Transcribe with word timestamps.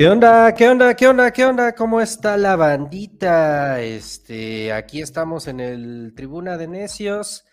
¿Qué 0.00 0.08
onda? 0.08 0.54
¿Qué 0.54 0.66
onda? 0.66 0.94
¿Qué 0.94 1.08
onda? 1.08 1.30
¿Qué 1.30 1.44
onda? 1.44 1.74
¿Cómo 1.74 2.00
está 2.00 2.38
la 2.38 2.56
bandita? 2.56 3.82
Este, 3.82 4.72
aquí 4.72 5.02
estamos 5.02 5.46
en 5.46 5.60
el 5.60 6.14
Tribuna 6.16 6.56
de 6.56 6.68
Necios. 6.68 7.44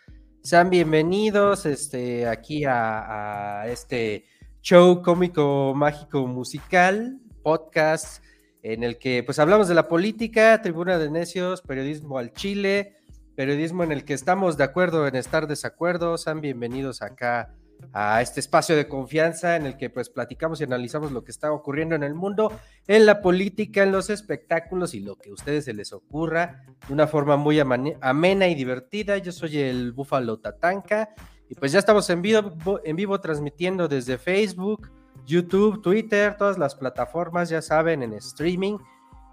Sean 0.43 0.69
bienvenidos 0.69 1.65
este, 1.65 2.25
aquí 2.25 2.63
a, 2.65 3.65
este 3.67 4.23
show 4.61 5.01
cómico, 5.01 5.73
mágico, 5.75 6.25
musical, 6.25 7.19
podcast, 7.43 8.23
en 8.63 8.85
el 8.85 8.97
que 8.97 9.23
pues 9.23 9.39
hablamos 9.39 9.67
de 9.67 9.75
la 9.75 9.89
política, 9.89 10.61
Tribuna 10.61 10.97
de 10.97 11.11
Necios, 11.11 11.61
periodismo 11.61 12.17
al 12.17 12.31
Chile, 12.31 12.95
periodismo 13.35 13.83
en 13.83 13.91
el 13.91 14.05
que 14.05 14.13
estamos 14.13 14.55
de 14.55 14.63
acuerdo 14.63 15.05
en 15.05 15.17
estar 15.17 15.47
desacuerdo. 15.47 16.17
Sean 16.17 16.39
bienvenidos 16.39 17.01
acá 17.01 17.53
a 17.93 18.21
este 18.21 18.39
espacio 18.39 18.75
de 18.75 18.87
confianza 18.87 19.55
en 19.55 19.65
el 19.65 19.77
que 19.77 19.89
pues 19.89 20.09
platicamos 20.09 20.61
y 20.61 20.63
analizamos 20.63 21.11
lo 21.11 21.23
que 21.23 21.31
está 21.31 21.51
ocurriendo 21.51 21.95
en 21.95 22.03
el 22.03 22.13
mundo, 22.13 22.51
en 22.87 23.05
la 23.05 23.21
política, 23.21 23.83
en 23.83 23.91
los 23.91 24.09
espectáculos 24.09 24.93
y 24.93 24.99
lo 24.99 25.15
que 25.15 25.29
a 25.29 25.33
ustedes 25.33 25.65
se 25.65 25.73
les 25.73 25.93
ocurra 25.93 26.63
de 26.87 26.93
una 26.93 27.07
forma 27.07 27.37
muy 27.37 27.59
amena 27.59 28.47
y 28.47 28.55
divertida. 28.55 29.17
Yo 29.17 29.31
soy 29.31 29.57
el 29.59 29.93
Búfalo 29.93 30.37
Tatanka 30.39 31.09
y 31.49 31.55
pues 31.55 31.71
ya 31.71 31.79
estamos 31.79 32.09
en 32.09 32.21
vivo, 32.21 32.81
en 32.83 32.95
vivo 32.95 33.19
transmitiendo 33.19 33.87
desde 33.87 34.17
Facebook, 34.17 34.91
YouTube, 35.25 35.81
Twitter, 35.81 36.35
todas 36.37 36.57
las 36.57 36.75
plataformas, 36.75 37.49
ya 37.49 37.61
saben, 37.61 38.03
en 38.03 38.13
streaming. 38.13 38.77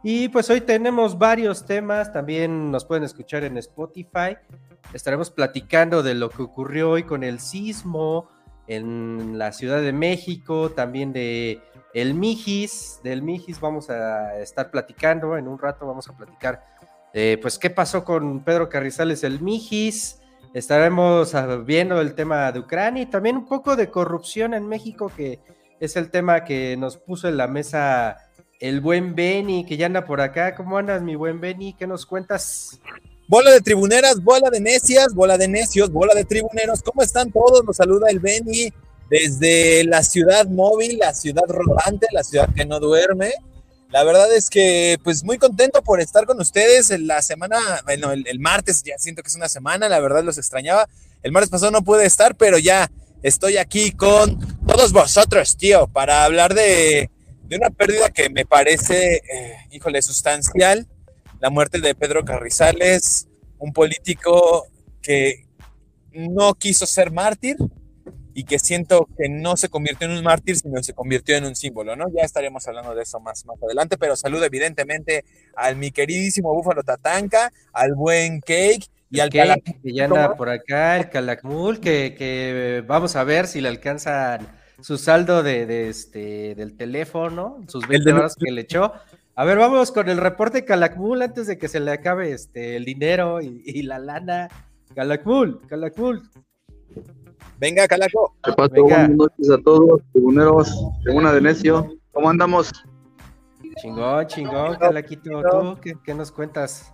Y 0.02 0.28
pues 0.28 0.50
hoy 0.50 0.60
tenemos 0.60 1.18
varios 1.18 1.64
temas, 1.64 2.12
también 2.12 2.70
nos 2.70 2.84
pueden 2.84 3.04
escuchar 3.04 3.42
en 3.42 3.56
Spotify. 3.56 4.36
Estaremos 4.92 5.30
platicando 5.30 6.02
de 6.02 6.14
lo 6.14 6.28
que 6.28 6.42
ocurrió 6.42 6.90
hoy 6.90 7.04
con 7.04 7.24
el 7.24 7.40
sismo 7.40 8.28
en 8.66 9.38
la 9.38 9.52
Ciudad 9.52 9.80
de 9.80 9.92
México, 9.92 10.70
también 10.70 11.12
de 11.12 11.60
el 11.92 12.14
Mijis, 12.14 13.00
del 13.02 13.22
Mijis 13.22 13.60
vamos 13.60 13.90
a 13.90 14.38
estar 14.40 14.70
platicando, 14.70 15.36
en 15.36 15.48
un 15.48 15.58
rato 15.58 15.86
vamos 15.86 16.08
a 16.08 16.16
platicar 16.16 16.62
pues 17.40 17.58
qué 17.58 17.70
pasó 17.70 18.04
con 18.04 18.42
Pedro 18.42 18.68
Carrizales 18.68 19.22
el 19.22 19.40
Mijis, 19.40 20.20
estaremos 20.52 21.32
viendo 21.64 22.00
el 22.00 22.14
tema 22.14 22.50
de 22.50 22.58
Ucrania 22.58 23.02
y 23.04 23.06
también 23.06 23.36
un 23.36 23.46
poco 23.46 23.76
de 23.76 23.90
corrupción 23.90 24.54
en 24.54 24.66
México, 24.66 25.12
que 25.16 25.38
es 25.78 25.96
el 25.96 26.10
tema 26.10 26.44
que 26.44 26.76
nos 26.76 26.96
puso 26.96 27.28
en 27.28 27.36
la 27.36 27.46
mesa 27.46 28.16
el 28.60 28.80
buen 28.80 29.14
Benny, 29.14 29.66
que 29.66 29.76
ya 29.76 29.86
anda 29.86 30.04
por 30.04 30.20
acá. 30.20 30.54
¿Cómo 30.54 30.78
andas, 30.78 31.02
mi 31.02 31.16
buen 31.16 31.40
Benny? 31.40 31.74
¿Qué 31.74 31.86
nos 31.86 32.06
cuentas? 32.06 32.80
Bola 33.26 33.52
de 33.52 33.60
tribuneras, 33.62 34.22
bola 34.22 34.50
de 34.50 34.60
necias, 34.60 35.14
bola 35.14 35.38
de 35.38 35.48
necios, 35.48 35.90
bola 35.90 36.14
de 36.14 36.26
tribuneros. 36.26 36.82
¿Cómo 36.82 37.02
están 37.02 37.32
todos? 37.32 37.64
Nos 37.64 37.76
saluda 37.76 38.10
el 38.10 38.20
Benny 38.20 38.70
desde 39.08 39.84
la 39.84 40.02
ciudad 40.02 40.46
móvil, 40.46 40.98
la 40.98 41.14
ciudad 41.14 41.44
rodante, 41.48 42.06
la 42.12 42.22
ciudad 42.22 42.50
que 42.54 42.66
no 42.66 42.80
duerme. 42.80 43.32
La 43.90 44.04
verdad 44.04 44.30
es 44.34 44.50
que, 44.50 44.98
pues, 45.02 45.24
muy 45.24 45.38
contento 45.38 45.82
por 45.82 46.00
estar 46.00 46.26
con 46.26 46.38
ustedes 46.38 46.90
en 46.90 47.06
la 47.06 47.22
semana, 47.22 47.56
bueno, 47.84 48.12
el, 48.12 48.40
martes, 48.40 48.82
ya 48.82 48.98
siento 48.98 49.22
que 49.22 49.28
es 49.28 49.36
una 49.36 49.48
semana, 49.48 49.88
la 49.88 50.00
verdad 50.00 50.22
los 50.22 50.36
extrañaba. 50.36 50.86
El 51.22 51.32
martes 51.32 51.48
pasado 51.48 51.70
no 51.70 51.82
pude 51.82 52.04
estar, 52.04 52.34
pero 52.34 52.58
ya 52.58 52.90
estoy 53.22 53.56
aquí 53.56 53.92
con 53.92 54.38
todos 54.66 54.92
vosotros, 54.92 55.56
tío, 55.56 55.86
para 55.86 56.24
hablar 56.24 56.52
de, 56.52 57.10
una 57.50 57.70
pérdida 57.70 58.10
que 58.10 58.28
me 58.28 58.44
parece, 58.44 59.22
eh, 59.32 59.56
híjole, 59.70 60.02
sustancial. 60.02 60.88
La 61.44 61.50
muerte 61.50 61.78
de 61.78 61.94
Pedro 61.94 62.24
Carrizales, 62.24 63.28
un 63.58 63.74
político 63.74 64.66
que 65.02 65.44
no 66.14 66.54
quiso 66.54 66.86
ser 66.86 67.12
mártir, 67.12 67.58
y 68.32 68.44
que 68.44 68.58
siento 68.58 69.06
que 69.14 69.28
no 69.28 69.58
se 69.58 69.68
convirtió 69.68 70.08
en 70.08 70.16
un 70.16 70.24
mártir, 70.24 70.56
sino 70.56 70.82
se 70.82 70.94
convirtió 70.94 71.36
en 71.36 71.44
un 71.44 71.54
símbolo, 71.54 71.96
¿no? 71.96 72.06
Ya 72.16 72.22
estaremos 72.22 72.66
hablando 72.66 72.94
de 72.94 73.02
eso 73.02 73.20
más, 73.20 73.44
más 73.44 73.62
adelante, 73.62 73.98
pero 73.98 74.16
saludo 74.16 74.46
evidentemente 74.46 75.26
al 75.54 75.76
mi 75.76 75.90
queridísimo 75.90 76.54
Búfalo 76.54 76.82
Tatanka, 76.82 77.52
al 77.74 77.94
buen 77.94 78.40
Cake 78.40 78.86
y 79.10 79.20
al 79.20 79.28
Cake, 79.28 79.82
que 79.82 79.92
ya 79.92 80.06
anda 80.06 80.36
por 80.36 80.48
acá, 80.48 80.96
el 80.96 81.10
Calakmul, 81.10 81.78
que, 81.78 82.14
que 82.16 82.82
vamos 82.86 83.16
a 83.16 83.24
ver 83.24 83.48
si 83.48 83.60
le 83.60 83.68
alcanzan 83.68 84.48
su 84.80 84.96
saldo 84.96 85.42
de, 85.42 85.90
este, 85.90 86.54
del 86.54 86.74
teléfono, 86.74 87.58
sus 87.68 87.86
20 87.86 88.14
horas 88.14 88.34
que 88.34 88.50
le 88.50 88.62
echó. 88.62 88.94
A 89.36 89.44
ver, 89.44 89.58
vamos 89.58 89.90
con 89.90 90.08
el 90.08 90.18
reporte 90.18 90.64
Calakmul 90.64 91.22
antes 91.22 91.46
de 91.46 91.58
que 91.58 91.68
se 91.68 91.80
le 91.80 91.90
acabe 91.90 92.32
este, 92.32 92.76
el 92.76 92.84
dinero 92.84 93.40
y, 93.40 93.62
y 93.64 93.82
la 93.82 93.98
lana. 93.98 94.48
Calakmul, 94.94 95.60
Calakmul, 95.66 96.22
Venga, 97.58 97.86
Calaco. 97.86 98.34
¿Qué 98.42 98.52
pasó? 98.52 98.82
Buenas 98.82 99.10
noches 99.10 99.50
a 99.50 99.58
todos, 99.58 100.00
tribuneros, 100.12 100.86
Tribuna 101.02 101.32
de 101.32 101.40
Necio. 101.40 101.88
¿Cómo 102.12 102.28
andamos? 102.28 102.72
Chingón, 103.76 104.26
chingón, 104.26 104.76
Calaquito. 104.76 105.42
¿Tú 105.50 105.78
qué, 106.04 106.14
nos 106.14 106.30
cuentas? 106.30 106.92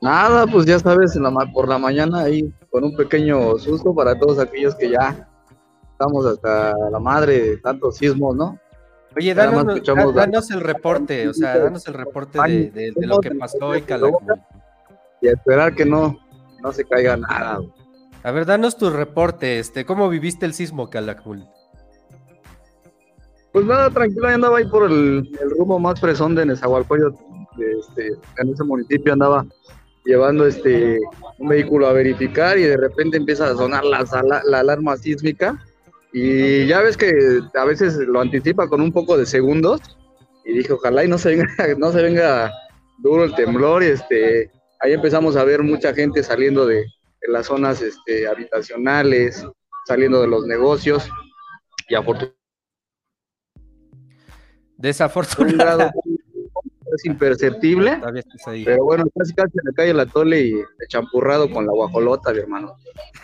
Nada, 0.00 0.46
pues 0.46 0.66
ya 0.66 0.78
sabes, 0.78 1.16
en 1.16 1.24
la, 1.24 1.32
por 1.52 1.68
la 1.68 1.78
mañana 1.78 2.20
ahí 2.22 2.52
con 2.70 2.84
un 2.84 2.94
pequeño 2.94 3.58
susto 3.58 3.94
para 3.94 4.18
todos 4.18 4.38
aquellos 4.38 4.74
que 4.76 4.90
ya 4.90 5.28
estamos 5.90 6.24
hasta 6.24 6.72
la 6.90 7.00
madre 7.00 7.40
de 7.40 7.56
tantos 7.56 7.96
sismos, 7.96 8.36
¿no? 8.36 8.58
Oye, 9.18 9.34
danos, 9.34 10.50
el 10.50 10.60
reporte, 10.60 11.28
o 11.28 11.34
sea, 11.34 11.58
danos 11.58 11.86
el 11.88 11.94
reporte 11.94 12.38
de, 12.38 12.92
lo 12.96 13.18
que 13.18 13.32
pasó 13.32 13.58
hoy, 13.66 13.82
Calaco. 13.82 14.22
Y 15.20 15.26
a 15.26 15.32
esperar 15.32 15.74
que 15.74 15.84
no, 15.84 16.16
no 16.62 16.72
se 16.72 16.84
caiga 16.84 17.16
nada. 17.16 17.58
A 18.22 18.30
ver, 18.30 18.46
danos 18.46 18.76
tu 18.76 18.90
reporte, 18.90 19.58
este, 19.58 19.84
¿cómo 19.84 20.08
viviste 20.08 20.46
el 20.46 20.54
sismo, 20.54 20.88
Calakmul? 20.88 21.44
Pues 23.52 23.64
nada, 23.64 23.90
tranquilo, 23.90 24.28
andaba 24.28 24.58
ahí 24.58 24.66
por 24.66 24.88
el, 24.88 25.28
rumbo 25.56 25.80
más 25.80 25.98
fresón 26.00 26.36
de 26.36 26.46
Nezahualcóyotl, 26.46 27.16
este, 27.58 28.12
en 28.38 28.52
ese 28.52 28.62
municipio 28.62 29.12
andaba 29.12 29.44
llevando 30.04 30.46
este 30.46 31.00
un 31.38 31.48
vehículo 31.48 31.88
a 31.88 31.92
verificar 31.92 32.56
y 32.56 32.62
de 32.62 32.76
repente 32.76 33.16
empieza 33.16 33.50
a 33.50 33.54
sonar 33.54 33.84
la, 33.84 34.04
la, 34.44 34.60
alarma 34.60 34.96
sísmica 34.96 35.58
y 36.12 36.66
ya 36.66 36.80
ves 36.80 36.96
que 36.96 37.12
a 37.54 37.64
veces 37.64 37.96
lo 37.96 38.20
anticipa 38.20 38.68
con 38.68 38.80
un 38.80 38.92
poco 38.92 39.16
de 39.16 39.26
segundos 39.26 39.80
y 40.44 40.52
dije 40.52 40.72
ojalá 40.72 41.04
y 41.04 41.08
no 41.08 41.18
se 41.18 41.30
venga, 41.30 41.46
no 41.78 41.92
se 41.92 42.02
venga 42.02 42.52
duro 42.98 43.24
el 43.24 43.34
temblor 43.34 43.82
y 43.82 43.88
este 43.88 44.50
ahí 44.80 44.92
empezamos 44.92 45.36
a 45.36 45.44
ver 45.44 45.62
mucha 45.62 45.92
gente 45.94 46.22
saliendo 46.22 46.66
de, 46.66 46.84
las 47.28 47.46
zonas 47.46 47.82
este, 47.82 48.28
habitacionales, 48.28 49.44
saliendo 49.86 50.20
de 50.22 50.28
los 50.28 50.46
negocios. 50.46 51.10
Y 51.88 51.94
afortunadamente 51.94 52.38
desafortunadamente 54.78 55.98
es 56.98 57.04
imperceptible, 57.04 58.00
pero 58.64 58.84
bueno, 58.84 59.04
casi 59.16 59.32
casi 59.32 59.52
se 59.52 59.60
le 59.64 59.72
cae 59.74 59.90
el 59.90 60.00
atole 60.00 60.40
y 60.40 60.54
champurrado 60.88 61.50
con 61.50 61.64
la 61.64 61.72
guajolota, 61.72 62.32
mi 62.32 62.40
hermano. 62.40 62.76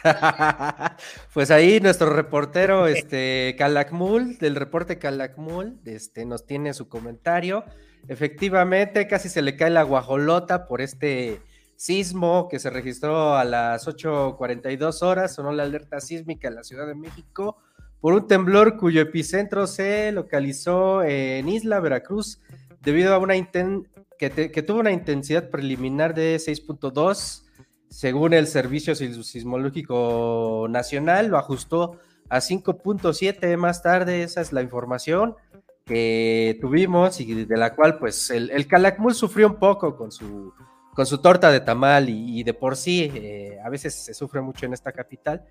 pues 1.35 1.51
ahí 1.51 1.81
nuestro 1.81 2.11
reportero, 2.11 2.87
este, 2.87 3.57
Calakmul, 3.59 4.39
del 4.39 4.55
reporte 4.55 4.99
Calakmul, 4.99 5.81
este, 5.85 6.25
nos 6.25 6.47
tiene 6.47 6.73
su 6.73 6.89
comentario. 6.89 7.65
Efectivamente, 8.07 9.07
casi 9.09 9.29
se 9.29 9.43
le 9.43 9.57
cae 9.57 9.71
la 9.71 9.83
guajolota 9.83 10.67
por 10.67 10.81
este 10.81 11.41
sismo 11.77 12.49
que 12.49 12.61
se 12.61 12.71
registró 12.71 13.35
a 13.35 13.45
las 13.45 13.89
8.42 13.89 15.03
horas, 15.03 15.35
sonó 15.35 15.53
la 15.53 15.65
alerta 15.65 16.01
sísmica 16.01 16.49
en 16.49 16.55
la 16.55 16.63
Ciudad 16.63 16.87
de 16.87 16.95
México 16.95 17.59
por 18.05 18.13
un 18.13 18.29
temblor 18.29 18.77
cuyo 18.77 19.01
epicentro 19.01 19.67
se 19.67 20.13
localizó 20.13 21.03
en 21.03 21.49
Isla 21.49 21.81
Veracruz 21.81 22.39
debido 22.85 23.15
a 23.15 23.19
una 23.19 23.35
que, 24.19 24.31
que, 24.51 24.63
tuvo 24.63 24.81
una 24.81 24.93
intensidad 24.93 25.51
preliminar 25.51 26.15
de 26.15 26.37
6.2 26.37 27.45
según 27.89 28.35
el 28.35 28.47
Servicio 28.49 28.95
Sismológico 28.95 30.67
Nacional, 30.69 31.29
lo 31.29 31.39
ajustó 31.39 31.99
a 32.29 32.39
5.7 32.39 33.57
más 33.57 33.83
tarde, 33.83 34.25
esa 34.25 34.41
es 34.41 34.53
la 34.53 34.63
información 34.63 35.37
que 35.85 36.59
tuvimos 36.61 37.21
y 37.21 37.45
de 37.45 37.57
la 37.57 37.75
cual 37.75 37.99
pues 37.99 38.31
el, 38.31 38.51
el 38.51 38.67
Calakmul 38.67 39.15
sufrió 39.15 39.47
un 39.47 39.57
poco 39.57 39.97
con 39.97 40.11
su, 40.11 40.53
con 40.95 41.07
su 41.07 41.19
torta 41.19 41.51
de 41.51 41.61
tamal 41.61 42.09
y, 42.09 42.43
de 42.43 42.55
por 42.55 42.77
sí 42.77 43.11
eh, 43.15 43.59
a 43.65 43.69
veces 43.69 43.95
se 43.95 44.15
sufre 44.15 44.41
mucho 44.41 44.65
en 44.65 44.73
esta 44.73 44.93
capital, 44.93 45.45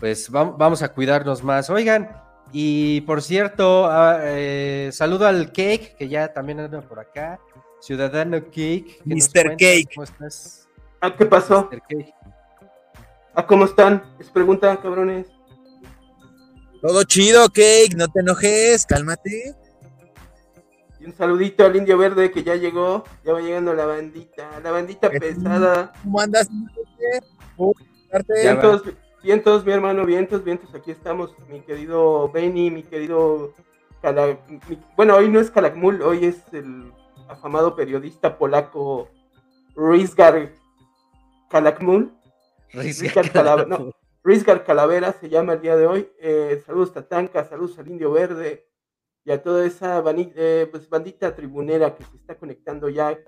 pues 0.00 0.30
vamos 0.30 0.82
a 0.82 0.92
cuidarnos 0.92 1.44
más. 1.44 1.70
Oigan, 1.70 2.10
y 2.52 3.00
por 3.02 3.22
cierto, 3.22 3.86
ah, 3.86 4.18
eh, 4.22 4.90
saludo 4.92 5.26
al 5.26 5.52
Cake, 5.52 5.96
que 5.98 6.08
ya 6.08 6.32
también 6.32 6.60
anda 6.60 6.80
por 6.80 6.98
acá, 6.98 7.38
Ciudadano 7.80 8.42
Cake. 8.44 9.00
Mr. 9.04 9.56
Cake. 9.56 9.88
¿Cómo 9.94 10.04
estás? 10.04 10.68
Ah, 11.00 11.14
¿qué 11.14 11.26
pasó? 11.26 11.68
Ah, 13.34 13.46
¿cómo 13.46 13.64
están? 13.66 14.02
Les 14.18 14.28
preguntan, 14.30 14.76
cabrones. 14.78 15.26
Todo 16.80 17.04
chido, 17.04 17.48
Cake, 17.48 17.94
no 17.96 18.08
te 18.08 18.20
enojes, 18.20 18.86
cálmate. 18.86 19.54
Y 21.00 21.04
un 21.04 21.12
saludito 21.12 21.64
al 21.64 21.76
Indio 21.76 21.98
Verde 21.98 22.30
que 22.30 22.42
ya 22.42 22.56
llegó, 22.56 23.04
ya 23.24 23.32
va 23.32 23.40
llegando 23.40 23.74
la 23.74 23.86
bandita, 23.86 24.60
la 24.62 24.70
bandita 24.70 25.10
pesada. 25.10 25.92
¿Cómo 26.02 26.20
andas? 26.20 26.48
Vientos, 28.42 28.82
vientos, 29.22 29.64
mi 29.64 29.72
hermano, 29.72 30.04
vientos, 30.04 30.44
vientos, 30.44 30.74
aquí 30.74 30.90
estamos, 30.90 31.34
mi 31.48 31.60
querido 31.60 32.30
Benny, 32.30 32.70
mi 32.70 32.82
querido 32.82 33.52
bueno, 34.96 35.16
hoy 35.16 35.28
no 35.28 35.40
es 35.40 35.50
Kalakmul, 35.50 36.02
hoy 36.02 36.24
es 36.24 36.40
el 36.52 36.92
afamado 37.28 37.74
periodista 37.74 38.38
polaco 38.38 39.08
Rizgar 39.74 40.52
Kalakmul. 41.50 42.12
Rizgar 44.22 44.64
Calavera, 44.64 45.12
se 45.12 45.28
llama 45.28 45.54
el 45.54 45.62
día 45.62 45.76
de 45.76 45.86
hoy. 45.86 46.08
Eh, 46.20 46.62
saludos 46.64 46.92
Tatanka, 46.92 47.44
saludos 47.44 47.78
al 47.78 47.88
Indio 47.88 48.12
Verde 48.12 48.68
y 49.24 49.32
a 49.32 49.42
toda 49.42 49.66
esa 49.66 50.02
eh, 50.06 50.68
pues, 50.70 50.88
bandita 50.88 51.34
tribunera 51.34 51.96
que 51.96 52.04
se 52.04 52.16
está 52.16 52.36
conectando 52.36 52.88
ya, 52.88 53.18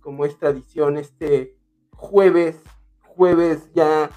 como 0.00 0.24
es 0.24 0.38
tradición, 0.38 0.96
este 0.96 1.56
jueves, 1.92 2.60
jueves 3.04 3.70
ya 3.74 4.10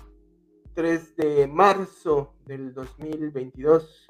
3 0.74 1.16
de 1.16 1.48
marzo 1.48 2.34
del 2.46 2.74
2022. 2.74 4.10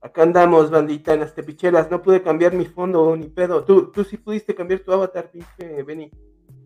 Acá 0.00 0.22
andamos, 0.22 0.70
bandita, 0.70 1.14
en 1.14 1.20
las 1.20 1.34
tepichelas. 1.34 1.90
No 1.90 2.02
pude 2.02 2.22
cambiar 2.22 2.54
mi 2.54 2.66
fondo 2.66 3.16
ni 3.16 3.28
pedo. 3.28 3.64
Tú, 3.64 3.90
tú 3.90 4.04
sí 4.04 4.16
pudiste 4.16 4.54
cambiar 4.54 4.80
tu 4.80 4.92
avatar, 4.92 5.30
pinche 5.30 5.82
Benny. 5.82 6.10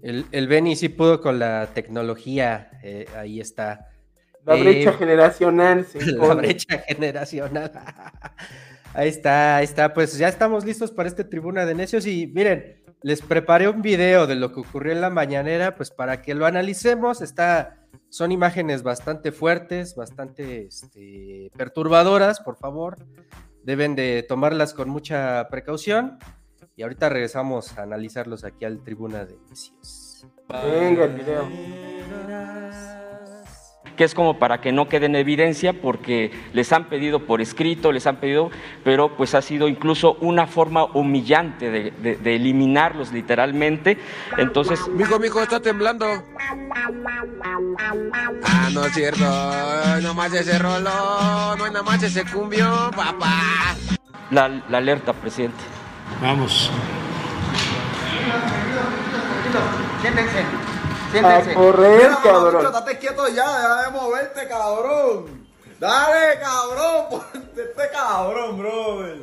El, 0.02 0.26
el 0.32 0.48
Benny 0.48 0.76
sí 0.76 0.88
pudo 0.88 1.20
con 1.20 1.38
la 1.38 1.68
tecnología. 1.72 2.70
Eh, 2.82 3.06
ahí 3.16 3.40
está. 3.40 3.88
La 4.44 4.56
brecha 4.56 4.90
eh, 4.90 4.94
generacional. 4.94 5.86
la 5.94 6.34
brecha 6.34 6.78
generacional. 6.78 7.72
ahí 8.94 9.08
está, 9.08 9.56
ahí 9.56 9.64
está. 9.64 9.94
Pues 9.94 10.18
ya 10.18 10.28
estamos 10.28 10.64
listos 10.64 10.90
para 10.90 11.08
este 11.08 11.24
Tribuna 11.24 11.64
de 11.64 11.74
Necios. 11.74 12.06
Y 12.06 12.26
miren, 12.26 12.81
les 13.02 13.22
preparé 13.22 13.68
un 13.68 13.82
video 13.82 14.26
de 14.26 14.36
lo 14.36 14.52
que 14.52 14.60
ocurrió 14.60 14.92
en 14.92 15.00
la 15.00 15.10
mañanera, 15.10 15.74
pues 15.76 15.90
para 15.90 16.22
que 16.22 16.34
lo 16.34 16.46
analicemos. 16.46 17.20
Está 17.20 17.82
son 18.12 18.30
imágenes 18.30 18.82
bastante 18.82 19.32
fuertes, 19.32 19.94
bastante 19.94 20.66
este, 20.66 21.50
perturbadoras, 21.56 22.40
por 22.40 22.56
favor. 22.56 22.96
Deben 23.62 23.94
de 23.94 24.22
tomarlas 24.28 24.74
con 24.74 24.90
mucha 24.90 25.48
precaución. 25.48 26.18
Y 26.76 26.82
ahorita 26.82 27.08
regresamos 27.08 27.78
a 27.78 27.82
analizarlos 27.84 28.44
aquí 28.44 28.66
al 28.66 28.82
Tribuna 28.82 29.24
de 29.24 29.38
Necios. 29.48 30.26
Venga 30.48 31.04
el 31.04 31.14
video 31.14 31.48
que 34.02 34.06
es 34.06 34.16
como 34.16 34.36
para 34.36 34.60
que 34.60 34.72
no 34.72 34.88
quede 34.88 35.06
en 35.06 35.14
evidencia 35.14 35.72
porque 35.74 36.32
les 36.52 36.72
han 36.72 36.86
pedido 36.86 37.20
por 37.20 37.40
escrito, 37.40 37.92
les 37.92 38.04
han 38.08 38.16
pedido, 38.16 38.50
pero 38.82 39.16
pues 39.16 39.32
ha 39.36 39.42
sido 39.42 39.68
incluso 39.68 40.14
una 40.20 40.48
forma 40.48 40.86
humillante 40.86 41.70
de, 41.70 42.34
eliminarlos 42.34 43.12
literalmente. 43.12 43.98
Entonces... 44.38 44.80
Mijo, 44.88 45.20
mijo, 45.20 45.40
está 45.40 45.60
temblando. 45.60 46.04
Ah, 48.44 48.70
no 48.72 48.86
es 48.86 48.92
cierto, 48.92 49.24
no 50.02 50.14
más 50.14 50.34
ese 50.34 50.58
rollo, 50.58 51.54
no 51.56 51.64
hay 51.64 51.70
nada 51.70 51.84
más 51.84 52.02
ese 52.02 52.24
cumbio, 52.24 52.90
papá. 52.96 53.76
La, 54.32 54.48
la 54.68 54.78
alerta, 54.78 55.12
presidente. 55.12 55.62
Vamos. 56.20 56.72
Siéntense. 60.00 60.71
A 61.14 61.54
correr, 61.54 62.10
cabrón. 62.22 62.72
Date 62.72 62.98
quieto 62.98 63.28
ya, 63.28 63.58
deja 63.58 63.82
de 63.82 63.90
moverte, 63.90 64.48
cabrón. 64.48 65.46
Dale, 65.78 66.40
cabrón, 66.40 67.06
ponte 67.32 67.62
este 67.62 67.90
cabrón, 67.92 68.58
brother. 68.58 69.18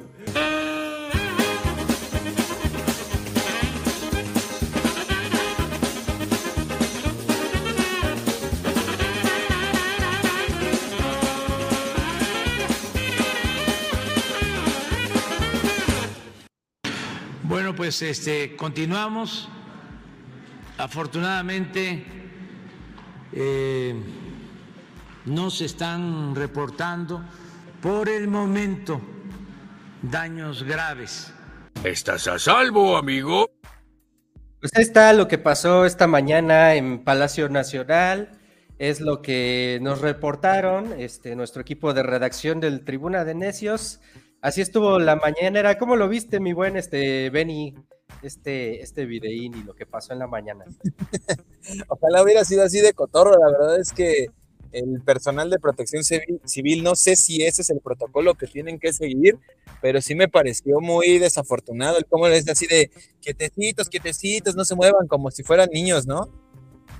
Bueno, 17.44 17.76
pues 17.76 18.04
este 18.04 18.56
continuamos. 18.56 19.50
Afortunadamente, 20.80 22.06
eh, 23.34 23.94
no 25.26 25.50
se 25.50 25.66
están 25.66 26.34
reportando 26.34 27.22
por 27.81 28.08
el 28.08 28.30
momento 28.30 29.02
daños 30.02 30.64
graves. 30.64 31.34
¿Estás 31.84 32.30
a 32.30 32.40
salvo, 32.40 32.96
amigo? 32.96 33.50
Pues 34.62 34.72
ahí 34.74 34.84
está 34.84 35.12
lo 35.12 35.28
que 35.28 35.38
pasó 35.38 35.84
esta 35.86 36.08
mañana 36.08 36.76
en 36.76 37.04
Palacio 37.04 37.50
Nacional. 37.50 38.40
Es 38.78 39.02
lo 39.02 39.22
que 39.22 39.80
nos 39.81 40.00
reportaron 40.00 40.94
este, 40.98 41.36
nuestro 41.36 41.62
equipo 41.62 41.94
de 41.94 42.04
redacción 42.04 42.62
del 42.62 42.86
Tribuna 42.86 43.26
de 43.26 43.36
Necios. 43.36 44.00
Así 44.42 44.62
estuvo 44.62 44.98
la 44.98 45.18
mañanera. 45.18 45.78
¿Cómo 45.78 45.98
lo 45.98 46.08
viste, 46.08 46.40
mi 46.40 46.54
buen 46.54 46.78
este, 46.78 47.30
Benny? 47.31 47.76
Este, 48.22 48.82
este 48.82 49.06
videín 49.06 49.56
y 49.56 49.64
lo 49.64 49.76
que 49.76 49.86
pasó 49.86 50.14
en 50.14 50.20
la 50.20 50.28
mañana. 50.28 50.66
Ojalá 51.88 52.24
hubiera 52.24 52.44
sido 52.46 52.64
así 52.64 52.80
de 52.80 52.94
cotorro, 52.94 53.32
la 53.32 53.52
verdad 53.52 53.80
es 53.80 53.92
que 53.92 54.28
el 54.72 55.02
personal 55.02 55.50
de 55.50 55.60
protección 55.60 56.04
civil, 56.04 56.84
no 56.84 56.96
sé 56.96 57.16
si 57.16 57.44
ese 57.44 57.62
es 57.64 57.70
el 57.70 57.80
protocolo 57.80 58.36
que 58.36 58.48
tienen 58.48 58.80
que 58.80 58.94
seguir, 58.94 59.38
pero 59.82 60.02
sí 60.02 60.16
me 60.16 60.28
pareció 60.28 60.80
muy 60.80 61.18
desafortunado 61.18 61.98
el 61.98 62.06
cómo 62.06 62.28
es 62.28 62.48
así 62.48 62.68
de 62.68 62.92
quietecitos, 63.22 63.90
quietecitos, 63.90 64.56
no 64.56 64.66
se 64.66 64.76
muevan 64.76 65.08
como 65.08 65.32
si 65.32 65.44
fueran 65.44 65.70
niños, 65.72 66.06
¿no? 66.06 66.30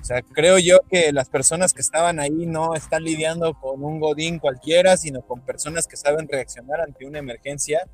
O 0.00 0.04
sea, 0.04 0.22
creo 0.22 0.58
yo 0.58 0.80
que 0.90 1.12
las 1.12 1.28
personas 1.28 1.74
que 1.74 1.82
estaban 1.82 2.20
ahí 2.20 2.46
no 2.46 2.74
están 2.74 3.04
lidiando 3.04 3.54
con 3.54 3.84
un 3.84 4.00
godín 4.00 4.38
cualquiera, 4.38 4.96
sino 4.96 5.20
con 5.20 5.42
personas 5.42 5.86
que 5.86 5.96
saben 5.96 6.26
reaccionar 6.26 6.80
ante 6.80 7.06
una 7.06 7.18
emergencia 7.18 7.86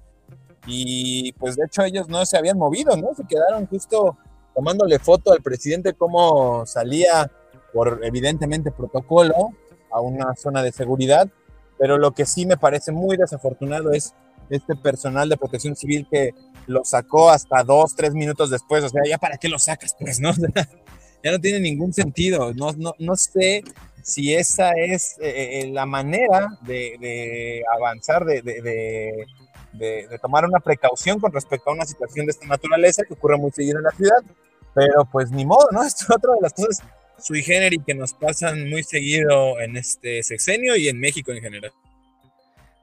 y 0.66 1.32
pues 1.32 1.56
de 1.56 1.64
hecho 1.64 1.82
ellos 1.82 2.08
no 2.08 2.24
se 2.26 2.36
habían 2.36 2.58
movido, 2.58 2.96
¿no? 2.96 3.14
Se 3.14 3.24
quedaron 3.24 3.66
justo 3.66 4.16
tomándole 4.54 4.98
foto 4.98 5.32
al 5.32 5.42
presidente 5.42 5.94
cómo 5.94 6.64
salía 6.66 7.30
por 7.72 8.00
evidentemente 8.02 8.70
protocolo 8.70 9.50
a 9.92 10.00
una 10.00 10.34
zona 10.34 10.62
de 10.62 10.72
seguridad, 10.72 11.28
pero 11.78 11.98
lo 11.98 12.12
que 12.12 12.26
sí 12.26 12.46
me 12.46 12.56
parece 12.56 12.90
muy 12.90 13.16
desafortunado 13.16 13.92
es 13.92 14.14
este 14.50 14.76
personal 14.76 15.28
de 15.28 15.36
protección 15.36 15.76
civil 15.76 16.06
que 16.10 16.32
lo 16.66 16.84
sacó 16.84 17.30
hasta 17.30 17.62
dos, 17.62 17.94
tres 17.94 18.14
minutos 18.14 18.50
después, 18.50 18.82
o 18.84 18.88
sea, 18.88 19.02
ya 19.08 19.18
para 19.18 19.36
qué 19.36 19.48
lo 19.48 19.58
sacas, 19.58 19.94
pues, 19.98 20.20
¿no? 20.20 20.32
ya 21.24 21.30
no 21.30 21.40
tiene 21.40 21.60
ningún 21.60 21.92
sentido, 21.92 22.52
no, 22.54 22.72
no, 22.72 22.94
no 22.98 23.16
sé 23.16 23.62
si 24.02 24.34
esa 24.34 24.70
es 24.70 25.16
eh, 25.20 25.62
eh, 25.62 25.70
la 25.72 25.84
manera 25.84 26.58
de, 26.62 27.62
avanzar, 27.76 28.24
de 28.24 28.40
de, 28.40 29.26
tomar 30.20 30.44
una 30.44 30.60
precaución 30.60 31.20
con 31.20 31.32
respecto 31.32 31.70
a 31.70 31.72
una 31.74 31.84
situación 31.84 32.26
de 32.26 32.30
esta 32.30 32.46
naturaleza 32.46 33.02
que 33.04 33.14
ocurre 33.14 33.36
muy 33.36 33.50
seguido 33.50 33.78
en 33.78 33.84
la 33.84 33.90
ciudad, 33.90 34.22
pero 34.74 35.04
pues 35.10 35.30
ni 35.30 35.44
modo, 35.44 35.68
¿no? 35.72 35.82
Esto 35.84 36.04
es 36.04 36.16
otra 36.16 36.34
de 36.34 36.40
las 36.40 36.52
cosas 36.52 36.82
sui 37.18 37.42
generis 37.42 37.80
que 37.86 37.94
nos 37.94 38.12
pasan 38.12 38.68
muy 38.68 38.82
seguido 38.82 39.58
en 39.60 39.76
este 39.76 40.22
sexenio 40.22 40.76
y 40.76 40.88
en 40.88 41.00
México 41.00 41.32
en 41.32 41.40
general. 41.40 41.72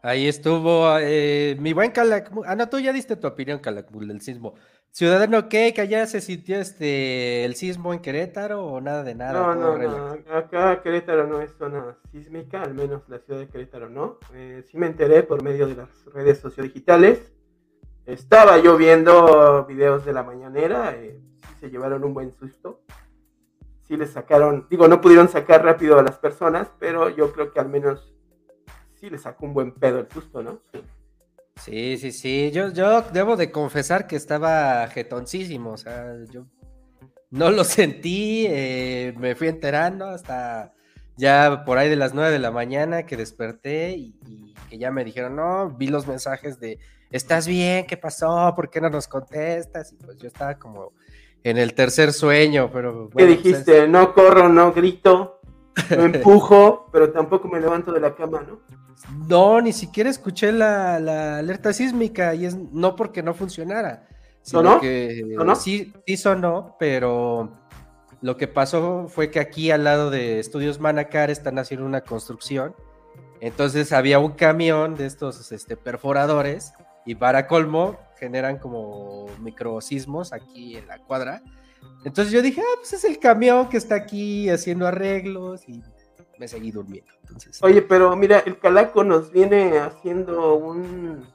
Ahí 0.05 0.27
estuvo 0.27 0.97
eh, 0.99 1.55
mi 1.61 1.71
buen 1.71 1.91
Calakmul. 1.91 2.43
Ah, 2.45 2.57
no, 2.57 2.67
tú 2.67 2.77
ya 2.77 2.91
diste 2.91 3.15
tu 3.15 3.25
opinión, 3.25 3.59
Calakmul, 3.59 4.09
del 4.09 4.19
sismo. 4.19 4.55
Ciudadano, 4.91 5.47
¿qué? 5.47 5.73
¿Que 5.73 5.79
allá 5.79 6.05
se 6.07 6.19
sintió 6.19 6.59
este 6.59 7.45
el 7.45 7.55
sismo 7.55 7.93
en 7.93 8.01
Querétaro 8.01 8.65
o 8.65 8.81
nada 8.81 9.03
de 9.03 9.15
nada? 9.15 9.31
No, 9.31 9.55
no, 9.55 9.77
no. 9.77 10.17
Acá 10.35 10.81
Querétaro 10.81 11.25
no 11.25 11.39
es 11.39 11.53
zona 11.57 11.97
sísmica, 12.11 12.63
al 12.63 12.73
menos 12.73 13.07
la 13.07 13.19
ciudad 13.19 13.39
de 13.39 13.47
Querétaro 13.47 13.89
no. 13.89 14.19
Eh, 14.33 14.65
sí 14.69 14.77
me 14.77 14.87
enteré 14.87 15.23
por 15.23 15.41
medio 15.41 15.67
de 15.67 15.75
las 15.75 16.05
redes 16.13 16.39
sociodigitales. 16.39 17.31
Estaba 18.05 18.57
yo 18.57 18.75
viendo 18.75 19.65
videos 19.67 20.03
de 20.03 20.11
la 20.11 20.23
mañanera, 20.23 20.97
eh, 20.97 21.17
se 21.61 21.69
llevaron 21.69 22.03
un 22.03 22.13
buen 22.13 22.33
susto. 22.33 22.81
Sí 23.87 23.95
les 23.95 24.11
sacaron, 24.11 24.67
digo, 24.69 24.89
no 24.89 24.99
pudieron 24.99 25.29
sacar 25.29 25.63
rápido 25.63 25.97
a 25.97 26.03
las 26.03 26.19
personas, 26.19 26.69
pero 26.77 27.07
yo 27.07 27.31
creo 27.31 27.53
que 27.53 27.61
al 27.61 27.69
menos 27.69 28.13
sí 29.03 29.09
les 29.09 29.21
sacó 29.21 29.45
un 29.45 29.53
buen 29.53 29.73
pedo 29.73 29.99
el 29.99 30.09
susto, 30.09 30.41
¿no? 30.41 30.61
Sí, 31.57 31.97
sí, 31.97 32.13
sí. 32.13 32.51
Yo, 32.53 32.71
yo 32.71 33.01
debo 33.11 33.35
de 33.35 33.51
confesar 33.51 34.07
que 34.07 34.15
estaba 34.15 34.87
jetoncísimo. 34.87 35.71
O 35.71 35.77
sea, 35.77 36.15
yo 36.31 36.45
no 37.29 37.51
lo 37.51 37.63
sentí. 37.65 38.45
Eh, 38.47 39.13
me 39.17 39.35
fui 39.35 39.49
enterando 39.49 40.05
hasta 40.05 40.73
ya 41.17 41.63
por 41.65 41.77
ahí 41.77 41.89
de 41.89 41.97
las 41.97 42.13
nueve 42.13 42.31
de 42.31 42.39
la 42.39 42.51
mañana 42.51 43.05
que 43.05 43.17
desperté 43.17 43.91
y, 43.91 44.53
que 44.69 44.77
ya 44.77 44.89
me 44.89 45.03
dijeron, 45.03 45.35
no, 45.35 45.69
vi 45.69 45.87
los 45.87 46.07
mensajes 46.07 46.61
de, 46.61 46.79
¿estás 47.11 47.45
bien? 47.45 47.85
¿Qué 47.85 47.97
pasó? 47.97 48.53
¿Por 48.55 48.69
qué 48.69 48.79
no 48.79 48.89
nos 48.89 49.09
contestas? 49.09 49.91
Y 49.91 49.97
pues 49.97 50.17
yo 50.17 50.27
estaba 50.27 50.57
como 50.57 50.93
en 51.43 51.57
el 51.57 51.73
tercer 51.73 52.13
sueño, 52.13 52.71
pero... 52.71 53.09
¿Qué 53.09 53.25
pues, 53.25 53.27
dijiste? 53.27 53.85
No 53.85 54.13
corro, 54.13 54.47
no 54.47 54.71
grito, 54.71 55.32
no 55.95 56.05
empujo, 56.05 56.89
pero 56.91 57.11
tampoco 57.11 57.47
me 57.47 57.59
levanto 57.59 57.91
de 57.91 57.99
la 57.99 58.15
cama, 58.15 58.43
¿no? 58.47 58.59
No, 59.27 59.61
ni 59.61 59.73
siquiera 59.73 60.09
escuché 60.09 60.51
la, 60.51 61.37
alerta 61.37 61.73
sísmica 61.73 62.35
y 62.35 62.45
es 62.45 62.55
no 62.55 62.95
porque 62.95 63.21
no 63.21 63.33
funcionara, 63.33 64.07
sino 64.41 64.79
que 64.79 65.35
sí, 65.55 65.93
sí 66.05 66.17
sonó, 66.17 66.75
pero 66.79 67.51
lo 68.21 68.37
que 68.37 68.47
pasó 68.47 69.07
fue 69.09 69.29
que 69.29 69.39
aquí 69.39 69.71
al 69.71 69.83
lado 69.83 70.09
de 70.09 70.39
Estudios 70.39 70.79
Manacar 70.79 71.29
están 71.29 71.59
haciendo 71.59 71.85
una 71.85 72.01
construcción, 72.01 72.75
entonces 73.41 73.91
había 73.91 74.19
un 74.19 74.31
camión 74.31 74.95
de 74.95 75.05
estos 75.05 75.51
este, 75.51 75.75
perforadores 75.75 76.73
y 77.05 77.15
para 77.15 77.47
colmo 77.47 77.97
generan 78.17 78.57
como 78.57 79.25
microsismos 79.41 80.31
aquí 80.31 80.77
en 80.77 80.87
la 80.87 80.99
cuadra. 80.99 81.41
Entonces 82.05 82.33
yo 82.33 82.41
dije, 82.41 82.61
ah, 82.61 82.75
pues 82.77 82.93
es 82.93 83.03
el 83.05 83.17
camión 83.19 83.69
que 83.69 83.77
está 83.77 83.95
aquí 83.95 84.49
haciendo 84.49 84.85
arreglos 84.87 85.67
y 85.69 85.81
me 86.37 86.47
seguí 86.47 86.71
durmiendo. 86.71 87.11
Entonces, 87.21 87.61
Oye, 87.63 87.81
pero 87.81 88.15
mira, 88.15 88.39
el 88.45 88.57
Calaco 88.59 89.03
nos 89.03 89.31
viene 89.31 89.77
haciendo 89.79 90.55
un 90.55 91.25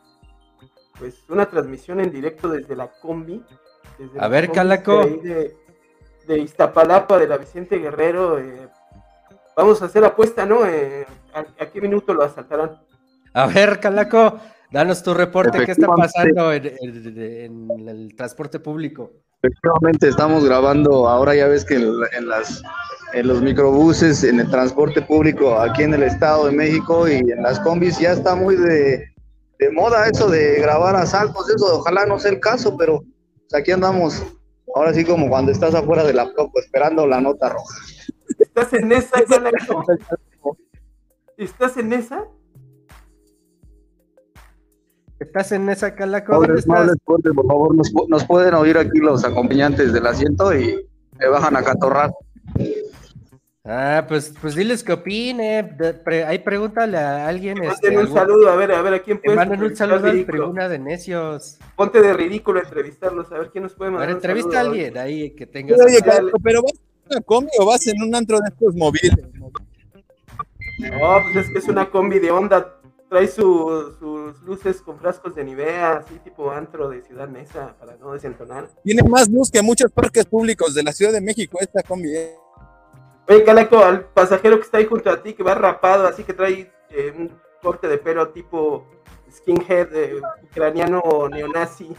pues 0.98 1.14
una 1.28 1.46
transmisión 1.48 2.00
en 2.00 2.10
directo 2.10 2.48
desde 2.48 2.74
la 2.76 2.90
combi. 3.00 3.42
desde 3.98 4.18
A 4.18 4.22
la 4.22 4.28
ver, 4.28 4.46
combi 4.46 4.54
Calaco. 4.56 5.06
De, 5.06 5.56
de, 6.26 6.38
Iztapalapa, 6.38 7.18
de 7.18 7.28
la 7.28 7.38
Vicente 7.38 7.78
Guerrero. 7.78 8.38
eh, 8.38 8.68
vamos 9.56 9.80
a 9.80 9.86
hacer 9.86 10.04
apuesta, 10.04 10.44
¿no? 10.44 10.66
Eh, 10.66 11.06
¿a, 11.32 11.40
a 11.40 11.66
qué 11.70 11.80
minuto 11.80 12.12
lo 12.12 12.22
asaltarán? 12.24 12.82
a 13.32 13.46
ver, 13.46 13.78
Calaco, 13.80 14.38
danos 14.70 15.02
tu 15.02 15.14
reporte, 15.14 15.64
¿qué 15.64 15.72
está 15.72 15.86
pasando 15.86 16.52
en, 16.52 16.66
en- 16.80 17.70
en 17.70 17.88
el 17.88 18.14
transporte 18.16 18.58
público? 18.58 19.12
Efectivamente, 19.42 20.08
estamos 20.08 20.44
grabando, 20.44 21.08
ahora 21.08 21.34
ya 21.34 21.46
ves 21.46 21.64
que 21.64 21.74
en, 21.76 22.00
la- 22.00 22.08
en 22.16 22.28
las, 22.28 22.60
en 23.12 23.28
los 23.28 23.40
microbuses, 23.40 24.24
en 24.24 24.40
el 24.40 24.50
transporte 24.50 25.00
público 25.02 25.58
aquí 25.60 25.84
en 25.84 25.94
el 25.94 26.02
Estado 26.02 26.46
de 26.46 26.52
México 26.52 27.06
y 27.08 27.18
en 27.18 27.42
las 27.42 27.60
combis 27.60 27.98
ya 28.00 28.12
está 28.12 28.34
muy 28.34 28.56
de, 28.56 29.04
de 29.60 29.70
moda 29.70 30.08
eso 30.08 30.28
de 30.28 30.56
grabar 30.60 30.96
asaltos, 30.96 31.48
eso 31.50 31.78
ojalá 31.78 32.04
no 32.06 32.18
sea 32.18 32.32
el 32.32 32.40
caso, 32.40 32.76
pero 32.76 33.04
pues, 33.48 33.54
aquí 33.54 33.70
andamos, 33.70 34.20
ahora 34.74 34.92
sí 34.92 35.04
como 35.04 35.28
cuando 35.28 35.52
estás 35.52 35.72
afuera 35.74 36.02
de 36.02 36.14
la 36.14 36.32
propo 36.32 36.58
esperando 36.58 37.06
la 37.06 37.20
nota 37.20 37.50
roja. 37.50 37.76
¿Estás 38.40 38.72
en 38.72 38.90
esa? 38.90 39.20
¿Estás 41.36 41.76
en 41.76 41.92
esa? 41.92 42.24
¿Estás 45.20 45.50
en 45.52 45.68
esa, 45.68 45.94
Calaco? 45.94 46.32
No 46.32 46.38
¿Dónde 46.38 46.52
hables- 46.52 46.66
no 46.66 46.82
estás? 46.82 46.96
fuerte, 47.04 47.32
por 47.32 47.46
favor, 47.46 47.74
nos, 47.74 47.92
pu- 47.92 48.08
nos 48.08 48.24
pueden 48.24 48.54
oír 48.54 48.78
aquí 48.78 48.98
los 48.98 49.24
acompañantes 49.24 49.92
del 49.92 50.06
asiento 50.06 50.54
y 50.54 50.86
me 51.18 51.28
bajan 51.28 51.56
a 51.56 51.62
catorrar. 51.62 52.12
Ah, 53.64 54.06
pues, 54.08 54.32
pues 54.40 54.54
diles 54.54 54.82
que 54.82 54.92
opine. 54.92 55.62
de- 55.76 55.92
pre- 55.92 56.24
ahí 56.24 56.38
pregúntale 56.38 56.96
a 56.96 57.26
alguien. 57.28 57.62
este, 57.64 57.90
un 57.90 57.98
algún- 57.98 58.14
saludo, 58.16 58.48
a 58.50 58.56
ver, 58.56 58.72
a 58.72 58.80
ver, 58.80 58.94
¿a 58.94 58.98
quién 59.00 59.18
que 59.18 59.24
puedes 59.24 59.36
manden 59.36 59.62
un 59.62 59.76
saludo 59.76 60.06
al 60.06 60.24
tribuna 60.24 60.68
de 60.68 60.78
necios. 60.78 61.58
Ponte 61.76 62.00
de 62.00 62.14
ridículo 62.14 62.60
a 62.60 62.62
entrevistarlos, 62.62 63.30
a 63.32 63.38
ver 63.38 63.50
quién 63.50 63.64
nos 63.64 63.74
puede 63.74 63.88
A 63.88 63.92
mandar 63.92 64.06
ver, 64.08 64.16
un 64.16 64.22
entrevista 64.22 64.56
a 64.58 64.60
alguien 64.62 64.96
ahí 64.96 65.34
que 65.34 65.46
tenga. 65.46 65.74
Oye, 65.84 66.00
Calaco, 66.00 66.38
pero 66.42 66.62
vas 66.62 66.72
en 66.74 67.10
una 67.10 67.20
combi 67.22 67.50
o 67.58 67.66
vas 67.66 67.86
en 67.88 68.02
un 68.02 68.14
antro 68.14 68.38
de 68.38 68.48
estos 68.48 68.74
móviles? 68.76 69.12
No, 70.80 71.22
pues 71.32 71.44
es 71.46 71.52
que 71.52 71.58
es 71.58 71.68
una 71.68 71.90
combi 71.90 72.20
de 72.20 72.30
onda. 72.30 72.74
Trae 73.08 73.26
su- 73.26 73.94
sus 73.98 74.42
luces 74.42 74.82
con 74.82 74.98
frascos 74.98 75.34
de 75.34 75.42
Nivea, 75.42 75.98
así 75.98 76.18
tipo 76.18 76.50
antro 76.50 76.90
de 76.90 77.00
Ciudad 77.02 77.26
Mesa, 77.28 77.74
para 77.80 77.96
no 77.96 78.12
desentonar. 78.12 78.68
Tiene 78.84 79.02
más 79.02 79.30
luz 79.30 79.50
que 79.50 79.62
muchos 79.62 79.90
parques 79.90 80.26
públicos 80.26 80.74
de 80.74 80.82
la 80.82 80.92
Ciudad 80.92 81.12
de 81.12 81.22
México 81.22 81.56
esta 81.60 81.82
combi. 81.82 82.14
¿eh? 82.14 82.34
Oye, 83.28 83.44
Calaco, 83.44 83.78
al 83.78 84.04
pasajero 84.10 84.56
que 84.56 84.62
está 84.64 84.76
ahí 84.78 84.84
junto 84.84 85.10
a 85.10 85.22
ti, 85.22 85.32
que 85.32 85.42
va 85.42 85.54
rapado, 85.54 86.06
así 86.06 86.22
que 86.22 86.34
trae 86.34 86.70
eh, 86.90 87.14
un 87.16 87.32
corte 87.62 87.88
de 87.88 87.96
pelo 87.98 88.28
tipo 88.28 88.86
skinhead 89.30 89.88
eh, 89.94 90.20
ucraniano 90.44 90.98
o 91.00 91.28
neonazi, 91.30 91.90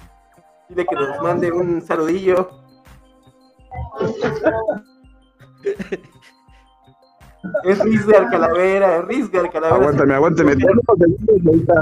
dile 0.69 0.85
que 0.85 0.95
nos 0.95 1.19
mande 1.21 1.51
un 1.51 1.81
saludillo. 1.81 2.49
Es 7.63 7.79
Rizgar 7.79 8.29
Calavera, 8.29 8.97
es 8.97 9.05
Rizgar 9.05 9.51
Calavera. 9.51 9.75
Aguántame, 9.81 10.13
aguántame. 10.15 10.55
Ahorita, 11.43 11.73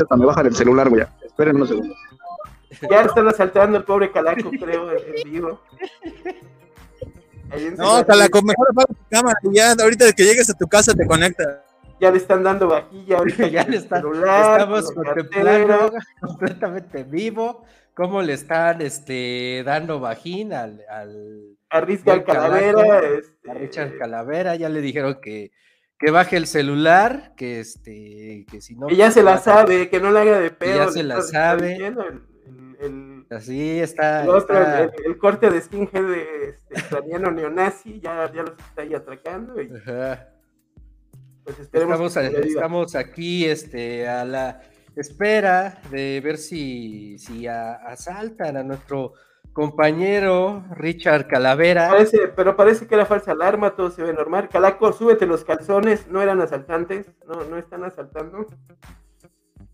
hasta 0.00 0.16
me 0.16 0.26
bajan 0.26 0.46
el 0.46 0.54
celular, 0.54 0.88
güey. 0.88 1.04
Esperen 1.24 1.56
unos 1.56 1.68
segundos. 1.68 1.96
Ya 2.90 3.02
están 3.02 3.28
asaltando 3.28 3.78
al 3.78 3.84
pobre 3.84 4.10
Calaco, 4.10 4.50
creo, 4.50 4.90
en 4.90 5.32
vivo. 5.32 5.60
No, 7.78 8.04
Calaco, 8.04 8.42
mejor 8.42 8.66
apaga 8.72 8.86
tu 8.88 8.96
cámara 9.08 9.38
ya 9.52 9.72
ahorita 9.80 10.12
que 10.12 10.24
llegues 10.24 10.50
a 10.50 10.54
tu 10.54 10.66
casa 10.66 10.92
te 10.92 11.06
conecta. 11.06 11.62
Ya 12.00 12.10
le 12.10 12.16
están 12.18 12.42
dando 12.42 12.66
vajilla 12.68 13.18
ahorita. 13.18 13.46
ya 13.48 13.62
con 13.62 13.70
le 13.70 13.76
el 13.76 13.82
está- 13.84 13.96
celular, 13.98 14.60
estamos 14.60 14.92
con 14.92 15.04
la 15.04 15.14
contemplando 15.14 15.92
completamente 16.20 17.00
en 17.00 17.10
vivo 17.10 17.64
cómo 17.94 18.22
le 18.22 18.32
están 18.34 18.82
este, 18.82 19.62
dando 19.64 20.00
bajín 20.00 20.52
al, 20.52 20.82
al 20.90 21.56
A 21.70 21.80
Calaco, 21.86 22.24
Calavera. 22.24 23.00
este, 23.18 23.50
a 23.50 23.54
Richard 23.54 23.98
Calavera. 23.98 24.56
Ya 24.56 24.68
le 24.68 24.80
dijeron 24.80 25.18
que, 25.22 25.52
que 25.98 26.10
baje 26.10 26.36
el 26.36 26.46
celular, 26.46 27.32
que 27.36 27.60
este, 27.60 28.44
que 28.50 28.60
si 28.60 28.74
no. 28.76 28.86
que 28.88 28.96
ya 28.96 29.10
se 29.10 29.22
la 29.22 29.38
sabe, 29.38 29.88
que 29.88 30.00
no 30.00 30.10
la 30.10 30.22
haga 30.22 30.40
de 30.40 30.50
pedo. 30.50 30.76
ya 30.76 30.86
le 30.86 30.92
se 30.92 31.02
la 31.04 31.20
sabe. 31.22 31.76
El, 31.76 31.96
el- 32.80 33.14
Así 33.30 33.80
está. 33.80 34.22
el 34.24 34.28
otro, 34.28 34.58
está- 34.60 34.82
el- 34.84 34.92
el 35.06 35.16
corte 35.18 35.50
de 35.50 35.60
skinhead 35.60 36.02
de 36.02 36.48
este, 36.50 36.80
ucraniano 36.86 37.30
neonazi, 37.30 37.98
ya, 38.00 38.30
ya 38.32 38.42
los 38.42 38.52
está 38.58 38.82
ahí 38.82 38.92
atracando. 38.94 39.60
Y 39.60 39.70
Ajá. 39.74 40.28
pues 41.42 41.58
esperemos 41.58 42.16
Estamos, 42.16 42.16
estamos 42.46 42.94
aquí 42.94 43.46
este, 43.46 44.06
a 44.06 44.24
la 44.24 44.60
espera 44.96 45.80
de 45.90 46.20
ver 46.22 46.38
si, 46.38 47.18
si 47.18 47.46
a- 47.46 47.74
asaltan 47.86 48.56
a 48.56 48.62
nuestro 48.62 49.12
compañero 49.52 50.64
Richard 50.72 51.28
Calavera. 51.28 51.88
Parece, 51.88 52.28
pero 52.34 52.56
parece 52.56 52.86
que 52.86 52.94
era 52.94 53.06
falsa 53.06 53.32
alarma, 53.32 53.76
todo 53.76 53.90
se 53.90 54.02
ve 54.02 54.12
normal. 54.12 54.48
Calaco, 54.48 54.92
súbete 54.92 55.26
los 55.26 55.44
calzones, 55.44 56.08
no 56.08 56.20
eran 56.20 56.40
asaltantes, 56.40 57.06
no, 57.26 57.44
no 57.44 57.56
están 57.56 57.84
asaltando. 57.84 58.46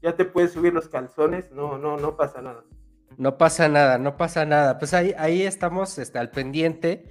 Ya 0.03 0.15
te 0.17 0.25
puedes 0.25 0.53
subir 0.53 0.73
los 0.73 0.89
calzones, 0.89 1.50
no, 1.53 1.79
no, 1.79 1.97
no 1.97 2.17
pasa 2.17 2.41
nada. 2.41 2.62
No 3.17 3.37
pasa 3.37 3.69
nada, 3.69 3.99
no 3.99 4.17
pasa 4.17 4.45
nada. 4.47 4.79
Pues 4.79 4.95
ahí, 4.95 5.15
ahí 5.19 5.43
estamos 5.43 5.99
este, 5.99 6.19
al 6.19 6.31
pendiente 6.31 7.05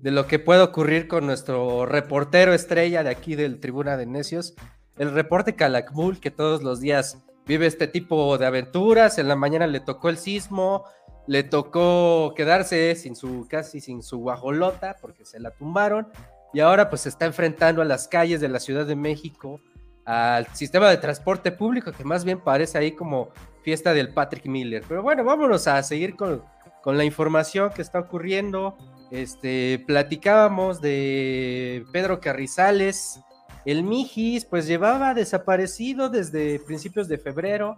de 0.00 0.10
lo 0.10 0.26
que 0.26 0.38
puede 0.38 0.62
ocurrir 0.62 1.08
con 1.08 1.26
nuestro 1.26 1.86
reportero 1.86 2.52
estrella 2.54 3.02
de 3.02 3.10
aquí 3.10 3.34
del 3.36 3.60
Tribuna 3.60 3.96
de 3.96 4.06
Necios, 4.06 4.54
el 4.98 5.12
reporte 5.12 5.54
Calakmul, 5.54 6.20
que 6.20 6.30
todos 6.30 6.62
los 6.62 6.80
días 6.80 7.24
vive 7.46 7.66
este 7.66 7.86
tipo 7.86 8.36
de 8.38 8.46
aventuras. 8.46 9.18
En 9.18 9.28
la 9.28 9.36
mañana 9.36 9.66
le 9.66 9.80
tocó 9.80 10.08
el 10.08 10.18
sismo, 10.18 10.84
le 11.26 11.42
tocó 11.42 12.34
quedarse 12.36 12.94
sin 12.94 13.16
su, 13.16 13.46
casi 13.48 13.80
sin 13.80 14.02
su 14.02 14.18
guajolota, 14.18 14.96
porque 15.00 15.24
se 15.24 15.40
la 15.40 15.50
tumbaron, 15.50 16.08
y 16.52 16.60
ahora 16.60 16.88
pues 16.90 17.02
se 17.02 17.08
está 17.08 17.26
enfrentando 17.26 17.82
a 17.82 17.84
las 17.84 18.08
calles 18.08 18.40
de 18.40 18.48
la 18.48 18.60
Ciudad 18.60 18.86
de 18.86 18.96
México, 18.96 19.60
al 20.04 20.46
sistema 20.54 20.88
de 20.88 20.98
transporte 20.98 21.50
público, 21.50 21.92
que 21.92 22.04
más 22.04 22.24
bien 22.24 22.40
parece 22.40 22.78
ahí 22.78 22.92
como 22.92 23.30
fiesta 23.62 23.92
del 23.92 24.10
Patrick 24.10 24.46
Miller. 24.46 24.84
Pero 24.88 25.02
bueno, 25.02 25.24
vámonos 25.24 25.66
a 25.66 25.82
seguir 25.82 26.14
con, 26.14 26.42
con 26.82 26.96
la 26.96 27.04
información 27.04 27.70
que 27.74 27.82
está 27.82 27.98
ocurriendo. 27.98 28.76
Este, 29.10 29.82
platicábamos 29.86 30.80
de 30.80 31.84
Pedro 31.92 32.20
Carrizales, 32.20 33.20
el 33.66 33.82
Mijis, 33.82 34.44
pues 34.46 34.66
llevaba 34.66 35.12
desaparecido 35.12 36.08
desde 36.08 36.60
principios 36.60 37.08
de 37.08 37.18
febrero. 37.18 37.76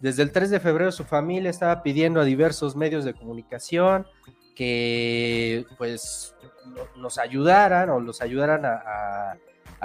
Desde 0.00 0.22
el 0.22 0.32
3 0.32 0.50
de 0.50 0.60
febrero 0.60 0.90
su 0.90 1.04
familia 1.04 1.50
estaba 1.50 1.82
pidiendo 1.82 2.20
a 2.20 2.24
diversos 2.24 2.74
medios 2.74 3.04
de 3.04 3.14
comunicación 3.14 4.06
que 4.54 5.64
pues 5.78 6.34
no- 6.66 7.00
nos 7.02 7.18
ayudaran 7.18 7.90
o 7.90 8.00
los 8.00 8.20
ayudaran 8.22 8.64
a, 8.64 9.36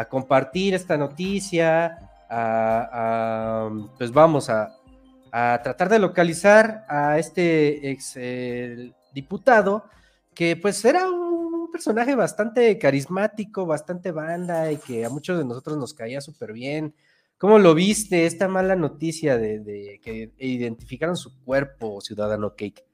compartir 0.10 0.74
esta 0.74 0.98
noticia, 0.98 2.10
a, 2.29 3.70
pues 3.98 4.12
vamos 4.12 4.50
a, 4.50 4.75
a 5.31 5.60
tratar 5.62 5.89
de 5.89 6.00
localizar 6.00 6.86
a 6.88 7.20
este 7.20 7.91
ex 7.91 8.13
eh, 8.15 8.91
diputado 9.13 9.86
que 10.34 10.55
pues 10.55 10.84
era 10.86 11.10
un 11.10 11.30
personaje 11.71 12.15
bastante 12.15 12.77
carismático, 12.77 13.65
bastante 13.65 14.11
banda 14.11 14.71
y 14.71 14.77
que 14.77 15.05
a 15.05 15.09
muchos 15.09 15.37
de 15.37 15.45
nosotros 15.45 15.77
nos 15.77 15.93
caía 15.93 16.21
súper 16.21 16.53
bien. 16.53 16.93
¿Cómo 17.37 17.57
lo 17.57 17.73
viste 17.73 18.25
esta 18.25 18.47
mala 18.47 18.75
noticia 18.75 19.37
de, 19.37 19.99
que 20.03 20.31
identificaron 20.37 21.15
su 21.15 21.43
cuerpo, 21.43 21.99
ciudadano 22.01 22.51
Cake? 22.55 22.85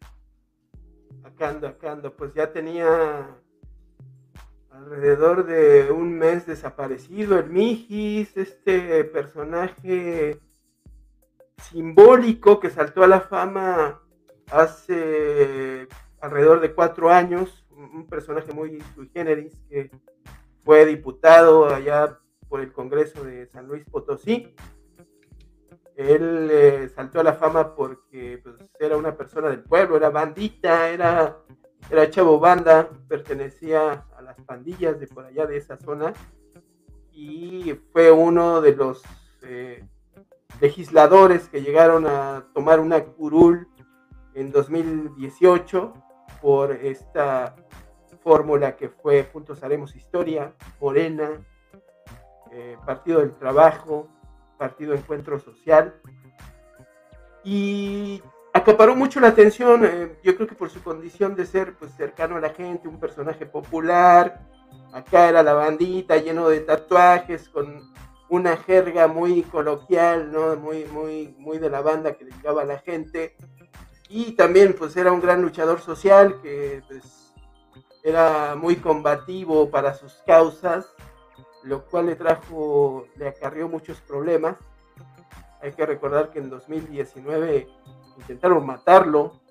Acá 1.24 1.50
ando, 1.50 1.68
acá. 1.68 2.02
Pues 2.18 2.34
ya 2.34 2.54
tenía 2.54 3.38
alrededor 4.70 5.46
de 5.46 5.92
un 5.92 6.14
mes 6.14 6.46
desaparecido 6.46 7.40
el 7.40 7.50
Mijis, 7.50 8.38
este 8.38 9.04
personaje 9.04 10.40
simbólico 11.58 12.60
que 12.60 12.70
saltó 12.70 13.04
a 13.04 13.08
la 13.08 13.22
fama 13.22 14.02
hace 14.52 15.88
alrededor 16.22 16.62
de 16.62 16.74
cuatro 16.74 17.10
años, 17.10 17.66
un 17.78 18.08
personaje 18.08 18.52
muy 18.54 18.82
sui 18.96 19.10
generis 19.14 19.54
que 19.70 19.92
fue 20.64 20.86
diputado 20.86 21.68
allá 21.68 22.20
por 22.50 22.62
el 22.62 22.72
Congreso 22.74 23.24
de 23.24 23.48
San 23.48 23.68
Luis 23.68 23.86
Potosí. 23.86 24.56
Él 25.96 26.50
eh, 26.52 26.90
saltó 26.94 27.20
a 27.20 27.24
la 27.24 27.34
fama 27.34 27.76
porque 27.76 28.40
pues, 28.44 28.56
era 28.80 28.98
una 28.98 29.16
persona 29.16 29.50
del 29.50 29.64
pueblo, 29.64 29.98
era 29.98 30.10
bandita, 30.10 30.90
era, 30.90 31.38
era 31.90 32.10
chavo 32.10 32.40
banda, 32.40 32.90
pertenecía 33.08 34.06
a 34.16 34.22
las 34.22 34.40
pandillas 34.42 35.00
de 35.00 35.08
por 35.08 35.26
allá 35.26 35.46
de 35.48 35.58
esa 35.58 35.78
zona 35.78 36.14
y 37.12 37.74
fue 37.92 38.12
uno 38.12 38.62
de 38.62 38.76
los 38.76 39.02
eh, 39.42 39.84
legisladores 40.62 41.50
que 41.50 41.64
llegaron 41.64 42.06
a 42.06 42.46
tomar 42.54 42.80
una 42.80 43.04
curul 43.04 43.68
en 44.36 44.52
2018 44.52 45.94
por 46.42 46.74
esta 46.74 47.56
fórmula 48.28 48.76
que 48.76 48.90
fue 48.90 49.24
Juntos 49.32 49.64
Haremos 49.64 49.96
Historia, 49.96 50.52
Morena, 50.82 51.30
eh, 52.52 52.76
Partido 52.86 53.22
del 53.22 53.34
Trabajo, 53.38 54.10
Partido 54.58 54.94
Encuentro 54.94 55.40
Social. 55.40 55.96
Y 57.46 58.22
acaparó 58.54 58.98
mucho 58.98 59.22
la 59.22 59.30
atención, 59.30 59.86
eh, 59.86 60.20
yo 60.26 60.36
creo 60.36 60.46
que 60.46 60.56
por 60.56 60.70
su 60.70 60.84
condición 60.84 61.36
de 61.36 61.46
ser 61.46 61.76
pues, 61.76 61.94
cercano 61.94 62.36
a 62.36 62.42
la 62.42 62.50
gente, 62.50 62.90
un 62.90 63.00
personaje 63.00 63.46
popular. 63.46 64.42
Acá 64.92 65.30
era 65.30 65.42
la 65.42 65.54
bandita 65.54 66.18
lleno 66.18 66.50
de 66.50 66.60
tatuajes, 66.60 67.48
con 67.48 67.82
una 68.28 68.58
jerga 68.58 69.08
muy 69.08 69.44
coloquial, 69.44 70.34
¿no? 70.34 70.58
Muy, 70.58 70.84
muy, 70.84 71.34
muy 71.38 71.60
de 71.60 71.70
la 71.70 71.80
banda 71.80 72.18
que 72.18 72.26
le 72.26 72.32
llegaba 72.32 72.64
a 72.64 72.66
la 72.66 72.80
gente. 72.80 73.38
Y 74.10 74.34
también 74.34 74.76
pues 74.78 74.98
era 74.98 75.14
un 75.14 75.22
gran 75.22 75.42
luchador 75.42 75.80
social 75.80 76.42
que 76.42 76.84
pues, 76.90 77.17
era 78.08 78.56
muy 78.56 78.78
combativo 78.78 79.70
para 79.70 79.94
sus 79.94 80.14
causas, 80.26 80.96
lo 81.64 81.84
cual 81.84 82.06
le 82.06 82.16
trajo, 82.16 83.06
le 83.18 83.28
acarrió 83.28 83.68
muchos 83.68 84.00
problemas. 84.00 84.58
Hay 85.62 85.74
que 85.74 85.86
recordar 85.86 86.32
que 86.32 86.40
en 86.40 86.50
2019 86.50 87.68
intentaron 88.18 88.66
matarlo 88.66 89.42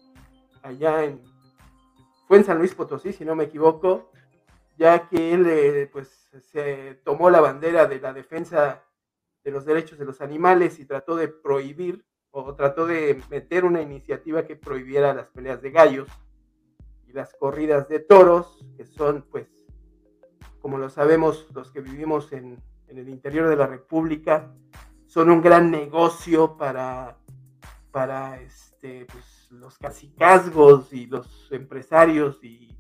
allá 0.63 1.05
en, 1.05 1.23
fue 2.27 2.39
en 2.39 2.45
San 2.45 2.57
Luis 2.57 2.75
Potosí, 2.75 3.13
si 3.13 3.27
no 3.27 3.35
me 3.35 3.45
equivoco, 3.45 4.11
ya 4.79 5.07
que 5.07 5.35
él 5.35 5.47
eh, 5.47 5.91
pues 5.93 6.09
se 6.51 6.99
tomó 7.05 7.29
la 7.29 7.43
bandera 7.43 7.85
de 7.85 8.01
la 8.01 8.15
defensa 8.15 8.83
de 9.45 9.51
los 9.51 9.67
derechos 9.67 9.99
de 9.99 10.07
los 10.07 10.23
animales 10.23 10.79
y 10.79 10.87
trató 10.87 11.15
de 11.15 11.29
prohibir 11.29 12.07
o 12.31 12.55
trató 12.55 12.87
de 12.87 13.21
meter 13.29 13.67
una 13.67 13.83
iniciativa 13.83 14.47
que 14.47 14.57
prohibiera 14.57 15.13
las 15.13 15.27
peleas 15.29 15.61
de 15.61 15.71
gallos 15.73 16.09
las 17.17 17.35
corridas 17.35 17.89
de 17.89 17.99
toros, 17.99 18.65
que 18.77 18.85
son 18.85 19.27
pues, 19.31 19.49
como 20.61 20.79
lo 20.79 20.89
sabemos 20.91 21.49
los 21.55 21.71
que 21.73 21.81
vivimos 21.81 22.33
en, 22.33 22.63
en 22.89 22.99
el 22.99 23.09
interior 23.09 23.49
de 23.49 23.57
la 23.57 23.67
República, 23.67 24.53
son 25.07 25.31
un 25.31 25.41
gran 25.41 25.71
negocio 25.71 26.57
para, 26.57 27.19
para 27.91 28.41
este, 28.41 29.07
pues, 29.07 29.49
los 29.51 29.79
cacicazgos 29.79 30.93
y 30.93 31.07
los 31.07 31.49
empresarios 31.51 32.45
y 32.45 32.77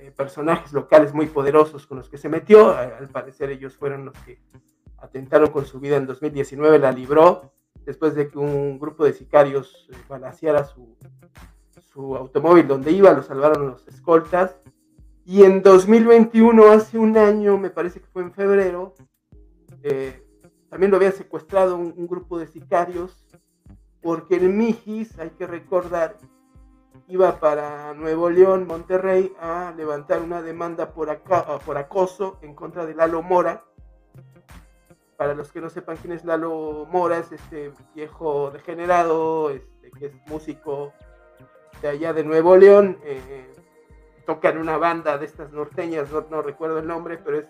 eh, 0.00 0.10
personajes 0.10 0.72
locales 0.72 1.14
muy 1.14 1.26
poderosos 1.26 1.86
con 1.86 1.98
los 1.98 2.08
que 2.08 2.18
se 2.18 2.28
metió. 2.28 2.76
Al 2.76 3.08
parecer 3.08 3.50
ellos 3.50 3.76
fueron 3.76 4.06
los 4.06 4.18
que 4.18 4.42
atentaron 4.98 5.50
con 5.50 5.64
su 5.64 5.78
vida 5.78 5.96
en 5.96 6.06
2019, 6.06 6.78
la 6.78 6.90
libró 6.90 7.52
después 7.84 8.14
de 8.14 8.28
que 8.28 8.38
un 8.38 8.78
grupo 8.78 9.04
de 9.04 9.12
sicarios 9.12 9.88
eh, 9.90 10.64
su, 10.74 10.96
su 11.94 12.16
automóvil 12.16 12.66
donde 12.66 12.90
iba, 12.90 13.12
lo 13.12 13.22
salvaron 13.22 13.68
los 13.68 13.86
escoltas. 13.86 14.58
Y 15.24 15.44
en 15.44 15.62
2021, 15.62 16.70
hace 16.72 16.98
un 16.98 17.16
año, 17.16 17.56
me 17.56 17.70
parece 17.70 18.00
que 18.00 18.06
fue 18.08 18.22
en 18.22 18.32
febrero, 18.32 18.94
eh, 19.82 20.22
también 20.68 20.90
lo 20.90 20.96
había 20.96 21.12
secuestrado 21.12 21.76
un, 21.76 22.06
grupo 22.08 22.38
de 22.38 22.48
sicarios, 22.48 23.26
porque 24.02 24.36
el 24.36 24.50
Mijis, 24.50 25.18
hay 25.18 25.30
que 25.30 25.46
recordar, 25.46 26.16
iba 27.06 27.38
para 27.38 27.94
Nuevo 27.94 28.28
León, 28.28 28.66
Monterrey, 28.66 29.32
a 29.40 29.72
levantar 29.76 30.20
una 30.20 30.42
demanda 30.42 30.92
por, 30.92 31.10
acá, 31.10 31.58
por 31.64 31.78
acoso 31.78 32.38
en 32.42 32.54
contra 32.54 32.84
de 32.84 32.94
Lalo 32.94 33.22
Mora. 33.22 33.64
Para 35.16 35.34
los 35.34 35.52
que 35.52 35.60
no 35.60 35.70
sepan 35.70 35.96
quién 35.98 36.12
es 36.12 36.24
Lalo 36.24 36.86
Mora, 36.90 37.18
es 37.18 37.30
este 37.30 37.72
viejo 37.94 38.50
degenerado, 38.50 39.50
este, 39.50 39.92
que 39.92 40.06
es 40.06 40.12
músico 40.26 40.92
de 41.82 41.88
allá 41.88 42.12
de 42.12 42.24
Nuevo 42.24 42.56
León. 42.56 42.98
Eh, 43.04 43.50
toca 44.26 44.48
en 44.48 44.58
una 44.58 44.78
banda 44.78 45.18
de 45.18 45.26
estas 45.26 45.52
norteñas, 45.52 46.10
no, 46.10 46.26
no 46.30 46.40
recuerdo 46.40 46.78
el 46.78 46.86
nombre, 46.86 47.18
pero 47.18 47.38
es 47.38 47.46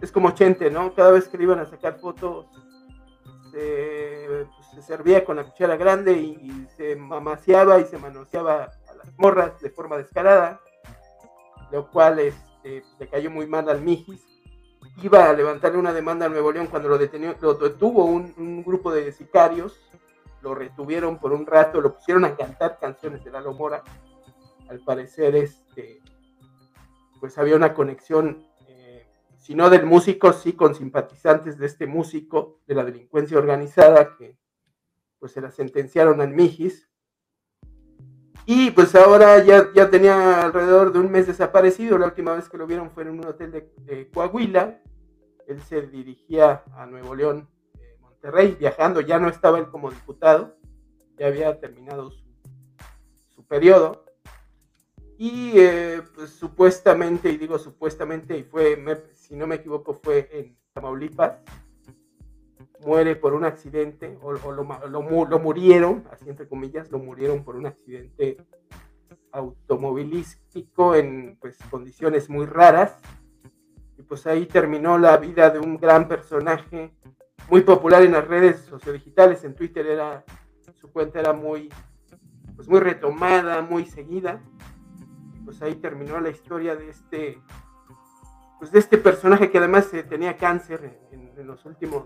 es 0.00 0.12
como 0.12 0.30
Chente, 0.32 0.70
¿no? 0.70 0.94
Cada 0.94 1.10
vez 1.10 1.28
que 1.28 1.36
le 1.36 1.44
iban 1.44 1.58
a 1.58 1.66
sacar 1.66 1.98
fotos, 1.98 2.46
se, 3.52 4.26
pues, 4.26 4.48
se 4.74 4.82
servía 4.82 5.24
con 5.24 5.36
la 5.36 5.44
cuchara 5.44 5.76
grande 5.76 6.12
y, 6.12 6.66
se 6.76 6.96
mamaseaba 6.96 7.78
y 7.80 7.84
se 7.84 7.98
manoseaba 7.98 8.70
a 8.88 8.94
las 8.94 9.18
morras 9.18 9.60
de 9.60 9.70
forma 9.70 9.98
descarada, 9.98 10.60
lo 11.70 11.90
cual 11.90 12.18
este, 12.20 12.82
le 12.98 13.08
cayó 13.08 13.30
muy 13.30 13.46
mal 13.46 13.68
al 13.68 13.82
Mijis. 13.82 14.26
Iba 15.02 15.28
a 15.28 15.32
levantarle 15.32 15.78
una 15.78 15.92
demanda 15.92 16.26
a 16.26 16.28
Nuevo 16.28 16.52
León 16.52 16.68
cuando 16.68 16.88
lo, 16.88 16.96
detenió, 16.96 17.36
lo 17.40 17.54
detuvo 17.54 18.04
un 18.04 18.64
grupo 18.64 18.92
de 18.92 19.12
sicarios, 19.12 19.78
lo 20.42 20.54
retuvieron 20.54 21.18
por 21.18 21.32
un 21.32 21.46
rato, 21.46 21.80
lo 21.80 21.94
pusieron 21.94 22.24
a 22.24 22.36
cantar 22.36 22.78
canciones 22.78 23.24
de 23.24 23.30
Lalo 23.30 23.52
Mora. 23.52 23.82
Al 24.68 24.80
parecer, 24.80 25.34
este, 25.36 26.00
pues 27.20 27.36
había 27.38 27.56
una 27.56 27.74
conexión 27.74 28.50
si 29.40 29.54
no 29.54 29.70
del 29.70 29.86
músico, 29.86 30.32
sí 30.32 30.52
con 30.52 30.74
simpatizantes 30.74 31.58
de 31.58 31.66
este 31.66 31.86
músico, 31.86 32.60
de 32.66 32.74
la 32.74 32.84
delincuencia 32.84 33.38
organizada, 33.38 34.16
que 34.16 34.38
pues 35.18 35.32
se 35.32 35.40
la 35.40 35.50
sentenciaron 35.50 36.20
al 36.20 36.30
Mijis. 36.30 36.88
Y 38.44 38.70
pues 38.70 38.94
ahora 38.94 39.42
ya, 39.42 39.72
ya 39.74 39.90
tenía 39.90 40.42
alrededor 40.42 40.92
de 40.92 40.98
un 40.98 41.10
mes 41.10 41.26
desaparecido, 41.26 41.98
la 41.98 42.06
última 42.06 42.34
vez 42.34 42.48
que 42.48 42.58
lo 42.58 42.66
vieron 42.66 42.90
fue 42.90 43.02
en 43.04 43.10
un 43.10 43.26
hotel 43.26 43.50
de, 43.50 43.72
de 43.78 44.10
Coahuila, 44.10 44.82
él 45.46 45.60
se 45.62 45.82
dirigía 45.82 46.62
a 46.76 46.86
Nuevo 46.86 47.14
León, 47.14 47.48
eh, 47.48 47.59
Monterrey, 48.22 48.56
viajando, 48.58 49.00
ya 49.00 49.18
no 49.18 49.28
estaba 49.28 49.58
él 49.58 49.68
como 49.68 49.90
diputado, 49.90 50.56
ya 51.18 51.28
había 51.28 51.58
terminado 51.58 52.10
su, 52.10 52.24
su 53.34 53.46
periodo, 53.46 54.04
y 55.16 55.52
eh, 55.56 56.02
pues, 56.14 56.30
supuestamente, 56.30 57.30
y 57.30 57.38
digo 57.38 57.58
supuestamente, 57.58 58.36
y 58.36 58.42
fue, 58.42 58.82
si 59.12 59.36
no 59.36 59.46
me 59.46 59.56
equivoco, 59.56 59.94
fue 59.94 60.28
en 60.32 60.56
Tamaulipas, 60.72 61.38
muere 62.84 63.16
por 63.16 63.34
un 63.34 63.44
accidente, 63.44 64.18
o, 64.22 64.32
lo, 64.32 64.64
lo, 64.88 65.38
murieron, 65.38 66.04
así 66.10 66.28
entre 66.28 66.48
comillas, 66.48 66.90
lo 66.90 66.98
murieron 66.98 67.44
por 67.44 67.56
un 67.56 67.66
accidente 67.66 68.38
automovilístico 69.32 70.94
en 70.94 71.36
pues, 71.40 71.58
condiciones 71.70 72.28
muy 72.28 72.46
raras. 72.46 72.96
Y 73.98 74.02
pues 74.02 74.26
ahí 74.26 74.46
terminó 74.46 74.96
la 74.98 75.18
vida 75.18 75.50
de 75.50 75.58
un 75.58 75.76
gran 75.76 76.08
personaje, 76.08 76.94
muy 77.50 77.62
popular 77.62 78.02
en 78.02 78.12
las 78.12 78.26
redes 78.26 78.60
sociodigitales, 78.60 79.44
en 79.44 79.54
Twitter 79.54 79.86
era, 79.86 80.24
su 80.74 80.90
cuenta 80.90 81.20
era 81.20 81.32
muy, 81.32 81.68
pues 82.56 82.68
muy 82.68 82.80
retomada, 82.80 83.60
muy 83.62 83.84
seguida 83.84 84.40
pues 85.50 85.62
ahí 85.62 85.74
terminó 85.74 86.20
la 86.20 86.30
historia 86.30 86.76
de 86.76 86.90
este, 86.90 87.42
pues 88.60 88.70
de 88.70 88.78
este 88.78 88.98
personaje 88.98 89.50
que 89.50 89.58
además 89.58 89.92
eh, 89.92 90.04
tenía 90.04 90.36
cáncer 90.36 91.00
en, 91.10 91.30
los 91.44 91.64
últimos 91.64 92.04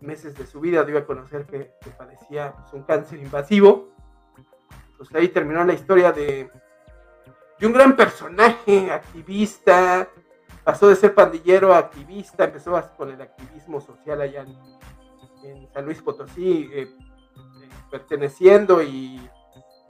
meses 0.00 0.34
de 0.34 0.44
su 0.44 0.58
vida, 0.58 0.82
dio 0.82 1.06
conocer 1.06 1.46
que, 1.46 1.70
que 1.80 1.90
padecía 1.90 2.52
pues, 2.52 2.72
un 2.72 2.82
cáncer 2.82 3.20
invasivo. 3.20 3.90
Pues 4.96 5.14
ahí 5.14 5.28
terminó 5.28 5.62
la 5.64 5.74
historia 5.74 6.10
de, 6.10 6.50
de 7.60 7.66
un 7.66 7.72
gran 7.72 7.94
personaje, 7.94 8.90
activista, 8.90 10.08
pasó 10.68 10.86
de 10.86 10.96
ser 10.96 11.14
pandillero 11.14 11.72
a 11.72 11.78
activista, 11.78 12.44
empezó 12.44 12.78
con 12.98 13.08
el 13.08 13.22
activismo 13.22 13.80
social 13.80 14.20
allá 14.20 14.44
en, 15.42 15.66
San 15.72 15.86
Luis 15.86 16.02
Potosí, 16.02 16.68
eh, 16.70 16.94
perteneciendo 17.90 18.82
y 18.82 19.18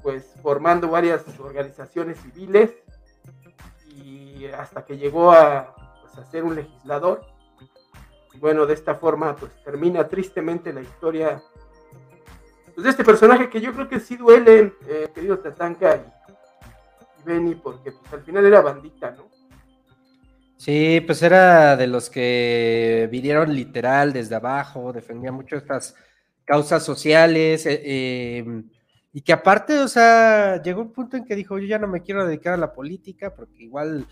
pues 0.04 0.36
formando 0.40 0.88
varias 0.88 1.24
organizaciones 1.40 2.20
civiles 2.20 2.70
y 3.92 4.46
hasta 4.56 4.84
que 4.84 4.96
llegó 4.96 5.32
a, 5.32 5.74
pues, 6.00 6.28
ser 6.28 6.44
un 6.44 6.54
legislador. 6.54 7.26
Y 8.32 8.38
bueno, 8.38 8.64
de 8.64 8.74
esta 8.74 8.94
forma 8.94 9.34
pues 9.34 9.50
termina 9.64 10.06
tristemente 10.06 10.72
la 10.72 10.82
historia 10.82 11.42
pues, 12.72 12.84
de 12.84 12.90
este 12.90 13.02
personaje 13.02 13.50
que 13.50 13.60
yo 13.60 13.72
creo 13.72 13.88
que 13.88 13.98
sí 13.98 14.16
duele, 14.16 14.74
eh, 14.86 15.10
querido 15.12 15.40
Tatanka 15.40 15.96
y, 15.96 17.20
y 17.20 17.24
Benny, 17.24 17.56
porque 17.56 17.90
pues, 17.90 18.12
al 18.12 18.22
final 18.22 18.46
era 18.46 18.60
bandita, 18.60 19.10
¿no? 19.10 19.37
Sí, 20.58 21.00
pues 21.06 21.22
era 21.22 21.76
de 21.76 21.86
los 21.86 22.10
que 22.10 23.08
vinieron 23.10 23.54
literal 23.54 24.12
desde 24.12 24.34
abajo, 24.34 24.92
defendía 24.92 25.32
mucho 25.32 25.56
estas 25.56 25.94
causas 26.44 26.84
sociales, 26.84 27.64
eh, 27.64 27.80
eh, 27.84 28.62
y 29.12 29.22
que 29.22 29.32
aparte, 29.32 29.78
o 29.78 29.88
sea, 29.88 30.60
llegó 30.62 30.82
un 30.82 30.92
punto 30.92 31.16
en 31.16 31.24
que 31.24 31.36
dijo, 31.36 31.58
yo 31.58 31.66
ya 31.66 31.78
no 31.78 31.86
me 31.86 32.02
quiero 32.02 32.26
dedicar 32.26 32.54
a 32.54 32.58
la 32.58 32.72
política, 32.72 33.34
porque 33.34 33.62
igual 33.62 34.06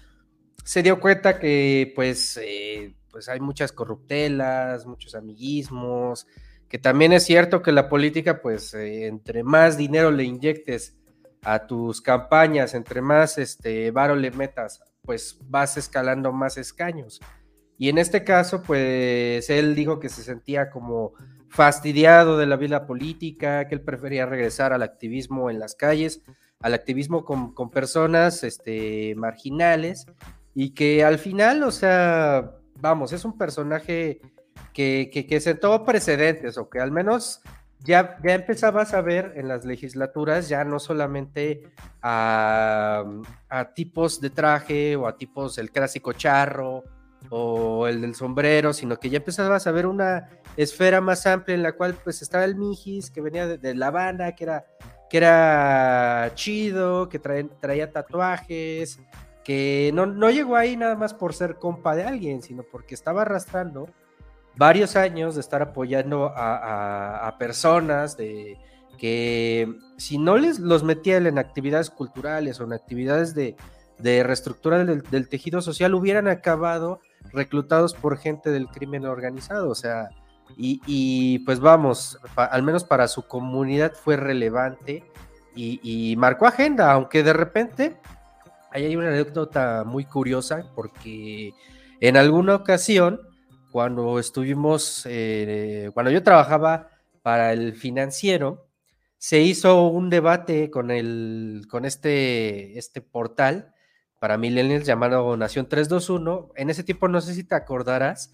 se 0.64 0.82
dio 0.82 1.00
cuenta 1.00 1.38
que 1.38 1.92
pues, 1.94 2.38
eh, 2.42 2.94
pues 3.10 3.28
hay 3.28 3.40
muchas 3.40 3.72
corruptelas, 3.72 4.86
muchos 4.86 5.14
amiguismos, 5.14 6.26
que 6.68 6.78
también 6.78 7.12
es 7.12 7.24
cierto 7.24 7.62
que 7.62 7.72
la 7.72 7.88
política, 7.88 8.40
pues 8.40 8.74
eh, 8.74 9.06
entre 9.06 9.42
más 9.42 9.76
dinero 9.76 10.10
le 10.10 10.24
inyectes 10.24 10.96
a 11.42 11.66
tus 11.66 12.00
campañas, 12.00 12.74
entre 12.74 13.00
más 13.00 13.38
este 13.38 13.90
varo 13.90 14.16
le 14.16 14.30
metas, 14.30 14.82
pues 15.06 15.38
vas 15.48 15.78
escalando 15.78 16.32
más 16.32 16.58
escaños. 16.58 17.20
Y 17.78 17.88
en 17.88 17.98
este 17.98 18.24
caso, 18.24 18.62
pues 18.62 19.48
él 19.48 19.74
dijo 19.74 20.00
que 20.00 20.08
se 20.08 20.22
sentía 20.22 20.70
como 20.70 21.12
fastidiado 21.48 22.36
de 22.36 22.46
la 22.46 22.56
vida 22.56 22.86
política, 22.86 23.66
que 23.68 23.76
él 23.76 23.80
prefería 23.80 24.26
regresar 24.26 24.72
al 24.72 24.82
activismo 24.82 25.50
en 25.50 25.58
las 25.58 25.74
calles, 25.74 26.22
al 26.60 26.74
activismo 26.74 27.24
con, 27.24 27.54
con 27.54 27.70
personas 27.70 28.42
este, 28.44 29.14
marginales, 29.16 30.06
y 30.54 30.70
que 30.70 31.04
al 31.04 31.18
final, 31.18 31.62
o 31.62 31.70
sea, 31.70 32.56
vamos, 32.80 33.12
es 33.12 33.24
un 33.24 33.36
personaje 33.36 34.20
que, 34.72 35.10
que, 35.12 35.26
que 35.26 35.40
sentó 35.40 35.84
precedentes, 35.84 36.58
o 36.58 36.68
que 36.68 36.80
al 36.80 36.92
menos 36.92 37.40
ya, 37.84 38.18
ya 38.22 38.34
empezabas 38.34 38.94
a 38.94 39.00
ver 39.00 39.34
en 39.36 39.48
las 39.48 39.64
legislaturas 39.64 40.48
ya 40.48 40.64
no 40.64 40.78
solamente 40.78 41.62
a, 42.02 43.04
tipos 43.74 44.20
de 44.20 44.30
traje 44.30 44.96
o 44.96 45.06
a 45.06 45.16
tipos 45.16 45.58
el 45.58 45.70
clásico 45.70 46.12
charro 46.12 46.84
o 47.30 47.86
el 47.86 48.00
del 48.00 48.14
sombrero, 48.14 48.72
sino 48.72 48.98
que 48.98 49.10
ya 49.10 49.18
empezabas 49.18 49.66
a 49.66 49.72
ver 49.72 49.86
una 49.86 50.28
esfera 50.56 51.00
más 51.00 51.26
amplia 51.26 51.54
en 51.54 51.62
la 51.62 51.72
cual 51.72 51.94
pues 52.02 52.22
estaba 52.22 52.44
el 52.44 52.56
Mijis 52.56 53.10
que 53.10 53.20
venía 53.20 53.46
de, 53.46 53.74
La 53.74 53.88
Habana, 53.88 54.32
que 54.32 54.44
era, 54.44 54.66
que 55.10 55.16
era 55.18 56.30
chido, 56.34 57.08
que 57.08 57.18
traía 57.18 57.92
tatuajes, 57.92 59.00
que 59.44 59.90
no, 59.94 60.06
no 60.06 60.30
llegó 60.30 60.56
ahí 60.56 60.76
nada 60.76 60.96
más 60.96 61.14
por 61.14 61.34
ser 61.34 61.56
compa 61.56 61.94
de 61.94 62.04
alguien, 62.04 62.42
sino 62.42 62.62
porque 62.64 62.94
estaba 62.94 63.22
arrastrando 63.22 63.88
varios 64.56 64.96
años 64.96 65.34
de 65.34 65.40
estar 65.40 65.62
apoyando 65.62 66.32
a, 66.34 67.34
personas 67.38 68.16
de 68.16 68.58
que 68.98 69.74
si 69.98 70.18
no 70.18 70.38
les 70.38 70.58
los 70.58 70.82
metía 70.82 71.18
en 71.18 71.38
actividades 71.38 71.90
culturales 71.90 72.60
o 72.60 72.64
en 72.64 72.72
actividades 72.72 73.34
de, 73.34 73.56
de 73.98 74.22
reestructura 74.22 74.84
del, 74.84 75.28
tejido 75.28 75.60
social, 75.60 75.94
hubieran 75.94 76.28
acabado 76.28 77.00
reclutados 77.32 77.92
por 77.92 78.16
gente 78.16 78.50
del 78.50 78.68
crimen 78.68 79.04
organizado. 79.04 79.68
O 79.68 79.74
sea, 79.74 80.08
y, 80.56 80.80
y 80.86 81.40
pues 81.40 81.60
vamos, 81.60 82.18
al 82.36 82.62
menos 82.62 82.84
para 82.84 83.08
su 83.08 83.26
comunidad 83.26 83.92
fue 83.92 84.16
relevante 84.16 85.04
y, 85.54 85.80
y, 85.82 86.16
marcó 86.16 86.46
agenda, 86.46 86.92
aunque 86.92 87.22
de 87.22 87.32
repente 87.32 87.96
ahí 88.70 88.84
hay 88.84 88.96
una 88.96 89.08
anécdota 89.08 89.84
muy 89.84 90.04
curiosa 90.04 90.64
porque 90.74 91.52
en 92.00 92.16
alguna 92.16 92.54
ocasión 92.54 93.20
cuando 93.76 94.18
estuvimos, 94.18 95.02
eh, 95.04 95.90
cuando 95.92 96.10
yo 96.10 96.22
trabajaba 96.22 96.88
para 97.20 97.52
el 97.52 97.74
financiero, 97.74 98.70
se 99.18 99.42
hizo 99.42 99.88
un 99.88 100.08
debate 100.08 100.70
con, 100.70 100.90
el, 100.90 101.66
con 101.68 101.84
este, 101.84 102.78
este 102.78 103.02
portal 103.02 103.74
para 104.18 104.38
millennials 104.38 104.86
llamado 104.86 105.36
Nación 105.36 105.68
321. 105.68 106.52
En 106.56 106.70
ese 106.70 106.84
tiempo, 106.84 107.06
no 107.06 107.20
sé 107.20 107.34
si 107.34 107.44
te 107.44 107.54
acordarás, 107.54 108.30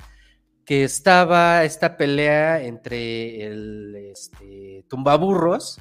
que 0.65 0.85
estaba 0.85 1.65
esta 1.65 1.97
pelea 1.97 2.63
entre 2.63 3.45
el 3.45 3.97
este, 3.97 4.85
Tumbaburros, 4.89 5.81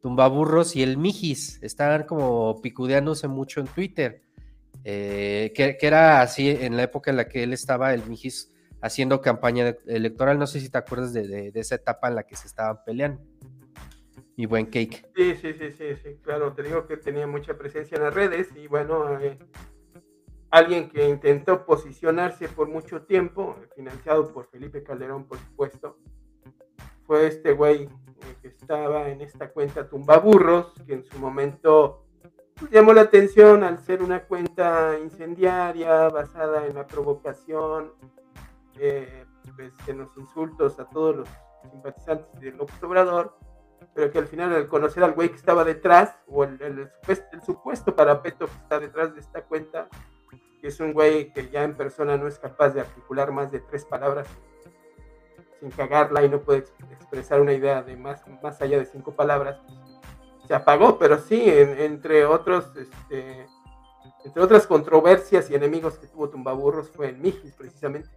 Tumbaburros 0.00 0.74
y 0.74 0.82
el 0.82 0.96
Mijis. 0.96 1.62
Estaban 1.62 2.04
como 2.04 2.62
picudeándose 2.62 3.28
mucho 3.28 3.60
en 3.60 3.66
Twitter. 3.66 4.22
Eh, 4.84 5.52
que, 5.54 5.76
que, 5.76 5.86
era 5.86 6.22
así 6.22 6.48
en 6.48 6.78
la 6.78 6.84
época 6.84 7.10
en 7.10 7.18
la 7.18 7.28
que 7.28 7.42
él 7.42 7.52
estaba, 7.52 7.92
el 7.92 8.02
Mijis 8.08 8.55
haciendo 8.80 9.20
campaña 9.20 9.76
electoral. 9.86 10.38
No 10.38 10.46
sé 10.46 10.60
si 10.60 10.70
te 10.70 10.78
acuerdas 10.78 11.12
de, 11.12 11.50
de, 11.50 11.60
esa 11.60 11.76
etapa 11.76 12.08
en 12.08 12.16
la 12.16 12.24
que 12.24 12.36
se 12.36 12.46
estaban 12.46 12.78
peleando. 12.84 13.22
Mi 14.36 14.46
buen 14.46 14.66
cake. 14.66 15.08
Sí, 15.16 15.34
sí, 15.36 15.54
sí, 15.54 15.72
sí, 15.72 15.96
sí, 16.02 16.18
claro, 16.22 16.52
te 16.52 16.62
digo 16.62 16.86
que 16.86 16.98
tenía 16.98 17.26
mucha 17.26 17.56
presencia 17.56 17.96
en 17.96 18.02
las 18.02 18.12
redes 18.12 18.54
y 18.54 18.66
bueno, 18.66 19.18
eh, 19.18 19.38
alguien 20.50 20.90
que 20.90 21.08
intentó 21.08 21.64
posicionarse 21.64 22.48
por 22.48 22.68
mucho 22.68 23.02
tiempo, 23.02 23.56
financiado 23.74 24.30
por 24.32 24.46
Felipe 24.50 24.82
Calderón, 24.82 25.24
por 25.24 25.38
supuesto, 25.38 25.98
fue 27.06 27.26
este 27.28 27.52
güey 27.52 27.84
eh, 27.84 27.88
que 28.42 28.48
estaba 28.48 29.08
en 29.08 29.20
esta 29.20 29.50
cuenta 29.50 29.88
Tumbaburros, 29.88 30.74
que 30.86 30.94
en 30.94 31.04
su 31.04 31.18
momento 31.18 32.06
pues, 32.54 32.70
llamó 32.70 32.92
la 32.92 33.02
atención 33.02 33.62
al 33.64 33.78
ser 33.78 34.02
una 34.02 34.24
cuenta 34.24 34.98
incendiaria, 35.02 36.08
basada 36.08 36.66
en 36.66 36.74
la 36.74 36.86
provocación, 36.86 37.92
eh, 38.80 39.24
pues, 39.56 39.72
en 39.86 39.98
los 39.98 40.16
insultos 40.16 40.78
a 40.78 40.88
todos 40.88 41.16
los 41.16 41.28
simpatizantes 41.70 42.40
del 42.40 42.56
López 42.56 42.82
Obrador, 42.82 43.36
pero 43.94 44.10
que 44.10 44.18
al 44.18 44.26
final 44.26 44.52
al 44.52 44.68
conocer 44.68 45.02
al 45.02 45.12
güey 45.12 45.30
que 45.30 45.36
estaba 45.36 45.64
detrás, 45.64 46.18
o 46.26 46.44
el, 46.44 46.60
el, 46.60 46.90
supuesto, 46.90 47.26
el, 47.32 47.42
supuesto, 47.42 47.96
parapeto 47.96 48.46
que 48.46 48.52
está 48.52 48.78
detrás 48.78 49.14
de 49.14 49.20
esta 49.20 49.42
cuenta, 49.42 49.88
que 50.60 50.68
es 50.68 50.80
un 50.80 50.92
güey 50.92 51.32
que 51.32 51.48
ya 51.48 51.64
en 51.64 51.76
persona 51.76 52.16
no 52.16 52.26
es 52.26 52.38
capaz 52.38 52.70
de 52.70 52.80
articular 52.80 53.32
más 53.32 53.50
de 53.50 53.60
tres 53.60 53.84
palabras 53.84 54.28
sin 55.60 55.70
cagarla 55.70 56.24
y 56.24 56.28
no 56.28 56.40
puede 56.40 56.64
expresar 56.90 57.40
una 57.40 57.52
idea 57.52 57.82
de 57.82 57.96
más, 57.96 58.22
más 58.42 58.60
allá 58.60 58.78
de 58.78 58.84
cinco 58.84 59.12
palabras, 59.12 59.58
se 60.46 60.54
apagó, 60.54 60.98
pero 60.98 61.18
sí, 61.18 61.42
en, 61.46 61.78
entre 61.80 62.24
otros, 62.24 62.70
este, 62.76 63.46
entre 64.24 64.42
otras 64.42 64.66
controversias 64.66 65.50
y 65.50 65.54
enemigos 65.54 65.98
que 65.98 66.06
tuvo 66.06 66.28
Tumbaburros 66.28 66.90
fue 66.90 67.08
el 67.08 67.18
Mijis, 67.18 67.54
precisamente. 67.54 68.08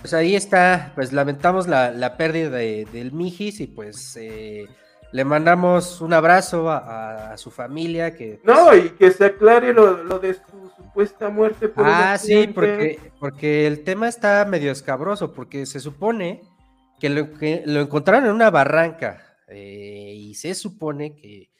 Pues 0.00 0.14
ahí 0.14 0.36
está, 0.36 0.92
pues 0.94 1.12
lamentamos 1.12 1.66
la, 1.66 1.90
la 1.90 2.16
pérdida 2.16 2.50
de, 2.50 2.86
del 2.92 3.12
Mijis 3.12 3.60
y 3.60 3.66
pues 3.66 4.16
eh, 4.16 4.66
le 5.12 5.24
mandamos 5.24 6.00
un 6.00 6.12
abrazo 6.12 6.70
a, 6.70 7.32
a, 7.32 7.36
su 7.36 7.50
familia. 7.50 8.14
que 8.14 8.40
pues... 8.42 8.56
No, 8.56 8.74
y 8.74 8.90
que 8.90 9.10
se 9.10 9.24
aclare 9.24 9.72
lo, 9.72 10.04
lo 10.04 10.18
de 10.18 10.34
su 10.34 10.70
supuesta 10.76 11.28
muerte. 11.28 11.68
Por 11.68 11.86
ah, 11.86 12.18
sí, 12.18 12.46
porque, 12.48 12.98
porque 13.18 13.66
el 13.66 13.84
tema 13.84 14.08
está 14.08 14.44
medio 14.44 14.70
escabroso, 14.70 15.32
porque 15.32 15.66
se 15.66 15.80
supone 15.80 16.42
que 17.00 17.08
lo, 17.08 17.32
que 17.32 17.62
lo 17.66 17.80
encontraron 17.80 18.26
en 18.26 18.32
una 18.32 18.50
barranca 18.50 19.36
eh, 19.48 20.12
y 20.14 20.34
se 20.34 20.54
supone 20.54 21.14
que, 21.14 21.50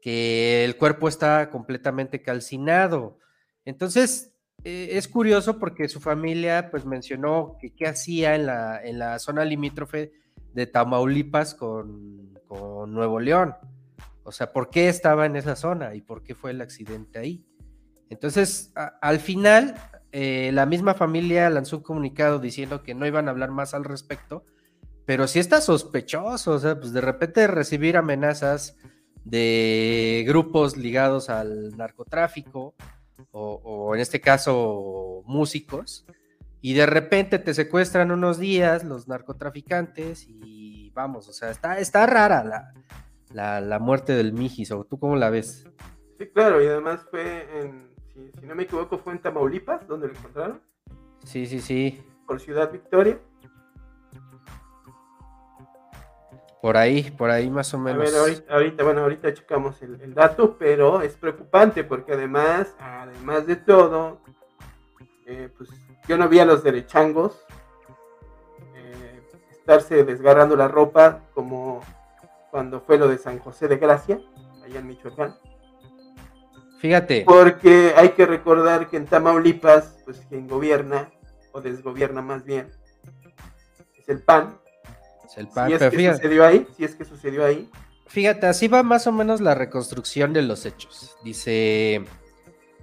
que 0.00 0.64
el 0.64 0.76
cuerpo 0.76 1.08
está 1.08 1.50
completamente 1.50 2.22
calcinado. 2.22 3.18
Entonces, 3.64 4.31
eh, 4.64 4.90
es 4.92 5.08
curioso 5.08 5.58
porque 5.58 5.88
su 5.88 6.00
familia 6.00 6.70
pues 6.70 6.84
mencionó 6.84 7.56
que 7.60 7.74
qué 7.74 7.88
hacía 7.88 8.36
en 8.36 8.46
la, 8.46 8.80
en 8.82 8.98
la 8.98 9.18
zona 9.18 9.44
limítrofe 9.44 10.12
de 10.54 10.66
Tamaulipas 10.66 11.54
con, 11.54 12.32
Nuevo 12.88 13.18
León. 13.18 13.54
O 14.24 14.30
sea, 14.30 14.52
¿por 14.52 14.68
qué 14.68 14.90
estaba 14.90 15.24
en 15.24 15.36
esa 15.36 15.56
zona 15.56 15.94
y 15.94 16.02
por 16.02 16.22
qué 16.22 16.34
fue 16.34 16.50
el 16.50 16.60
accidente 16.60 17.18
ahí? 17.18 17.46
Entonces, 18.10 18.74
al 18.74 19.20
final, 19.20 19.74
eh, 20.12 20.50
la 20.52 20.66
misma 20.66 20.92
familia 20.92 21.48
lanzó 21.48 21.78
un 21.78 21.82
comunicado 21.82 22.38
diciendo 22.38 22.82
que 22.82 22.94
no 22.94 23.06
iban 23.06 23.26
a 23.26 23.30
hablar 23.30 23.50
más 23.52 23.72
al 23.72 23.84
respecto, 23.84 24.44
pero 25.06 25.26
sí 25.26 25.38
está 25.38 25.62
sospechoso, 25.62 26.52
o 26.52 26.58
sea, 26.58 26.78
pues 26.78 26.92
de 26.92 27.00
repente 27.00 27.46
recibir 27.46 27.96
amenazas 27.96 28.76
de 29.24 30.22
grupos 30.28 30.76
ligados 30.76 31.30
al 31.30 31.74
narcotráfico, 31.78 32.74
o, 33.30 33.60
o, 33.64 33.94
en 33.94 34.00
este 34.00 34.20
caso 34.20 35.22
músicos, 35.26 36.06
y 36.60 36.74
de 36.74 36.86
repente 36.86 37.38
te 37.38 37.54
secuestran 37.54 38.10
unos 38.10 38.38
días 38.38 38.84
los 38.84 39.08
narcotraficantes 39.08 40.26
y 40.28 40.90
vamos, 40.90 41.28
o 41.28 41.32
sea, 41.32 41.50
está, 41.50 41.78
está 41.78 42.06
rara 42.06 42.44
la, 42.44 42.72
la, 43.32 43.60
la 43.60 43.78
muerte 43.78 44.14
del 44.14 44.32
Mijis, 44.32 44.70
o 44.70 44.84
tú 44.84 44.98
cómo 44.98 45.16
la 45.16 45.30
ves? 45.30 45.68
Sí, 46.18 46.26
claro, 46.28 46.62
y 46.62 46.66
además 46.66 47.04
fue 47.10 47.48
en, 47.60 47.90
si, 48.12 48.30
si, 48.38 48.46
no 48.46 48.54
me 48.54 48.64
equivoco, 48.64 48.98
fue 48.98 49.14
en 49.14 49.20
Tamaulipas, 49.20 49.86
donde 49.88 50.08
lo 50.08 50.14
encontraron. 50.14 50.60
Sí, 51.24 51.46
sí, 51.46 51.60
sí. 51.60 52.00
Por 52.26 52.40
Ciudad 52.40 52.70
Victoria. 52.70 53.18
Por 56.62 56.76
ahí, 56.76 57.10
por 57.10 57.28
ahí 57.28 57.50
más 57.50 57.74
o 57.74 57.78
menos. 57.78 58.00
A 58.00 58.10
ver, 58.10 58.20
ahorita, 58.20 58.54
ahorita 58.54 58.84
bueno, 58.84 59.00
ahorita 59.00 59.34
checamos 59.34 59.82
el, 59.82 60.00
el, 60.00 60.14
dato, 60.14 60.56
pero 60.56 61.02
es 61.02 61.14
preocupante 61.16 61.82
porque 61.82 62.12
además, 62.12 62.72
además 62.78 63.48
de 63.48 63.56
todo, 63.56 64.20
eh, 65.26 65.48
pues 65.58 65.70
yo 66.06 66.16
no 66.16 66.28
vi 66.28 66.38
a 66.38 66.44
los 66.44 66.62
derechangos 66.62 67.44
eh, 68.76 69.22
estarse 69.50 70.04
desgarrando 70.04 70.54
la 70.54 70.68
ropa 70.68 71.22
como 71.34 71.80
cuando 72.52 72.80
fue 72.80 72.96
lo 72.96 73.08
de 73.08 73.18
San 73.18 73.40
José 73.40 73.66
de 73.66 73.78
Gracia, 73.78 74.20
allá 74.64 74.78
en 74.78 74.86
Michoacán. 74.86 75.34
Fíjate. 76.78 77.24
Porque 77.26 77.92
hay 77.96 78.10
que 78.10 78.24
recordar 78.24 78.88
que 78.88 78.98
en 78.98 79.06
Tamaulipas, 79.06 79.98
pues 80.04 80.20
quien 80.28 80.46
gobierna, 80.46 81.10
o 81.50 81.60
desgobierna 81.60 82.22
más 82.22 82.44
bien, 82.44 82.70
es 83.96 84.08
el 84.08 84.22
PAN, 84.22 84.61
el 85.38 85.48
pan, 85.48 85.68
si 85.68 85.74
es 85.74 85.80
que 85.80 85.90
fíjate, 85.90 86.16
sucedió 86.16 86.44
ahí, 86.46 86.66
si 86.76 86.84
es 86.84 86.94
que 86.94 87.04
sucedió 87.04 87.44
ahí. 87.44 87.68
Fíjate, 88.06 88.46
así 88.46 88.68
va 88.68 88.82
más 88.82 89.06
o 89.06 89.12
menos 89.12 89.40
la 89.40 89.54
reconstrucción 89.54 90.32
de 90.32 90.42
los 90.42 90.66
hechos. 90.66 91.16
Dice, 91.24 92.04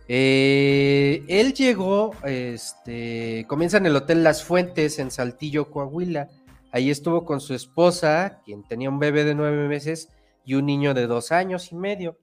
eh, 0.07 1.23
él 1.27 1.53
llegó, 1.53 2.15
este, 2.23 3.45
comienza 3.47 3.77
en 3.77 3.85
el 3.85 3.95
Hotel 3.95 4.23
Las 4.23 4.43
Fuentes 4.43 4.97
en 4.97 5.11
Saltillo, 5.11 5.69
Coahuila. 5.69 6.29
Ahí 6.71 6.89
estuvo 6.89 7.25
con 7.25 7.41
su 7.41 7.53
esposa, 7.53 8.41
quien 8.43 8.63
tenía 8.63 8.89
un 8.89 8.97
bebé 8.97 9.23
de 9.23 9.35
nueve 9.35 9.67
meses 9.67 10.09
y 10.45 10.55
un 10.55 10.65
niño 10.65 10.95
de 10.95 11.05
dos 11.05 11.31
años 11.31 11.71
y 11.71 11.75
medio. 11.75 12.17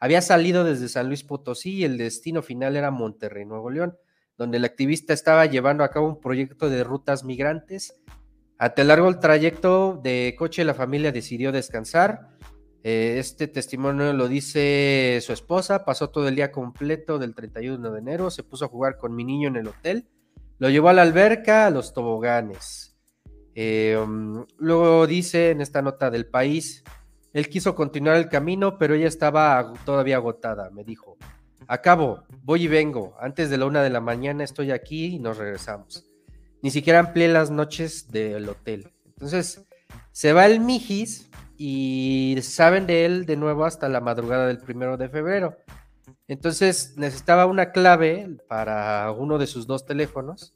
Había 0.00 0.20
salido 0.20 0.64
desde 0.64 0.88
San 0.88 1.06
Luis 1.06 1.22
Potosí 1.22 1.74
y 1.74 1.84
el 1.84 1.96
destino 1.96 2.42
final 2.42 2.74
era 2.74 2.90
Monterrey, 2.90 3.44
Nuevo 3.44 3.70
León. 3.70 3.96
donde 4.36 4.56
el 4.56 4.64
activista 4.64 5.12
estaba 5.12 5.46
llevando 5.46 5.84
a 5.84 5.90
cabo 5.90 6.08
un 6.08 6.20
proyecto 6.20 6.68
de 6.68 6.82
rutas 6.82 7.22
migrantes. 7.22 7.94
Ante 8.62 8.84
largo 8.84 9.08
el 9.08 9.18
trayecto 9.18 10.00
de 10.04 10.36
coche, 10.38 10.62
la 10.62 10.72
familia 10.72 11.10
decidió 11.10 11.50
descansar. 11.50 12.28
Eh, 12.84 13.16
este 13.18 13.48
testimonio 13.48 14.12
lo 14.12 14.28
dice 14.28 15.18
su 15.20 15.32
esposa, 15.32 15.84
pasó 15.84 16.10
todo 16.10 16.28
el 16.28 16.36
día 16.36 16.52
completo 16.52 17.18
del 17.18 17.34
31 17.34 17.90
de 17.90 17.98
enero, 17.98 18.30
se 18.30 18.44
puso 18.44 18.66
a 18.66 18.68
jugar 18.68 18.98
con 18.98 19.16
mi 19.16 19.24
niño 19.24 19.48
en 19.48 19.56
el 19.56 19.66
hotel, 19.66 20.06
lo 20.58 20.70
llevó 20.70 20.90
a 20.90 20.92
la 20.92 21.02
alberca, 21.02 21.66
a 21.66 21.70
los 21.70 21.92
toboganes. 21.92 22.96
Eh, 23.56 23.98
um, 24.00 24.46
luego 24.58 25.08
dice 25.08 25.50
en 25.50 25.60
esta 25.60 25.82
nota 25.82 26.08
del 26.08 26.26
país, 26.26 26.84
él 27.32 27.48
quiso 27.48 27.74
continuar 27.74 28.14
el 28.14 28.28
camino, 28.28 28.78
pero 28.78 28.94
ella 28.94 29.08
estaba 29.08 29.72
todavía 29.84 30.18
agotada. 30.18 30.70
Me 30.70 30.84
dijo, 30.84 31.16
acabo, 31.66 32.22
voy 32.44 32.62
y 32.62 32.68
vengo. 32.68 33.16
Antes 33.18 33.50
de 33.50 33.58
la 33.58 33.66
una 33.66 33.82
de 33.82 33.90
la 33.90 34.00
mañana 34.00 34.44
estoy 34.44 34.70
aquí 34.70 35.16
y 35.16 35.18
nos 35.18 35.38
regresamos. 35.38 36.11
Ni 36.62 36.70
siquiera 36.70 37.00
amplié 37.00 37.28
las 37.28 37.50
noches 37.50 38.10
del 38.10 38.48
hotel. 38.48 38.90
Entonces, 39.06 39.66
se 40.12 40.32
va 40.32 40.46
el 40.46 40.60
Mijis 40.60 41.28
y 41.56 42.36
saben 42.42 42.86
de 42.86 43.04
él 43.04 43.26
de 43.26 43.36
nuevo 43.36 43.64
hasta 43.64 43.88
la 43.88 44.00
madrugada 44.00 44.46
del 44.46 44.58
primero 44.58 44.96
de 44.96 45.08
febrero. 45.08 45.56
Entonces 46.28 46.94
necesitaba 46.96 47.46
una 47.46 47.72
clave 47.72 48.38
para 48.48 49.10
uno 49.12 49.38
de 49.38 49.46
sus 49.46 49.66
dos 49.66 49.84
teléfonos. 49.84 50.54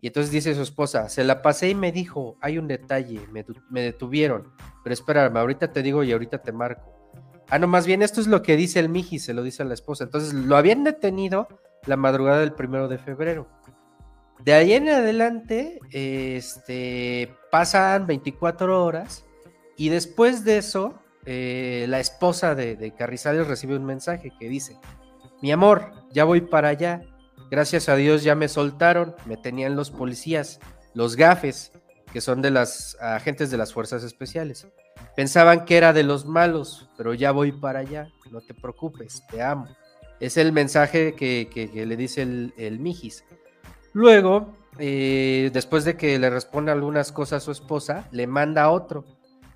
Y 0.00 0.08
entonces 0.08 0.32
dice 0.32 0.54
su 0.54 0.62
esposa, 0.62 1.08
se 1.08 1.22
la 1.22 1.42
pasé 1.42 1.68
y 1.68 1.74
me 1.74 1.92
dijo, 1.92 2.36
hay 2.40 2.58
un 2.58 2.66
detalle, 2.66 3.20
me, 3.30 3.82
detuvieron, 3.82 4.52
pero 4.82 4.94
espérame, 4.94 5.36
ahorita 5.36 5.72
te 5.72 5.80
digo 5.80 6.02
y 6.02 6.10
ahorita 6.10 6.38
te 6.38 6.50
marco. 6.50 6.92
Ah, 7.48 7.60
no, 7.60 7.68
más 7.68 7.86
bien 7.86 8.02
esto 8.02 8.20
es 8.20 8.26
lo 8.26 8.42
que 8.42 8.56
dice 8.56 8.80
el 8.80 8.88
Miji, 8.88 9.20
se 9.20 9.32
lo 9.32 9.44
dice 9.44 9.62
a 9.62 9.66
la 9.66 9.74
esposa. 9.74 10.02
Entonces 10.04 10.32
lo 10.32 10.56
habían 10.56 10.82
detenido 10.82 11.46
la 11.86 11.96
madrugada 11.96 12.40
del 12.40 12.52
primero 12.52 12.88
de 12.88 12.98
febrero. 12.98 13.46
De 14.44 14.52
ahí 14.54 14.72
en 14.72 14.88
adelante, 14.88 15.78
este, 15.90 17.34
pasan 17.50 18.06
24 18.06 18.84
horas 18.84 19.24
y 19.76 19.88
después 19.88 20.44
de 20.44 20.58
eso, 20.58 20.98
eh, 21.26 21.86
la 21.88 22.00
esposa 22.00 22.54
de, 22.54 22.92
Carrizales 22.96 23.46
recibe 23.46 23.76
un 23.76 23.84
mensaje 23.84 24.32
que 24.38 24.48
dice, 24.48 24.76
mi 25.40 25.52
amor, 25.52 25.92
ya 26.10 26.24
voy 26.24 26.40
para 26.40 26.68
allá, 26.68 27.02
Gracias 27.52 27.90
a 27.90 27.96
Dios 27.96 28.22
ya 28.22 28.34
me 28.34 28.48
soltaron, 28.48 29.14
me 29.26 29.36
tenían 29.36 29.76
los 29.76 29.90
policías, 29.90 30.58
los 30.94 31.16
gafes, 31.16 31.70
que 32.10 32.22
son 32.22 32.40
de 32.40 32.50
las 32.50 32.96
agentes 32.98 33.50
de 33.50 33.58
las 33.58 33.74
fuerzas 33.74 34.02
especiales. 34.04 34.66
Pensaban 35.16 35.66
que 35.66 35.76
era 35.76 35.92
de 35.92 36.02
los 36.02 36.24
malos, 36.24 36.88
pero 36.96 37.12
ya 37.12 37.30
voy 37.30 37.52
para 37.52 37.80
allá, 37.80 38.08
no 38.30 38.40
te 38.40 38.54
preocupes, 38.54 39.22
te 39.30 39.42
amo. 39.42 39.68
Es 40.18 40.38
el 40.38 40.50
mensaje 40.52 41.14
que, 41.14 41.70
le 41.74 41.94
dice 41.94 42.22
el, 42.22 42.78
Mijis. 42.80 43.22
Luego, 43.92 44.56
eh, 44.78 45.50
después 45.52 45.84
de 45.84 45.96
que 45.96 46.18
le 46.18 46.30
responde 46.30 46.72
algunas 46.72 47.12
cosas 47.12 47.42
a 47.42 47.44
su 47.44 47.52
esposa, 47.52 48.08
le 48.10 48.26
manda 48.26 48.70
otro 48.70 49.04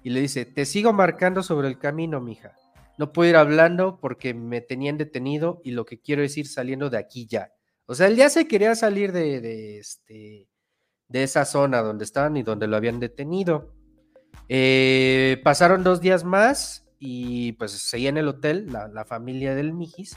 y 0.02 0.10
le 0.10 0.20
dice, 0.20 0.44
te 0.44 0.66
sigo 0.66 0.92
marcando 0.92 1.42
sobre 1.42 1.68
el 1.68 1.78
camino, 1.78 2.20
mija. 2.20 2.54
No 2.98 3.12
puedo 3.12 3.28
ir 3.30 3.36
hablando 3.36 3.98
porque 4.00 4.34
me 4.34 4.60
tenían 4.60 4.96
detenido 4.96 5.60
y 5.64 5.72
lo 5.72 5.84
que 5.84 6.00
quiero 6.00 6.22
es 6.22 6.36
ir 6.38 6.46
saliendo 6.46 6.90
de 6.90 6.98
aquí 6.98 7.26
ya. 7.26 7.52
O 7.86 7.94
sea, 7.94 8.06
él 8.06 8.16
ya 8.16 8.30
se 8.30 8.48
quería 8.48 8.74
salir 8.74 9.12
de, 9.12 9.78
este, 9.78 10.48
de 11.08 11.22
esa 11.22 11.44
zona 11.44 11.82
donde 11.82 12.04
estaban 12.04 12.36
y 12.36 12.42
donde 12.42 12.66
lo 12.66 12.76
habían 12.76 13.00
detenido. 13.00 13.74
Eh, 14.48 15.40
pasaron 15.44 15.84
dos 15.84 16.00
días 16.00 16.24
más 16.24 16.86
y 16.98 17.52
pues 17.52 17.72
seguía 17.72 18.08
en 18.08 18.16
el 18.16 18.28
hotel, 18.28 18.66
la, 18.72 19.04
familia 19.04 19.54
del 19.54 19.72
Mijis. 19.72 20.16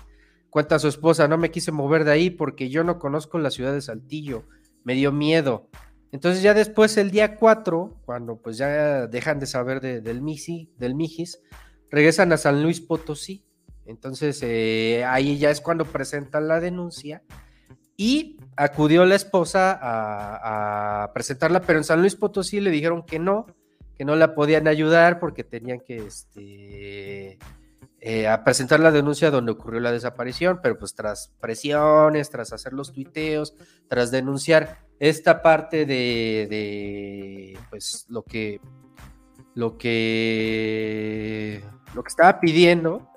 Cuenta 0.49 0.79
su 0.79 0.87
esposa, 0.87 1.27
no 1.27 1.37
me 1.37 1.51
quise 1.51 1.71
mover 1.71 2.03
de 2.03 2.11
ahí 2.11 2.29
porque 2.29 2.69
yo 2.69 2.83
no 2.83 2.99
conozco 2.99 3.37
la 3.39 3.51
ciudad 3.51 3.73
de 3.73 3.81
Saltillo, 3.81 4.45
me 4.83 4.95
dio 4.95 5.11
miedo. 5.11 5.69
Entonces 6.11 6.41
ya 6.41 6.53
después, 6.53 6.97
el 6.97 7.11
día 7.11 7.35
4, 7.35 8.01
cuando 8.05 8.37
pues 8.37 8.57
ya 8.57 9.07
dejan 9.07 9.39
de 9.39 9.45
saber 9.45 9.79
del, 9.79 10.21
Misi, 10.21 10.71
del 10.77 10.95
Mijis, 10.95 11.41
regresan 11.89 12.33
a 12.33 12.37
San 12.37 12.63
Luis 12.63 12.81
Potosí. 12.81 13.45
Entonces 13.85 14.39
eh, 14.43 15.03
ahí 15.05 15.37
ya 15.37 15.51
es 15.51 15.61
cuando 15.61 15.85
presentan 15.85 16.47
la 16.47 16.59
denuncia 16.59 17.23
y 17.95 18.37
acudió 18.55 19.03
la 19.05 19.15
esposa 19.15 19.77
a, 19.81 21.11
presentarla, 21.13 21.61
pero 21.61 21.79
en 21.79 21.83
San 21.83 21.99
Luis 21.99 22.15
Potosí 22.15 22.59
le 22.61 22.71
dijeron 22.71 23.03
que 23.03 23.19
no, 23.19 23.45
que 23.97 24.05
no 24.05 24.15
la 24.15 24.35
podían 24.35 24.67
ayudar 24.67 25.19
porque 25.19 25.43
tenían 25.43 25.81
que 25.81 25.97
este, 25.97 27.37
eh, 28.01 28.27
a 28.27 28.43
presentar 28.43 28.79
la 28.79 28.91
denuncia 28.91 29.29
donde 29.29 29.51
ocurrió 29.51 29.81
la 29.81 29.91
desaparición, 29.91 30.59
pero 30.63 30.79
pues 30.79 30.95
tras 30.95 31.33
presiones, 31.41 32.29
tras 32.29 32.53
hacer 32.53 32.71
los 32.71 32.93
tuiteos, 32.93 33.55
tras 33.89 34.09
denunciar 34.09 34.79
esta 34.99 35.41
parte 35.41 35.85
de, 35.85 37.57
pues 37.69 38.05
lo 38.09 38.23
que 38.23 38.61
lo 39.55 39.77
que 39.77 41.61
lo 41.93 42.03
que 42.03 42.09
estaba 42.09 42.39
pidiendo 42.39 43.09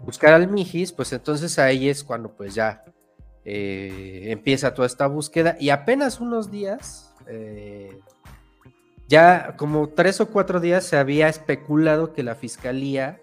buscar 0.00 0.34
al 0.34 0.48
Mijis, 0.48 0.92
pues 0.92 1.12
entonces 1.12 1.58
ahí 1.58 1.88
es 1.88 2.02
cuando 2.02 2.34
pues 2.34 2.54
ya 2.54 2.84
eh, 3.44 4.24
empieza 4.30 4.74
toda 4.74 4.86
esta 4.86 5.06
búsqueda. 5.06 5.56
Y 5.60 5.70
apenas 5.70 6.20
unos 6.20 6.50
días, 6.50 7.14
eh, 7.28 8.00
ya 9.08 9.54
como 9.56 9.90
tres 9.90 10.20
o 10.20 10.28
cuatro 10.30 10.60
días 10.60 10.84
se 10.84 10.96
había 10.96 11.28
especulado 11.28 12.12
que 12.12 12.22
la 12.22 12.34
fiscalía 12.34 13.20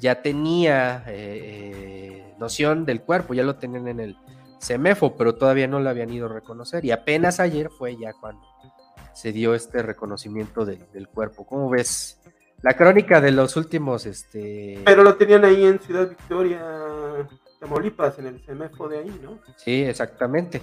ya 0.00 0.22
tenía 0.22 1.04
eh, 1.06 2.34
noción 2.38 2.84
del 2.84 3.02
cuerpo, 3.02 3.34
ya 3.34 3.42
lo 3.42 3.56
tenían 3.56 3.88
en 3.88 4.00
el 4.00 4.16
CEMEFO, 4.60 5.16
pero 5.16 5.34
todavía 5.36 5.66
no 5.66 5.80
lo 5.80 5.88
habían 5.90 6.10
ido 6.10 6.26
a 6.26 6.32
reconocer 6.32 6.84
y 6.84 6.90
apenas 6.90 7.40
ayer 7.40 7.70
fue 7.70 7.96
ya 7.96 8.12
cuando 8.12 8.46
se 9.14 9.32
dio 9.32 9.54
este 9.54 9.82
reconocimiento 9.82 10.64
del 10.64 11.08
cuerpo. 11.08 11.46
¿Cómo 11.46 11.68
ves? 11.68 12.20
La 12.62 12.74
crónica 12.74 13.20
de 13.20 13.30
los 13.30 13.56
últimos, 13.56 14.04
este... 14.04 14.82
Pero 14.84 15.02
lo 15.02 15.16
tenían 15.16 15.44
ahí 15.44 15.64
en 15.64 15.78
Ciudad 15.80 16.08
Victoria, 16.08 16.62
Tamaulipas, 17.58 18.18
en 18.18 18.26
el 18.26 18.40
CEMEFO 18.44 18.88
de 18.88 18.98
ahí, 18.98 19.20
¿no? 19.22 19.38
Sí, 19.56 19.82
exactamente. 19.82 20.60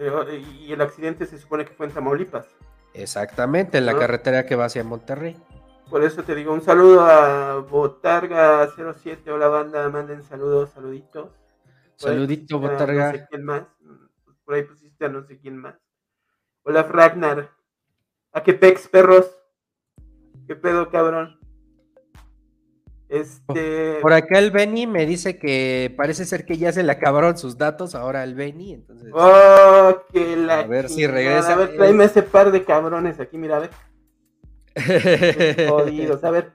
Eh, 0.00 0.42
y 0.60 0.72
el 0.72 0.80
accidente 0.80 1.26
se 1.26 1.38
supone 1.38 1.64
que 1.64 1.74
fue 1.74 1.86
en 1.86 1.92
Tamaulipas. 1.92 2.46
Exactamente, 2.92 3.78
en 3.78 3.86
la 3.86 3.96
carretera 3.96 4.46
que 4.46 4.56
va 4.56 4.64
hacia 4.64 4.82
Monterrey. 4.82 5.36
Por 5.90 6.02
eso 6.02 6.24
te 6.24 6.34
digo 6.34 6.52
un 6.52 6.62
saludo 6.62 7.02
a 7.02 7.64
Botarga07. 7.64 9.28
Hola 9.28 9.48
banda, 9.48 9.88
manden 9.88 10.22
saludos, 10.22 10.70
saluditos. 10.70 11.30
Saludito, 11.94 12.58
Botarga. 12.58 13.12
No 13.12 13.18
sé 13.18 13.26
quién 13.30 13.44
más. 13.44 13.62
Por 14.44 14.54
ahí 14.54 14.62
pusiste 14.64 15.04
a 15.04 15.08
no 15.08 15.22
sé 15.22 15.38
quién 15.38 15.56
más. 15.56 15.76
Hola, 16.64 16.84
Fragnar. 16.84 17.50
¿A 18.32 18.42
qué 18.42 18.52
pex, 18.54 18.88
perros? 18.88 19.30
¿Qué 20.46 20.56
pedo, 20.56 20.90
cabrón? 20.90 21.38
Este... 23.08 24.00
Por 24.02 24.12
acá 24.12 24.40
el 24.40 24.50
Benny 24.50 24.88
me 24.88 25.06
dice 25.06 25.38
que 25.38 25.94
parece 25.96 26.24
ser 26.24 26.44
que 26.44 26.58
ya 26.58 26.72
se 26.72 26.82
le 26.82 26.90
acabaron 26.90 27.38
sus 27.38 27.56
datos 27.56 27.94
ahora 27.94 28.22
al 28.22 28.34
Benny, 28.34 28.74
entonces. 28.74 29.12
Oh, 29.14 30.02
que 30.12 30.36
la 30.36 30.60
a 30.60 30.66
ver 30.66 30.88
si 30.88 31.06
regresa. 31.06 31.52
A 31.52 31.56
ver, 31.56 31.76
tráeme 31.76 32.04
ese 32.04 32.24
par 32.24 32.50
de 32.50 32.64
cabrones 32.64 33.20
aquí, 33.20 33.38
mira, 33.38 33.56
a 33.56 33.60
ver. 33.60 33.70
Jodidos, 35.68 36.22
a 36.22 36.30
ver. 36.30 36.52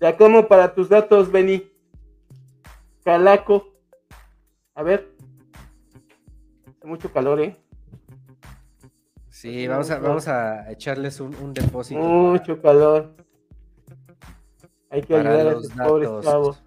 Ya 0.00 0.16
como 0.16 0.48
para 0.48 0.74
tus 0.74 0.88
datos, 0.88 1.30
Benny. 1.30 1.70
Calaco. 3.04 3.74
A 4.74 4.82
ver. 4.82 5.12
Hace 6.66 6.86
mucho 6.86 7.12
calor, 7.12 7.40
¿eh? 7.40 7.56
Sí, 9.28 9.68
vamos 9.68 9.90
a, 9.90 9.98
vamos 9.98 10.26
a 10.26 10.70
echarles 10.70 11.20
un, 11.20 11.34
un 11.36 11.54
depósito. 11.54 12.00
Mucho 12.00 12.60
calor. 12.60 13.14
Hay 14.90 15.02
que 15.02 15.14
ayudar 15.14 15.46
a 15.46 15.52
los 15.52 15.68
pobres 15.68 16.08
chavos. 16.22 16.62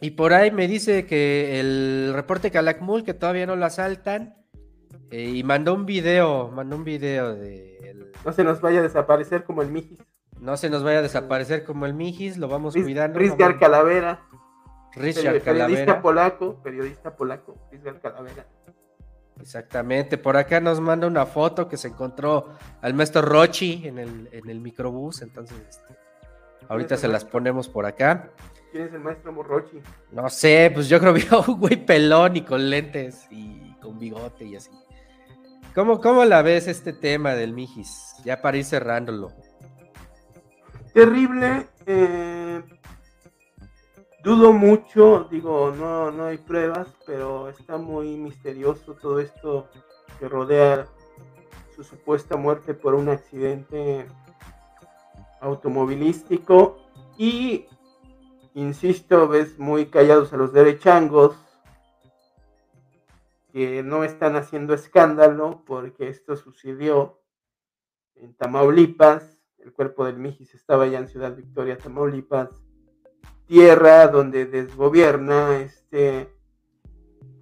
Y 0.00 0.10
por 0.10 0.32
ahí 0.32 0.50
me 0.50 0.66
dice 0.66 1.06
que 1.06 1.60
el 1.60 2.12
reporte 2.12 2.50
Calakmul, 2.50 3.04
que 3.04 3.14
todavía 3.14 3.46
no 3.46 3.54
lo 3.54 3.64
asaltan, 3.64 4.41
eh, 5.12 5.30
y 5.34 5.44
mandó 5.44 5.74
un 5.74 5.84
video, 5.84 6.50
mandó 6.50 6.74
un 6.76 6.84
video 6.84 7.34
de... 7.34 7.94
No 8.24 8.32
se 8.32 8.44
nos 8.44 8.60
vaya 8.60 8.80
a 8.80 8.82
desaparecer 8.82 9.44
como 9.44 9.62
el 9.62 9.70
Mijis. 9.70 9.98
No 10.40 10.56
se 10.56 10.70
nos 10.70 10.82
vaya 10.82 11.00
a 11.00 11.02
desaparecer 11.02 11.64
como 11.64 11.86
el 11.86 11.94
Mijis, 11.94 12.38
lo 12.38 12.48
vamos 12.48 12.74
cuidando. 12.74 13.18
Rizgar 13.18 13.58
Calavera. 13.58 14.22
Rizgar 14.94 15.40
Calavera. 15.42 15.66
Periodista 15.66 16.02
polaco, 16.02 16.62
periodista 16.62 17.14
polaco, 17.14 17.56
Rizgar 17.70 18.00
Calavera. 18.00 18.46
Exactamente, 19.38 20.18
por 20.18 20.36
acá 20.36 20.60
nos 20.60 20.80
manda 20.80 21.06
una 21.06 21.26
foto 21.26 21.68
que 21.68 21.76
se 21.76 21.88
encontró 21.88 22.56
al 22.80 22.94
maestro 22.94 23.22
Rochi 23.22 23.86
en 23.86 23.98
el, 23.98 24.28
en 24.32 24.48
el 24.48 24.60
microbús, 24.60 25.22
entonces... 25.22 25.58
Este, 25.68 26.02
Ahorita 26.68 26.96
se 26.96 27.08
las 27.08 27.24
ponemos 27.24 27.68
por 27.68 27.86
acá. 27.86 28.30
¿Quién 28.70 28.84
es 28.84 28.94
el 28.94 29.00
maestro 29.00 29.32
Morrochi? 29.32 29.82
No 30.10 30.30
sé, 30.30 30.70
pues 30.72 30.88
yo 30.88 30.98
creo 30.98 31.12
que 31.12 31.26
un 31.50 31.60
güey 31.60 31.84
pelón 31.84 32.36
y 32.36 32.42
con 32.42 32.70
lentes 32.70 33.26
y 33.30 33.74
con 33.80 33.98
bigote 33.98 34.44
y 34.46 34.56
así. 34.56 34.70
¿Cómo, 35.74 36.02
¿Cómo 36.02 36.26
la 36.26 36.42
ves 36.42 36.68
este 36.68 36.92
tema 36.92 37.34
del 37.34 37.54
Mijis? 37.54 38.14
Ya 38.24 38.42
para 38.42 38.58
ir 38.58 38.64
cerrándolo. 38.64 39.32
Terrible. 40.92 41.66
Eh, 41.86 42.62
dudo 44.22 44.52
mucho, 44.52 45.28
digo, 45.30 45.72
no, 45.74 46.10
no 46.10 46.26
hay 46.26 46.36
pruebas, 46.36 46.88
pero 47.06 47.48
está 47.48 47.78
muy 47.78 48.18
misterioso 48.18 48.94
todo 48.94 49.18
esto 49.18 49.68
que 50.20 50.28
rodea 50.28 50.86
su 51.74 51.82
supuesta 51.84 52.36
muerte 52.36 52.74
por 52.74 52.94
un 52.94 53.08
accidente 53.08 54.06
automovilístico 55.40 56.78
y 57.16 57.66
insisto, 58.54 59.26
ves 59.26 59.58
muy 59.58 59.86
callados 59.86 60.34
a 60.34 60.36
los 60.36 60.52
derechangos 60.52 61.34
que 63.52 63.82
no 63.82 64.02
están 64.02 64.34
haciendo 64.36 64.72
escándalo 64.72 65.62
porque 65.66 66.08
esto 66.08 66.36
sucedió 66.36 67.20
en 68.14 68.34
Tamaulipas, 68.34 69.38
el 69.58 69.72
cuerpo 69.72 70.04
del 70.06 70.18
Mijis 70.18 70.54
estaba 70.54 70.86
ya 70.86 70.98
en 70.98 71.08
Ciudad 71.08 71.36
Victoria, 71.36 71.76
Tamaulipas, 71.76 72.48
tierra 73.46 74.08
donde 74.08 74.46
desgobierna 74.46 75.58
este, 75.58 76.34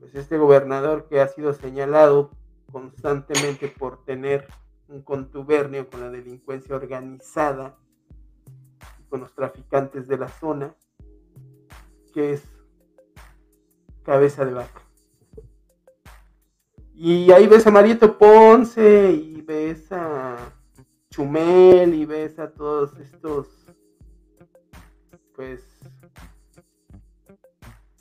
pues 0.00 0.14
este 0.14 0.36
gobernador 0.36 1.06
que 1.08 1.20
ha 1.20 1.28
sido 1.28 1.52
señalado 1.52 2.30
constantemente 2.72 3.68
por 3.68 4.04
tener 4.04 4.48
un 4.88 5.02
contubernio 5.02 5.88
con 5.88 6.00
la 6.00 6.10
delincuencia 6.10 6.74
organizada 6.74 7.78
con 9.08 9.20
los 9.20 9.34
traficantes 9.34 10.08
de 10.08 10.18
la 10.18 10.28
zona, 10.28 10.74
que 12.14 12.32
es 12.32 12.44
cabeza 14.04 14.44
de 14.44 14.54
vaca. 14.54 14.89
Y 17.02 17.32
ahí 17.32 17.46
ves 17.46 17.66
a 17.66 17.70
Marieto 17.70 18.18
Ponce 18.18 19.10
y 19.10 19.40
ves 19.40 19.90
a 19.90 20.36
Chumel 21.08 21.94
y 21.94 22.04
ves 22.04 22.38
a 22.38 22.50
todos 22.50 22.94
estos, 22.98 23.48
pues, 25.34 25.66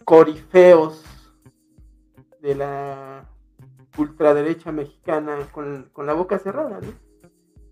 corifeos 0.03 1.05
de 2.41 2.55
la 2.55 3.23
ultraderecha 3.97 4.73
mexicana 4.73 5.47
con, 5.53 5.89
la 6.05 6.13
boca 6.13 6.37
cerrada, 6.37 6.81
¿no? 6.81 6.91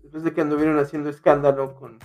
Después 0.02 0.22
de 0.22 0.32
que 0.32 0.40
anduvieron 0.40 0.78
haciendo 0.78 1.10
escándalo 1.10 1.74
con, 1.74 1.98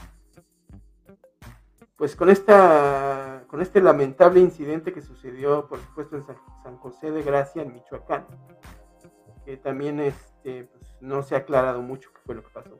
pues 1.95 2.17
con 2.17 2.29
esta, 2.29 3.45
con 3.47 3.62
este 3.62 3.81
lamentable 3.81 4.41
incidente 4.41 4.91
que 4.91 5.01
sucedió, 5.01 5.69
por 5.69 5.79
supuesto, 5.79 6.17
en 6.17 6.25
San 6.25 6.75
José 6.75 7.12
de 7.12 7.23
Gracia, 7.23 7.62
en 7.62 7.71
Michoacán 7.71 8.27
que 9.45 9.58
también 9.58 9.99
este, 9.99 10.65
pues, 10.65 10.95
no 11.01 11.23
se 11.23 11.36
ha 11.36 11.39
aclarado 11.39 11.82
mucho 11.82 12.10
qué 12.13 12.19
fue 12.25 12.36
lo 12.36 12.43
que 12.43 12.49
pasó. 12.53 12.77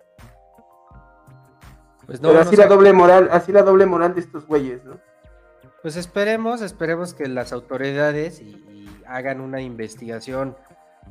Pues 2.06 2.19
Pero 2.19 2.39
así 2.39 2.56
la 2.56 2.67
doble 2.67 2.91
moral, 2.91 3.30
así 3.32 3.52
la 3.52 3.63
doble 3.63 3.86
moral 3.86 4.13
de 4.13 4.21
estos 4.21 4.45
güeyes, 4.45 4.84
¿no? 4.84 4.99
Pues 5.82 5.95
esperemos, 5.95 6.62
esperemos 6.62 7.13
que 7.13 7.28
las 7.28 7.54
autoridades 7.54 8.41
y, 8.41 8.62
hagan 9.06 9.41
una 9.41 9.60
investigación 9.60 10.56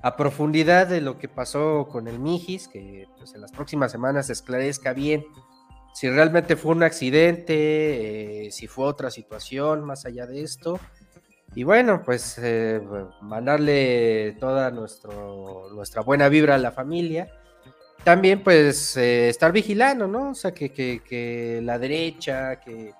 a 0.02 0.16
profundidad 0.16 0.86
de 0.86 1.02
lo 1.02 1.18
que 1.18 1.28
pasó 1.28 1.88
con 1.92 2.08
el 2.08 2.18
Mijis, 2.18 2.66
que 2.68 3.06
pues, 3.18 3.34
en 3.34 3.42
las 3.42 3.52
próximas 3.52 3.92
semanas 3.92 4.26
se 4.26 4.32
esclarezca 4.32 4.94
bien 4.94 5.26
si 5.92 6.08
realmente 6.08 6.56
fue 6.56 6.72
un 6.72 6.82
accidente, 6.82 8.46
eh, 8.46 8.50
si 8.50 8.66
fue 8.66 8.86
otra 8.86 9.10
situación 9.10 9.84
más 9.84 10.06
allá 10.06 10.26
de 10.26 10.42
esto, 10.42 10.80
y 11.54 11.64
bueno, 11.64 12.02
pues 12.02 12.38
eh, 12.38 12.80
mandarle 13.20 14.36
toda 14.40 14.70
nuestro, 14.70 15.68
nuestra 15.74 16.02
buena 16.02 16.28
vibra 16.28 16.54
a 16.54 16.58
la 16.58 16.72
familia. 16.72 17.28
También 18.04 18.42
pues 18.42 18.96
eh, 18.96 19.28
estar 19.28 19.52
vigilando, 19.52 20.08
¿no? 20.08 20.30
O 20.30 20.34
sea, 20.34 20.52
que, 20.52 20.72
que, 20.72 21.60
la 21.62 21.78
derecha, 21.78 22.56
que, 22.56 22.94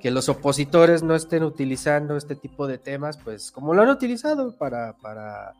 que, 0.00 0.10
los 0.10 0.28
opositores 0.28 1.02
no 1.02 1.14
estén 1.14 1.42
utilizando 1.42 2.16
este 2.16 2.36
tipo 2.36 2.66
de 2.66 2.78
temas, 2.78 3.16
pues 3.16 3.50
como 3.50 3.74
lo 3.74 3.82
han 3.82 3.88
utilizado 3.88 4.56
para, 4.56 4.92
para, 4.98 5.54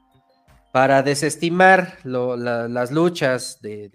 para 0.71 1.03
desestimar 1.03 1.99
las 2.05 2.93
luchas 2.93 3.59
de, 3.63 3.89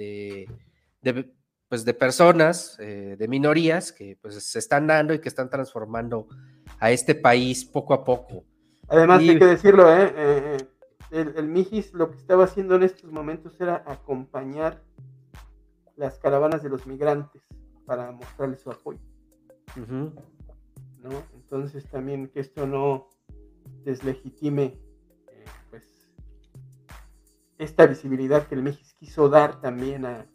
de, 1.01 1.31
pues, 1.69 1.85
de 1.85 1.93
personas, 1.93 2.77
eh, 2.79 3.15
de 3.17 3.27
minorías 3.27 3.91
que 3.91 4.17
pues 4.21 4.43
se 4.43 4.59
están 4.59 4.87
dando 4.87 5.13
y 5.13 5.19
que 5.19 5.29
están 5.29 5.49
transformando 5.49 6.27
a 6.79 6.91
este 6.91 7.15
país 7.15 7.63
poco 7.63 7.93
a 7.93 8.03
poco. 8.03 8.43
Además, 8.87 9.19
hay 9.19 9.37
que 9.37 9.45
decirlo, 9.45 9.89
¿eh? 9.89 10.13
eh, 10.15 10.57
eh 10.57 10.67
el, 11.11 11.33
el, 11.37 11.47
Mijis 11.47 11.93
lo 11.93 12.11
que 12.11 12.17
estaba 12.17 12.43
haciendo 12.43 12.75
en 12.75 12.83
estos 12.83 13.11
momentos 13.11 13.59
era 13.59 13.83
acompañar 13.87 14.83
las 15.95 16.19
caravanas 16.19 16.61
de 16.61 16.69
los 16.69 16.85
migrantes 16.85 17.41
para 17.85 18.11
mostrarles 18.11 18.61
su 18.61 18.71
apoyo. 18.71 18.99
¿no? 19.75 21.23
Entonces 21.33 21.85
también 21.89 22.27
que 22.29 22.39
esto 22.39 22.67
no 22.67 23.09
deslegitime 23.83 24.79
eh, 25.27 25.45
pues 25.69 26.11
esta 27.57 27.85
visibilidad 27.85 28.47
que 28.47 28.55
el 28.55 28.63
Mijis 28.63 28.93
quiso 28.93 29.29
dar 29.29 29.61
también 29.61 30.05
a 30.05 30.27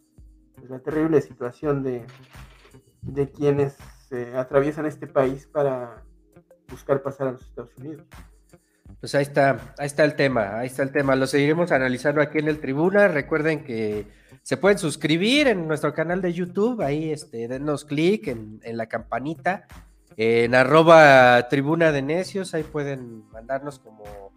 la 0.69 0.79
terrible 0.79 1.21
situación 1.21 1.83
de, 1.83 2.05
de 3.01 3.29
quienes 3.31 3.77
atraviesan 4.35 4.85
este 4.85 5.07
país 5.07 5.47
para 5.47 6.03
buscar 6.69 7.01
pasar 7.01 7.27
a 7.27 7.31
los 7.33 7.43
Estados 7.43 7.75
Unidos. 7.77 8.05
Pues 8.99 9.13
ahí 9.15 9.23
está, 9.23 9.73
ahí 9.77 9.87
está 9.87 10.03
el 10.03 10.15
tema, 10.15 10.59
ahí 10.59 10.67
está 10.67 10.83
el 10.83 10.91
tema. 10.91 11.15
Lo 11.15 11.27
seguiremos 11.27 11.71
analizando 11.71 12.21
aquí 12.21 12.39
en 12.39 12.47
el 12.47 12.59
Tribuna. 12.59 13.07
Recuerden 13.07 13.63
que 13.63 14.07
se 14.41 14.57
pueden 14.57 14.77
suscribir 14.77 15.47
en 15.47 15.67
nuestro 15.67 15.93
canal 15.93 16.21
de 16.21 16.33
YouTube, 16.33 16.81
ahí 16.81 17.11
este, 17.11 17.47
denos 17.47 17.85
clic 17.85 18.27
en, 18.27 18.59
la 18.63 18.87
campanita, 18.87 19.67
en 20.17 20.55
arroba 20.55 21.47
tribuna 21.49 21.91
de 21.91 22.01
necios, 22.01 22.53
ahí 22.53 22.63
pueden 22.63 23.27
mandarnos 23.29 23.79
como 23.79 24.33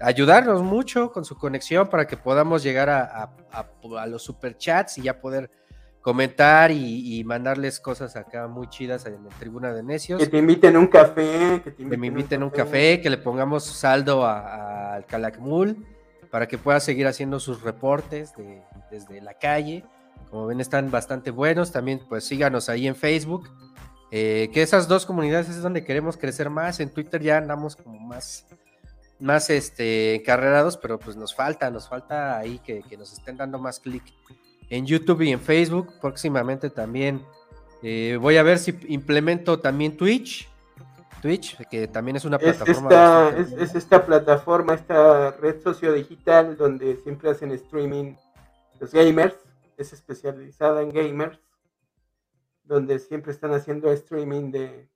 ayudarnos 0.00 0.62
mucho 0.62 1.12
con 1.12 1.26
su 1.26 1.36
conexión 1.36 1.88
para 1.88 2.06
que 2.06 2.16
podamos 2.16 2.62
llegar 2.62 2.88
a, 2.88 3.34
a, 3.52 3.66
a 3.98 4.06
los 4.06 4.22
superchats 4.22 4.96
y 4.96 5.02
ya 5.02 5.20
poder 5.20 5.50
comentar 6.00 6.70
y, 6.70 7.22
mandarles 7.24 7.78
cosas 7.78 8.16
acá 8.16 8.48
muy 8.48 8.68
chidas 8.68 9.06
en 9.06 9.22
la 9.24 9.30
tribuna 9.38 9.72
de 9.72 9.82
necios. 9.82 10.20
Que 10.20 10.26
te 10.26 10.38
inviten 10.38 10.76
un 10.76 10.86
café. 10.86 11.60
Que, 11.62 11.70
te 11.70 11.84
me 11.96 12.06
inviten 12.06 12.42
un 12.42 12.50
café. 12.50 13.00
que 13.00 13.10
le 13.10 13.18
pongamos 13.18 13.64
saldo 13.64 14.26
al 14.26 15.04
Calakmul 15.06 15.86
para 16.30 16.48
que 16.48 16.58
pueda 16.58 16.80
seguir 16.80 17.06
haciendo 17.06 17.38
sus 17.40 17.62
reportes 17.62 18.32
desde 18.90 19.20
la 19.20 19.34
calle. 19.34 19.84
Como 20.30 20.46
ven, 20.46 20.60
están 20.60 20.90
bastante 20.90 21.30
buenos. 21.30 21.72
También, 21.72 22.00
pues 22.08 22.24
síganos 22.24 22.68
ahí 22.68 22.86
en 22.86 22.96
Facebook. 22.96 23.50
Eh, 24.12 24.50
que 24.52 24.62
esas 24.62 24.88
dos 24.88 25.06
comunidades 25.06 25.48
es 25.48 25.62
donde 25.62 25.84
queremos 25.84 26.16
crecer 26.16 26.50
más. 26.50 26.80
En 26.80 26.90
Twitter 26.90 27.22
ya 27.22 27.36
andamos 27.36 27.76
como 27.76 27.98
más, 28.00 28.46
más 29.18 29.50
este, 29.50 30.16
encarrerados, 30.16 30.76
pero 30.76 30.98
pues 30.98 31.16
nos 31.16 31.34
falta, 31.34 31.70
nos 31.70 31.88
falta 31.88 32.38
ahí 32.38 32.58
que, 32.58 32.82
que 32.82 32.96
nos 32.96 33.12
estén 33.12 33.36
dando 33.36 33.58
más 33.58 33.78
clic 33.78 34.02
en 34.70 34.86
YouTube 34.86 35.22
y 35.22 35.32
en 35.32 35.40
Facebook. 35.40 35.92
Próximamente 36.00 36.70
también 36.70 37.20
eh, 37.82 38.18
voy 38.20 38.36
a 38.36 38.42
ver 38.42 38.58
si 38.58 38.78
implemento 38.88 39.58
también 39.60 39.96
Twitch. 39.96 40.48
Twitch, 41.20 41.56
que 41.68 41.86
también 41.86 42.16
es 42.16 42.24
una 42.24 42.38
plataforma. 42.38 43.28
Es 43.36 43.74
esta, 43.74 44.06
plataforma, 44.06 44.74
esta 44.74 45.32
red 45.32 45.60
sociodigital 45.60 46.56
donde 46.56 46.96
siempre 46.96 47.30
hacen 47.30 47.50
streaming 47.52 48.14
los 48.78 48.92
gamers. 48.92 49.36
Es 49.76 49.92
especializada 49.92 50.82
en 50.82 50.90
gamers. 50.90 51.38
Donde 52.64 52.98
siempre 52.98 53.32
están 53.32 53.52
haciendo 53.52 53.90
streaming 53.92 54.50
de. 54.50 54.88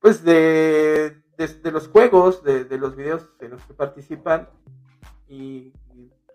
Pues 0.00 0.22
de, 0.22 1.22
de, 1.38 1.70
los 1.70 1.88
juegos, 1.88 2.44
de, 2.44 2.64
de, 2.64 2.76
los 2.76 2.94
videos 2.94 3.26
en 3.40 3.52
los 3.52 3.62
que 3.64 3.72
participan. 3.72 4.50
Y 5.28 5.72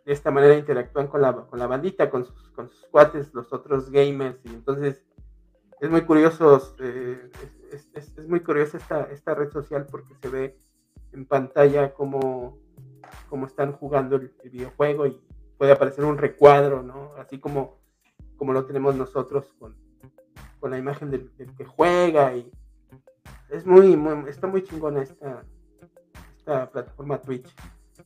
de 0.10 0.16
esta 0.16 0.32
manera 0.32 0.58
interactúan 0.58 1.06
con 1.06 1.22
la, 1.22 1.36
con 1.36 1.60
la 1.60 1.68
bandita, 1.68 2.10
con 2.10 2.26
sus, 2.26 2.50
con 2.50 2.68
sus 2.68 2.88
cuates, 2.88 3.32
los 3.32 3.54
otros 3.54 3.92
gamers, 3.92 4.44
y 4.44 4.50
entonces 4.50 5.06
es 5.80 5.90
muy 5.92 6.02
curioso, 6.02 6.76
eh, 6.80 7.30
es, 7.94 8.28
muy 8.28 8.40
curiosa 8.40 8.78
esta, 8.78 9.04
esta 9.12 9.36
red 9.36 9.52
social 9.52 9.86
porque 9.86 10.16
se 10.16 10.30
ve 10.30 10.58
en 11.12 11.28
pantalla 11.28 11.94
cómo, 11.94 12.58
cómo 13.30 13.46
están 13.46 13.74
jugando 13.74 14.16
el, 14.16 14.34
videojuego 14.46 15.06
y 15.06 15.22
puede 15.60 15.74
aparecer 15.74 16.04
un 16.04 16.18
recuadro, 16.18 16.82
¿no? 16.82 17.14
Así 17.20 17.40
como, 17.40 17.80
como 18.36 18.52
lo 18.52 18.66
tenemos 18.66 18.96
nosotros 18.96 19.54
con, 19.60 19.78
con 20.60 20.72
la 20.72 20.80
imagen 20.80 21.12
del, 21.12 21.32
que 21.56 21.66
juega 21.66 22.36
y 22.36 22.52
es 23.50 23.64
muy, 23.64 23.96
muy, 23.96 24.28
está 24.28 24.48
muy 24.48 24.64
chingona 24.64 25.04
esta, 25.04 25.46
esta 26.36 26.72
plataforma 26.72 27.22
Twitch. 27.22 27.54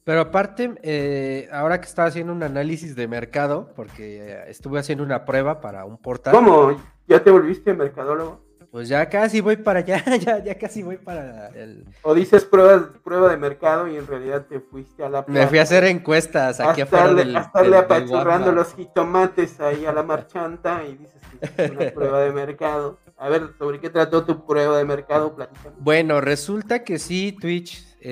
Pero 0.04 0.22
aparte, 0.22 0.76
eh, 0.84 1.48
ahora 1.52 1.80
que 1.80 1.88
estaba 1.88 2.10
haciendo 2.10 2.34
un 2.34 2.44
análisis 2.44 2.96
de 2.96 3.08
mercado, 3.08 3.70
porque 3.76 4.20
eh, 4.22 4.44
estuve 4.50 4.80
haciendo 4.80 5.04
una 5.04 5.26
prueba 5.26 5.62
para 5.62 5.86
un 5.86 5.98
portal. 5.98 6.34
¿Cómo? 6.34 6.76
¿Ya 7.08 7.24
te 7.24 7.32
volviste 7.32 7.74
mercadólogo? 7.74 8.42
Pues 8.74 8.90
ya 8.90 9.08
casi 9.08 9.40
voy 9.40 9.58
para 9.58 9.80
allá, 9.80 10.04
ya, 10.20 10.44
ya 10.44 10.58
casi 10.58 10.82
voy 10.82 10.98
para 10.98 11.50
el... 11.50 11.86
O 12.02 12.16
dices 12.16 12.44
prueba, 12.44 12.90
prueba 13.04 13.30
de 13.30 13.38
mercado 13.38 13.88
y 13.88 13.98
en 13.98 14.08
realidad 14.08 14.48
te 14.50 14.60
fuiste 14.60 15.04
a 15.04 15.10
la 15.10 15.24
Me 15.28 15.46
fui 15.46 15.60
a 15.60 15.62
hacer 15.62 15.84
encuestas 15.84 16.60
aquí 16.60 16.82
a 16.82 16.86
afuera 16.86 17.14
del... 17.14 17.36
A 17.36 17.42
estarle 17.42 17.78
apachurrando 17.78 18.52
los 18.52 18.74
jitomates 18.74 19.60
ahí 19.60 19.86
a 19.86 19.94
la 19.94 20.02
marchanta 20.02 20.84
y 20.86 20.96
dices 20.96 21.22
que 21.56 21.66
es 21.66 21.70
una 21.70 21.92
prueba 21.94 22.22
de 22.22 22.32
mercado. 22.32 22.98
A 23.18 23.30
ver, 23.30 23.54
¿sobre 23.58 23.80
qué 23.80 23.90
trató 23.90 24.26
tu 24.26 24.46
prueba 24.46 24.78
de 24.78 24.86
mercado? 24.86 25.36
Bueno, 25.80 26.20
resulta 26.20 26.84
que 26.84 27.00
sí, 27.00 27.36
Twitch 27.40 27.86
eh, 28.02 28.10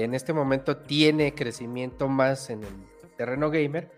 eh, 0.00 0.04
en 0.04 0.14
este 0.14 0.32
momento 0.32 0.76
tiene 0.76 1.34
crecimiento 1.34 2.08
más 2.08 2.50
en 2.50 2.62
el 2.64 2.74
terreno 3.16 3.50
gamer, 3.50 3.90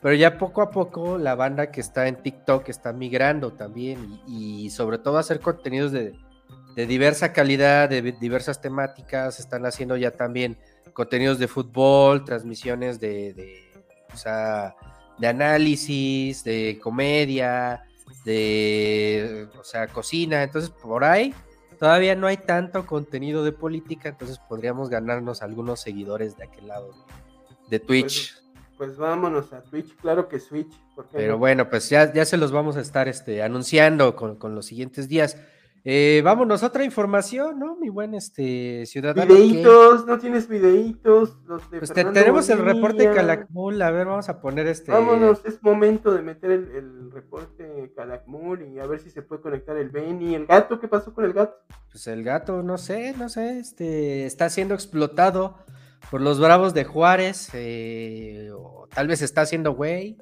pero 0.00 0.14
ya 0.14 0.38
poco 0.38 0.62
a 0.62 0.70
poco 0.70 1.18
la 1.18 1.34
banda 1.34 1.70
que 1.72 1.80
está 1.80 2.06
en 2.08 2.22
TikTok 2.22 2.68
está 2.68 2.92
migrando 2.92 3.52
también 3.54 4.20
y, 4.28 4.70
sobre 4.70 4.98
todo 4.98 5.18
hacer 5.18 5.40
contenidos 5.40 5.92
de, 5.92 6.14
diversa 6.86 7.32
calidad, 7.32 7.88
de 7.88 8.02
diversas 8.12 8.60
temáticas, 8.60 9.40
están 9.40 9.64
haciendo 9.64 9.96
ya 9.96 10.10
también 10.10 10.58
contenidos 10.92 11.38
de 11.38 11.48
fútbol, 11.48 12.22
transmisiones 12.24 13.00
de, 13.00 13.32
de, 13.32 13.72
de 15.18 15.26
análisis, 15.26 16.44
de 16.44 16.78
comedia, 16.82 17.85
de, 18.24 19.48
o 19.58 19.64
sea, 19.64 19.86
cocina, 19.88 20.42
entonces 20.42 20.70
por 20.70 21.04
ahí 21.04 21.34
todavía 21.78 22.14
no 22.14 22.26
hay 22.26 22.38
tanto 22.38 22.86
contenido 22.86 23.44
de 23.44 23.52
política, 23.52 24.08
entonces 24.08 24.38
podríamos 24.48 24.88
ganarnos 24.88 25.42
algunos 25.42 25.80
seguidores 25.80 26.36
de 26.36 26.44
aquel 26.44 26.68
lado 26.68 26.94
de 27.68 27.78
Twitch. 27.78 28.34
Pues, 28.34 28.46
pues 28.76 28.96
vámonos 28.96 29.52
a 29.52 29.62
Twitch, 29.62 29.94
claro 29.96 30.28
que 30.28 30.38
Switch. 30.40 30.72
Pero 31.12 31.38
bueno, 31.38 31.68
pues 31.68 31.88
ya, 31.88 32.12
ya 32.12 32.24
se 32.24 32.36
los 32.36 32.52
vamos 32.52 32.76
a 32.76 32.80
estar 32.80 33.08
este, 33.08 33.42
anunciando 33.42 34.16
con, 34.16 34.36
con 34.36 34.54
los 34.54 34.66
siguientes 34.66 35.08
días. 35.08 35.36
Eh, 35.88 36.20
vámonos, 36.24 36.64
otra 36.64 36.82
información, 36.82 37.60
¿no? 37.60 37.76
Mi 37.76 37.90
buen 37.90 38.12
este 38.14 38.84
ciudadano. 38.86 39.32
Videitos, 39.32 40.04
no 40.04 40.18
tienes 40.18 40.48
videitos. 40.48 41.38
Los 41.46 41.70
de 41.70 41.78
pues 41.78 41.92
tenemos 41.92 42.50
el 42.50 42.58
reporte 42.58 43.08
Calakmul, 43.14 43.80
a 43.80 43.92
ver, 43.92 44.08
vamos 44.08 44.28
a 44.28 44.40
poner 44.40 44.66
este. 44.66 44.90
Vámonos, 44.90 45.44
es 45.44 45.62
momento 45.62 46.12
de 46.12 46.22
meter 46.22 46.50
el, 46.50 47.12
reporte 47.12 47.92
Calakmul 47.94 48.62
y 48.62 48.80
a 48.80 48.86
ver 48.86 48.98
si 48.98 49.10
se 49.10 49.22
puede 49.22 49.40
conectar 49.40 49.76
el 49.76 49.90
Benny. 49.90 50.34
¿El 50.34 50.46
gato? 50.46 50.80
¿Qué 50.80 50.88
pasó 50.88 51.14
con 51.14 51.24
el 51.24 51.32
gato? 51.32 51.54
Pues 51.92 52.08
el 52.08 52.24
gato, 52.24 52.64
no 52.64 52.78
sé, 52.78 53.14
no 53.16 53.28
sé, 53.28 53.60
este, 53.60 54.26
está 54.26 54.50
siendo 54.50 54.74
explotado 54.74 55.56
por 56.10 56.20
los 56.20 56.40
bravos 56.40 56.74
de 56.74 56.82
Juárez, 56.82 57.50
eh, 57.54 58.50
o 58.52 58.88
tal 58.92 59.06
vez 59.06 59.22
está 59.22 59.42
haciendo 59.42 59.74
güey, 59.74 60.18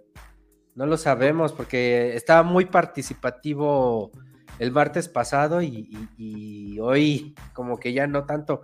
no 0.74 0.84
lo 0.84 0.98
sabemos 0.98 1.54
porque 1.54 2.16
estaba 2.16 2.42
muy 2.42 2.66
participativo 2.66 4.12
el 4.58 4.72
martes 4.72 5.08
pasado 5.08 5.62
y, 5.62 6.78
hoy 6.80 7.34
como 7.52 7.78
que 7.78 7.92
ya 7.92 8.06
no 8.06 8.24
tanto. 8.24 8.62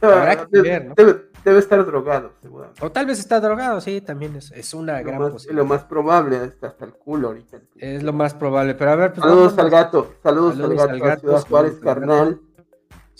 Habrá 0.00 0.46
que 0.46 0.60
ver, 0.60 0.86
¿no? 0.86 0.94
debe, 0.94 1.58
estar 1.58 1.84
drogado, 1.86 2.32
seguramente. 2.42 2.84
O 2.84 2.92
tal 2.92 3.06
vez 3.06 3.18
está 3.18 3.40
drogado, 3.40 3.80
sí, 3.80 4.00
también 4.00 4.36
es, 4.36 4.50
es 4.52 4.74
una 4.74 5.00
gran 5.00 5.20
más, 5.20 5.30
posibilidad. 5.30 5.62
Lo 5.62 5.68
más 5.68 5.84
probable, 5.84 6.36
hasta 6.36 6.84
el 6.84 6.92
culo 6.92 7.28
ahorita. 7.28 7.58
Es 7.76 8.02
lo 8.02 8.12
más 8.12 8.34
probable, 8.34 8.74
pero 8.74 8.90
a 8.90 8.96
ver. 8.96 9.12
Pues 9.12 9.26
saludos 9.26 9.58
al 9.58 9.70
gato, 9.70 10.14
saludos, 10.22 10.60
al 10.60 11.00
gato, 11.00 11.20
Ciudad 11.20 11.46
Juárez, 11.48 11.74
carnal. 11.80 12.40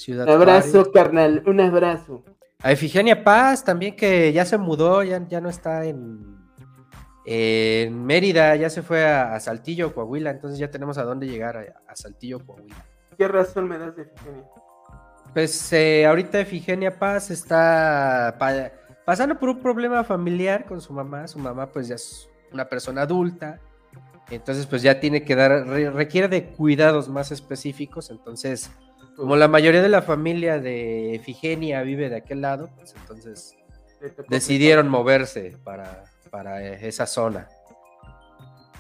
un 0.09 0.29
abrazo, 0.29 0.93
carnal, 0.93 1.43
un 1.47 1.61
abrazo. 1.61 2.25
A 2.63 2.73
Efigenia 2.73 3.23
Paz 3.23 3.65
también 3.65 3.97
que 3.97 4.33
ya 4.33 4.45
se 4.45 4.59
mudó, 4.59 5.03
ya, 5.03 5.27
ya 5.29 5.41
no 5.41 5.49
está 5.49 5.85
en, 5.85 6.46
en 7.27 8.05
Mérida 8.05 8.55
ya 8.55 8.71
se 8.71 8.83
fue 8.83 9.05
a, 9.05 9.39
Saltillo, 9.41 9.93
Coahuila, 9.93 10.31
entonces 10.31 10.61
ya 10.61 10.71
tenemos 10.71 10.97
a 10.97 11.03
dónde 11.03 11.27
llegar 11.27 11.57
a, 11.87 11.97
Saltillo, 11.97 12.45
Coahuila. 12.47 12.77
¿Qué 13.19 13.27
razón 13.27 13.69
me 13.69 13.79
das 13.79 13.97
de 13.97 14.03
Efigenia? 14.03 14.45
Pues 15.35 15.73
eh, 15.73 16.07
ahorita 16.07 16.41
Efigenia 16.41 16.97
Paz 16.97 17.31
está 17.31 18.37
pasando 19.05 19.39
por 19.39 19.49
un 19.49 19.61
problema 19.61 20.05
familiar 20.05 20.65
con 20.67 20.81
su 20.81 20.93
mamá. 20.93 21.27
Su 21.27 21.39
mamá 21.39 21.67
pues 21.71 21.89
ya 21.89 21.97
es 21.97 22.29
una 22.53 22.69
persona 22.69 23.03
adulta, 23.03 23.61
entonces 24.31 24.67
pues 24.67 24.83
ya 24.83 25.01
tiene 25.01 25.25
que 25.25 25.35
dar, 25.35 25.67
requiere 25.67 26.29
de 26.29 26.47
cuidados 26.47 27.09
más 27.09 27.33
específicos, 27.33 28.11
entonces 28.11 28.71
como 29.17 29.35
la 29.37 29.49
mayoría 29.49 29.83
de 29.83 29.89
la 29.89 30.03
familia 30.03 30.61
de 30.61 31.15
Efigenia 31.15 31.83
vive 31.83 32.09
de 32.09 32.17
aquel 32.17 32.43
lado, 32.43 32.71
pues 32.77 32.95
entonces 33.01 33.57
decidieron 34.29 34.89
moverse 34.89 35.57
para 35.65 36.05
para 36.37 36.63
esa 36.63 37.07
zona. 37.07 37.49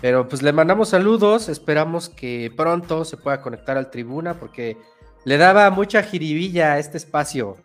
Pero 0.02 0.28
pues 0.28 0.42
le 0.42 0.52
mandamos 0.52 0.90
saludos, 0.90 1.48
esperamos 1.48 2.11
que 2.11 2.52
pronto 2.54 3.07
se 3.07 3.16
pueda 3.16 3.40
conectar 3.40 3.78
al 3.78 3.90
tribuna 3.90 4.34
porque 4.34 4.76
le 5.24 5.38
daba 5.38 5.70
mucha 5.70 6.02
jiribilla 6.02 6.74
a 6.74 6.78
este 6.78 6.98
espacio. 6.98 7.57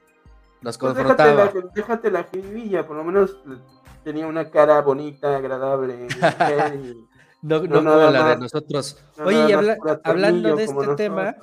Nos 0.62 0.78
pues 0.78 0.94
confrontaba. 0.94 1.52
Déjate 1.76 2.10
la, 2.10 2.24
jiribilla, 2.24 2.88
por 2.88 2.96
lo 2.96 3.04
menos 3.04 3.36
tenía 4.06 4.28
una 4.28 4.50
cara 4.50 4.80
bonita, 4.80 5.36
agradable. 5.36 6.08
no, 7.42 7.60
no, 7.64 7.84
como 7.84 8.12
la 8.12 8.30
de 8.30 8.38
nosotros. 8.38 8.98
Oye, 9.26 9.54
hablando 10.06 10.56
de 10.56 10.64
este 10.64 10.88
tema, 10.96 11.36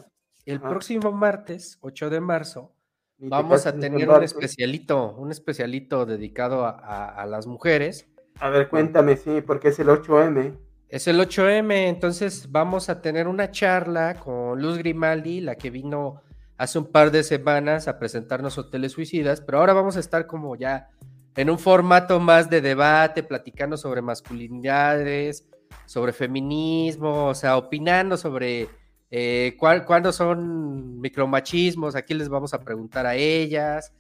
el 0.47 0.59
próximo 0.59 1.13
martes, 1.13 1.77
8 1.83 2.09
de 2.09 2.21
marzo, 2.21 2.73
vamos 3.19 3.67
a 3.67 3.75
tener 3.75 4.09
un 4.09 4.23
especialito, 4.23 5.15
un 5.19 5.33
especialito 5.33 6.07
dedicado 6.07 6.65
a 6.65 7.27
las 7.27 7.47
mujeres 7.47 8.09
a 8.41 8.51
ver, 8.51 8.69
cuéntame, 8.69 9.17
sí, 9.17 9.41
porque 9.41 9.69
es 9.69 9.79
el 9.79 9.89
8M. 9.89 10.57
Es 10.89 11.07
el 11.07 11.21
8M, 11.21 11.89
entonces 11.89 12.51
vamos 12.51 12.89
a 12.89 13.03
tener 13.03 13.29
una 13.29 13.51
charla 13.51 14.15
con 14.15 14.61
Luz 14.61 14.79
Grimaldi, 14.79 15.41
la 15.41 15.57
que 15.57 15.71
vino 15.71 16.23
hace 16.57 16.79
un 16.79 16.87
par 16.87 17.11
de 17.11 17.23
semanas 17.23 17.89
a 17.89 17.99
presentarnos 17.99 18.59
Hoteles 18.59 18.93
Suicidas, 18.93 19.41
pero 19.41 19.59
ahora 19.59 19.75
vamos 19.75 19.97
a 19.97 20.01
estar 20.01 20.27
como 20.27 20.57
ya 20.57 20.89
en 21.37 21.51
un 21.51 21.59
formato 21.59 22.19
más 22.21 22.51
de 22.51 22.61
debate, 22.61 23.23
platicando 23.23 23.77
sobre 23.77 24.03
masculinidades, 24.03 25.47
sobre 25.85 26.13
feminismo, 26.13 27.27
o 27.27 27.35
sea, 27.35 27.57
opinando 27.57 28.17
sobre 28.17 28.69
eh, 29.11 29.57
cuándo 29.59 30.13
son 30.13 31.01
micromachismos, 31.01 31.95
aquí 31.95 32.15
les 32.15 32.29
vamos 32.29 32.55
a 32.55 32.61
preguntar 32.61 33.07
a 33.07 33.15
ellas, 33.15 33.93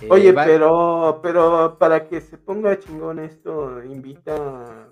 eh, 0.00 0.08
Oye, 0.10 0.32
pero, 0.34 1.20
pero 1.22 1.76
para 1.78 2.06
que 2.06 2.20
se 2.20 2.36
ponga 2.36 2.78
chingón 2.78 3.18
esto, 3.18 3.82
invita, 3.82 4.90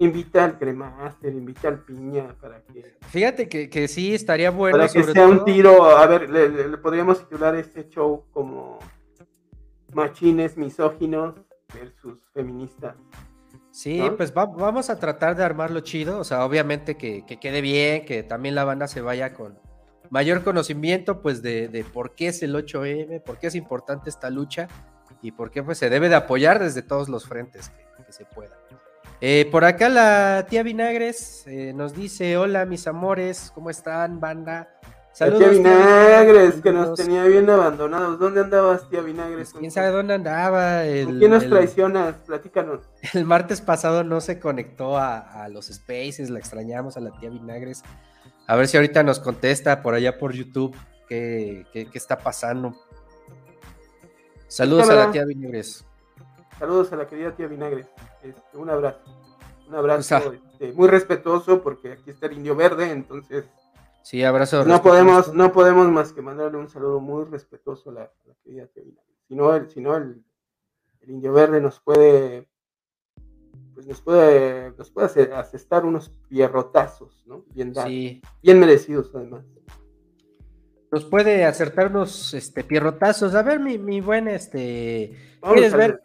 invita 0.00 0.44
al 0.44 0.58
cremaster, 0.58 1.32
invita 1.32 1.68
al 1.68 1.84
piña, 1.84 2.34
para 2.40 2.60
que. 2.62 2.96
Fíjate 3.08 3.48
que, 3.48 3.70
que 3.70 3.86
sí 3.86 4.12
estaría 4.12 4.50
bueno. 4.50 4.76
Para 4.76 4.88
que 4.88 5.04
sea 5.04 5.28
un 5.28 5.44
tiro, 5.44 5.84
a 5.84 6.06
ver, 6.06 6.28
le, 6.30 6.76
podríamos 6.78 7.20
titular 7.20 7.54
este 7.54 7.88
show 7.88 8.24
como 8.32 8.80
machines 9.92 10.56
misóginos 10.56 11.34
versus 11.72 12.18
feministas. 12.32 12.96
Sí, 13.70 14.02
pues 14.16 14.32
vamos 14.34 14.90
a 14.90 14.98
tratar 14.98 15.36
de 15.36 15.44
armarlo 15.44 15.80
chido, 15.80 16.20
o 16.20 16.24
sea, 16.24 16.44
obviamente 16.44 16.96
que, 16.96 17.24
que 17.26 17.38
quede 17.38 17.60
bien, 17.60 18.04
que 18.04 18.22
también 18.22 18.54
la 18.54 18.64
banda 18.64 18.86
se 18.86 19.00
vaya 19.00 19.34
con, 19.34 19.58
mayor 20.14 20.44
conocimiento 20.44 21.20
pues 21.20 21.42
de, 21.42 21.84
por 21.92 22.14
qué 22.14 22.28
es 22.28 22.40
el 22.44 22.54
8M, 22.54 23.20
por 23.24 23.36
qué 23.40 23.48
es 23.48 23.56
importante 23.56 24.08
esta 24.08 24.30
lucha 24.30 24.68
y 25.22 25.32
por 25.32 25.50
qué 25.50 25.60
pues 25.64 25.76
se 25.76 25.90
debe 25.90 26.08
de 26.08 26.14
apoyar 26.14 26.60
desde 26.60 26.82
todos 26.82 27.08
los 27.08 27.26
frentes 27.26 27.72
que, 28.06 28.12
se 28.12 28.24
pueda. 28.24 28.56
Eh, 29.20 29.48
por 29.50 29.64
acá 29.64 29.88
la 29.88 30.46
tía 30.48 30.62
Vinagres 30.62 31.44
eh, 31.48 31.72
nos 31.74 31.96
dice, 31.96 32.36
hola 32.36 32.64
mis 32.64 32.86
amores, 32.86 33.50
¿cómo 33.52 33.70
están 33.70 34.20
banda? 34.20 34.68
Saludos. 35.12 35.40
tía 35.40 35.48
Vinagres, 35.48 36.54
que 36.62 36.70
nos 36.70 36.94
tenía 36.94 37.24
bien 37.24 37.50
abandonados. 37.50 38.16
¿Dónde 38.20 38.40
andabas, 38.40 38.88
tía 38.88 39.00
Vinagres? 39.00 39.50
Pues, 39.50 39.58
¿Quién 39.58 39.72
sabe 39.72 39.88
dónde 39.88 40.14
andaba? 40.14 40.84
El, 40.84 41.18
quién 41.18 41.32
nos 41.32 41.48
traicionas? 41.48 42.14
Platícanos. 42.24 42.82
El 43.14 43.24
martes 43.24 43.60
pasado 43.60 44.04
no 44.04 44.20
se 44.20 44.38
conectó 44.38 44.96
a, 44.96 45.42
a 45.42 45.48
los 45.48 45.66
spaces, 45.66 46.30
la 46.30 46.38
extrañamos 46.38 46.96
a 46.96 47.00
la 47.00 47.10
tía 47.18 47.30
Vinagres. 47.30 47.82
A 48.46 48.56
ver 48.56 48.68
si 48.68 48.76
ahorita 48.76 49.02
nos 49.02 49.20
contesta 49.20 49.80
por 49.82 49.94
allá 49.94 50.18
por 50.18 50.32
YouTube 50.32 50.76
qué, 51.08 51.66
está 51.94 52.18
pasando. 52.18 52.74
Saludos 54.48 54.90
a 54.90 54.94
la 54.94 55.10
tía 55.10 55.24
Vinagres. 55.24 55.84
Saludos 56.58 56.92
a 56.92 56.96
la 56.96 57.06
querida 57.06 57.34
tía 57.34 57.46
Vinagres. 57.46 57.86
Este, 58.22 58.56
un 58.56 58.68
abrazo. 58.68 59.00
Un 59.66 59.74
abrazo 59.74 60.34
este, 60.34 60.72
muy 60.72 60.88
respetuoso 60.88 61.62
porque 61.62 61.92
aquí 61.92 62.10
está 62.10 62.26
el 62.26 62.34
indio 62.34 62.54
verde, 62.54 62.90
entonces. 62.90 63.46
Sí, 64.02 64.22
abrazo. 64.22 64.64
No 64.66 64.82
podemos, 64.82 65.32
no 65.32 65.50
podemos 65.52 65.88
más 65.88 66.12
que 66.12 66.20
mandarle 66.20 66.58
un 66.58 66.68
saludo 66.68 67.00
muy 67.00 67.24
respetuoso 67.24 67.90
a 67.90 67.92
la, 67.94 68.10
querida 68.44 68.66
tía 68.66 68.82
Vinagres. 68.82 69.14
Si 69.26 69.34
no, 69.34 69.54
el, 69.54 69.70
si 69.70 69.80
no 69.80 69.96
el 69.96 70.22
indio 71.06 71.32
verde 71.32 71.62
nos 71.62 71.80
puede 71.80 72.46
pues 73.74 73.86
nos 73.86 74.00
puede, 74.00 74.72
nos 74.76 74.90
puede 74.90 75.32
asestar 75.34 75.84
unos 75.84 76.08
pierrotazos, 76.28 77.24
¿no? 77.26 77.44
Bien 77.52 77.72
dados, 77.72 77.90
bien 77.90 78.60
merecidos 78.60 79.10
además. 79.14 79.44
Nos 80.92 81.04
puede 81.04 81.44
acertar 81.44 81.88
unos 81.88 82.34
este, 82.34 82.62
pierrotazos. 82.62 83.34
A 83.34 83.42
ver, 83.42 83.58
mi, 83.58 83.78
mi 83.78 84.00
buen, 84.00 84.28
este, 84.28 85.12
¿quieres 85.40 85.74
ver, 85.74 86.00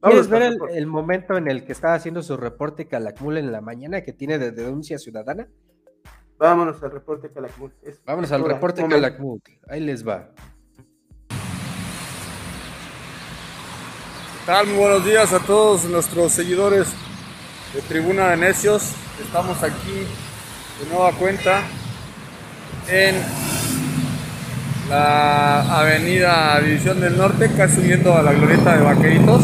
¿quieres 0.00 0.28
ver 0.28 0.54
el, 0.70 0.86
momento 0.86 1.36
en 1.36 1.48
el 1.48 1.64
que 1.64 1.72
estaba 1.72 1.94
haciendo 1.94 2.22
su 2.22 2.36
reporte 2.36 2.86
Calakmul 2.86 3.38
en 3.38 3.50
la 3.50 3.60
mañana 3.60 4.02
que 4.02 4.12
tiene 4.12 4.38
de 4.38 4.52
denuncia 4.52 4.98
ciudadana? 4.98 5.48
Vámonos 6.38 6.80
al 6.82 6.92
reporte 6.92 7.30
Calakmul. 7.32 7.74
Vámonos 8.06 8.30
al 8.30 8.44
reporte 8.44 8.86
Calakmul. 8.86 9.42
Ahí 9.68 9.80
les 9.80 10.06
va. 10.06 10.30
Muy 14.46 14.74
buenos 14.74 15.04
días 15.04 15.32
a 15.32 15.38
todos 15.38 15.84
nuestros 15.84 16.32
seguidores 16.32 16.88
de 17.72 17.82
Tribuna 17.82 18.30
de 18.30 18.38
Necios. 18.38 18.82
Estamos 19.22 19.62
aquí 19.62 20.06
de 20.80 20.90
nueva 20.92 21.12
cuenta 21.12 21.60
en 22.88 23.14
la 24.88 25.78
avenida 25.78 26.58
División 26.62 27.00
del 27.00 27.16
Norte, 27.16 27.48
casi 27.56 27.76
subiendo 27.76 28.16
a 28.16 28.22
la 28.22 28.32
glorieta 28.32 28.76
de 28.76 28.82
Vaqueritos. 28.82 29.42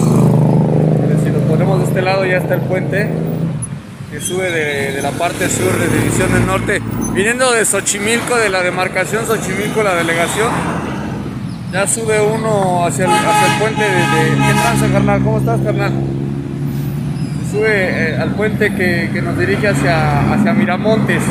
Si 1.22 1.30
nos 1.30 1.42
ponemos 1.42 1.78
de 1.80 1.84
este 1.84 2.02
lado 2.02 2.24
ya 2.24 2.38
está 2.38 2.54
el 2.54 2.62
puente 2.62 3.08
que 4.10 4.20
sube 4.20 4.50
de, 4.50 5.02
la 5.02 5.12
parte 5.12 5.48
sur 5.48 5.78
de 5.78 5.88
División 5.88 6.32
del 6.32 6.46
Norte, 6.46 6.82
viniendo 7.12 7.52
de 7.52 7.64
Xochimilco, 7.64 8.34
de 8.36 8.48
la 8.48 8.62
demarcación 8.62 9.24
Xochimilco, 9.24 9.84
la 9.84 9.94
delegación. 9.94 10.85
Ya 11.76 11.86
sube 11.86 12.18
uno 12.22 12.86
hacia 12.86 13.04
el, 13.04 13.10
hacia 13.10 13.52
el 13.52 13.60
puente 13.60 13.82
de, 13.82 14.46
¿Qué 14.46 14.60
tranza, 14.62 14.86
carnal? 14.94 15.22
¿Cómo 15.22 15.36
estás, 15.36 15.60
carnal? 15.60 15.92
Sube 17.52 17.68
eh, 17.68 18.16
al 18.18 18.30
puente 18.30 18.74
que, 18.74 19.10
que, 19.12 19.20
nos 19.20 19.38
dirige 19.38 19.68
hacia, 19.68 20.32
hacia 20.32 20.54
Miramontes. 20.54 21.22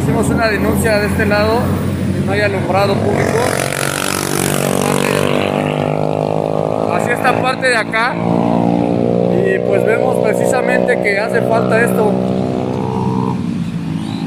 Hicimos 0.00 0.26
una 0.30 0.48
denuncia 0.48 1.00
de 1.00 1.06
este 1.06 1.26
lado, 1.26 1.58
que 2.14 2.24
no 2.24 2.32
hay 2.32 2.40
alumbrado 2.40 2.94
público. 2.94 3.38
Hacia 6.94 7.12
esta 7.12 7.42
parte 7.42 7.66
de 7.66 7.76
acá 7.76 8.14
y 8.14 9.58
pues 9.68 9.84
vemos 9.84 10.16
precisamente 10.24 10.98
que 11.02 11.18
hace 11.18 11.42
falta 11.42 11.78
esto. 11.78 12.10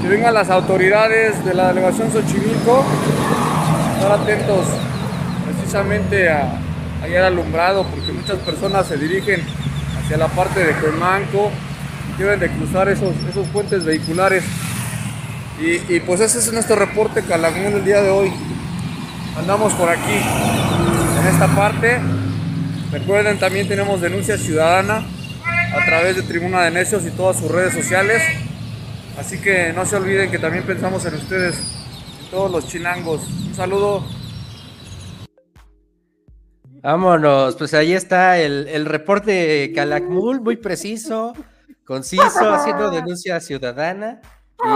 Que 0.03 0.07
vengan 0.07 0.35
las 0.35 0.51
autoridades 0.51 1.43
de 1.43 1.55
la 1.55 1.69
delegación 1.69 2.11
Xochimilco, 2.11 2.85
estar 3.97 4.11
atentos 4.11 4.84
precisamente 5.75 6.29
a, 6.29 6.57
hallar 7.01 7.25
alumbrado, 7.25 7.83
porque 7.83 8.13
muchas 8.13 8.37
personas 8.39 8.87
se 8.87 8.97
dirigen 8.97 9.41
hacia 9.99 10.15
la 10.15 10.27
parte 10.29 10.63
de 10.63 10.73
Cuemanco, 10.73 11.51
deben 12.17 12.39
de 12.39 12.49
cruzar 12.49 12.87
esos, 12.87 13.13
esos 13.29 13.45
puentes 13.49 13.83
vehiculares. 13.83 14.43
Y, 15.59 15.99
pues 15.99 16.21
ese 16.21 16.39
es 16.39 16.51
nuestro 16.53 16.77
reporte 16.77 17.21
Calakmul 17.23 17.73
del 17.73 17.85
día 17.85 18.01
de 18.01 18.09
hoy. 18.09 18.31
Andamos 19.37 19.73
por 19.73 19.89
aquí, 19.89 20.15
en 21.19 21.27
esta 21.27 21.47
parte, 21.47 21.99
Recuerden, 22.91 23.37
también 23.39 23.67
tenemos 23.67 23.99
denuncia 23.99 24.37
ciudadana 24.37 25.05
a 25.75 25.85
través 25.85 26.15
de 26.15 26.21
Tribuna 26.21 26.61
de 26.61 26.71
Necios 26.71 27.03
y 27.05 27.09
todas 27.09 27.37
sus 27.37 27.51
redes 27.51 27.73
sociales. 27.73 28.21
Así 29.19 29.39
que 29.39 29.73
no 29.73 29.85
se 29.85 29.97
olviden 29.97 30.31
que 30.31 30.39
también 30.39 30.63
pensamos 30.63 31.05
en 31.05 31.15
ustedes, 31.15 31.55
en 32.23 32.31
todos 32.31 32.49
los 32.49 32.67
chilangos. 32.67 33.21
Un 33.47 33.53
saludo. 33.53 34.05
Vámonos, 36.85 37.55
pues 37.55 37.73
ahí 37.73 37.93
está 37.93 38.37
el, 38.37 38.67
el 38.67 38.85
reporte 38.85 39.31
de 39.31 39.71
Calakmul, 39.73 40.39
muy 40.39 40.55
preciso, 40.55 41.33
conciso, 41.83 42.53
haciendo 42.53 42.91
denuncia 42.91 43.39
ciudadana. 43.39 44.21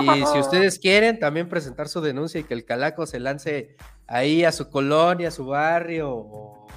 Y 0.03 0.25
si 0.25 0.39
ustedes 0.39 0.79
quieren 0.79 1.19
también 1.19 1.47
presentar 1.47 1.87
su 1.87 2.01
denuncia 2.01 2.39
y 2.39 2.45
que 2.45 2.55
el 2.55 2.65
Calaco 2.65 3.05
se 3.05 3.19
lance 3.19 3.75
ahí 4.07 4.43
a 4.43 4.51
su 4.51 4.71
colonia, 4.71 5.27
a 5.27 5.31
su 5.31 5.45
barrio 5.45 6.09
o 6.11 6.67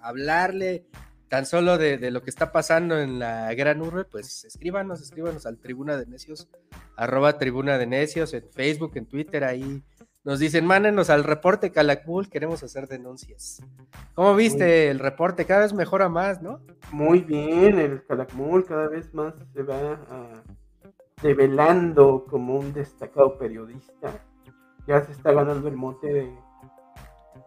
hablarle 0.00 0.86
tan 1.28 1.44
solo 1.44 1.76
de, 1.76 2.10
lo 2.10 2.22
que 2.22 2.30
está 2.30 2.50
pasando 2.50 2.98
en 2.98 3.18
la 3.18 3.52
gran 3.52 3.82
urbe, 3.82 4.06
pues 4.06 4.46
escríbanos, 4.46 5.02
escríbanos 5.02 5.44
al 5.44 5.58
Tribuna 5.58 5.98
de 5.98 6.06
Necios, 6.06 6.48
arroba 6.96 7.36
Tribuna 7.36 7.76
de 7.76 7.86
Necios, 7.86 8.32
en 8.32 8.48
Facebook, 8.50 8.92
en 8.94 9.04
Twitter, 9.04 9.44
ahí 9.44 9.82
nos 10.28 10.40
dicen, 10.40 10.66
mándenos 10.66 11.08
al 11.08 11.24
reporte 11.24 11.72
Calakmul, 11.72 12.28
queremos 12.28 12.62
hacer 12.62 12.86
denuncias. 12.86 13.62
¿Cómo 14.12 14.34
viste 14.34 14.90
el 14.90 14.98
reporte? 14.98 15.46
Cada 15.46 15.62
vez 15.62 15.72
mejora 15.72 16.10
más, 16.10 16.42
¿no? 16.42 16.60
Muy 16.92 17.20
bien, 17.20 17.78
el 17.78 18.04
Calakmul 18.04 18.66
cada 18.66 18.88
vez 18.88 19.14
más 19.14 19.32
se 19.54 19.62
va 19.62 19.98
ah, 20.10 20.42
revelando 21.22 22.26
como 22.28 22.58
un 22.58 22.74
destacado 22.74 23.38
periodista. 23.38 24.20
Ya 24.86 25.02
se 25.02 25.12
está 25.12 25.32
ganando 25.32 25.66
el 25.66 25.76
mote 25.76 26.12
de, 26.12 26.38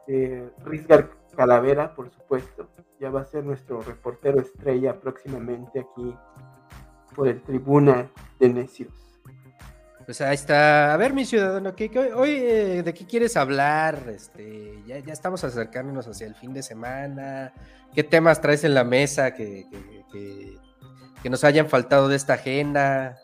de 0.07 0.51
Risgar 0.65 1.11
Calavera, 1.35 1.93
por 1.93 2.09
supuesto, 2.09 2.67
ya 2.99 3.11
va 3.11 3.21
a 3.21 3.25
ser 3.25 3.43
nuestro 3.43 3.81
reportero 3.81 4.41
estrella 4.41 4.99
próximamente 4.99 5.81
aquí 5.81 6.15
por 7.15 7.27
el 7.27 7.43
Tribuna 7.43 8.09
de 8.39 8.49
Necios. 8.49 9.10
Pues 10.11 10.19
ahí 10.19 10.35
está. 10.35 10.93
A 10.93 10.97
ver, 10.97 11.13
mi 11.13 11.23
ciudadano, 11.23 11.73
¿qué, 11.73 11.89
hoy 12.13 12.31
eh, 12.31 12.83
de 12.83 12.93
qué 12.93 13.05
quieres 13.05 13.37
hablar? 13.37 13.97
Este, 14.09 14.83
ya, 14.85 14.99
ya, 14.99 15.13
estamos 15.13 15.41
acercándonos 15.45 16.05
hacia 16.05 16.27
el 16.27 16.35
fin 16.35 16.53
de 16.53 16.61
semana. 16.61 17.53
¿Qué 17.95 18.03
temas 18.03 18.41
traes 18.41 18.65
en 18.65 18.73
la 18.73 18.83
mesa 18.83 19.33
que, 19.33 19.65
que, 20.11 21.29
nos 21.29 21.45
hayan 21.45 21.69
faltado 21.69 22.09
de 22.09 22.17
esta 22.17 22.33
agenda? 22.33 23.19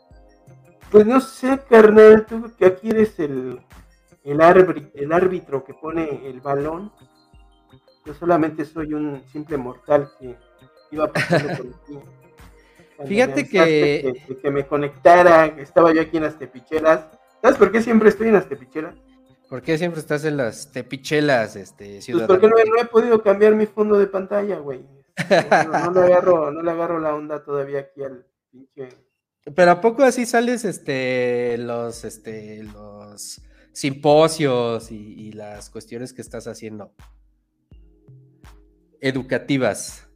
Pues 0.89 1.05
no 1.05 1.19
sé, 1.19 1.59
carnal, 1.69 2.25
tú 2.25 2.53
que 2.57 2.67
aquí 2.67 2.89
eres 2.89 3.19
el, 3.19 3.59
el, 4.23 4.39
árbitro, 4.39 4.89
el 4.93 5.11
árbitro 5.11 5.65
que 5.65 5.73
pone 5.73 6.25
el 6.25 6.39
balón 6.39 6.93
yo 8.05 8.13
solamente 8.13 8.63
soy 8.63 8.93
un 8.93 9.21
simple 9.27 9.57
mortal 9.57 10.09
que 10.17 10.37
iba 10.91 11.11
pasando 11.11 11.47
por 11.49 11.67
aquí. 11.67 11.99
Fíjate 13.05 13.47
que... 13.47 14.23
que... 14.41 14.51
me 14.51 14.65
conectara, 14.65 15.45
estaba 15.45 15.93
yo 15.93 16.01
aquí 16.01 16.17
en 16.17 16.23
las 16.23 16.37
tepichelas. 16.37 17.05
¿Sabes 17.41 17.57
por 17.57 17.71
qué 17.71 17.81
siempre 17.81 18.09
estoy 18.09 18.27
en 18.27 18.33
las 18.33 18.49
tepichelas? 18.49 18.95
¿Por 19.49 19.61
qué 19.61 19.77
siempre 19.77 20.01
estás 20.01 20.25
en 20.25 20.37
las 20.37 20.71
tepichelas, 20.71 21.55
este, 21.55 22.01
ciudadano? 22.01 22.39
Pues 22.39 22.51
porque 22.51 22.69
no, 22.69 22.81
he 22.81 22.85
podido 22.85 23.21
cambiar 23.21 23.55
mi 23.55 23.65
fondo 23.65 23.97
de 23.97 24.07
pantalla, 24.07 24.57
güey. 24.59 24.85
No, 25.29 25.91
le 25.93 26.13
agarro, 26.13 26.51
no 26.51 26.61
le 26.61 26.71
agarro 26.71 26.99
la 26.99 27.15
onda 27.15 27.43
todavía 27.43 27.79
aquí 27.79 28.03
al 28.03 28.25
pinche... 28.51 28.89
Pero 29.55 29.71
¿a 29.71 29.81
poco 29.81 30.03
así 30.03 30.25
sales, 30.25 30.65
este, 30.65 31.57
los, 31.57 32.03
este, 32.03 32.63
los 32.63 33.41
simposios 33.71 34.91
y 34.91 35.31
las 35.31 35.69
cuestiones 35.69 36.13
que 36.13 36.21
estás 36.21 36.47
haciendo? 36.47 36.93
educativas. 39.01 40.06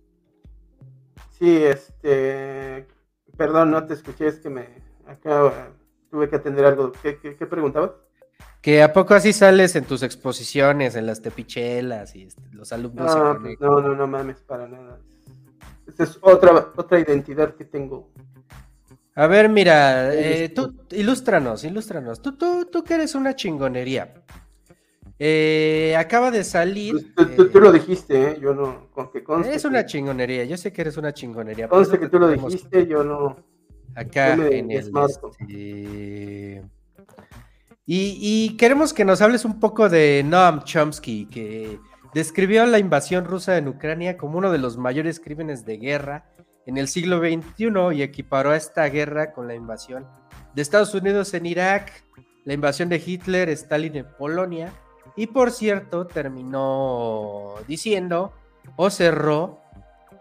Sí, 1.41 1.57
este, 1.63 2.85
perdón, 3.35 3.71
no 3.71 3.83
te 3.87 3.95
escuché, 3.95 4.27
es 4.27 4.37
que 4.37 4.51
me, 4.51 4.67
acá 5.07 5.71
tuve 6.11 6.29
que 6.29 6.35
atender 6.35 6.65
algo. 6.65 6.91
¿Qué, 7.01 7.17
qué, 7.17 7.45
preguntabas? 7.47 7.93
Que 8.61 8.83
a 8.83 8.93
poco 8.93 9.15
así 9.15 9.33
sales 9.33 9.75
en 9.75 9.85
tus 9.85 10.03
exposiciones, 10.03 10.95
en 10.95 11.07
las 11.07 11.23
tepichelas 11.23 12.15
y 12.15 12.25
este, 12.25 12.43
los 12.51 12.71
alumnos. 12.71 13.11
Ah, 13.11 13.39
no, 13.59 13.81
no, 13.81 13.95
no 13.95 14.05
mames, 14.05 14.37
para 14.41 14.67
nada. 14.67 14.99
Esa 15.87 16.03
es 16.03 16.19
otra, 16.21 16.73
otra 16.75 16.99
identidad 16.99 17.55
que 17.55 17.65
tengo. 17.65 18.11
A 19.15 19.25
ver, 19.25 19.49
mira, 19.49 20.13
eh, 20.13 20.49
tú, 20.49 20.75
ilústranos, 20.91 21.63
ilústranos. 21.63 22.21
Tú, 22.21 22.33
tú, 22.37 22.65
tú 22.65 22.83
que 22.83 22.93
eres 22.93 23.15
una 23.15 23.35
chingonería. 23.35 24.13
Eh, 25.23 25.95
acaba 25.95 26.31
de 26.31 26.43
salir. 26.43 27.13
Pues, 27.13 27.51
tú, 27.51 27.59
lo 27.59 27.71
dijiste, 27.71 28.31
¿eh? 28.31 28.39
yo 28.41 28.55
no. 28.55 28.89
Con 28.89 29.11
que 29.11 29.23
es 29.53 29.65
una 29.65 29.85
chingonería, 29.85 30.45
yo 30.45 30.57
sé 30.57 30.73
que 30.73 30.81
eres 30.81 30.97
una 30.97 31.13
chingonería. 31.13 31.67
Conste 31.67 31.99
que 31.99 32.09
tú 32.09 32.17
lo 32.17 32.27
dijiste, 32.27 32.87
yo 32.87 33.03
no. 33.03 33.37
Acá 33.93 34.33
en 34.33 34.71
el. 34.71 34.91
Este... 34.97 36.63
Y, 37.85 38.17
y, 38.19 38.57
queremos 38.57 38.95
que 38.95 39.05
nos 39.05 39.21
hables 39.21 39.45
un 39.45 39.59
poco 39.59 39.89
de 39.89 40.23
Noam 40.25 40.63
Chomsky, 40.63 41.27
que 41.27 41.77
describió 42.15 42.65
la 42.65 42.79
invasión 42.79 43.25
rusa 43.25 43.59
en 43.59 43.67
Ucrania 43.67 44.17
como 44.17 44.39
uno 44.39 44.51
de 44.51 44.57
los 44.57 44.79
mayores 44.79 45.19
crímenes 45.19 45.67
de 45.67 45.77
guerra 45.77 46.33
en 46.65 46.77
el 46.79 46.87
siglo 46.87 47.19
XXI 47.19 47.69
y 47.93 48.01
equiparó 48.01 48.49
a 48.49 48.57
esta 48.57 48.85
guerra 48.85 49.33
con 49.33 49.47
la 49.47 49.53
invasión 49.53 50.07
de 50.55 50.63
Estados 50.63 50.95
Unidos 50.95 51.35
en 51.35 51.45
Irak, 51.45 52.05
la 52.43 52.55
invasión 52.55 52.89
de 52.89 53.03
Hitler, 53.05 53.49
Stalin 53.49 53.97
en 53.97 54.07
Polonia 54.17 54.73
y 55.15 55.27
por 55.27 55.51
cierto, 55.51 56.07
terminó 56.07 57.55
diciendo 57.67 58.33
o 58.75 58.89
cerró 58.89 59.59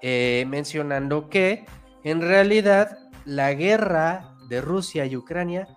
eh, 0.02 0.44
mencionando 0.48 1.28
que 1.28 1.64
en 2.04 2.20
realidad 2.20 2.98
la 3.24 3.52
guerra 3.52 4.34
de 4.48 4.60
Rusia 4.60 5.06
y 5.06 5.16
Ucrania 5.16 5.68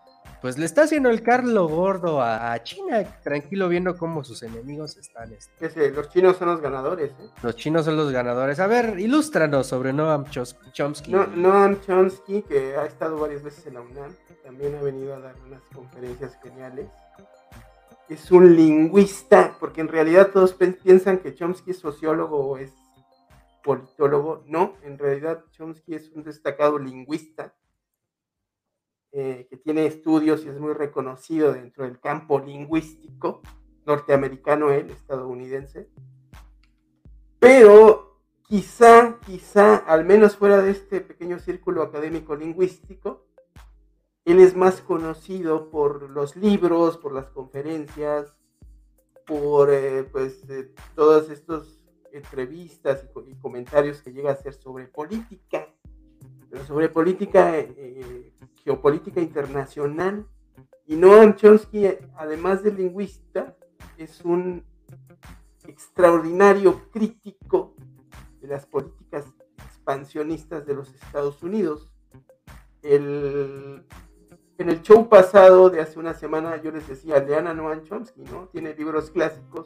pues 0.43 0.57
le 0.57 0.65
está 0.65 0.81
haciendo 0.81 1.09
el 1.09 1.23
Carlo 1.23 1.69
gordo 1.69 2.21
a, 2.21 2.61
China, 2.63 3.01
tranquilo 3.23 3.69
viendo 3.69 3.95
cómo 3.95 4.25
sus 4.25 4.43
enemigos 4.43 4.97
están. 4.97 5.31
Este. 5.31 5.89
Los 5.91 6.09
chinos 6.09 6.35
son 6.35 6.49
los 6.49 6.59
ganadores. 6.59 7.11
¿eh? 7.11 7.29
Los 7.41 7.55
chinos 7.55 7.85
son 7.85 7.95
los 7.95 8.11
ganadores. 8.11 8.59
A 8.59 8.67
ver, 8.67 8.99
ilústranos 8.99 9.67
sobre 9.67 9.93
Noam 9.93 10.25
Chomsky. 10.25 11.13
Noam 11.13 11.79
Chomsky, 11.79 12.41
que 12.41 12.75
ha 12.75 12.85
estado 12.85 13.17
varias 13.21 13.41
veces 13.41 13.67
en 13.67 13.75
la 13.75 13.81
UNAM, 13.81 14.13
también 14.43 14.75
ha 14.75 14.81
venido 14.81 15.15
a 15.15 15.19
dar 15.19 15.35
unas 15.47 15.61
conferencias 15.73 16.37
geniales 16.43 16.87
es 18.09 18.31
un 18.31 18.55
lingüista, 18.55 19.55
porque 19.59 19.81
en 19.81 19.87
realidad 19.87 20.31
todos 20.31 20.53
piensan 20.53 21.19
que 21.19 21.33
Chomsky 21.33 21.71
es 21.71 21.79
sociólogo 21.79 22.37
o 22.37 22.57
es 22.57 22.73
politólogo. 23.63 24.43
No, 24.47 24.75
en 24.83 24.97
realidad 24.97 25.45
Chomsky 25.51 25.95
es 25.95 26.11
un 26.11 26.23
destacado 26.23 26.77
lingüista 26.77 27.55
eh, 29.11 29.47
que 29.49 29.57
tiene 29.57 29.85
estudios 29.85 30.43
y 30.43 30.49
es 30.49 30.59
muy 30.59 30.73
reconocido 30.73 31.53
dentro 31.53 31.85
del 31.85 31.99
campo 31.99 32.39
lingüístico 32.39 33.41
norteamericano, 33.85 34.71
él, 34.71 34.89
estadounidense. 34.89 35.89
Pero 37.39 38.19
quizá, 38.43 39.19
quizá, 39.25 39.75
al 39.75 40.05
menos 40.05 40.35
fuera 40.37 40.61
de 40.61 40.71
este 40.71 41.01
pequeño 41.01 41.39
círculo 41.39 41.81
académico 41.81 42.35
lingüístico, 42.35 43.25
él 44.25 44.39
es 44.39 44.55
más 44.55 44.81
conocido 44.81 45.69
por 45.69 46.09
los 46.09 46.35
libros, 46.35 46.97
por 46.97 47.13
las 47.13 47.27
conferencias, 47.29 48.37
por 49.25 49.69
eh, 49.71 50.03
pues 50.03 50.47
eh, 50.49 50.73
todas 50.95 51.29
estas 51.29 51.83
entrevistas 52.11 53.05
y, 53.27 53.35
comentarios 53.35 54.01
que 54.01 54.13
llega 54.13 54.29
a 54.29 54.33
hacer 54.33 54.53
sobre 54.53 54.85
política, 54.85 55.67
pero 56.49 56.63
sobre 56.65 56.89
política, 56.89 57.57
eh, 57.57 58.31
geopolítica 58.63 59.19
internacional. 59.19 60.27
Y 60.85 60.95
Noam 60.95 61.35
Chomsky, 61.35 61.87
además 62.15 62.63
de 62.63 62.71
lingüista, 62.71 63.57
es 63.97 64.23
un 64.23 64.63
extraordinario 65.67 66.89
crítico 66.91 67.75
de 68.41 68.47
las 68.47 68.65
políticas 68.65 69.25
expansionistas 69.65 70.65
de 70.65 70.75
los 70.75 70.93
Estados 70.93 71.41
Unidos. 71.41 71.89
El, 72.81 73.85
en 74.63 74.69
el 74.69 74.81
show 74.81 75.09
pasado 75.09 75.69
de 75.69 75.81
hace 75.81 75.99
una 75.99 76.13
semana 76.13 76.55
yo 76.55 76.71
les 76.71 76.87
decía, 76.87 77.19
Leana 77.19 77.53
Noam 77.53 77.83
Chomsky, 77.83 78.21
¿no? 78.21 78.47
Tiene 78.47 78.73
libros 78.73 79.11
clásicos 79.11 79.65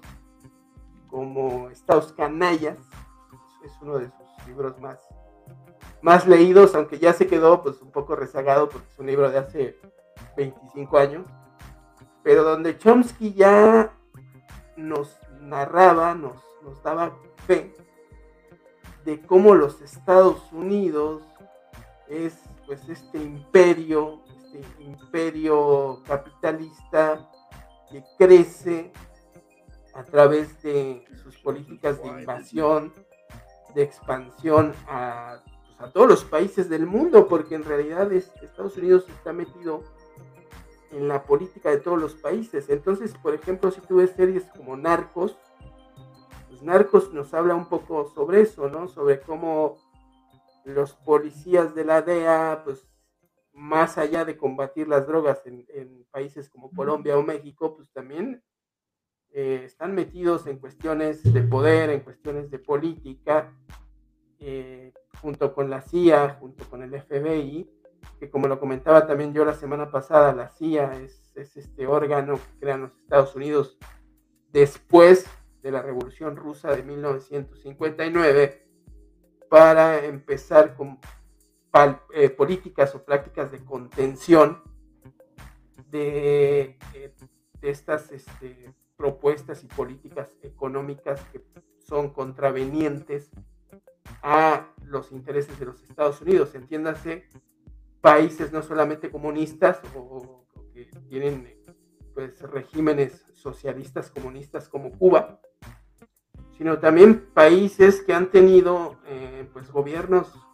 como 1.08 1.70
Estados 1.70 2.14
Canallas, 2.14 2.80
es 3.64 3.72
uno 3.80 4.00
de 4.00 4.06
sus 4.06 4.48
libros 4.48 4.80
más, 4.82 5.00
más 6.02 6.26
leídos, 6.26 6.74
aunque 6.74 6.98
ya 6.98 7.14
se 7.14 7.28
quedó 7.28 7.62
pues 7.62 7.80
un 7.84 7.92
poco 7.92 8.16
rezagado 8.16 8.70
porque 8.70 8.88
es 8.92 8.98
un 8.98 9.06
libro 9.06 9.30
de 9.30 9.38
hace 9.38 9.80
25 10.36 10.98
años, 10.98 11.28
pero 12.24 12.44
donde 12.44 12.76
Chomsky 12.80 13.36
ya 13.36 13.94
nos 14.78 15.16
narraba, 15.40 16.16
nos, 16.16 16.42
nos 16.64 16.82
daba 16.82 17.16
fe 17.46 17.72
de 19.06 19.22
cómo 19.22 19.54
los 19.54 19.80
Estados 19.80 20.52
Unidos 20.52 21.22
es 22.10 22.36
pues 22.66 22.90
este 22.90 23.20
imperio, 23.22 24.24
este 24.60 24.84
imperio 24.84 26.02
capitalista 26.06 27.30
que 27.90 28.04
crece 28.18 28.92
a 29.94 30.04
través 30.04 30.62
de 30.62 31.06
sus 31.24 31.38
políticas 31.38 32.02
de 32.02 32.08
invasión, 32.08 32.94
de 33.74 33.84
expansión 33.84 34.74
a, 34.88 35.42
pues, 35.80 35.94
todos 35.94 36.08
los 36.08 36.24
países 36.24 36.70
del 36.70 36.86
mundo, 36.86 37.28
porque 37.28 37.56
en 37.56 37.64
realidad 37.64 38.12
Estados 38.12 38.78
Unidos 38.78 39.06
está 39.10 39.34
metido 39.34 39.84
en 40.92 41.08
la 41.08 41.24
política 41.24 41.70
de 41.70 41.78
todos 41.78 42.00
los 42.00 42.16
países. 42.16 42.70
Entonces, 42.70 43.14
por 43.22 43.34
ejemplo, 43.34 43.72
si 43.72 43.82
tú 43.82 43.98
ves 43.98 44.12
series 44.12 44.44
como 44.56 44.78
Narcos, 44.78 45.38
pues 46.50 46.62
Narcos 46.62 47.14
nos 47.14 47.34
habla 47.34 47.56
un 47.56 47.68
poco 47.68 48.12
sobre 48.14 48.42
eso, 48.42 48.70
¿no? 48.70 48.88
Sobre 48.88 49.20
cómo 49.20 49.78
los 50.64 50.94
policías 50.94 51.76
de 51.76 51.86
la 51.86 52.02
DEA, 52.02 52.62
pues 52.64 52.88
más 53.58 53.98
allá 53.98 54.24
de 54.24 54.38
combatir 54.38 54.88
las 54.88 55.08
drogas 55.08 55.42
en, 55.46 56.06
países 56.12 56.48
como 56.48 56.70
Colombia 56.72 57.18
o 57.18 57.24
México, 57.24 57.76
pues 57.76 57.92
también 57.92 58.44
eh, 59.32 59.64
están 59.66 59.96
metidos 59.96 60.46
en 60.46 60.60
cuestiones 60.60 61.24
de 61.34 61.42
poder, 61.42 61.90
en 61.90 62.02
cuestiones 62.02 62.52
de 62.52 62.60
política, 62.60 63.52
eh, 64.40 64.94
junto 65.22 65.56
con 65.56 65.72
la 65.72 65.82
CIA, 65.82 66.38
junto 66.40 66.70
con 66.70 66.84
el 66.84 67.02
FBI, 67.02 67.68
que 68.20 68.30
como 68.30 68.48
lo 68.48 68.60
comentaba 68.60 69.08
también 69.08 69.34
yo 69.34 69.44
la 69.44 69.56
semana 69.56 69.90
pasada, 69.90 70.36
la 70.36 70.50
CIA 70.50 71.02
es, 71.02 71.24
este 71.36 71.88
órgano 71.88 72.36
que 72.36 72.60
crean 72.60 72.82
los 72.82 72.92
Estados 73.00 73.36
Unidos 73.36 73.78
después 74.52 75.26
de 75.64 75.72
la 75.72 75.82
Revolución 75.82 76.36
Rusa 76.36 76.76
de 76.76 76.84
1959 76.84 78.68
para 79.50 80.06
empezar 80.06 80.76
con 80.76 81.00
eh, 82.14 82.30
políticas 82.30 82.96
o 82.96 83.04
prácticas 83.04 83.52
de 83.52 83.64
contención 83.64 84.64
de, 85.90 86.78
eh, 86.94 87.14
estas 87.62 88.12
este, 88.12 88.74
propuestas 88.96 89.64
y 89.64 89.68
políticas 89.68 90.30
económicas 90.42 91.22
que 91.32 91.44
son 91.80 92.10
contravenientes 92.10 93.30
a 94.24 94.68
los 94.84 95.12
intereses 95.12 95.60
de 95.60 95.66
los 95.68 95.84
Estados 95.84 96.22
Unidos. 96.22 96.56
Entiéndase 96.56 97.28
países 98.02 98.52
no 98.52 98.62
solamente 98.62 99.12
comunistas 99.12 99.80
o, 99.96 100.46
que 100.74 100.86
tienen 101.10 101.58
pues 102.14 102.42
regímenes 102.42 103.26
socialistas 103.34 104.10
comunistas 104.10 104.70
como 104.70 104.92
Cuba, 104.92 105.40
sino 106.58 106.80
también 106.80 107.30
países 107.34 108.02
que 108.02 108.14
han 108.14 108.32
tenido 108.32 109.00
eh, 109.06 109.48
pues 109.54 109.72
gobiernos 109.72 110.47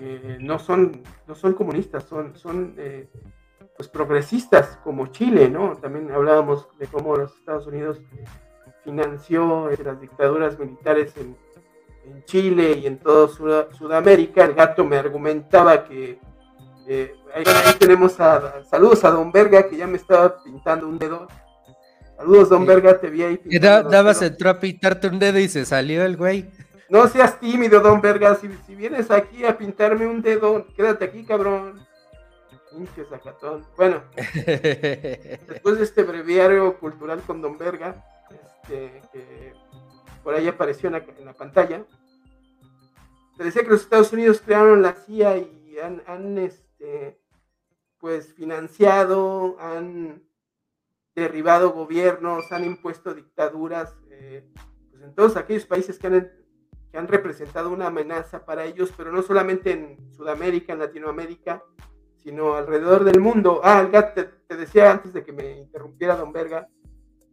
eh, 0.00 0.38
no 0.40 0.58
son 0.58 1.02
no 1.26 1.34
son 1.34 1.54
comunistas 1.54 2.04
son 2.04 2.36
son 2.36 2.74
eh, 2.78 3.08
pues 3.76 3.88
progresistas 3.88 4.78
como 4.84 5.08
Chile 5.08 5.48
no 5.48 5.76
también 5.76 6.10
hablábamos 6.10 6.68
de 6.78 6.86
cómo 6.86 7.16
los 7.16 7.36
Estados 7.36 7.66
Unidos 7.66 8.00
financió 8.84 9.70
las 9.84 10.00
dictaduras 10.00 10.58
militares 10.58 11.16
en 11.16 11.36
en 12.04 12.24
Chile 12.24 12.78
y 12.82 12.86
en 12.86 12.98
toda 12.98 13.28
Sudamérica. 13.72 14.44
El 14.44 14.54
gato 14.54 14.84
me 14.84 14.96
argumentaba 14.96 15.84
que 15.84 16.18
eh, 16.88 17.14
ahí, 17.34 17.44
tenemos 17.78 18.18
a, 18.20 18.64
saludos 18.64 19.04
a 19.04 19.10
Don 19.10 19.30
Verga 19.30 19.68
que 19.68 19.76
ya 19.76 19.86
me 19.86 19.96
estaba 19.96 20.42
pintando 20.42 20.88
un 20.88 20.98
dedo. 20.98 21.28
Saludos, 22.16 22.50
Don 22.50 22.66
Verga, 22.66 23.00
te 23.00 23.10
vi 23.10 23.22
ahí. 23.22 23.36
Pintando 23.36 23.90
dabas 23.90 24.22
entró 24.22 24.50
a 24.50 24.60
pintarte 24.60 25.08
un 25.08 25.18
dedo 25.18 25.38
y 25.38 25.48
se 25.48 25.64
salió 25.64 26.04
el 26.04 26.16
güey. 26.16 26.50
No 26.92 27.08
seas 27.08 27.40
tímido, 27.40 27.80
Don 27.80 28.02
Verga. 28.02 28.34
Si, 28.34 28.50
si 28.66 28.74
vienes 28.74 29.10
aquí 29.10 29.46
a 29.46 29.56
pintarme 29.56 30.06
un 30.06 30.20
dedo, 30.20 30.66
quédate 30.76 31.06
aquí, 31.06 31.24
cabrón. 31.24 31.80
Pinche 32.70 33.06
sacatón. 33.06 33.64
Bueno, 33.78 34.02
después 34.14 35.78
de 35.78 35.84
este 35.84 36.02
breviario 36.02 36.78
cultural 36.78 37.22
con 37.22 37.40
Don 37.40 37.56
Verga, 37.56 38.04
este, 38.28 39.00
que 39.10 39.54
por 40.22 40.34
ahí 40.34 40.46
apareció 40.46 40.90
en 40.90 41.24
la, 41.24 41.32
pantalla. 41.32 41.86
Se 43.38 43.44
decía 43.44 43.62
que 43.62 43.70
los 43.70 43.80
Estados 43.80 44.12
Unidos 44.12 44.42
crearon 44.44 44.82
la 44.82 44.92
CIA 44.92 45.38
y 45.38 45.78
han, 45.78 46.36
este, 46.36 47.18
pues 48.00 48.34
financiado, 48.34 49.56
han 49.58 50.28
derribado 51.14 51.70
gobiernos, 51.70 52.52
han 52.52 52.66
impuesto 52.66 53.14
dictaduras 53.14 53.96
eh, 54.10 54.46
pues 54.90 55.02
en 55.02 55.14
todos 55.14 55.38
aquellos 55.38 55.64
países 55.64 55.98
que 55.98 56.06
han, 56.08 56.41
que 56.92 56.98
han 56.98 57.08
representado 57.08 57.70
una 57.70 57.86
amenaza 57.86 58.44
para 58.44 58.66
ellos, 58.66 58.92
pero 58.94 59.10
no 59.10 59.22
solamente 59.22 59.72
en 59.72 60.12
Sudamérica, 60.12 60.74
en 60.74 60.78
Latinoamérica, 60.78 61.64
sino 62.18 62.54
alrededor 62.54 63.04
del 63.04 63.18
mundo. 63.18 63.62
Ah, 63.64 63.80
el 63.80 63.90
gato, 63.90 64.22
te, 64.46 64.56
decía 64.56 64.90
antes 64.90 65.14
de 65.14 65.24
que 65.24 65.32
me 65.32 65.58
interrumpiera 65.58 66.16
Don 66.16 66.32
Verga, 66.32 66.68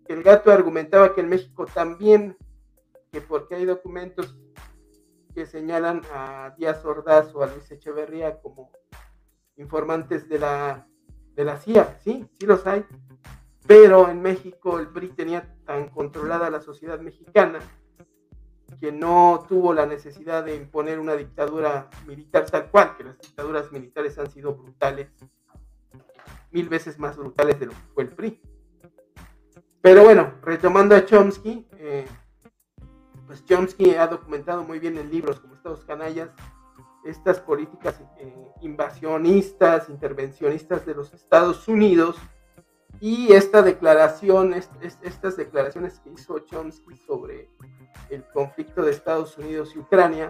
que 0.08 0.14
el 0.14 0.24
gato 0.24 0.50
argumentaba 0.50 1.14
que 1.14 1.20
en 1.20 1.28
México 1.28 1.66
también 1.66 2.38
que 3.12 3.20
porque 3.20 3.56
hay 3.56 3.66
documentos 3.66 4.38
que 5.36 5.46
señalan 5.46 6.04
a 6.14 6.54
Díaz 6.58 6.86
Ordaz 6.86 7.36
o 7.36 7.44
a 7.44 7.48
Luis 7.48 7.70
Echeverría 7.70 8.40
como 8.40 8.72
informantes 9.58 10.30
de 10.30 10.40
la, 10.40 10.88
de 11.36 11.44
la 11.44 11.58
CIA, 11.58 11.98
sí, 12.00 12.26
sí 12.40 12.46
los 12.46 12.66
hay, 12.66 12.86
pero 13.68 14.10
en 14.10 14.22
México 14.22 14.80
el 14.80 14.88
PRI 14.88 15.10
tenía 15.10 15.56
tan 15.66 15.90
controlada 15.90 16.50
la 16.50 16.62
sociedad 16.62 17.00
mexicana 17.00 17.60
que 18.80 18.92
no 18.92 19.46
tuvo 19.48 19.74
la 19.74 19.86
necesidad 19.86 20.44
de 20.44 20.56
imponer 20.56 21.00
una 21.00 21.16
dictadura 21.16 21.90
militar 22.08 22.46
tal 22.50 22.70
cual, 22.70 22.96
que 22.98 23.04
las 23.04 23.20
dictaduras 23.20 23.72
militares 23.72 24.18
han 24.18 24.32
sido 24.32 24.56
brutales, 24.56 25.10
mil 26.52 26.70
veces 26.70 26.98
más 26.98 27.18
brutales 27.18 27.60
de 27.60 27.68
lo 27.68 27.72
que 27.74 27.88
fue 27.94 28.04
el 28.04 28.10
PRI. 28.10 28.42
Pero 29.82 30.04
bueno, 30.04 30.34
retomando 30.42 30.96
a 30.96 31.06
Chomsky, 31.06 31.68
eh, 31.74 32.06
pues 33.28 33.46
Chomsky 33.46 33.96
ha 33.96 34.08
documentado 34.08 34.64
muy 34.64 34.80
bien 34.80 34.98
en 34.98 35.10
libros 35.10 35.40
como 35.40 35.56
Estados 35.56 35.86
Canallas 35.86 36.30
estas 37.06 37.40
políticas 37.40 38.02
eh, 38.18 38.52
invasionistas, 38.62 39.90
intervencionistas 39.90 40.86
de 40.86 40.96
los 40.96 41.14
Estados 41.14 41.68
Unidos 41.68 42.18
y 43.02 43.34
esta 43.34 43.62
declaración, 43.62 44.54
estas 44.54 45.38
declaraciones 45.38 46.00
que 46.00 46.10
hizo 46.10 46.40
Chomsky 46.40 46.98
sobre 46.98 47.50
el 48.10 48.24
conflicto 48.34 48.82
de 48.82 48.92
Estados 48.92 49.38
Unidos 49.38 49.74
y 49.76 49.80
Ucrania, 49.80 50.30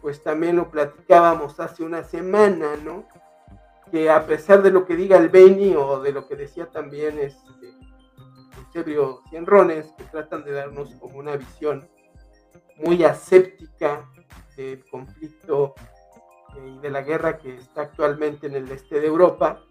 pues 0.00 0.22
también 0.22 0.56
lo 0.56 0.70
platicábamos 0.70 1.60
hace 1.60 1.82
una 1.82 2.02
semana, 2.04 2.76
¿no? 2.82 3.06
Que 3.90 4.08
a 4.08 4.24
pesar 4.26 4.62
de 4.62 4.70
lo 4.70 4.86
que 4.86 4.96
diga 4.96 5.18
el 5.18 5.28
Beni 5.28 5.74
o 5.76 6.00
de 6.00 6.12
lo 6.12 6.26
que 6.26 6.36
decía 6.36 6.70
también 6.70 7.18
este 7.18 7.50
Eusebio 8.56 9.22
Cienrones, 9.28 9.92
que 9.98 10.04
tratan 10.04 10.44
de 10.44 10.52
darnos 10.52 10.94
como 10.94 11.18
una 11.18 11.36
visión 11.36 11.88
muy 12.76 13.04
aséptica 13.04 14.08
del 14.56 14.84
conflicto 14.88 15.74
eh, 16.56 16.76
y 16.76 16.78
de 16.78 16.90
la 16.90 17.02
guerra 17.02 17.38
que 17.38 17.56
está 17.56 17.82
actualmente 17.82 18.46
en 18.46 18.54
el 18.54 18.70
este 18.70 19.00
de 19.00 19.06
Europa, 19.06 19.62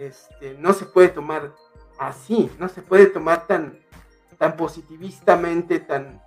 este, 0.00 0.54
no 0.54 0.72
se 0.72 0.86
puede 0.86 1.08
tomar 1.08 1.54
así, 1.98 2.50
no 2.58 2.68
se 2.68 2.82
puede 2.82 3.06
tomar 3.06 3.46
tan, 3.46 3.78
tan 4.38 4.56
positivistamente, 4.56 5.80
tan, 5.80 6.22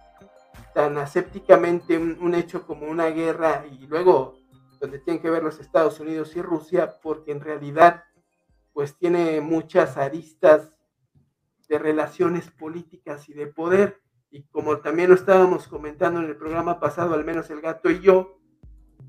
tan 0.73 0.97
asépticamente 0.97 1.97
un, 1.97 2.35
hecho 2.35 2.65
como 2.65 2.87
una 2.87 3.07
guerra 3.07 3.65
y 3.71 3.87
luego 3.87 4.37
donde 4.79 4.99
tienen 4.99 5.21
que 5.21 5.29
ver 5.29 5.43
los 5.43 5.59
Estados 5.59 5.99
Unidos 5.99 6.35
y 6.35 6.41
Rusia, 6.41 6.99
porque 7.01 7.31
en 7.31 7.41
realidad 7.41 8.03
pues 8.73 8.97
tiene 8.97 9.41
muchas 9.41 9.97
aristas 9.97 10.79
de 11.67 11.77
relaciones 11.77 12.49
políticas 12.49 13.29
y 13.29 13.33
de 13.33 13.47
poder. 13.47 14.01
Y 14.31 14.43
como 14.43 14.77
también 14.79 15.09
lo 15.09 15.15
estábamos 15.15 15.67
comentando 15.67 16.19
en 16.19 16.27
el 16.27 16.37
programa 16.37 16.79
pasado, 16.79 17.13
al 17.13 17.25
menos 17.25 17.49
el 17.49 17.61
gato 17.61 17.89
y 17.89 17.99
yo, 17.99 18.39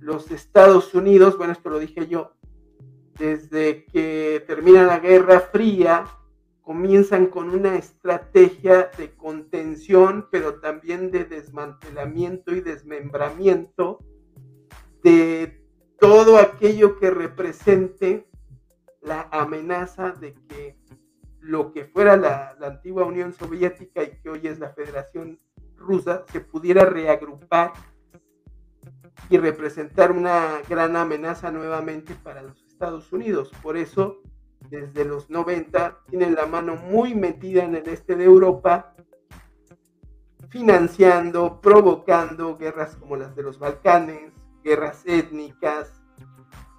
los 0.00 0.30
Estados 0.30 0.94
Unidos, 0.94 1.38
bueno, 1.38 1.52
esto 1.52 1.70
lo 1.70 1.78
dije 1.78 2.08
yo, 2.08 2.32
desde 3.18 3.84
que 3.86 4.42
termina 4.46 4.84
la 4.84 4.98
Guerra 4.98 5.40
Fría, 5.40 6.04
comienzan 6.62 7.26
con 7.26 7.50
una 7.50 7.76
estrategia 7.76 8.90
de 8.96 9.14
contención, 9.16 10.28
pero 10.30 10.60
también 10.60 11.10
de 11.10 11.24
desmantelamiento 11.24 12.54
y 12.54 12.60
desmembramiento 12.60 13.98
de 15.02 15.62
todo 15.98 16.38
aquello 16.38 16.98
que 16.98 17.10
represente 17.10 18.28
la 19.00 19.28
amenaza 19.32 20.12
de 20.12 20.34
que 20.48 20.76
lo 21.40 21.72
que 21.72 21.84
fuera 21.84 22.16
la, 22.16 22.56
antigua 22.62 23.04
Unión 23.04 23.32
Soviética 23.32 24.04
y 24.04 24.20
que 24.20 24.30
hoy 24.30 24.46
es 24.46 24.60
la 24.60 24.70
Federación 24.70 25.40
Rusa 25.76 26.24
se 26.30 26.40
pudiera 26.40 26.84
reagrupar 26.84 27.72
y 29.28 29.38
representar 29.38 30.12
una 30.12 30.60
gran 30.68 30.94
amenaza 30.94 31.50
nuevamente 31.50 32.14
para 32.14 32.42
los 32.42 32.61
Estados 32.82 33.12
Unidos. 33.12 33.52
Por 33.62 33.76
eso 33.76 34.22
desde 34.68 35.04
los 35.04 35.30
90 35.30 36.00
tienen 36.08 36.34
la 36.34 36.46
mano 36.46 36.74
muy 36.74 37.14
metida 37.14 37.62
en 37.62 37.76
el 37.76 37.88
este 37.88 38.16
de 38.16 38.24
Europa, 38.24 38.96
financiando, 40.48 41.60
provocando 41.60 42.58
guerras 42.58 42.96
como 42.96 43.14
las 43.14 43.36
de 43.36 43.44
los 43.44 43.60
Balcanes, 43.60 44.32
guerras 44.64 45.02
étnicas, 45.06 46.02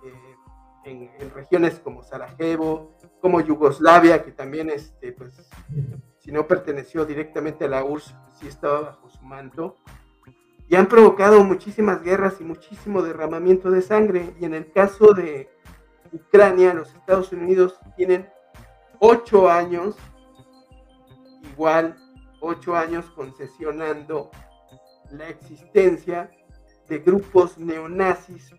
eh, 0.03 0.35
en, 0.83 1.29
regiones 1.33 1.79
como 1.79 2.03
Sarajevo, 2.03 2.97
como 3.21 3.39
Yugoslavia, 3.39 4.25
que 4.25 4.33
también, 4.33 4.71
este, 4.71 5.13
pues, 5.13 5.49
si 6.19 6.33
no 6.33 6.45
perteneció 6.45 7.05
directamente 7.05 7.63
a 7.63 7.69
la 7.69 7.85
URSS, 7.85 8.13
sí 8.41 8.47
estaba 8.49 8.81
bajo 8.81 9.09
su 9.09 9.23
manto, 9.23 9.77
y 10.67 10.75
han 10.75 10.87
provocado 10.87 11.41
muchísimas 11.45 12.03
guerras 12.03 12.41
y 12.41 12.43
muchísimo 12.43 13.01
derramamiento 13.01 13.71
de 13.71 13.81
sangre. 13.81 14.33
Y 14.39 14.45
en 14.45 14.53
el 14.53 14.71
caso 14.71 15.13
de 15.13 15.52
Ucrania, 16.13 16.73
los 16.73 16.93
Estados 16.93 17.31
Unidos 17.31 17.79
tienen 17.97 18.29
ocho 18.99 19.49
años, 19.49 19.95
igual 21.51 21.97
ocho 22.39 22.75
años 22.75 23.05
concesionando 23.15 24.29
la 25.11 25.29
existencia 25.29 26.29
de 26.87 26.99
grupos 26.99 27.57
neonazis 27.57 28.53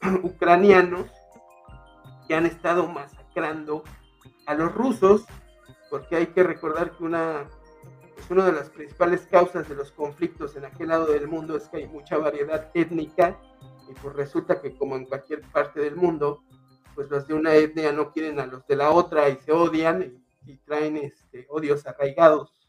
ucranianos 0.22 1.06
que 2.26 2.34
han 2.34 2.46
estado 2.46 2.88
masacrando 2.88 3.84
a 4.46 4.54
los 4.54 4.74
rusos, 4.74 5.24
porque 5.90 6.16
hay 6.16 6.26
que 6.28 6.42
recordar 6.42 6.96
que 6.96 7.04
una, 7.04 7.48
pues 8.14 8.30
una 8.30 8.46
de 8.46 8.52
las 8.52 8.70
principales 8.70 9.26
causas 9.30 9.68
de 9.68 9.74
los 9.74 9.92
conflictos 9.92 10.56
en 10.56 10.64
aquel 10.64 10.88
lado 10.88 11.06
del 11.06 11.28
mundo 11.28 11.56
es 11.56 11.68
que 11.68 11.78
hay 11.78 11.88
mucha 11.88 12.18
variedad 12.18 12.70
étnica 12.74 13.38
y 13.88 13.94
pues 13.94 14.14
resulta 14.14 14.60
que 14.60 14.76
como 14.76 14.96
en 14.96 15.06
cualquier 15.06 15.40
parte 15.42 15.80
del 15.80 15.96
mundo, 15.96 16.42
pues 16.98 17.10
los 17.10 17.28
de 17.28 17.34
una 17.34 17.54
etnia 17.54 17.92
no 17.92 18.10
quieren 18.10 18.40
a 18.40 18.46
los 18.46 18.66
de 18.66 18.74
la 18.74 18.90
otra 18.90 19.28
y 19.28 19.36
se 19.36 19.52
odian 19.52 20.20
y, 20.44 20.56
traen 20.56 20.96
este, 20.96 21.46
odios 21.48 21.86
arraigados 21.86 22.68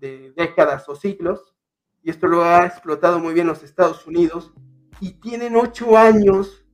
de 0.00 0.32
décadas 0.32 0.88
o 0.88 0.96
siglos. 0.96 1.54
Y 2.02 2.10
esto 2.10 2.26
lo 2.26 2.42
ha 2.42 2.66
explotado 2.66 3.20
muy 3.20 3.34
bien 3.34 3.46
los 3.46 3.62
Estados 3.62 4.04
Unidos 4.04 4.52
y 4.98 5.20
tienen 5.20 5.54
ocho 5.54 5.96
años, 5.96 6.66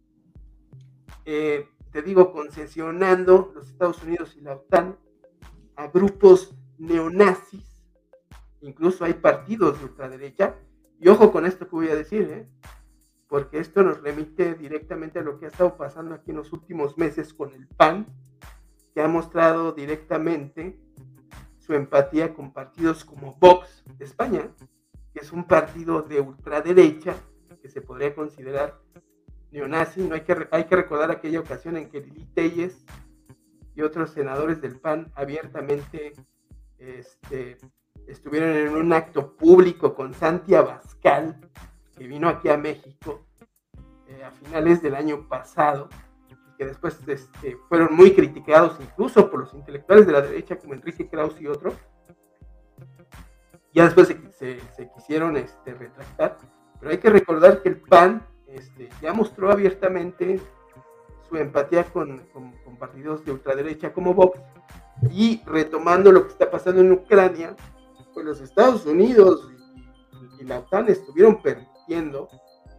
eh, 1.27 1.68
te 1.91 2.01
digo, 2.01 2.33
concesionando 2.33 3.53
los 3.55 3.68
Estados 3.68 4.03
Unidos 4.03 4.35
y 4.39 4.41
la 4.41 4.55
OTAN 4.55 4.99
a 5.77 5.89
grupos 5.89 6.55
neonazis. 6.79 7.85
Incluso 8.62 9.05
hay 9.05 9.12
partidos 9.12 9.79
de 9.79 9.85
ultraderecha. 9.85 10.57
Y 10.99 11.09
ojo 11.09 11.33
con 11.33 11.45
esto 11.45 11.68
que 11.68 11.77
voy 11.77 11.89
a 11.91 11.97
decir, 11.97 12.23
¿eh? 12.31 12.49
Porque 13.33 13.61
esto 13.61 13.83
nos 13.83 14.03
remite 14.03 14.57
directamente 14.57 15.18
a 15.18 15.22
lo 15.22 15.39
que 15.39 15.47
ha 15.47 15.49
estado 15.49 15.74
pasando 15.78 16.14
aquí 16.14 16.33
en 16.33 16.37
los 16.37 16.53
últimos 16.53 16.99
meses 16.99 17.33
con 17.33 17.55
el 17.55 17.66
PAN, 17.66 18.05
que 18.93 19.01
ha 19.01 19.09
mostrado 19.09 19.72
directamente 19.72 20.78
su 21.57 21.72
empatía 21.72 22.35
con 22.35 22.53
partidos 22.53 23.07
como 23.07 23.35
Vox 23.41 23.85
de 23.97 24.05
España, 24.05 24.51
que 25.14 25.20
es 25.20 25.33
un 25.33 25.45
partido 25.45 26.03
de 26.03 26.20
ultraderecha 26.20 27.14
que 27.62 27.70
se 27.70 27.80
podría 27.80 28.14
considerar 28.14 28.78
neonazi. 29.51 30.03
No 30.03 30.14
hay 30.14 30.24
que, 30.24 30.47
hay 30.51 30.64
que 30.64 30.76
recordar 30.76 31.11
aquella 31.11 31.41
ocasión 31.41 31.78
en 31.78 31.89
que 31.89 32.03
Lili 32.03 32.26
Telles 32.35 32.85
y 33.74 33.80
otros 33.80 34.11
senadores 34.11 34.61
del 34.61 34.78
PAN 34.78 35.11
abiertamente 35.14 36.12
este, 36.76 37.57
estuvieron 38.07 38.51
en 38.51 38.76
un 38.76 38.93
acto 38.93 39.39
público 39.39 39.95
con 39.95 40.12
Santi 40.12 40.55
Abascal, 40.55 41.41
que 41.97 42.07
vino 42.07 42.28
aquí 42.28 42.49
a 42.49 42.57
México 42.57 43.26
eh, 44.09 44.24
a 44.24 44.30
finales 44.30 44.82
del 44.82 44.95
año 44.95 45.28
pasado, 45.28 45.88
que 46.59 46.66
después 46.66 46.99
este, 47.07 47.57
fueron 47.68 47.95
muy 47.95 48.12
criticados 48.12 48.76
incluso 48.80 49.30
por 49.30 49.40
los 49.40 49.55
intelectuales 49.55 50.07
de 50.07 50.12
la 50.12 50.20
derecha 50.20 50.57
como 50.57 50.74
Enrique 50.74 51.09
Krauss 51.09 51.40
y 51.40 51.47
otros. 51.47 51.74
Ya 53.72 53.84
después 53.84 54.09
se, 54.09 54.61
se, 54.61 54.90
quisieron 54.95 55.36
este, 55.38 55.72
retractar, 55.72 56.36
pero 56.78 56.93
hay 56.93 56.99
que 56.99 57.09
recordar 57.09 57.62
que 57.62 57.70
el 57.70 57.80
PAN 57.80 58.22
este, 58.49 58.90
ya 59.01 59.14
mostró 59.14 59.51
abiertamente 59.51 60.40
su 61.26 61.36
empatía 61.36 61.84
con, 61.84 62.18
con, 62.34 62.53
partidos 62.78 63.24
de 63.24 63.32
ultraderecha 63.32 63.93
como 63.95 64.12
Vox, 64.12 64.38
y 65.11 65.40
retomando 65.47 66.12
lo 66.12 66.24
que 66.24 66.32
está 66.32 66.51
pasando 66.51 66.80
en 66.80 66.93
Ucrania, 66.93 67.57
pues 68.12 68.26
los 68.26 68.40
Estados 68.40 68.84
Unidos 68.84 69.51
y, 70.38 70.43
y 70.43 70.45
la 70.45 70.59
OTAN 70.59 70.88
estuvieron 70.88 71.40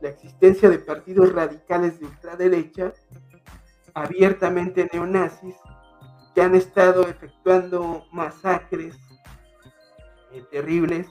la 0.01 0.09
existencia 0.09 0.69
de 0.69 0.79
partidos 0.79 1.31
radicales 1.33 1.99
de 1.99 2.05
ultraderecha, 2.05 2.93
abiertamente 3.93 4.89
neonazis, 4.91 5.55
que 6.33 6.41
han 6.41 6.55
estado 6.55 7.07
efectuando 7.07 8.05
masacres 8.11 8.95
eh, 10.31 10.43
terribles, 10.51 11.07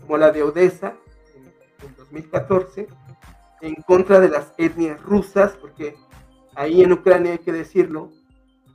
como 0.00 0.18
la 0.18 0.30
de 0.30 0.42
Odessa 0.42 0.94
en, 1.34 1.96
2014, 1.96 2.86
en 3.62 3.74
contra 3.86 4.20
de 4.20 4.28
las 4.28 4.52
etnias 4.58 5.00
rusas, 5.02 5.56
porque 5.56 5.96
ahí 6.54 6.82
en 6.82 6.92
Ucrania 6.92 7.32
hay 7.32 7.38
que 7.38 7.52
decirlo, 7.52 8.10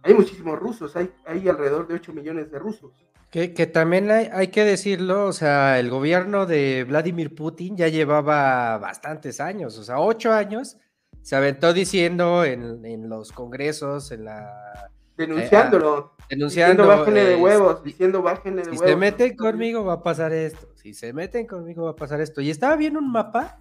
hay 0.02 0.14
muchísimos 0.14 0.58
rusos, 0.58 0.96
hay, 0.96 1.14
hay 1.26 1.48
alrededor 1.48 1.88
de 1.88 1.96
8 1.96 2.14
millones 2.14 2.50
de 2.50 2.60
rusos. 2.60 2.92
Que, 3.30 3.50
también 3.68 4.10
hay, 4.10 4.48
que 4.48 4.64
decirlo, 4.64 5.26
o 5.26 5.34
sea, 5.34 5.80
el 5.80 5.90
gobierno 5.90 6.46
de 6.46 6.86
Vladimir 6.86 7.36
Putin 7.36 7.76
ya 7.76 7.90
llevaba 7.90 8.78
bastantes 8.78 9.42
años, 9.42 9.78
o 9.78 9.84
sea, 9.84 10.00
ocho 10.00 10.32
años, 10.32 10.78
se 11.22 11.36
aventó 11.36 11.74
diciendo 11.74 12.46
en, 12.46 13.10
los 13.10 13.34
congresos, 13.34 14.12
en 14.12 14.26
la... 14.26 14.90
Denunciándolo. 15.18 16.16
Eh, 16.20 16.26
denunciando. 16.30 16.84
Diciendo 16.84 16.98
bájenle 16.98 17.26
de 17.26 17.36
huevos, 17.36 17.84
diciendo 17.84 18.22
bájenle 18.22 18.62
de 18.62 18.70
huevos. 18.70 18.80
Si 18.80 18.88
se 18.88 18.96
meten 18.96 19.36
conmigo 19.36 19.84
va 19.84 19.94
a 19.94 20.04
pasar 20.04 20.32
esto, 20.32 20.70
si 20.76 20.94
se 20.94 21.12
meten 21.12 21.46
conmigo 21.46 21.84
va 21.84 21.92
a 21.92 21.96
pasar 21.96 22.22
esto. 22.22 22.40
Y 22.40 22.50
estaba 22.50 22.78
viendo 22.78 23.00
un 23.00 23.12
mapa 23.12 23.60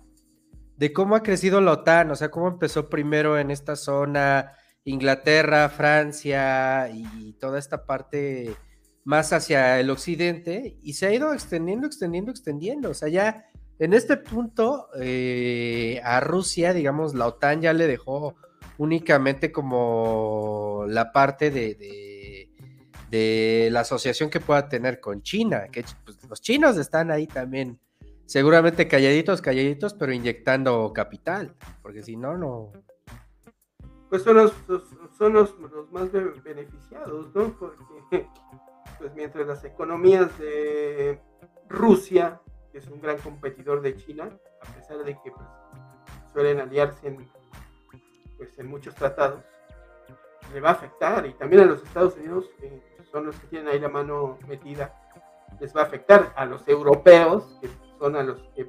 de 0.76 0.92
cómo 0.92 1.16
ha 1.16 1.22
crecido 1.24 1.60
la 1.60 1.72
OTAN, 1.72 2.10
o 2.12 2.14
sea, 2.14 2.30
cómo 2.30 2.46
empezó 2.46 2.88
primero 2.88 3.36
en 3.36 3.50
esta 3.50 3.74
zona, 3.74 4.52
Inglaterra, 4.84 5.68
Francia 5.70 6.88
y 6.88 7.32
toda 7.32 7.58
esta 7.58 7.84
parte 7.84 8.54
más 9.06 9.32
hacia 9.32 9.78
el 9.78 9.88
occidente 9.88 10.78
y 10.82 10.94
se 10.94 11.06
ha 11.06 11.14
ido 11.14 11.32
extendiendo, 11.32 11.86
extendiendo, 11.86 12.32
extendiendo. 12.32 12.90
O 12.90 12.94
sea, 12.94 13.08
ya 13.08 13.46
en 13.78 13.94
este 13.94 14.16
punto 14.16 14.88
eh, 14.98 16.00
a 16.02 16.18
Rusia, 16.18 16.74
digamos, 16.74 17.14
la 17.14 17.28
OTAN 17.28 17.62
ya 17.62 17.72
le 17.72 17.86
dejó 17.86 18.34
únicamente 18.78 19.52
como 19.52 20.84
la 20.88 21.12
parte 21.12 21.52
de, 21.52 22.50
de, 23.08 23.68
la 23.70 23.80
asociación 23.80 24.28
que 24.28 24.40
pueda 24.40 24.68
tener 24.68 24.98
con 25.00 25.22
China, 25.22 25.68
que 25.70 25.84
pues, 26.04 26.18
los 26.28 26.40
chinos 26.42 26.76
están 26.76 27.12
ahí 27.12 27.28
también, 27.28 27.78
seguramente 28.26 28.88
calladitos, 28.88 29.40
calladitos, 29.40 29.94
pero 29.94 30.12
inyectando 30.12 30.92
capital, 30.92 31.54
porque 31.80 32.02
si 32.02 32.16
no, 32.16 32.36
no. 32.36 32.72
Pues 34.10 34.22
son 34.22 34.36
los, 34.36 34.52
son 35.16 35.32
los, 35.32 35.54
los 35.58 35.92
más 35.92 36.10
beneficiados, 36.12 37.32
¿no? 37.34 37.56
Porque 37.56 38.26
pues 38.98 39.14
mientras 39.14 39.46
las 39.46 39.64
economías 39.64 40.36
de 40.38 41.20
Rusia, 41.68 42.40
que 42.72 42.78
es 42.78 42.88
un 42.88 43.00
gran 43.00 43.18
competidor 43.18 43.80
de 43.82 43.96
China, 43.96 44.30
a 44.60 44.72
pesar 44.72 44.98
de 44.98 45.14
que 45.22 45.30
pues, 45.30 45.46
suelen 46.32 46.60
aliarse 46.60 47.08
en, 47.08 47.28
pues, 48.36 48.58
en 48.58 48.66
muchos 48.66 48.94
tratados, 48.94 49.42
le 50.52 50.60
va 50.60 50.70
a 50.70 50.72
afectar 50.72 51.26
y 51.26 51.34
también 51.34 51.62
a 51.62 51.66
los 51.66 51.82
Estados 51.82 52.16
Unidos, 52.16 52.48
que 52.58 52.82
son 53.10 53.26
los 53.26 53.36
que 53.36 53.46
tienen 53.48 53.68
ahí 53.68 53.80
la 53.80 53.88
mano 53.88 54.38
metida, 54.46 54.94
les 55.60 55.74
va 55.74 55.82
a 55.82 55.84
afectar 55.84 56.32
a 56.36 56.44
los 56.44 56.66
europeos, 56.68 57.58
que 57.60 57.68
son 57.98 58.16
a 58.16 58.22
los 58.22 58.42
que 58.54 58.68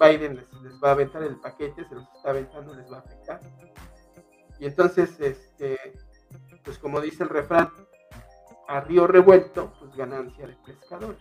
Biden 0.00 0.36
les, 0.36 0.48
va 0.82 0.90
a 0.90 0.92
aventar 0.92 1.22
el 1.22 1.36
paquete, 1.36 1.84
se 1.84 1.94
los 1.94 2.04
está 2.16 2.30
aventando, 2.30 2.74
les 2.74 2.90
va 2.90 2.96
a 2.96 3.00
afectar. 3.00 3.40
Y 4.58 4.66
entonces, 4.66 5.18
este, 5.20 5.78
pues 6.64 6.78
como 6.78 7.00
dice 7.00 7.22
el 7.22 7.28
refrán, 7.28 7.70
a 8.70 8.80
río 8.80 9.06
revuelto, 9.08 9.72
pues 9.80 9.96
ganancia 9.96 10.46
de 10.46 10.54
pescadores. 10.64 11.20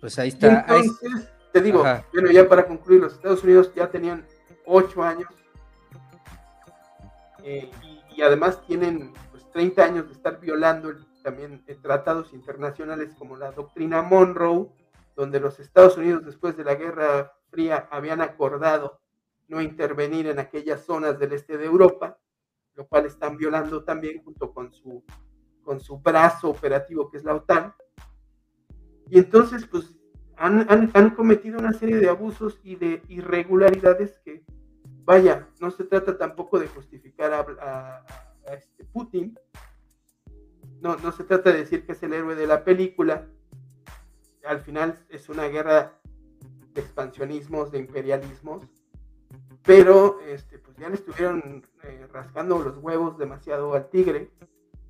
Pues 0.00 0.18
ahí 0.18 0.28
está. 0.28 0.66
entonces, 0.68 1.32
te 1.52 1.60
digo, 1.60 1.84
bueno, 2.12 2.30
ya 2.32 2.48
para 2.48 2.66
concluir, 2.66 3.00
los 3.00 3.14
Estados 3.14 3.44
Unidos 3.44 3.72
ya 3.76 3.88
tenían 3.88 4.26
ocho 4.66 5.04
años 5.04 5.28
eh, 7.44 7.70
y, 8.16 8.22
además 8.22 8.60
tienen 8.66 9.12
pues 9.30 9.48
30 9.52 9.84
años 9.84 10.06
de 10.08 10.14
estar 10.14 10.40
violando 10.40 10.92
también 11.22 11.62
eh, 11.68 11.76
tratados 11.80 12.32
internacionales 12.32 13.14
como 13.16 13.36
la 13.36 13.52
doctrina 13.52 14.02
Monroe, 14.02 14.68
donde 15.14 15.38
los 15.38 15.60
Estados 15.60 15.96
Unidos 15.96 16.24
después 16.24 16.56
de 16.56 16.64
la 16.64 16.74
Guerra 16.74 17.34
Fría 17.50 17.86
habían 17.90 18.20
acordado 18.20 19.00
no 19.46 19.60
intervenir 19.60 20.26
en 20.26 20.40
aquellas 20.40 20.84
zonas 20.84 21.20
del 21.20 21.34
este 21.34 21.56
de 21.56 21.66
Europa, 21.66 22.18
lo 22.74 22.88
cual 22.88 23.06
están 23.06 23.36
violando 23.36 23.84
también 23.84 24.24
junto 24.24 24.52
con 24.52 24.72
su, 24.72 25.04
con 25.64 25.80
su 25.80 25.98
brazo 25.98 26.50
operativo 26.50 27.10
que 27.10 27.16
es 27.16 27.24
la 27.24 27.34
OTAN. 27.34 27.74
Y 29.10 29.18
entonces, 29.18 29.66
pues, 29.66 29.94
han, 30.36 30.90
han, 30.94 31.10
cometido 31.10 31.58
una 31.58 31.72
serie 31.72 31.96
de 31.96 32.08
abusos 32.08 32.60
y 32.62 32.76
de 32.76 33.02
irregularidades 33.08 34.18
que, 34.24 34.44
vaya, 35.04 35.48
no 35.60 35.70
se 35.70 35.84
trata 35.84 36.16
tampoco 36.18 36.58
de 36.58 36.68
justificar 36.68 37.32
a, 37.32 38.04
este 38.52 38.84
Putin, 38.84 39.38
no, 40.80 40.96
no 40.96 41.12
se 41.12 41.24
trata 41.24 41.50
de 41.50 41.58
decir 41.58 41.86
que 41.86 41.92
es 41.92 42.02
el 42.02 42.12
héroe 42.12 42.34
de 42.34 42.46
la 42.46 42.64
película, 42.64 43.26
al 44.44 44.60
final 44.60 44.98
es 45.08 45.28
una 45.28 45.44
guerra 45.44 45.98
de 46.74 46.80
expansionismos, 46.80 47.70
de 47.70 47.78
imperialismos, 47.78 48.62
pero 49.62 50.20
este, 50.20 50.58
pues 50.58 50.76
ya 50.76 50.88
le 50.88 50.96
estuvieron 50.96 51.66
eh, 51.84 52.06
rascando 52.12 52.58
los 52.58 52.76
huevos 52.78 53.16
demasiado 53.16 53.74
al 53.74 53.88
tigre, 53.88 54.30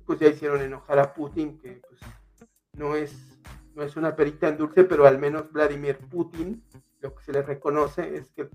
pues 0.05 0.19
ya 0.19 0.27
hicieron 0.27 0.61
enojar 0.61 0.99
a 0.99 1.13
Putin, 1.13 1.57
que 1.59 1.81
pues 1.87 1.99
no 2.73 2.95
es, 2.95 3.39
no 3.73 3.83
es 3.83 3.95
una 3.95 4.15
perita 4.15 4.47
en 4.47 4.57
dulce, 4.57 4.83
pero 4.83 5.05
al 5.05 5.17
menos 5.17 5.51
Vladimir 5.51 5.97
Putin, 5.97 6.63
lo 7.01 7.15
que 7.15 7.23
se 7.23 7.31
le 7.31 7.41
reconoce 7.41 8.17
es 8.17 8.29
que 8.31 8.49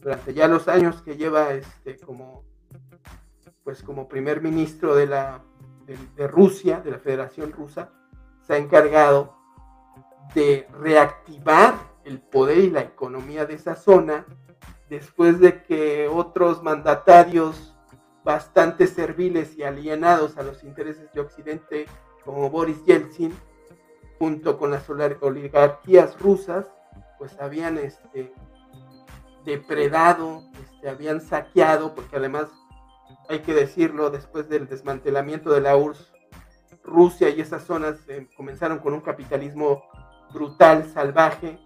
durante 0.00 0.34
ya 0.34 0.48
los 0.48 0.68
años 0.68 1.02
que 1.02 1.16
lleva 1.16 1.52
este, 1.52 1.96
como, 1.98 2.44
pues 3.64 3.82
como 3.82 4.08
primer 4.08 4.40
ministro 4.40 4.94
de, 4.94 5.06
la, 5.06 5.42
de 5.86 6.28
Rusia, 6.28 6.80
de 6.80 6.90
la 6.92 6.98
Federación 6.98 7.52
Rusa, 7.52 7.90
se 8.46 8.54
ha 8.54 8.56
encargado 8.58 9.36
de 10.34 10.66
reactivar 10.80 11.74
el 12.04 12.20
poder 12.20 12.58
y 12.58 12.70
la 12.70 12.80
economía 12.80 13.46
de 13.46 13.54
esa 13.54 13.76
zona 13.76 14.26
después 14.88 15.40
de 15.40 15.62
que 15.62 16.08
otros 16.08 16.62
mandatarios 16.62 17.76
bastante 18.28 18.86
serviles 18.86 19.56
y 19.56 19.62
alienados 19.62 20.36
a 20.36 20.42
los 20.42 20.62
intereses 20.62 21.10
de 21.14 21.20
Occidente, 21.22 21.86
como 22.26 22.50
Boris 22.50 22.84
Yeltsin, 22.84 23.34
junto 24.18 24.58
con 24.58 24.70
las 24.70 24.84
oligarquías 24.90 26.20
rusas, 26.20 26.66
pues 27.16 27.40
habían 27.40 27.78
este, 27.78 28.34
depredado, 29.46 30.42
este, 30.62 30.90
habían 30.90 31.22
saqueado, 31.22 31.94
porque 31.94 32.16
además 32.16 32.50
hay 33.30 33.38
que 33.38 33.54
decirlo, 33.54 34.10
después 34.10 34.46
del 34.50 34.68
desmantelamiento 34.68 35.50
de 35.50 35.62
la 35.62 35.78
URSS, 35.78 36.12
Rusia 36.84 37.30
y 37.30 37.40
esas 37.40 37.64
zonas 37.64 37.96
eh, 38.08 38.28
comenzaron 38.36 38.80
con 38.80 38.92
un 38.92 39.00
capitalismo 39.00 39.84
brutal, 40.34 40.84
salvaje, 40.92 41.58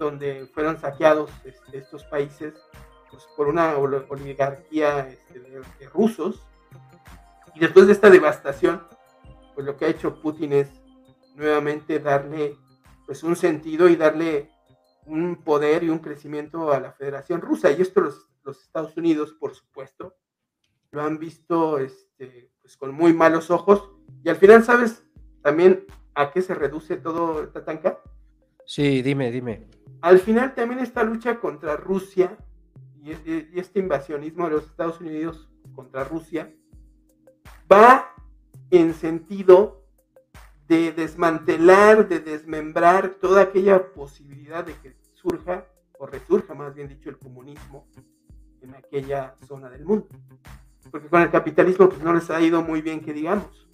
donde 0.00 0.50
fueron 0.52 0.80
saqueados 0.80 1.30
este, 1.44 1.78
estos 1.78 2.02
países 2.06 2.54
pues, 3.12 3.28
por 3.36 3.46
una 3.46 3.76
oligarquía 3.76 5.08
este, 5.08 5.38
de, 5.38 5.88
rusos. 5.92 6.42
Y 7.54 7.60
después 7.60 7.86
de 7.86 7.92
esta 7.92 8.10
devastación, 8.10 8.82
pues 9.54 9.66
lo 9.66 9.76
que 9.76 9.84
ha 9.84 9.88
hecho 9.88 10.20
Putin 10.20 10.54
es 10.54 10.70
nuevamente 11.36 11.98
darle 11.98 12.56
pues 13.06 13.22
un 13.22 13.36
sentido 13.36 13.88
y 13.88 13.96
darle 13.96 14.50
un 15.04 15.36
poder 15.44 15.84
y 15.84 15.90
un 15.90 15.98
crecimiento 15.98 16.72
a 16.72 16.80
la 16.80 16.92
Federación 16.92 17.42
Rusa. 17.42 17.70
Y 17.70 17.82
esto 17.82 18.00
los, 18.00 18.30
los 18.42 18.62
Estados 18.62 18.96
Unidos, 18.96 19.34
por 19.38 19.54
supuesto, 19.54 20.16
lo 20.90 21.02
han 21.02 21.18
visto 21.18 21.78
este, 21.78 22.50
pues 22.62 22.78
con 22.78 22.94
muy 22.94 23.12
malos 23.12 23.50
ojos. 23.50 23.90
Y 24.24 24.30
al 24.30 24.36
final, 24.36 24.64
¿sabes? 24.64 25.04
También 25.42 25.84
a 26.14 26.30
qué 26.30 26.40
se 26.40 26.54
reduce 26.54 26.96
todo, 26.96 27.48
Tatanka? 27.48 28.00
Sí, 28.64 29.02
dime, 29.02 29.30
dime. 29.30 29.68
Al 30.00 30.18
final 30.18 30.54
también 30.54 30.80
esta 30.80 31.02
lucha 31.02 31.38
contra 31.38 31.76
Rusia 31.76 32.38
y, 33.02 33.58
este 33.58 33.80
invasionismo 33.80 34.44
de 34.44 34.52
los 34.52 34.66
Estados 34.66 35.00
Unidos 35.00 35.48
contra 35.74 36.04
Rusia 36.04 36.52
va 37.70 38.14
en 38.70 38.94
sentido 38.94 39.84
de 40.68 40.92
desmantelar, 40.92 42.08
de 42.08 42.20
desmembrar 42.20 43.16
toda 43.20 43.42
aquella 43.42 43.92
posibilidad 43.92 44.64
de 44.64 44.74
que 44.74 44.96
surja, 45.14 45.66
o 45.98 46.06
resurja 46.06 46.54
más 46.54 46.74
bien 46.74 46.88
dicho, 46.88 47.10
el 47.10 47.18
comunismo 47.18 47.86
en 48.60 48.74
aquella 48.74 49.36
zona 49.46 49.68
del 49.68 49.84
mundo. 49.84 50.08
Porque 50.90 51.08
con 51.08 51.22
el 51.22 51.30
capitalismo 51.30 51.88
pues 51.88 52.02
no 52.02 52.12
les 52.14 52.30
ha 52.30 52.40
ido 52.40 52.62
muy 52.62 52.82
bien 52.82 53.00
que 53.00 53.12
digamos. 53.12 53.68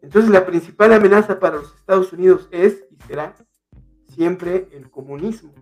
Entonces 0.00 0.30
la 0.30 0.44
principal 0.44 0.92
amenaza 0.92 1.38
para 1.38 1.56
los 1.56 1.74
Estados 1.74 2.12
Unidos 2.12 2.48
es 2.50 2.84
y 2.90 2.96
será 3.06 3.34
siempre 4.08 4.68
el 4.72 4.90
comunismo. 4.90 5.54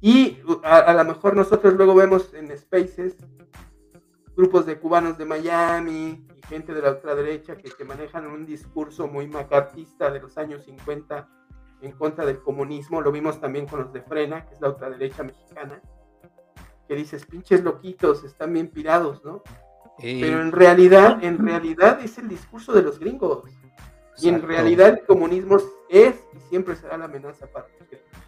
Y 0.00 0.38
a, 0.62 0.92
lo 0.92 1.04
mejor 1.04 1.36
nosotros 1.36 1.74
luego 1.74 1.94
vemos 1.94 2.32
en 2.34 2.56
Spaces 2.56 3.16
grupos 4.36 4.66
de 4.66 4.78
cubanos 4.78 5.16
de 5.16 5.24
Miami 5.24 6.26
y 6.36 6.46
gente 6.48 6.74
de 6.74 6.82
la 6.82 6.90
ultraderecha 6.90 7.56
que, 7.56 7.70
que 7.70 7.84
manejan 7.84 8.26
un 8.26 8.44
discurso 8.44 9.06
muy 9.06 9.28
macartista 9.28 10.10
de 10.10 10.20
los 10.20 10.36
años 10.36 10.64
50 10.64 11.28
en 11.82 11.92
contra 11.92 12.26
del 12.26 12.40
comunismo. 12.40 13.00
Lo 13.00 13.12
vimos 13.12 13.40
también 13.40 13.66
con 13.66 13.80
los 13.80 13.92
de 13.92 14.02
Frena, 14.02 14.46
que 14.46 14.54
es 14.54 14.60
la 14.60 14.70
ultraderecha 14.70 15.22
mexicana, 15.22 15.80
que 16.88 16.94
dices, 16.94 17.24
pinches 17.26 17.62
loquitos, 17.62 18.24
están 18.24 18.52
bien 18.52 18.68
pirados, 18.68 19.24
¿no? 19.24 19.42
Pero 19.98 20.42
en 20.42 20.50
realidad, 20.50 21.22
en 21.22 21.38
realidad 21.38 22.00
es 22.00 22.18
el 22.18 22.28
discurso 22.28 22.72
de 22.72 22.82
los 22.82 22.98
gringos. 22.98 23.44
Y 24.18 24.28
en 24.28 24.42
realidad 24.42 24.88
el 24.88 25.06
comunismo 25.06 25.56
es 25.88 26.14
y 26.34 26.40
siempre 26.48 26.76
será 26.76 26.96
la 26.96 27.04
amenaza 27.06 27.46
para 27.46 27.68
los 27.68 27.88
gringos. 27.88 28.23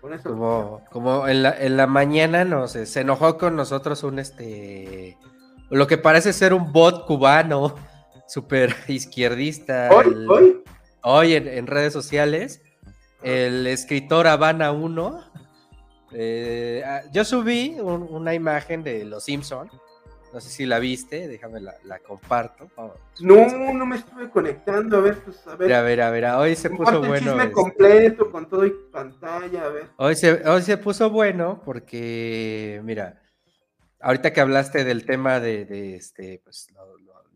Como, 0.00 0.84
como 0.90 1.26
en, 1.26 1.42
la, 1.42 1.50
en 1.58 1.76
la 1.76 1.86
mañana 1.86 2.44
nos, 2.44 2.72
se 2.72 3.00
enojó 3.00 3.36
con 3.36 3.56
nosotros 3.56 4.04
un 4.04 4.18
este 4.18 5.18
lo 5.70 5.86
que 5.86 5.98
parece 5.98 6.32
ser 6.32 6.54
un 6.54 6.72
bot 6.72 7.04
cubano 7.06 7.74
súper 8.28 8.74
izquierdista. 8.88 9.90
Hoy, 9.92 10.26
hoy. 10.28 10.62
Hoy 11.02 11.34
en, 11.34 11.66
redes 11.66 11.92
sociales, 11.92 12.62
el 13.22 13.66
escritor 13.66 14.26
Habana 14.26 14.72
1. 14.72 15.24
Eh, 16.12 16.82
ah, 16.84 17.02
yo 17.12 17.24
subí 17.24 17.76
una 17.80 18.34
imagen 18.34 18.82
de 18.82 19.04
Los 19.04 19.24
Simpson 19.24 19.70
no 20.32 20.40
sé 20.40 20.50
si 20.50 20.66
la 20.66 20.78
viste, 20.78 21.26
déjame 21.28 21.60
la, 21.60 21.98
comparto. 22.00 22.70
no, 23.20 23.72
no 23.72 23.86
me 23.86 23.96
estuve 23.96 24.30
conectando, 24.30 24.98
a 24.98 25.00
ver, 25.00 25.18
pues 25.18 25.46
a 25.46 25.56
ver. 25.56 25.72
A 25.72 25.82
ver, 25.82 26.00
a 26.00 26.10
ver, 26.10 26.24
hoy 26.26 26.56
se 26.56 26.70
puso 26.70 27.00
bueno. 27.00 27.32
Chisme 27.32 27.42
este 27.42 27.52
completo, 27.52 28.30
con 28.30 28.48
todo 28.48 28.66
y 28.66 28.70
pantalla, 28.92 29.64
a 29.64 29.68
ver. 29.68 29.86
Hoy 29.96 30.16
se, 30.16 30.46
hoy 30.48 30.62
se 30.62 30.76
puso 30.76 31.10
bueno 31.10 31.62
porque, 31.64 32.80
mira, 32.84 33.22
ahorita 34.00 34.32
que 34.32 34.40
hablaste 34.40 34.84
del 34.84 35.06
tema 35.06 35.40
de, 35.40 35.96
este, 35.96 36.40
pues, 36.44 36.68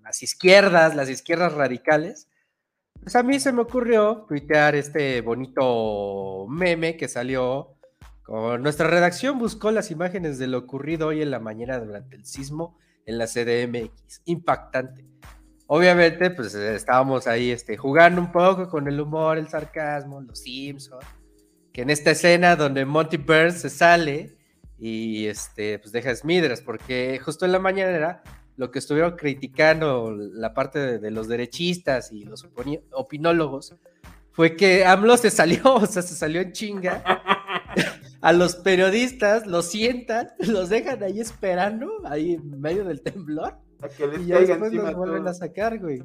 las 0.02 0.22
izquierdas, 0.22 0.94
las 0.94 1.08
izquierdas 1.08 1.54
radicales, 1.54 2.28
pues 3.02 3.16
a 3.16 3.22
mí 3.22 3.40
se 3.40 3.52
me 3.52 3.62
ocurrió 3.62 4.24
tuitear 4.28 4.74
este 4.74 5.20
bonito 5.22 6.46
meme 6.48 6.96
que 6.96 7.08
salió 7.08 7.76
nuestra 8.28 8.86
redacción 8.88 9.38
buscó 9.38 9.70
las 9.70 9.90
imágenes 9.90 10.38
de 10.38 10.46
lo 10.46 10.58
ocurrido 10.58 11.08
hoy 11.08 11.22
en 11.22 11.30
la 11.30 11.40
mañana 11.40 11.78
durante 11.78 12.16
el 12.16 12.24
sismo 12.24 12.78
en 13.04 13.18
la 13.18 13.26
CDMX. 13.26 14.22
Impactante. 14.26 15.06
Obviamente, 15.66 16.30
pues 16.30 16.54
estábamos 16.54 17.26
ahí 17.26 17.50
este, 17.50 17.76
jugando 17.76 18.20
un 18.20 18.30
poco 18.30 18.68
con 18.68 18.86
el 18.88 19.00
humor, 19.00 19.38
el 19.38 19.48
sarcasmo, 19.48 20.20
los 20.20 20.40
Simpsons. 20.40 21.04
Que 21.72 21.82
en 21.82 21.90
esta 21.90 22.10
escena 22.10 22.56
donde 22.56 22.84
Monty 22.84 23.16
Burns 23.16 23.60
se 23.60 23.70
sale 23.70 24.36
y 24.78 25.26
este, 25.26 25.78
pues 25.78 25.92
deja 25.92 26.14
Smithers, 26.14 26.60
porque 26.60 27.18
justo 27.24 27.46
en 27.46 27.52
la 27.52 27.58
mañana 27.58 27.90
era 27.92 28.22
lo 28.56 28.70
que 28.70 28.78
estuvieron 28.78 29.16
criticando 29.16 30.14
la 30.14 30.52
parte 30.52 30.98
de, 30.98 31.10
los 31.10 31.28
derechistas 31.28 32.12
y 32.12 32.24
los 32.24 32.46
opinólogos 32.92 33.74
fue 34.32 34.56
que 34.56 34.84
AMLO 34.84 35.16
se 35.16 35.30
salió, 35.30 35.60
o 35.74 35.86
sea, 35.86 36.02
se 36.02 36.14
salió 36.14 36.40
en 36.40 36.52
chinga 36.52 37.02
a 38.22 38.32
los 38.32 38.54
periodistas, 38.56 39.46
los 39.46 39.66
sientan, 39.66 40.28
los 40.48 40.68
dejan 40.68 41.02
ahí 41.02 41.20
esperando, 41.20 41.90
ahí 42.06 42.34
en 42.34 42.60
medio 42.60 42.84
del 42.84 43.02
temblor. 43.02 43.56
A 43.82 43.88
que 43.88 44.06
les 44.06 44.20
y 44.22 44.26
ya 44.26 44.38
después 44.38 44.72
los 44.72 44.94
vuelven 44.94 45.26
a 45.26 45.34
sacar, 45.34 45.78
güey. 45.78 46.04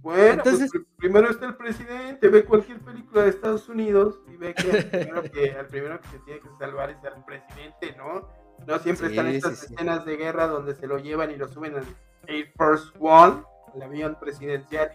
Bueno, 0.00 0.02
pues, 0.02 0.32
Entonces, 0.32 0.70
pues, 0.72 0.84
primero 0.96 1.30
está 1.30 1.46
el 1.46 1.56
presidente, 1.56 2.28
ve 2.28 2.44
cualquier 2.44 2.80
película 2.80 3.22
de 3.22 3.28
Estados 3.28 3.68
Unidos 3.68 4.20
y 4.26 4.36
ve 4.36 4.54
que 4.54 4.70
al 4.70 4.84
primero 4.86 5.22
que, 5.22 5.52
al 5.52 5.66
primero 5.66 6.00
que 6.00 6.08
se 6.08 6.18
tiene 6.20 6.40
que 6.40 6.48
salvar 6.58 6.90
es 6.90 6.96
al 7.04 7.24
presidente, 7.24 7.94
¿no? 7.96 8.28
No 8.66 8.78
siempre 8.78 9.08
están 9.08 9.26
estas 9.28 9.62
escenas 9.64 10.04
de 10.04 10.16
guerra 10.16 10.46
donde 10.46 10.74
se 10.74 10.86
lo 10.86 10.98
llevan 10.98 11.30
y 11.30 11.36
lo 11.36 11.46
suben 11.48 11.76
al 11.76 11.84
Air 12.26 12.50
Force 12.56 12.90
One, 12.98 13.42
el 13.74 13.82
avión 13.82 14.16
presidencial, 14.18 14.92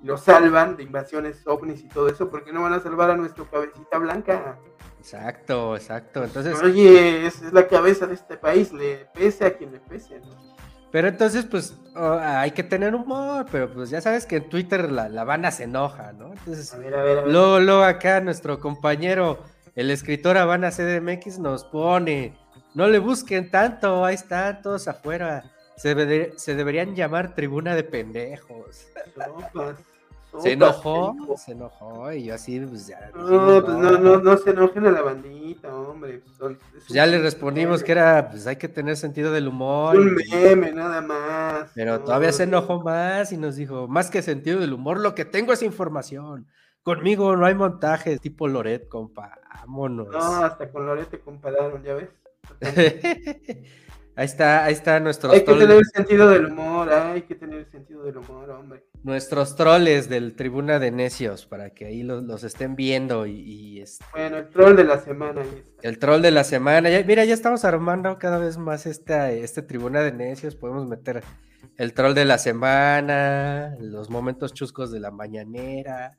y 0.00 0.06
lo 0.06 0.16
salvan 0.16 0.76
de 0.76 0.84
invasiones 0.84 1.46
ovnis 1.46 1.82
y 1.82 1.88
todo 1.88 2.08
eso, 2.08 2.30
porque 2.30 2.52
no 2.52 2.62
van 2.62 2.74
a 2.74 2.80
salvar 2.80 3.10
a 3.10 3.16
nuestro 3.16 3.50
cabecita 3.50 3.98
blanca. 3.98 4.58
Exacto, 5.04 5.76
exacto. 5.76 6.24
Entonces, 6.24 6.62
oye, 6.62 7.26
es, 7.26 7.42
es 7.42 7.52
la 7.52 7.68
cabeza 7.68 8.06
de 8.06 8.14
este 8.14 8.38
país, 8.38 8.72
le 8.72 9.06
pese 9.12 9.44
a 9.44 9.52
quien 9.52 9.70
le 9.70 9.78
pese, 9.78 10.18
¿no? 10.20 10.54
Pero 10.90 11.08
entonces, 11.08 11.44
pues, 11.44 11.76
oh, 11.94 12.18
hay 12.18 12.52
que 12.52 12.62
tener 12.62 12.94
humor, 12.94 13.44
pero 13.52 13.70
pues 13.70 13.90
ya 13.90 14.00
sabes 14.00 14.24
que 14.24 14.36
en 14.36 14.48
Twitter 14.48 14.90
la, 14.90 15.10
la 15.10 15.20
Habana 15.20 15.50
se 15.50 15.64
enoja, 15.64 16.14
¿no? 16.14 16.32
Entonces, 16.32 16.72
a 16.72 16.78
ver, 16.78 16.94
a 16.94 17.02
ver, 17.02 17.26
Luego, 17.26 17.60
luego 17.60 17.82
acá 17.82 18.22
nuestro 18.22 18.58
compañero, 18.60 19.40
el 19.74 19.90
escritor 19.90 20.38
Habana 20.38 20.70
CDMX, 20.70 21.38
nos 21.38 21.64
pone, 21.64 22.38
no 22.72 22.86
le 22.88 22.98
busquen 22.98 23.50
tanto, 23.50 24.06
ahí 24.06 24.14
están 24.14 24.62
todos 24.62 24.88
afuera. 24.88 25.52
Se, 25.76 26.32
se 26.38 26.54
deberían 26.54 26.96
llamar 26.96 27.34
tribuna 27.34 27.74
de 27.74 27.84
pendejos. 27.84 28.86
Se 30.40 30.52
enojó, 30.52 31.16
se 31.36 31.52
enojó 31.52 32.12
y 32.12 32.24
yo 32.24 32.34
así, 32.34 32.58
pues 32.60 32.86
ya. 32.86 33.10
No, 33.14 33.64
pues 33.64 33.76
no, 33.76 33.98
no, 33.98 34.18
no 34.18 34.36
se 34.36 34.50
enojen 34.50 34.86
a 34.86 34.90
la 34.90 35.02
bandita, 35.02 35.74
hombre. 35.74 36.22
Pues, 36.38 36.56
pues 36.72 36.88
ya 36.88 37.06
le 37.06 37.18
respondimos 37.18 37.82
que 37.84 37.92
era, 37.92 38.30
pues 38.30 38.46
hay 38.46 38.56
que 38.56 38.68
tener 38.68 38.96
sentido 38.96 39.32
del 39.32 39.48
humor. 39.48 39.96
Un 39.96 40.14
meme, 40.14 40.72
nada 40.72 41.00
más. 41.00 41.70
Pero 41.74 42.00
todavía 42.00 42.32
se 42.32 42.44
enojó 42.44 42.82
más 42.82 43.32
y 43.32 43.36
nos 43.36 43.56
dijo, 43.56 43.86
más 43.86 44.10
que 44.10 44.22
sentido 44.22 44.60
del 44.60 44.72
humor, 44.72 44.98
lo 44.98 45.14
que 45.14 45.24
tengo 45.24 45.52
es 45.52 45.62
información. 45.62 46.46
Conmigo 46.82 47.36
no 47.36 47.46
hay 47.46 47.54
montajes 47.54 48.20
tipo 48.20 48.48
Loret, 48.48 48.88
compa. 48.88 49.38
Vámonos. 49.54 50.08
No, 50.08 50.18
hasta 50.18 50.70
con 50.70 50.84
Loret 50.84 51.08
te 51.08 51.20
compararon, 51.20 51.82
ya 51.82 51.94
ves. 51.94 52.08
Ahí 54.16 54.26
está, 54.26 54.64
ahí 54.64 54.72
está 54.72 55.00
nuestro. 55.00 55.32
Hay 55.32 55.44
que 55.44 55.54
tener 55.54 55.84
sentido 55.86 56.28
del 56.28 56.46
humor, 56.46 56.92
hay 56.92 57.22
que 57.22 57.34
tener 57.34 57.68
sentido 57.70 58.04
del 58.04 58.18
humor, 58.18 58.48
hombre. 58.50 58.84
Nuestros 59.02 59.56
troles 59.56 60.08
del 60.08 60.36
Tribuna 60.36 60.78
de 60.78 60.92
Necios, 60.92 61.46
para 61.46 61.70
que 61.70 61.86
ahí 61.86 62.04
los, 62.04 62.44
estén 62.44 62.76
viendo 62.76 63.26
y, 63.26 63.80
este 63.80 64.04
Bueno, 64.12 64.36
el 64.36 64.48
troll 64.50 64.76
de 64.76 64.84
la 64.84 65.00
semana. 65.00 65.42
El 65.82 65.98
troll 65.98 66.22
de 66.22 66.30
la 66.30 66.44
semana. 66.44 66.88
mira, 67.04 67.24
ya 67.24 67.34
estamos 67.34 67.64
armando 67.64 68.16
cada 68.18 68.38
vez 68.38 68.56
más 68.56 68.86
este, 68.86 69.42
este 69.42 69.62
Tribuna 69.62 70.00
de 70.00 70.12
Necios. 70.12 70.54
Podemos 70.54 70.86
meter 70.86 71.24
el 71.76 71.92
troll 71.92 72.14
de 72.14 72.24
la 72.24 72.38
semana, 72.38 73.74
los 73.80 74.10
momentos 74.10 74.54
chuscos 74.54 74.92
de 74.92 75.00
la 75.00 75.10
mañanera, 75.10 76.18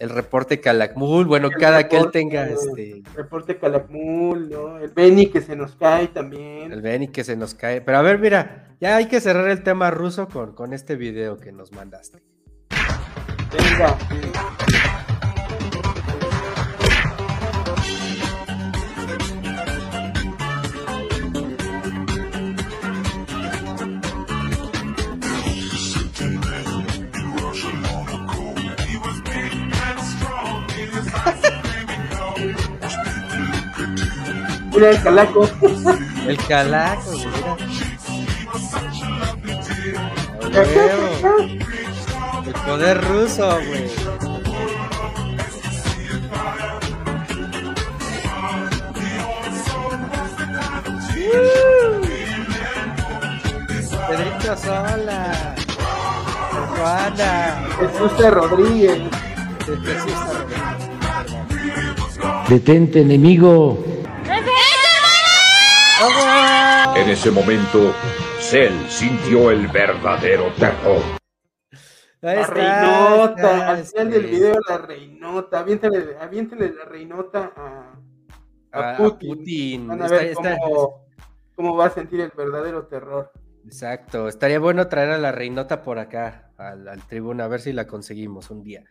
el 0.00 0.08
reporte 0.08 0.60
Calakmul, 0.60 1.26
bueno, 1.26 1.50
cada 1.50 1.86
que 1.86 1.98
él 1.98 2.10
tenga 2.10 2.46
este. 2.46 3.02
reporte 3.14 3.58
Calakmul, 3.58 4.48
¿no? 4.48 4.78
El 4.78 4.90
Benny 4.90 5.26
que 5.26 5.42
se 5.42 5.54
nos 5.54 5.76
cae 5.76 6.08
también. 6.08 6.72
El 6.72 6.80
Benny 6.80 7.08
que 7.08 7.22
se 7.22 7.36
nos 7.36 7.54
cae. 7.54 7.82
Pero 7.82 7.98
a 7.98 8.02
ver, 8.02 8.18
mira, 8.18 8.74
ya 8.80 8.96
hay 8.96 9.08
que 9.08 9.20
cerrar 9.20 9.48
el 9.50 9.62
tema 9.62 9.90
ruso 9.90 10.26
con, 10.26 10.54
con 10.54 10.72
este 10.72 10.96
video 10.96 11.36
que 11.36 11.52
nos 11.52 11.72
mandaste. 11.72 12.18
Venga. 13.52 13.98
Mira 34.80 34.92
el 34.92 35.02
calaco. 35.02 35.46
El 36.26 36.38
calaco, 36.48 37.12
mira. 37.12 37.56
El 42.46 42.52
poder 42.64 43.04
ruso, 43.04 43.46
güey. 43.46 43.90
Pedrito 54.08 54.56
Sola. 54.56 55.54
Juana. 56.70 57.68
Jesús 57.78 58.12
Rodríguez. 58.30 58.98
Jesús 59.66 60.14
Rodríguez. 60.24 60.80
Detente, 62.48 63.02
enemigo. 63.02 63.89
En 67.00 67.08
ese 67.08 67.30
momento, 67.30 67.94
Cell 68.40 68.74
sintió 68.86 69.50
el 69.50 69.68
verdadero 69.68 70.52
terror. 70.58 71.00
la 72.20 72.46
reinota, 72.46 73.70
al 73.70 73.84
final 73.84 74.10
del 74.10 74.26
video 74.26 74.60
la 74.68 74.76
reinota, 74.76 75.60
aviéntale, 75.60 76.18
aviéntale 76.20 76.74
la 76.74 76.84
reinota 76.84 77.52
a, 78.70 78.96
Putin. 79.18 79.88
Van 79.88 80.02
a 80.02 80.08
ver 80.08 80.34
cómo, 81.56 81.74
va 81.74 81.86
a 81.86 81.90
sentir 81.90 82.20
el 82.20 82.32
verdadero 82.36 82.86
terror. 82.86 83.32
Exacto, 83.64 84.28
estaría 84.28 84.58
bueno 84.58 84.86
traer 84.88 85.12
a 85.12 85.18
la 85.18 85.32
reinota 85.32 85.80
por 85.80 85.98
acá, 85.98 86.52
al, 86.58 86.86
al 86.86 87.06
tribuna, 87.06 87.44
a 87.44 87.48
ver 87.48 87.62
si 87.62 87.72
la 87.72 87.86
conseguimos 87.86 88.50
un 88.50 88.62
día. 88.62 88.84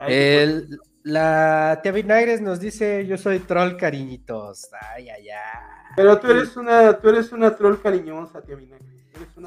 El, 0.00 0.80
la 1.04 1.80
Tia 1.82 1.92
Vinagres 1.92 2.40
nos 2.40 2.60
dice, 2.60 3.06
yo 3.06 3.16
soy 3.16 3.40
troll 3.40 3.76
cariñitos. 3.76 4.68
Ay, 4.94 5.08
ay, 5.08 5.30
ay. 5.30 5.62
Pero 5.96 6.18
tú 6.18 6.30
eres 6.30 6.56
una, 6.56 6.98
tú 6.98 7.08
eres 7.08 7.32
una 7.32 7.54
troll 7.54 7.80
cariñosa, 7.80 8.40
Tia 8.42 8.56
Vinagres. 8.56 8.88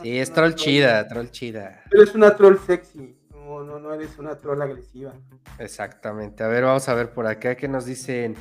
sí, 0.01 0.20
es 0.20 0.32
troll, 0.32 0.53
chida, 0.53 1.08
troll 1.08 1.30
chida. 1.30 1.84
Tú 1.89 1.97
eres 1.97 2.14
una 2.16 2.36
troll 2.36 2.58
sexy. 2.66 3.18
No, 3.32 3.64
no, 3.64 3.80
no 3.80 3.93
eres 3.93 4.18
una 4.18 4.36
troll 4.39 4.62
agresiva. 4.62 5.14
Exactamente. 5.60 6.43
A 6.43 6.47
ver, 6.47 6.64
vamos 6.64 6.89
a 6.89 6.93
ver 6.93 7.14
por 7.14 7.28
acá 7.28 7.56
que 7.56 7.68
nos 7.68 7.86
dicen. 7.86 8.36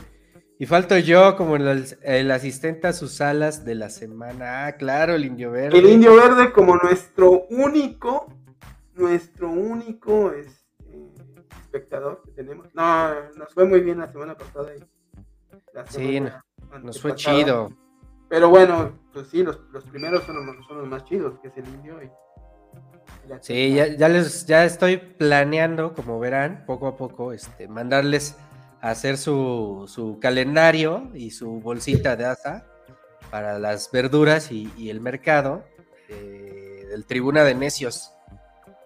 Y 0.59 0.67
falto 0.67 0.97
yo 0.99 1.37
como 1.37 1.57
el, 1.57 1.85
el, 2.03 2.31
asistente 2.31 2.87
a 2.87 2.93
sus 2.93 3.13
salas 3.13 3.65
de 3.65 3.75
la 3.75 3.91
semana. 3.91 4.67
Ah, 4.67 4.73
claro, 4.77 5.15
el 5.15 5.25
indio 5.25 5.51
verde. 5.51 5.79
El 5.79 5.87
indio 5.87 6.15
verde 6.17 6.53
como 6.53 6.77
nuestro 6.77 7.47
único, 7.51 8.33
nuestro 8.95 9.51
único, 9.51 10.33
es 10.33 10.64
espectador 11.75 12.23
que 12.25 12.31
tenemos. 12.33 12.69
No, 12.75 13.31
nos 13.37 13.53
fue 13.53 13.65
muy 13.65 13.81
bien 13.81 13.99
la 13.99 14.11
semana 14.11 14.37
pasada. 14.37 14.73
sí, 15.91 16.23
nos 16.83 17.01
fue 17.01 17.15
chido. 17.15 17.71
Pero 18.29 18.49
bueno, 18.49 18.99
pues 19.13 19.29
sí, 19.29 19.43
los, 19.43 19.61
los 19.71 19.85
primeros 19.85 20.25
son 20.25 20.47
los, 20.47 20.67
son 20.67 20.79
los, 20.79 20.89
más 20.89 21.05
chidos, 21.05 21.39
que 21.41 21.49
es 21.49 21.57
el 21.57 21.69
indio. 21.69 22.03
Y, 22.03 22.11
sí, 23.41 23.75
ya, 23.75 23.89
ya, 23.89 24.09
les, 24.09 24.47
ya 24.47 24.65
estoy 24.65 24.97
planeando, 24.97 25.93
como 25.95 26.19
verán, 26.19 26.65
poco 26.67 26.87
a 26.87 26.97
poco, 26.97 27.33
este, 27.33 27.69
mandarles 27.69 28.37
a 28.81 28.91
hacer 28.91 29.19
su, 29.19 29.85
su 29.89 30.19
calendario 30.21 31.11
y 31.15 31.31
su 31.31 31.61
bolsita 31.61 32.17
de 32.17 32.27
asa 32.27 32.67
para 33.31 33.59
las 33.59 33.91
verduras 33.91 34.51
y, 34.51 34.73
y 34.77 34.91
el 34.91 35.01
mercado 35.01 35.65
eh, 36.09 36.87
del 36.89 37.05
Tribuna 37.05 37.45
de 37.45 37.55
Necios 37.55 38.14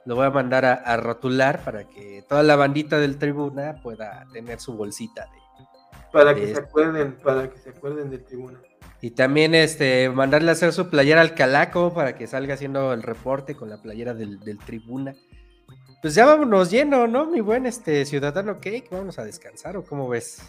lo 0.08 0.16
voy 0.16 0.24
a 0.24 0.30
mandar 0.30 0.64
a, 0.64 0.96
rotular 0.96 1.62
para 1.62 1.84
que 1.84 2.24
toda 2.26 2.42
la 2.42 2.56
bandita 2.56 2.98
del 2.98 3.18
tribuna 3.18 3.78
pueda 3.82 4.26
tener 4.32 4.58
su 4.58 4.72
bolsita 4.72 5.26
de. 5.26 5.38
Para 6.10 6.34
que 6.34 6.46
se 6.46 6.58
acuerden, 6.58 7.18
para 7.22 7.50
que 7.50 7.58
se 7.58 7.68
acuerden 7.68 8.08
del 8.08 8.24
tribuna. 8.24 8.58
Y 9.02 9.10
también 9.10 9.54
este 9.54 10.08
mandarle 10.08 10.48
a 10.48 10.52
hacer 10.52 10.72
su 10.72 10.88
playera 10.88 11.20
al 11.20 11.34
calaco 11.34 11.92
para 11.92 12.16
que 12.16 12.26
salga 12.26 12.54
haciendo 12.54 12.94
el 12.94 13.02
reporte 13.02 13.54
con 13.54 13.68
la 13.68 13.82
playera 13.82 14.14
del, 14.14 14.40
tribuna. 14.64 15.14
Pues 16.00 16.14
ya 16.14 16.24
vámonos 16.24 16.70
lleno, 16.70 17.06
¿no? 17.06 17.26
Mi 17.26 17.42
buen 17.42 17.66
este 17.66 18.06
ciudadano 18.06 18.60
cake, 18.60 18.88
vámonos 18.90 19.18
a 19.18 19.24
descansar 19.24 19.76
o 19.76 19.84
cómo 19.84 20.08
ves 20.08 20.40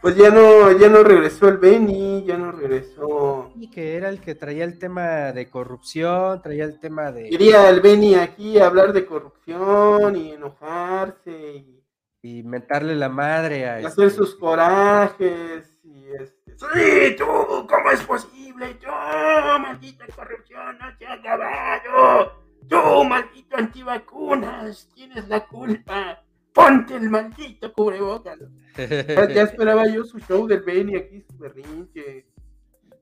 pues 0.00 0.16
ya 0.16 0.30
no, 0.30 0.70
ya 0.72 0.88
no 0.88 1.02
regresó 1.02 1.48
el 1.48 1.58
Benny, 1.58 2.24
ya 2.24 2.36
no 2.36 2.52
regresó. 2.52 3.52
Y 3.56 3.68
que 3.70 3.96
era 3.96 4.08
el 4.08 4.20
que 4.20 4.34
traía 4.34 4.64
el 4.64 4.78
tema 4.78 5.32
de 5.32 5.48
corrupción, 5.50 6.40
traía 6.40 6.64
el 6.64 6.78
tema 6.78 7.10
de. 7.10 7.28
Quería 7.30 7.68
el 7.68 7.80
Benny 7.80 8.14
aquí 8.14 8.58
hablar 8.58 8.92
de 8.92 9.06
corrupción 9.06 10.16
y 10.16 10.32
enojarse 10.32 11.30
y. 11.30 11.74
Y 12.20 12.42
mentarle 12.42 12.96
la 12.96 13.08
madre 13.08 13.68
a. 13.68 13.76
Hacer 13.76 14.06
este 14.06 14.10
sus 14.10 14.34
corajes 14.34 15.78
y 15.84 16.06
este. 16.20 16.56
¡Sí, 16.56 17.16
tú! 17.16 17.24
¿Cómo 17.24 17.90
es 17.92 18.02
posible? 18.02 18.76
¡Yo, 18.80 18.90
maldita 18.90 20.04
corrupción! 20.14 20.78
¡No 20.78 20.96
te 20.98 21.06
ha 21.06 21.12
acabado! 21.12 22.32
¡Tú, 22.68 23.04
maldito 23.04 23.56
antivacunas! 23.56 24.88
¡Tienes 24.92 25.28
la 25.28 25.46
culpa! 25.46 26.20
Ponte 26.58 26.96
el 26.96 27.08
maldito 27.08 27.72
cubrebocas. 27.72 28.38
ya, 28.76 29.42
esperaba 29.42 29.86
yo 29.86 30.04
su 30.04 30.18
show 30.18 30.46
del 30.46 30.62
Benny 30.62 30.96
aquí, 30.96 31.24
su 31.28 31.38
berrinche. 31.38 32.26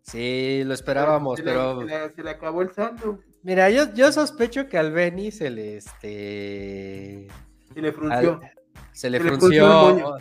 Sí, 0.02 0.62
lo 0.64 0.74
esperábamos, 0.74 1.40
pero. 1.42 1.80
se, 2.14 2.22
le, 2.22 2.30
acabó 2.30 2.62
el 2.62 2.70
saldo. 2.70 3.18
Mira, 3.42 3.70
yo, 3.70 3.92
yo 3.94 4.12
sospecho 4.12 4.68
que 4.68 4.78
al 4.78 4.92
Benny 4.92 5.30
se 5.30 5.50
le 5.50 5.76
este. 5.78 7.28
Se 7.74 7.80
le 7.80 7.92
frunció. 7.92 8.40
al- 8.40 8.52
se 8.92 9.10
le 9.10 9.18
Se 9.18 9.24
le 9.24 9.36
frunció. 9.36 10.16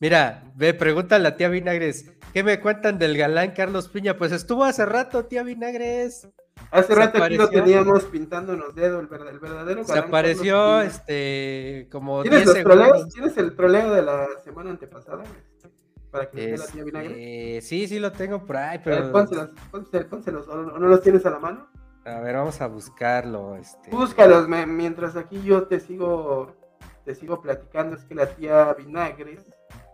Mira, 0.00 0.42
ve, 0.56 0.72
pregunta 0.72 1.16
a 1.16 1.18
la 1.18 1.36
tía 1.36 1.48
Vinagres. 1.48 2.10
¿Qué 2.32 2.42
me 2.42 2.58
cuentan 2.60 2.98
del 2.98 3.18
galán 3.18 3.50
Carlos 3.52 3.88
Piña? 3.88 4.16
Pues 4.16 4.32
estuvo 4.32 4.64
hace 4.64 4.86
rato, 4.86 5.26
tía 5.26 5.42
Vinagres. 5.42 6.26
Hace 6.70 6.94
rato 6.94 7.22
aquí 7.22 7.36
lo 7.36 7.44
apareció. 7.44 7.64
teníamos 7.64 8.04
pintándonos 8.04 8.74
dedo, 8.74 9.00
el, 9.00 9.08
verdad- 9.08 9.30
el 9.30 9.38
verdadero. 9.40 9.84
Se 9.84 9.98
apareció 9.98 10.80
este 10.80 11.88
como 11.92 12.22
¿Tienes 12.22 12.40
10 12.44 12.46
los 12.46 12.56
segundos. 12.56 12.86
troleos? 12.88 13.08
¿Tienes 13.12 13.36
el 13.38 13.56
troleo 13.56 13.92
de 13.92 14.02
la 14.02 14.26
semana 14.44 14.70
antepasada? 14.70 15.22
Este, 15.24 15.68
Para 16.10 16.30
que 16.30 16.56
la 16.56 16.66
tía 16.66 16.84
Vinagre. 16.84 17.56
Este, 17.58 17.68
sí, 17.68 17.86
sí 17.88 17.98
lo 17.98 18.12
tengo 18.12 18.44
por 18.46 18.56
ahí, 18.56 18.80
pero 18.82 19.10
pónselos, 19.12 19.50
pónselos, 19.70 20.06
pónselos, 20.06 20.48
¿o 20.48 20.56
no, 20.62 20.78
no 20.78 20.86
los 20.88 21.02
tienes 21.02 21.26
a 21.26 21.30
la 21.30 21.38
mano? 21.38 21.68
a 22.06 22.20
ver, 22.20 22.34
vamos 22.36 22.60
a 22.62 22.66
buscarlo. 22.66 23.56
Este. 23.56 23.90
Búscalos, 23.90 24.48
me- 24.48 24.64
mientras 24.66 25.16
aquí 25.16 25.42
yo 25.42 25.64
te 25.64 25.78
sigo, 25.80 26.56
te 27.04 27.14
sigo 27.14 27.42
platicando, 27.42 27.96
es 27.96 28.04
que 28.04 28.14
la 28.14 28.26
tía 28.26 28.72
Vinagres 28.74 29.44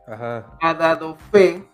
Ha 0.07 0.74
dado 0.74 1.16
fe 1.32 1.68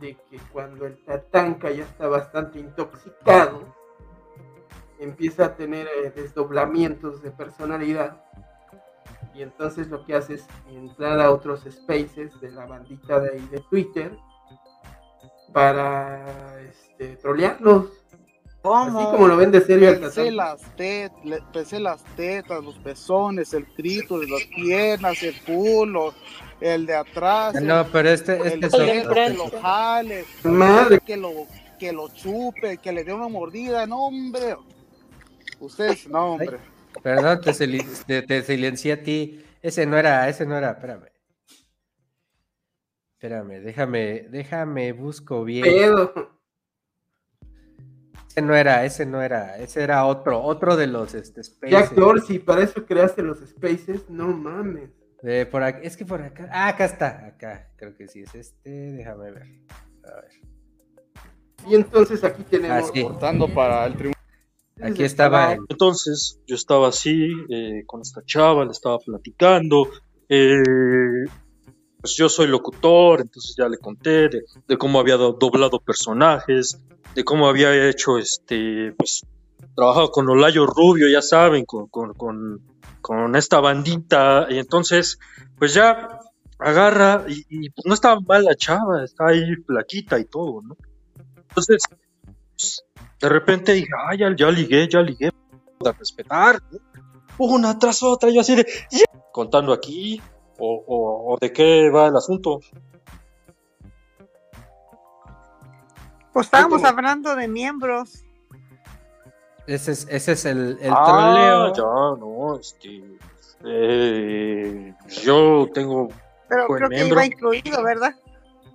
de 0.00 0.16
que 0.16 0.38
cuando 0.52 0.86
el 0.86 0.96
Tatanka 1.04 1.70
ya 1.70 1.84
está 1.84 2.08
bastante 2.08 2.58
intoxicado, 2.58 3.74
empieza 4.98 5.46
a 5.46 5.56
tener 5.56 5.86
eh, 5.86 6.10
desdoblamientos 6.14 7.22
de 7.22 7.30
personalidad. 7.30 8.22
Y 9.34 9.42
entonces 9.42 9.88
lo 9.88 10.04
que 10.04 10.16
hace 10.16 10.34
es 10.34 10.46
entrar 10.68 11.20
a 11.20 11.30
otros 11.30 11.60
spaces 11.70 12.40
de 12.40 12.50
la 12.50 12.66
bandita 12.66 13.20
de, 13.20 13.30
ahí 13.30 13.46
de 13.48 13.60
Twitter 13.70 14.16
para 15.52 16.60
este, 16.62 17.16
trolearlos. 17.16 17.97
¿Cómo? 18.68 18.98
Así 19.00 19.10
como 19.10 19.28
lo 19.28 19.36
ven 19.36 19.50
de 19.50 19.60
serio 19.62 20.00
Pesé 20.00 20.30
las, 20.30 20.60
tet- 20.76 21.12
le- 21.24 21.42
pesé 21.52 21.80
las 21.80 22.04
tetas, 22.16 22.62
los 22.62 22.76
pezones, 22.78 23.52
el 23.54 23.66
trito 23.74 24.18
de 24.20 24.28
las 24.28 24.42
piernas, 24.44 25.22
el 25.22 25.40
culo, 25.42 26.14
el 26.60 26.84
de 26.86 26.94
atrás. 26.94 27.54
No, 27.62 27.80
el- 27.80 27.86
pero 27.86 28.10
este, 28.10 28.36
el 28.36 28.46
este 28.62 28.66
es 28.66 28.72
de 28.72 29.00
otro. 29.00 29.14
que 29.14 29.30
lo 29.30 29.60
jale, 29.60 30.24
Madre. 30.44 31.00
que 31.00 31.16
lo, 31.16 31.30
que 31.78 31.92
lo 31.92 32.08
chupe, 32.08 32.76
que 32.78 32.92
le 32.92 33.04
dé 33.04 33.12
una 33.12 33.28
mordida. 33.28 33.86
No, 33.86 34.06
hombre. 34.06 34.56
Ustedes, 35.60 36.06
no, 36.08 36.34
hombre. 36.34 36.58
Perdón, 37.02 37.40
te, 37.40 37.52
silen- 37.54 37.88
te- 38.06 38.22
te 38.22 38.42
silencié 38.42 38.92
a 38.92 39.02
ti. 39.02 39.44
Ese 39.62 39.86
no 39.86 39.96
era, 39.96 40.28
ese 40.28 40.46
no 40.46 40.56
era, 40.56 40.70
espérame. 40.72 41.08
Espérame, 43.14 43.60
déjame, 43.60 44.26
déjame, 44.30 44.92
busco 44.92 45.42
bien. 45.44 45.64
Pedo. 45.64 46.37
Ese 48.38 48.46
no 48.46 48.54
era, 48.54 48.84
ese 48.84 49.04
no 49.04 49.20
era, 49.20 49.58
ese 49.58 49.82
era 49.82 50.06
otro, 50.06 50.40
otro 50.40 50.76
de 50.76 50.86
los 50.86 51.12
este, 51.12 51.42
spaces. 51.42 51.70
Jack 51.72 51.94
Dorsey, 51.94 52.38
para 52.38 52.62
eso 52.62 52.86
creaste 52.86 53.20
los 53.20 53.40
spaces, 53.40 54.08
no 54.08 54.28
mames. 54.28 54.90
De 55.22 55.44
por 55.44 55.64
aquí, 55.64 55.80
es 55.84 55.96
que 55.96 56.04
por 56.04 56.22
acá, 56.22 56.48
ah, 56.52 56.68
acá 56.68 56.84
está, 56.84 57.26
acá, 57.26 57.72
creo 57.76 57.96
que 57.96 58.06
sí 58.06 58.20
es 58.20 58.32
este, 58.36 58.70
déjame 58.92 59.32
ver. 59.32 59.42
A 60.04 60.20
ver. 60.20 60.30
Y 61.66 61.74
entonces 61.74 62.22
aquí 62.22 62.44
tenemos. 62.44 62.84
Ah, 62.88 62.90
sí. 62.94 63.02
Cortando 63.02 63.52
para 63.52 63.84
el 63.86 63.94
tribunal. 63.96 64.22
Aquí 64.80 65.02
estaba. 65.02 65.54
Entonces 65.68 66.40
yo 66.46 66.54
estaba 66.54 66.90
así 66.90 67.28
eh, 67.50 67.82
con 67.86 68.02
esta 68.02 68.22
chava, 68.24 68.64
le 68.64 68.70
estaba 68.70 68.98
platicando. 69.00 69.88
eh, 70.28 71.24
pues 72.00 72.14
yo 72.16 72.28
soy 72.28 72.46
locutor, 72.46 73.20
entonces 73.20 73.54
ya 73.56 73.68
le 73.68 73.78
conté 73.78 74.28
de, 74.28 74.42
de 74.66 74.78
cómo 74.78 75.00
había 75.00 75.16
do- 75.16 75.32
doblado 75.32 75.80
personajes, 75.80 76.78
de 77.14 77.24
cómo 77.24 77.48
había 77.48 77.88
hecho 77.88 78.18
este, 78.18 78.92
pues, 78.96 79.22
trabajado 79.74 80.10
con 80.10 80.28
Olayo 80.28 80.66
Rubio, 80.66 81.08
ya 81.08 81.22
saben, 81.22 81.64
con, 81.64 81.88
con, 81.88 82.14
con, 82.14 82.60
con 83.00 83.34
esta 83.36 83.60
bandita. 83.60 84.46
Y 84.50 84.58
entonces, 84.58 85.18
pues 85.58 85.74
ya 85.74 86.20
agarra 86.58 87.24
y, 87.28 87.44
y, 87.48 87.70
pues, 87.70 87.84
no 87.86 87.94
estaba 87.94 88.20
mal 88.20 88.44
la 88.44 88.54
chava, 88.54 89.04
está 89.04 89.28
ahí 89.28 89.54
flaquita 89.66 90.18
y 90.18 90.24
todo, 90.24 90.62
¿no? 90.62 90.76
Entonces, 91.48 91.82
pues, 92.56 92.84
de 93.20 93.28
repente 93.28 93.72
dije, 93.72 93.88
ah, 94.06 94.14
ya, 94.16 94.34
ya 94.36 94.50
ligué, 94.50 94.88
ya 94.88 95.00
ligué, 95.00 95.30
de 95.80 95.92
respetar, 95.92 96.60
¿no? 96.70 96.78
una 97.38 97.78
tras 97.78 98.02
otra, 98.02 98.30
yo 98.30 98.40
así 98.40 98.56
de, 98.56 98.66
"Yeah", 98.90 99.04
contando 99.32 99.72
aquí, 99.72 100.20
o, 100.58 100.84
o, 100.86 101.34
o 101.34 101.38
de 101.38 101.52
qué 101.52 101.90
va 101.90 102.08
el 102.08 102.16
asunto. 102.16 102.60
Pues 106.32 106.46
estábamos 106.46 106.84
hablando 106.84 107.34
de 107.34 107.48
miembros. 107.48 108.24
Ese 109.66 109.92
es, 109.92 110.06
ese 110.08 110.32
es 110.32 110.44
el, 110.44 110.78
el 110.80 110.92
ah, 110.94 111.04
troleo. 111.04 111.74
ya, 111.74 112.20
no, 112.20 112.58
este, 112.58 113.02
eh, 113.64 114.94
yo 115.22 115.68
tengo, 115.74 116.08
Pero 116.48 116.66
creo 116.68 116.88
que 116.88 117.06
iba 117.06 117.26
incluido, 117.26 117.82
¿verdad? 117.82 118.14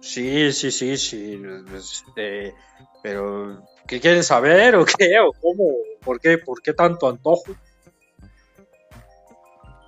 sí, 0.01 0.51
sí, 0.51 0.71
sí, 0.71 0.97
sí, 0.97 1.41
este, 1.75 2.53
pero, 3.01 3.63
¿qué 3.87 3.99
quieren 3.99 4.23
saber 4.23 4.75
o 4.75 4.85
qué, 4.85 5.17
o 5.19 5.31
cómo, 5.41 5.71
por 6.03 6.19
qué, 6.19 6.37
por 6.37 6.61
qué 6.61 6.73
tanto 6.73 7.07
antojo? 7.07 7.55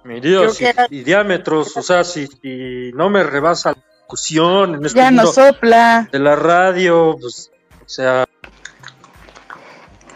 Medidas 0.06 0.56
Creo 0.58 0.74
que 0.88 0.96
y, 0.96 1.00
y 1.00 1.04
diámetros, 1.04 1.76
o 1.78 1.82
sea, 1.82 2.04
si, 2.04 2.28
si 2.28 2.92
no 2.94 3.10
me 3.10 3.24
rebasa 3.24 3.72
la 3.72 3.84
discusión 4.00 4.76
en 4.76 4.86
este 4.86 5.00
Ya 5.00 5.10
no 5.12 5.24
mundo 5.24 5.34
sopla. 5.34 6.08
de 6.12 6.20
la 6.20 6.36
radio, 6.36 7.18
pues, 7.20 7.52
o 7.84 7.90
sea, 7.90 8.26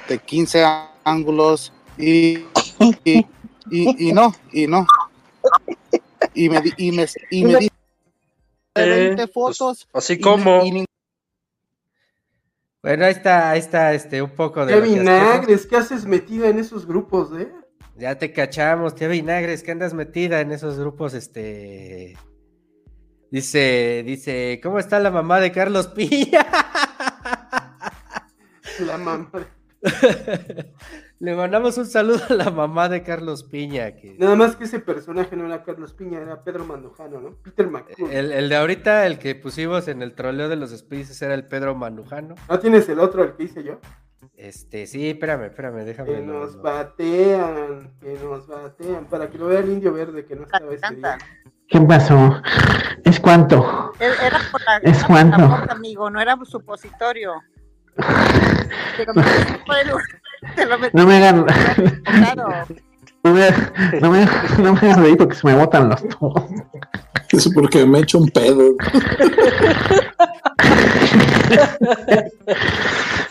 De 0.07 0.19
15 0.19 0.63
ángulos 1.03 1.73
y, 1.97 2.45
y, 3.03 3.25
y, 3.71 4.09
y 4.09 4.13
no, 4.13 4.33
y 4.51 4.67
no. 4.67 4.85
Y 6.33 6.49
me, 6.49 6.61
di- 6.61 6.73
y 6.77 6.91
me, 6.91 7.05
y 7.31 7.43
me 7.45 7.55
di 7.57 7.69
eh, 8.75 8.85
20 9.15 9.27
pues, 9.27 9.57
fotos. 9.57 9.87
así 9.93 10.13
y- 10.13 10.21
como, 10.21 10.63
y 10.63 10.85
Bueno, 12.83 13.05
ahí 13.05 13.11
está, 13.11 13.49
ahí 13.51 13.59
está, 13.59 13.93
este, 13.93 14.21
un 14.21 14.29
poco 14.35 14.65
de 14.65 14.73
hacemos. 14.75 14.89
Vinagres, 14.99 15.65
¿qué 15.65 15.77
haces 15.77 16.05
metida 16.05 16.47
en 16.47 16.59
esos 16.59 16.85
grupos, 16.85 17.29
eh? 17.37 17.51
Ya 17.99 18.17
te 18.17 18.31
cachamos, 18.31 18.95
tía 18.95 19.09
Vinagres, 19.09 19.61
que 19.61 19.71
andas 19.71 19.93
metida 19.93 20.39
en 20.39 20.53
esos 20.53 20.79
grupos, 20.79 21.13
este. 21.13 22.17
Dice, 23.29 24.03
dice, 24.05 24.61
¿cómo 24.63 24.79
está 24.79 24.99
la 24.99 25.11
mamá 25.11 25.41
de 25.41 25.51
Carlos 25.51 25.89
Piña? 25.89 26.47
La 28.79 28.97
mamá. 28.97 29.29
Le 31.19 31.35
mandamos 31.35 31.77
un 31.77 31.85
saludo 31.85 32.21
a 32.29 32.33
la 32.33 32.49
mamá 32.49 32.87
de 32.87 33.03
Carlos 33.03 33.43
Piña. 33.43 33.91
Que... 33.91 34.15
Nada 34.17 34.37
más 34.37 34.55
que 34.55 34.63
ese 34.63 34.79
personaje 34.79 35.35
no 35.35 35.45
era 35.45 35.63
Carlos 35.63 35.91
Piña, 35.91 36.21
era 36.21 36.45
Pedro 36.45 36.63
Mandujano, 36.63 37.19
¿no? 37.19 37.35
Peter 37.43 37.67
McCool. 37.67 38.09
El, 38.09 38.31
el 38.31 38.47
de 38.47 38.55
ahorita, 38.55 39.05
el 39.05 39.19
que 39.19 39.35
pusimos 39.35 39.89
en 39.89 40.01
el 40.01 40.13
troleo 40.15 40.47
de 40.47 40.55
los 40.55 40.71
Spaces 40.71 41.21
era 41.21 41.33
el 41.33 41.45
Pedro 41.45 41.75
Manujano. 41.75 42.35
¿No 42.47 42.59
tienes 42.59 42.87
el 42.87 42.99
otro, 42.99 43.25
el 43.25 43.35
que 43.35 43.43
hice 43.43 43.65
yo? 43.65 43.81
Este, 44.35 44.87
sí, 44.87 45.09
espérame, 45.09 45.45
espérame, 45.45 45.83
déjame. 45.85 46.11
Que 46.13 46.21
nos 46.21 46.61
batean, 46.61 47.91
que 48.01 48.17
nos 48.23 48.47
batean, 48.47 49.05
para 49.05 49.29
que 49.29 49.37
lo 49.37 49.47
vea 49.47 49.59
el 49.59 49.69
indio 49.69 49.93
verde 49.93 50.25
que 50.25 50.35
no 50.35 50.43
estaba 50.43 50.69
día. 50.69 51.17
¿Qué 51.67 51.79
pasó? 51.81 52.41
¿Es 53.03 53.19
cuánto? 53.19 53.93
E- 53.99 54.05
Era 54.25 54.39
por 54.51 54.61
la, 54.65 54.77
¿Es 54.77 54.97
era 54.97 55.07
por 55.07 55.15
la 55.15 55.37
cuánto? 55.37 55.71
amigo, 55.73 56.09
no 56.09 56.19
era 56.19 56.37
supositorio. 56.43 57.33
El- 60.57 60.69
lo 60.69 60.79
metí 60.79 60.97
No 60.97 61.05
me 61.05 61.17
hagan, 61.17 61.45
no 63.23 63.33
me, 63.33 63.49
no 64.01 64.11
me, 64.11 64.25
no 64.63 64.73
me 64.73 64.79
hagan 64.79 65.03
reír 65.03 65.17
porque 65.17 65.35
se 65.35 65.47
me 65.47 65.53
botan 65.55 65.89
los 65.89 66.03
ojos. 66.19 66.43
Eso 67.31 67.51
porque 67.53 67.85
me 67.85 67.99
echo 67.99 68.17
un 68.17 68.29
pedo. 68.29 68.75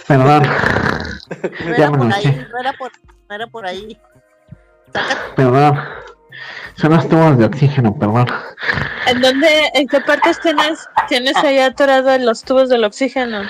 Perdón. 0.06 0.42
No 1.64 1.74
era 1.74 1.90
por 1.90 2.12
ahí, 2.12 2.46
no 2.50 2.58
era 2.58 2.72
por, 2.72 2.92
no 3.28 3.34
era 3.34 3.46
por 3.46 3.66
ahí. 3.66 3.98
Perdón. 5.36 5.78
Son 6.76 6.92
los 6.92 7.08
tubos 7.08 7.38
de 7.38 7.44
oxígeno, 7.44 7.98
perdón. 7.98 8.26
¿En 9.08 9.20
dónde, 9.20 9.48
en 9.74 9.88
qué 9.88 10.00
partes 10.00 10.40
tienes, 10.40 10.86
tienes 11.08 11.36
ahí 11.38 11.58
atorado 11.58 12.16
los 12.18 12.44
tubos 12.44 12.68
del 12.68 12.84
oxígeno? 12.84 13.42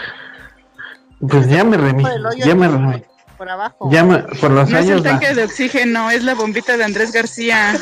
Pues 1.21 1.49
ya 1.49 1.65
me 1.65 1.77
hoyo 1.77 2.47
Ya 2.47 2.55
me 2.55 2.69
remí. 2.69 3.03
Por 3.39 3.49
abajo. 3.49 3.89
Ya 3.93 4.03
me, 4.05 4.19
por 4.19 4.51
los 4.51 4.69
No 4.69 4.79
es 4.79 4.89
el 4.89 4.97
la- 5.03 5.11
tanque 5.11 5.33
de 5.33 5.45
oxígeno, 5.45 6.11
es 6.11 6.25
la 6.25 6.35
bombita 6.35 6.77
de 6.77 6.85
Andrés 6.85 7.13
García. 7.13 7.79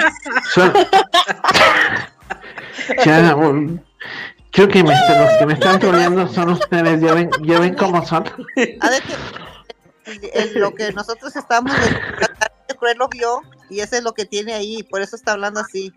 son- 0.54 0.72
ya, 3.04 3.34
um, 3.36 3.78
creo 4.52 4.68
que 4.68 4.82
me- 4.84 4.90
los 4.90 5.38
que 5.38 5.46
me 5.46 5.52
están 5.54 5.78
troleando 5.80 6.28
son 6.28 6.50
ustedes. 6.50 7.00
Ya 7.00 7.14
ven, 7.14 7.30
ya 7.42 7.58
ven 7.58 7.74
cómo 7.74 8.06
son. 8.06 8.24
El- 10.06 10.54
lo 10.60 10.74
que 10.74 10.92
nosotros 10.92 11.34
estamos 11.36 11.72
yo 12.68 12.76
creo 12.76 12.92
él 12.92 12.98
lo 12.98 13.08
vio 13.08 13.42
y 13.68 13.80
ese 13.80 13.98
es 13.98 14.02
lo 14.02 14.14
que 14.14 14.24
tiene 14.24 14.54
ahí, 14.54 14.82
por 14.84 15.02
eso 15.02 15.14
está 15.16 15.32
hablando 15.32 15.60
así. 15.60 15.92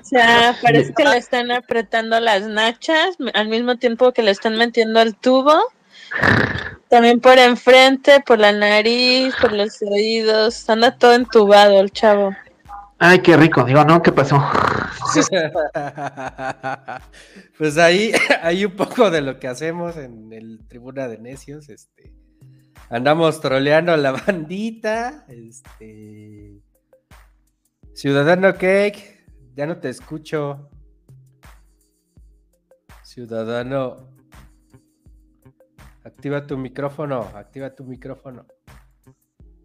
O 0.00 0.04
sea, 0.04 0.54
parece 0.62 0.92
que 0.94 1.04
le 1.04 1.16
están 1.16 1.50
apretando 1.50 2.20
las 2.20 2.42
nachas 2.42 3.16
al 3.32 3.48
mismo 3.48 3.76
tiempo 3.76 4.12
que 4.12 4.22
le 4.22 4.30
están 4.30 4.56
metiendo 4.56 5.00
al 5.00 5.14
tubo 5.16 5.58
También 6.88 7.20
por 7.20 7.38
enfrente, 7.38 8.20
por 8.20 8.38
la 8.38 8.52
nariz, 8.52 9.34
por 9.40 9.52
los 9.52 9.82
oídos. 9.82 10.68
Anda 10.70 10.96
todo 10.96 11.14
entubado 11.14 11.80
el 11.80 11.90
chavo. 11.90 12.30
Ay, 12.98 13.20
qué 13.20 13.36
rico. 13.36 13.64
Digo, 13.64 13.84
no, 13.84 14.02
¿qué 14.02 14.12
pasó? 14.12 14.42
pues 17.58 17.78
ahí 17.78 18.12
hay 18.42 18.64
un 18.64 18.72
poco 18.72 19.10
de 19.10 19.20
lo 19.20 19.38
que 19.38 19.48
hacemos 19.48 19.96
en 19.96 20.32
el 20.32 20.66
Tribuna 20.68 21.08
de 21.08 21.18
Necios. 21.18 21.68
Este, 21.68 22.14
andamos 22.88 23.40
troleando 23.40 23.92
a 23.92 23.96
la 23.96 24.12
bandita. 24.26 25.24
Este, 25.28 26.60
Ciudadano 27.92 28.54
Cake, 28.54 29.26
ya 29.54 29.66
no 29.66 29.78
te 29.78 29.88
escucho. 29.88 30.70
Ciudadano, 33.02 34.13
activa 36.04 36.46
tu 36.46 36.56
micrófono, 36.56 37.20
activa 37.34 37.74
tu 37.74 37.84
micrófono. 37.84 38.46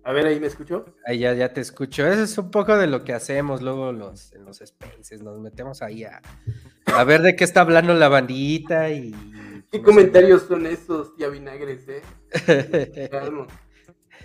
A 0.04 0.14
ver, 0.14 0.26
ahí 0.26 0.40
me 0.40 0.48
escucho. 0.48 0.86
Ahí 1.06 1.20
ya, 1.20 1.34
ya 1.34 1.54
te 1.54 1.62
escucho. 1.62 2.08
Eso 2.08 2.24
es 2.24 2.38
un 2.38 2.50
poco 2.50 2.78
de 2.78 2.88
lo 2.88 3.04
que 3.04 3.14
hacemos 3.14 3.62
luego 3.62 3.92
los, 3.92 4.34
en 4.34 4.46
los 4.46 4.58
spaces. 4.58 5.22
Nos 5.22 5.40
metemos 5.40 5.82
ahí 5.82 6.06
a, 6.06 6.22
a 6.86 7.04
ver 7.04 7.22
de 7.22 7.36
qué 7.36 7.44
está 7.44 7.62
hablando 7.62 7.94
la 7.94 8.08
bandita 8.08 8.90
y. 8.90 9.14
¿Qué 9.72 9.84
comentarios 9.84 10.44
son 10.44 10.66
esos, 10.66 11.16
tía 11.16 11.28
Vinagres, 11.28 11.88
eh? 11.88 12.02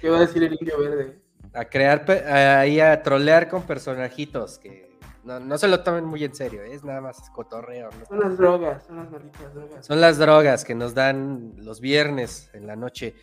¿Qué 0.00 0.08
va 0.08 0.16
a 0.16 0.20
decir 0.20 0.42
el 0.42 0.56
indio 0.58 0.78
verde? 0.78 1.20
A 1.52 1.66
crear, 1.66 2.10
ahí 2.10 2.80
a 2.80 3.02
trolear 3.02 3.48
con 3.48 3.62
personajitos 3.64 4.58
que 4.58 4.93
no, 5.24 5.40
no 5.40 5.58
se 5.58 5.68
lo 5.68 5.82
tomen 5.82 6.04
muy 6.04 6.22
en 6.24 6.34
serio, 6.34 6.62
es 6.62 6.84
nada 6.84 7.00
más 7.00 7.30
cotorreo. 7.30 7.90
¿no? 7.98 8.06
Son 8.06 8.20
las 8.20 8.36
drogas, 8.38 8.84
son 8.86 8.96
las 8.96 9.10
malditas 9.10 9.54
drogas. 9.54 9.86
Son 9.86 10.00
las 10.00 10.18
drogas 10.18 10.64
que 10.64 10.74
nos 10.74 10.94
dan 10.94 11.52
los 11.56 11.80
viernes 11.80 12.50
en 12.54 12.66
la 12.66 12.76
noche. 12.76 13.14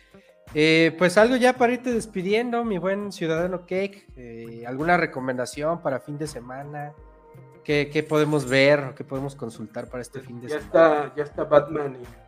Eh, 0.54 0.94
pues 0.98 1.16
algo 1.16 1.36
ya 1.36 1.54
para 1.54 1.72
irte 1.72 1.92
despidiendo, 1.92 2.64
mi 2.64 2.78
buen 2.78 3.12
ciudadano 3.12 3.60
Cake. 3.66 4.06
eh, 4.16 4.64
¿Alguna 4.66 4.96
recomendación 4.96 5.80
para 5.82 6.00
fin 6.00 6.18
de 6.18 6.26
semana? 6.26 6.92
¿Qué, 7.64 7.88
qué 7.92 8.02
podemos 8.02 8.48
ver 8.48 8.80
o 8.80 8.94
qué 8.94 9.04
podemos 9.04 9.36
consultar 9.36 9.88
para 9.88 10.02
este 10.02 10.20
fin 10.20 10.40
de 10.40 10.48
Ya 10.48 10.60
semana? 10.60 10.66
está, 11.04 11.14
ya 11.16 11.22
está 11.22 11.44
Batman 11.44 11.94
en 11.94 12.22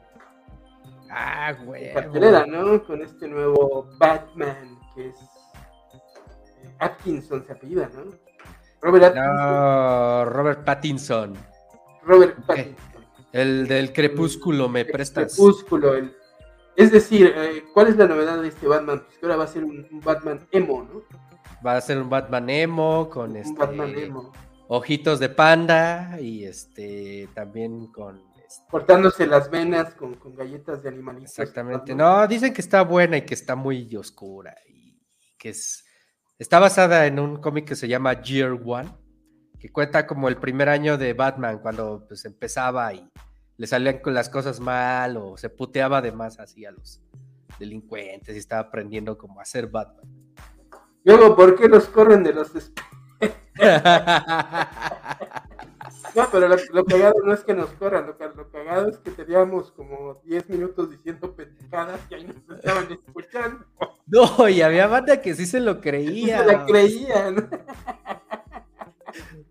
Ah, 1.10 1.52
güey. 1.64 1.92
cartelera, 1.92 2.46
¿no? 2.46 2.82
Con 2.84 3.02
este 3.02 3.28
nuevo 3.28 3.88
Batman 3.98 4.78
que 4.94 5.08
es 5.08 5.16
eh, 6.62 6.74
Atkinson 6.78 7.44
se 7.44 7.52
apellida, 7.52 7.90
¿no? 7.94 8.04
Robert 8.84 9.04
Atkinson. 9.04 9.34
No, 9.36 10.24
Robert 10.26 10.64
Pattinson. 10.64 11.34
Robert. 12.04 12.36
Pattinson. 12.46 12.76
El 13.32 13.66
del 13.66 13.92
crepúsculo, 13.92 14.68
¿me 14.68 14.84
prestas? 14.84 15.34
Crepúsculo, 15.34 15.94
el- 15.94 16.14
Es 16.76 16.92
decir, 16.92 17.32
eh, 17.36 17.64
¿cuál 17.72 17.88
es 17.88 17.96
la 17.96 18.06
novedad 18.06 18.40
de 18.42 18.48
este 18.48 18.66
Batman? 18.66 19.00
Pues 19.04 19.18
que 19.18 19.26
ahora 19.26 19.36
va 19.36 19.44
a 19.44 19.48
ser 19.48 19.64
un, 19.64 19.86
un 19.90 20.00
Batman 20.00 20.46
emo, 20.50 20.82
¿no? 20.82 21.02
Va 21.66 21.76
a 21.76 21.80
ser 21.80 21.98
un 21.98 22.10
Batman 22.10 22.50
emo 22.50 23.08
con 23.08 23.36
este, 23.36 23.58
Batman 23.58 23.96
emo. 23.96 24.32
ojitos 24.68 25.18
de 25.20 25.28
panda 25.30 26.18
y 26.20 26.44
este 26.44 27.28
también 27.34 27.86
con 27.92 28.20
este, 28.46 28.64
Cortándose 28.70 29.26
las 29.26 29.50
venas 29.50 29.94
con, 29.94 30.14
con 30.14 30.34
galletas 30.36 30.82
de 30.82 30.88
animalitos. 30.90 31.30
exactamente. 31.38 31.94
No, 31.94 32.26
dicen 32.26 32.52
que 32.52 32.60
está 32.60 32.82
buena 32.82 33.16
y 33.16 33.22
que 33.22 33.34
está 33.34 33.54
muy 33.56 33.94
oscura 33.96 34.54
y 34.68 35.00
que 35.38 35.50
es 35.50 35.83
está 36.38 36.58
basada 36.58 37.06
en 37.06 37.18
un 37.18 37.36
cómic 37.36 37.66
que 37.66 37.76
se 37.76 37.88
llama 37.88 38.22
Year 38.22 38.52
One, 38.64 38.90
que 39.58 39.70
cuenta 39.70 40.06
como 40.06 40.28
el 40.28 40.36
primer 40.36 40.68
año 40.68 40.98
de 40.98 41.12
Batman 41.12 41.58
cuando 41.58 42.04
pues 42.06 42.24
empezaba 42.24 42.92
y 42.92 43.08
le 43.56 43.66
salían 43.66 43.98
con 43.98 44.14
las 44.14 44.28
cosas 44.28 44.60
mal 44.60 45.16
o 45.16 45.36
se 45.36 45.48
puteaba 45.48 46.02
de 46.02 46.12
más 46.12 46.38
así 46.38 46.64
a 46.64 46.72
los 46.72 47.00
delincuentes 47.58 48.34
y 48.34 48.38
estaba 48.38 48.62
aprendiendo 48.62 49.16
cómo 49.16 49.40
hacer 49.40 49.68
Batman. 49.68 50.06
Luego, 51.04 51.36
¿por 51.36 51.54
qué 51.56 51.68
los 51.68 51.84
corren 51.86 52.22
de 52.24 52.32
los... 52.32 52.50
No, 56.14 56.28
pero 56.30 56.48
lo, 56.48 56.56
lo 56.72 56.84
cagado 56.84 57.14
no 57.24 57.32
es 57.32 57.40
que 57.44 57.54
nos 57.54 57.70
corran, 57.70 58.06
lo, 58.06 58.34
lo 58.34 58.50
cagado 58.50 58.88
es 58.88 58.98
que 58.98 59.10
teníamos 59.10 59.72
como 59.72 60.20
10 60.24 60.48
minutos 60.48 60.90
diciendo 60.90 61.34
pendejadas 61.34 62.00
y 62.10 62.14
ahí 62.14 62.26
nos 62.26 62.58
estaban 62.58 62.86
escuchando. 62.92 63.64
No, 64.06 64.48
y 64.48 64.62
había 64.62 64.86
banda 64.86 65.20
que 65.20 65.34
sí 65.34 65.46
se 65.46 65.60
lo 65.60 65.80
creía. 65.80 66.40
se 66.40 66.46
la 66.46 66.66
creían. 66.66 67.50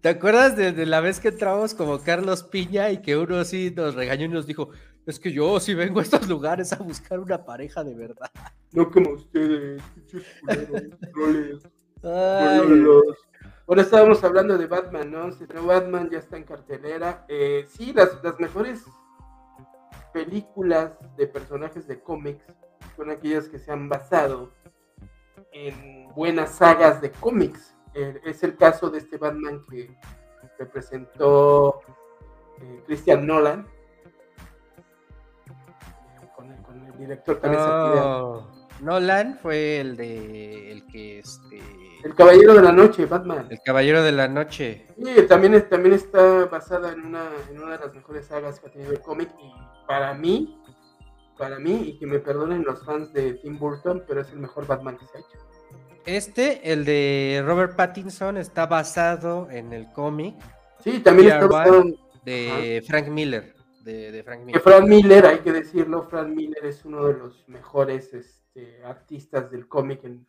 ¿Te 0.02 0.10
acuerdas 0.10 0.56
de, 0.58 0.74
de 0.74 0.86
la 0.86 1.00
vez 1.00 1.20
que 1.20 1.30
entramos 1.30 1.74
como 1.74 2.00
Carlos 2.00 2.44
Piña 2.44 2.92
y 2.92 3.02
que 3.02 3.16
uno 3.18 3.44
sí 3.46 3.74
nos 3.76 3.96
regañó 3.96 4.26
y 4.26 4.30
nos 4.30 4.46
dijo, 4.46 4.70
es 5.06 5.20
que 5.20 5.32
yo 5.32 5.60
sí 5.60 5.74
vengo 5.74 6.00
a 6.00 6.04
estos 6.04 6.28
lugares 6.28 6.74
a 6.74 6.78
buscar 6.78 7.20
una 7.20 7.44
pareja 7.44 7.84
de 7.84 7.96
verdad? 7.96 8.30
No 8.74 8.90
como 8.92 9.12
ustedes. 9.12 9.82
Ay. 12.04 12.56
trolos. 12.64 13.18
Ahora 13.66 13.82
estábamos 13.82 14.22
hablando 14.26 14.58
de 14.58 14.68
Batman, 14.68 15.10
¿no? 15.10 15.32
Se 15.32 15.46
Batman, 15.46 16.10
ya 16.10 16.20
está 16.20 16.36
en 16.36 16.44
cartelera. 16.44 17.26
Eh, 17.30 17.66
sí, 17.70 17.94
las, 17.94 18.22
las 18.22 18.38
mejores 18.38 18.84
películas 20.12 20.92
de 21.16 21.28
personajes 21.28 21.88
de 21.88 22.02
cómics 22.02 22.44
son 22.98 23.10
aquellas 23.10 23.48
que 23.48 23.60
se 23.60 23.72
han 23.72 23.88
basado 23.88 24.52
en 25.54 26.10
buenas 26.14 26.52
sagas 26.56 27.00
de 27.02 27.12
cómics. 27.12 27.74
Eh, 27.94 28.20
es 28.26 28.44
el 28.44 28.58
caso 28.58 28.90
de 28.90 28.98
este 28.98 29.18
Batman 29.18 29.64
que 29.70 29.96
representó 30.60 31.80
eh, 32.60 32.84
Christian 32.86 33.26
Nolan. 33.26 33.66
Con 36.36 36.52
el, 36.52 36.62
con 36.64 36.86
el 36.86 36.98
director 36.98 37.38
también 37.38 37.64
No, 37.64 38.52
Nolan 38.82 39.38
fue 39.38 39.80
el 39.80 39.96
de 39.96 40.72
el 40.72 40.86
que 40.88 41.20
este 41.20 41.83
El 42.04 42.14
Caballero 42.16 42.54
de 42.54 42.62
la 42.62 42.72
Noche, 42.72 43.06
Batman. 43.06 43.48
el 43.50 43.60
Caballero 43.64 44.04
de 44.04 44.12
la 44.12 44.28
Noche. 44.28 44.88
Sí, 44.98 45.22
también, 45.28 45.54
es- 45.54 45.70
también 45.70 45.96
está 45.96 46.46
basada 46.46 46.92
en 46.92 47.06
una, 47.06 47.30
en 47.50 47.62
una 47.62 47.78
de 47.78 47.86
las 47.86 47.94
mejores 47.96 48.26
sagas 48.28 48.60
que 48.60 48.68
ha 48.68 48.72
tenido 48.72 48.92
el 48.92 49.00
cómic 49.00 49.30
y 49.42 49.52
para 49.88 50.14
mí, 50.14 50.60
para 51.38 51.60
mí, 51.60 51.90
y 51.90 51.98
que 52.00 52.06
me 52.06 52.20
perdonen 52.20 52.64
los 52.64 52.84
fans 52.86 53.12
de 53.14 53.36
Tim 53.36 53.58
Burton, 53.58 54.04
pero 54.08 54.22
es 54.22 54.30
el 54.32 54.40
mejor 54.40 54.68
Batman 54.68 54.98
que 54.98 55.06
se 55.08 55.18
ha 55.18 55.22
hecho. 55.22 55.38
Este, 56.06 56.74
el 56.74 56.84
de 56.84 57.42
Robert 57.46 57.76
Pattinson, 57.78 58.36
está 58.38 58.66
basado 58.66 59.50
en 59.50 59.72
el 59.72 59.92
cómic. 59.94 60.36
Sí, 60.84 61.00
también 61.00 61.30
está 61.30 61.48
basado 61.48 61.82
en- 61.82 61.96
de 62.26 62.84
Frank 62.86 63.08
Miller. 63.08 63.56
De, 63.84 64.12
de 64.12 64.24
Frank 64.24 64.40
Que 64.40 64.46
Miller. 64.46 64.62
Frank 64.62 64.88
Miller, 64.88 65.26
hay 65.26 65.40
que 65.40 65.52
decirlo, 65.52 66.04
Frank 66.10 66.28
Miller 66.30 66.66
es 66.66 66.84
uno 66.86 67.06
de 67.06 67.14
los 67.14 67.48
mejores 67.50 68.14
este, 68.14 68.82
artistas 68.86 69.50
del 69.52 69.68
cómic 69.68 70.04
en, 70.06 70.26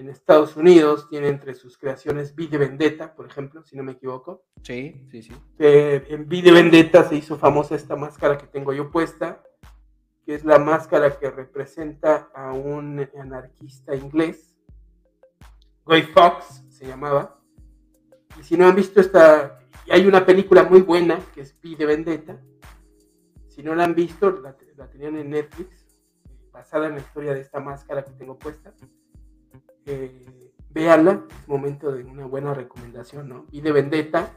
en 0.00 0.08
Estados 0.08 0.56
Unidos. 0.56 1.08
Tiene 1.08 1.28
entre 1.28 1.54
sus 1.54 1.78
creaciones 1.78 2.32
V 2.36 2.48
de 2.48 2.58
Vendetta, 2.58 3.14
por 3.14 3.26
ejemplo, 3.26 3.62
si 3.62 3.76
no 3.76 3.82
me 3.82 3.92
equivoco. 3.92 4.44
Sí, 4.62 5.06
sí, 5.10 5.22
sí. 5.22 5.32
que 5.56 6.04
en 6.08 6.22
V 6.22 6.42
de 6.42 6.52
Vendetta 6.52 7.08
se 7.08 7.16
hizo 7.16 7.36
famosa 7.36 7.74
esta 7.74 7.96
máscara 7.96 8.38
que 8.38 8.46
tengo 8.46 8.72
yo 8.72 8.90
puesta, 8.90 9.42
que 10.24 10.34
es 10.34 10.44
la 10.44 10.58
máscara 10.58 11.18
que 11.18 11.30
representa 11.30 12.30
a 12.34 12.52
un 12.52 13.08
anarquista 13.18 13.94
inglés, 13.94 14.56
Guy 15.84 16.02
Fawkes 16.02 16.64
se 16.68 16.86
llamaba. 16.86 17.40
Y 18.38 18.42
si 18.42 18.56
no 18.56 18.66
han 18.66 18.76
visto 18.76 19.00
esta, 19.00 19.60
hay 19.90 20.06
una 20.06 20.24
película 20.24 20.62
muy 20.62 20.82
buena 20.82 21.18
que 21.34 21.42
es 21.42 21.56
V 21.62 21.76
de 21.76 21.86
Vendetta. 21.86 22.40
Si 23.48 23.62
no 23.62 23.74
la 23.74 23.84
han 23.84 23.94
visto, 23.94 24.30
la, 24.30 24.56
la 24.76 24.88
tenían 24.88 25.16
en 25.16 25.30
Netflix, 25.30 25.98
basada 26.52 26.86
en 26.86 26.94
la 26.94 27.00
historia 27.00 27.34
de 27.34 27.40
esta 27.40 27.60
máscara 27.60 28.04
que 28.04 28.12
tengo 28.12 28.38
puesta. 28.38 28.72
Eh, 29.86 30.52
véanla, 30.70 31.24
es 31.28 31.48
momento 31.48 31.92
de 31.92 32.04
una 32.04 32.26
buena 32.26 32.54
recomendación, 32.54 33.28
¿no? 33.28 33.46
Y 33.50 33.60
de 33.60 33.72
Vendetta. 33.72 34.30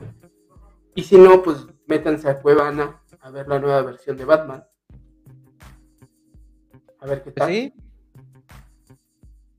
Y 0.95 1.03
si 1.03 1.17
no, 1.17 1.41
pues 1.41 1.65
métanse 1.87 2.29
a 2.29 2.41
Cuevana 2.41 3.01
a 3.21 3.29
ver 3.31 3.47
la 3.47 3.59
nueva 3.59 3.81
versión 3.81 4.17
de 4.17 4.25
Batman. 4.25 4.63
A 6.99 7.05
ver 7.05 7.23
qué 7.23 7.31
tal. 7.31 7.49
¿Sí? 7.49 7.73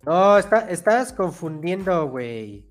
No, 0.05 0.39
está, 0.39 0.71
estás 0.71 1.13
confundiendo, 1.13 2.09
güey. 2.09 2.67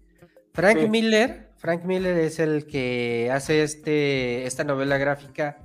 Frank 0.53 0.79
Sí. 0.79 0.89
Miller, 0.89 1.49
Frank 1.57 1.83
Miller 1.83 2.17
es 2.17 2.39
el 2.39 2.67
que 2.67 3.29
hace 3.31 3.63
este, 3.63 4.45
esta 4.45 4.63
novela 4.63 4.97
gráfica 4.97 5.57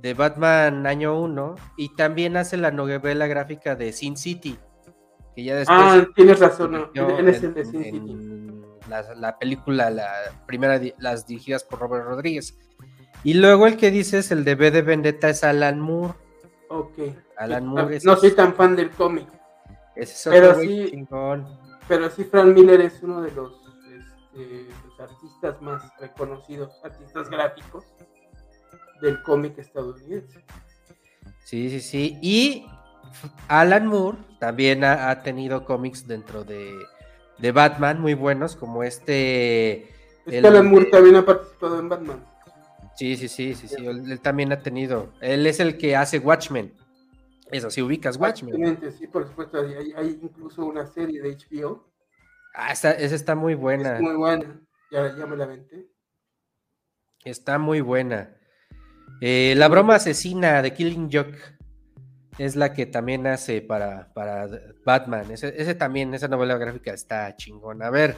de 0.00 0.14
Batman 0.14 0.86
año 0.86 1.18
1 1.20 1.54
y 1.76 1.94
también 1.94 2.36
hace 2.36 2.56
la 2.56 2.70
novela 2.70 3.26
gráfica 3.26 3.76
de 3.76 3.92
Sin 3.92 4.16
City, 4.16 4.58
que 5.34 5.44
ya 5.44 5.56
después 5.56 5.78
Ah, 5.80 6.06
tienes 6.14 6.38
razón, 6.40 6.72
no, 6.72 6.78
convirtió 6.92 7.18
él 7.18 7.28
es 7.28 7.38
el 7.38 7.44
en- 7.46 7.54
de 7.54 7.64
Sin 7.64 7.84
en 7.84 7.92
City. 7.92 8.88
La, 8.88 9.14
la 9.14 9.38
película, 9.38 9.90
la 9.90 10.10
primera, 10.46 10.80
las 10.98 11.26
dirigidas 11.26 11.64
por 11.64 11.78
Robert 11.80 12.04
Rodríguez. 12.06 12.56
Y 13.22 13.34
luego 13.34 13.66
el 13.66 13.76
que 13.76 13.90
dice 13.90 14.18
es 14.18 14.30
el 14.30 14.44
de 14.44 14.54
B 14.54 14.70
de 14.70 14.82
Vendetta 14.82 15.30
es 15.30 15.42
Alan 15.44 15.80
Moore. 15.80 16.14
Ok. 16.68 16.98
Alan 17.38 17.64
Ah, 17.64 17.66
Moore 17.66 17.96
es- 17.96 18.04
No 18.04 18.16
soy 18.16 18.32
tan 18.32 18.54
fan 18.54 18.76
del 18.76 18.90
cómic. 18.90 19.26
Ese 19.96 20.12
es 20.12 20.24
Pero 20.34 20.60
sí, 20.60 20.88
chingón. 20.90 21.46
pero 21.88 22.10
sí, 22.10 22.24
Frank 22.24 22.48
Miller 22.54 22.80
es 22.82 23.02
uno 23.02 23.22
de 23.22 23.30
los, 23.30 23.52
este, 24.34 24.66
los 24.86 25.00
artistas 25.00 25.62
más 25.62 25.82
reconocidos, 26.00 26.80
artistas 26.84 27.30
gráficos 27.30 27.84
del 29.00 29.22
cómic 29.22 29.56
estadounidense. 29.58 30.44
Sí, 31.44 31.70
sí, 31.70 31.80
sí. 31.80 32.18
Y 32.22 32.66
Alan 33.48 33.86
Moore 33.86 34.18
también 34.38 34.84
ha, 34.84 35.10
ha 35.10 35.22
tenido 35.22 35.64
cómics 35.64 36.06
dentro 36.06 36.44
de, 36.44 36.72
de 37.38 37.52
Batman 37.52 38.00
muy 38.00 38.14
buenos, 38.14 38.56
como 38.56 38.82
este. 38.82 39.84
Es 40.26 40.40
que 40.40 40.46
Alan 40.46 40.70
Moore 40.70 40.86
también 40.86 41.16
ha 41.16 41.24
participado 41.24 41.78
en 41.78 41.88
Batman. 41.88 42.24
Sí, 42.96 43.16
sí, 43.16 43.28
sí, 43.28 43.54
sí, 43.54 43.68
sí. 43.68 43.86
Él, 43.86 44.10
él 44.10 44.20
también 44.20 44.52
ha 44.52 44.60
tenido. 44.60 45.12
Él 45.20 45.46
es 45.46 45.60
el 45.60 45.76
que 45.78 45.96
hace 45.96 46.18
Watchmen. 46.18 46.72
Eso, 47.50 47.70
si 47.70 47.82
ubicas 47.82 48.16
Watchmen. 48.16 48.54
Exactamente, 48.54 48.90
sí, 48.98 49.06
por 49.06 49.26
supuesto. 49.26 49.60
Hay, 49.60 49.92
hay 49.96 50.18
incluso 50.22 50.64
una 50.64 50.86
serie 50.86 51.20
de 51.20 51.36
HBO. 51.36 51.92
Ah, 52.54 52.72
esa, 52.72 52.92
esa 52.92 53.14
está 53.14 53.34
muy 53.34 53.54
buena. 53.54 53.96
Es 53.96 54.00
muy 54.00 54.14
buena. 54.14 54.60
Ya, 54.90 55.16
ya 55.16 55.26
me 55.26 55.36
la 55.36 55.44
aventé. 55.44 55.88
Está 57.24 57.58
muy 57.58 57.80
buena. 57.80 58.36
Eh, 59.20 59.54
la 59.56 59.68
broma 59.68 59.96
asesina 59.96 60.62
de 60.62 60.72
Killing 60.72 61.10
Joke 61.12 61.38
es 62.38 62.56
la 62.56 62.72
que 62.72 62.86
también 62.86 63.26
hace 63.26 63.62
para, 63.62 64.12
para 64.12 64.48
Batman. 64.84 65.30
Ese, 65.30 65.54
ese 65.56 65.74
también, 65.74 66.14
esa 66.14 66.28
novela 66.28 66.56
gráfica 66.56 66.92
está 66.92 67.36
chingona. 67.36 67.86
A 67.86 67.90
ver, 67.90 68.16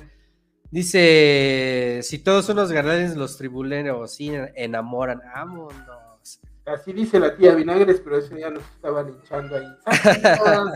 dice: 0.71 2.01
Si 2.03 2.19
todos 2.19 2.45
son 2.47 2.57
los 2.57 2.73
galanes, 2.73 3.17
los 3.17 3.37
tribuleros 3.37 4.15
sí 4.15 4.33
enamoran. 4.55 5.21
Vámonos. 5.35 6.41
Así 6.65 6.93
dice 6.93 7.21
la 7.21 7.37
tía 7.37 7.55
Vinagres, 7.55 8.01
pero 8.01 8.19
ese 8.19 8.35
día 8.35 8.51
nos 8.51 8.65
estaban 8.65 9.09
hinchando 9.09 9.57
ahí. 9.57 9.67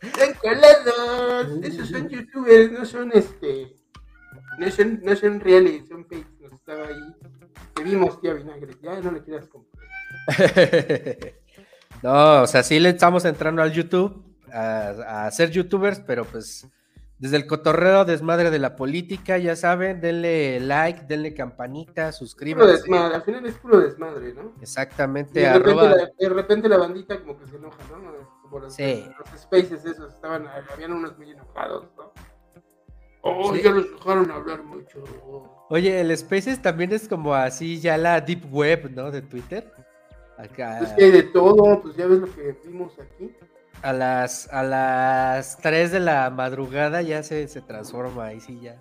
¡Están 0.00 0.34
colados! 0.34 1.64
Esos 1.64 1.88
son 1.88 2.08
youtubers, 2.08 2.70
no 2.70 2.84
son 2.84 3.10
este. 3.12 3.76
No 4.58 4.70
son, 4.70 5.00
no 5.02 5.16
son 5.16 5.40
reales, 5.40 5.88
son 5.88 6.04
fakes. 6.04 6.28
Nos 6.40 6.52
estaba 6.52 6.86
ahí. 6.86 7.14
Te 7.74 7.82
vimos, 7.82 8.20
tía 8.20 8.34
Vinagres. 8.34 8.78
Ya 8.80 9.00
no 9.00 9.10
le 9.10 9.24
quieras 9.24 9.48
comprar. 9.48 9.88
no, 12.12 12.42
o 12.42 12.46
sea, 12.46 12.62
sí 12.62 12.78
le 12.80 12.90
estamos 12.90 13.24
entrando 13.24 13.62
al 13.62 13.72
YouTube 13.72 14.22
a, 14.52 15.24
a 15.26 15.30
ser 15.30 15.50
youtubers, 15.50 16.00
pero 16.00 16.24
pues 16.24 16.66
desde 17.18 17.36
el 17.36 17.46
cotorreo 17.46 18.04
desmadre 18.04 18.50
de 18.50 18.58
la 18.58 18.76
política, 18.76 19.38
ya 19.38 19.56
saben, 19.56 20.00
denle 20.00 20.60
like, 20.60 21.04
denle 21.06 21.32
campanita, 21.34 22.04
Puro 22.04 22.12
suscríbanse. 22.12 22.72
desmadre, 22.72 23.14
al 23.14 23.22
final 23.22 23.46
es 23.46 23.54
puro 23.54 23.80
desmadre, 23.80 24.34
¿no? 24.34 24.52
Exactamente, 24.60 25.40
Y 25.40 25.42
de, 25.44 25.52
repente 25.54 25.70
arroba- 25.80 25.96
la, 25.96 26.10
de 26.18 26.28
repente 26.28 26.68
la 26.68 26.76
bandita 26.76 27.18
como 27.20 27.38
que 27.38 27.46
se 27.46 27.56
enoja, 27.56 27.78
¿no? 27.90 28.40
Como 28.42 28.58
los, 28.60 28.74
Sí. 28.74 29.04
los 29.18 29.40
spaces 29.40 29.84
esos, 29.84 30.12
estaban, 30.14 30.46
habían 30.72 30.92
unos 30.92 31.16
muy 31.18 31.30
enojados, 31.30 31.86
¿no? 31.96 32.12
Oh, 33.22 33.52
Sí. 33.54 33.62
ya 33.62 33.70
los 33.72 33.90
dejaron 33.90 34.30
hablar 34.30 34.62
mucho. 34.62 35.02
Oye, 35.68 36.00
el 36.00 36.16
Spaces 36.16 36.62
también 36.62 36.92
es 36.92 37.08
como 37.08 37.34
así 37.34 37.80
ya 37.80 37.96
la 37.98 38.20
deep 38.20 38.44
web, 38.54 38.88
¿no? 38.94 39.10
De 39.10 39.20
Twitter. 39.22 39.72
Acá 40.38 40.80
Es 40.80 40.92
que 40.92 41.04
hay 41.04 41.10
de 41.10 41.22
todo, 41.24 41.80
pues 41.82 41.96
ya 41.96 42.06
ves 42.06 42.18
lo 42.20 42.34
que 42.34 42.56
vimos 42.64 42.92
aquí. 42.98 43.34
a 43.82 43.92
las 43.92 44.52
a 44.52 44.62
las 44.62 45.56
3 45.58 45.92
de 45.92 46.00
la 46.00 46.30
madrugada 46.30 47.02
ya 47.02 47.22
se, 47.22 47.48
se 47.48 47.62
transforma 47.62 48.26
ahí 48.26 48.40
sí 48.40 48.60
ya. 48.60 48.76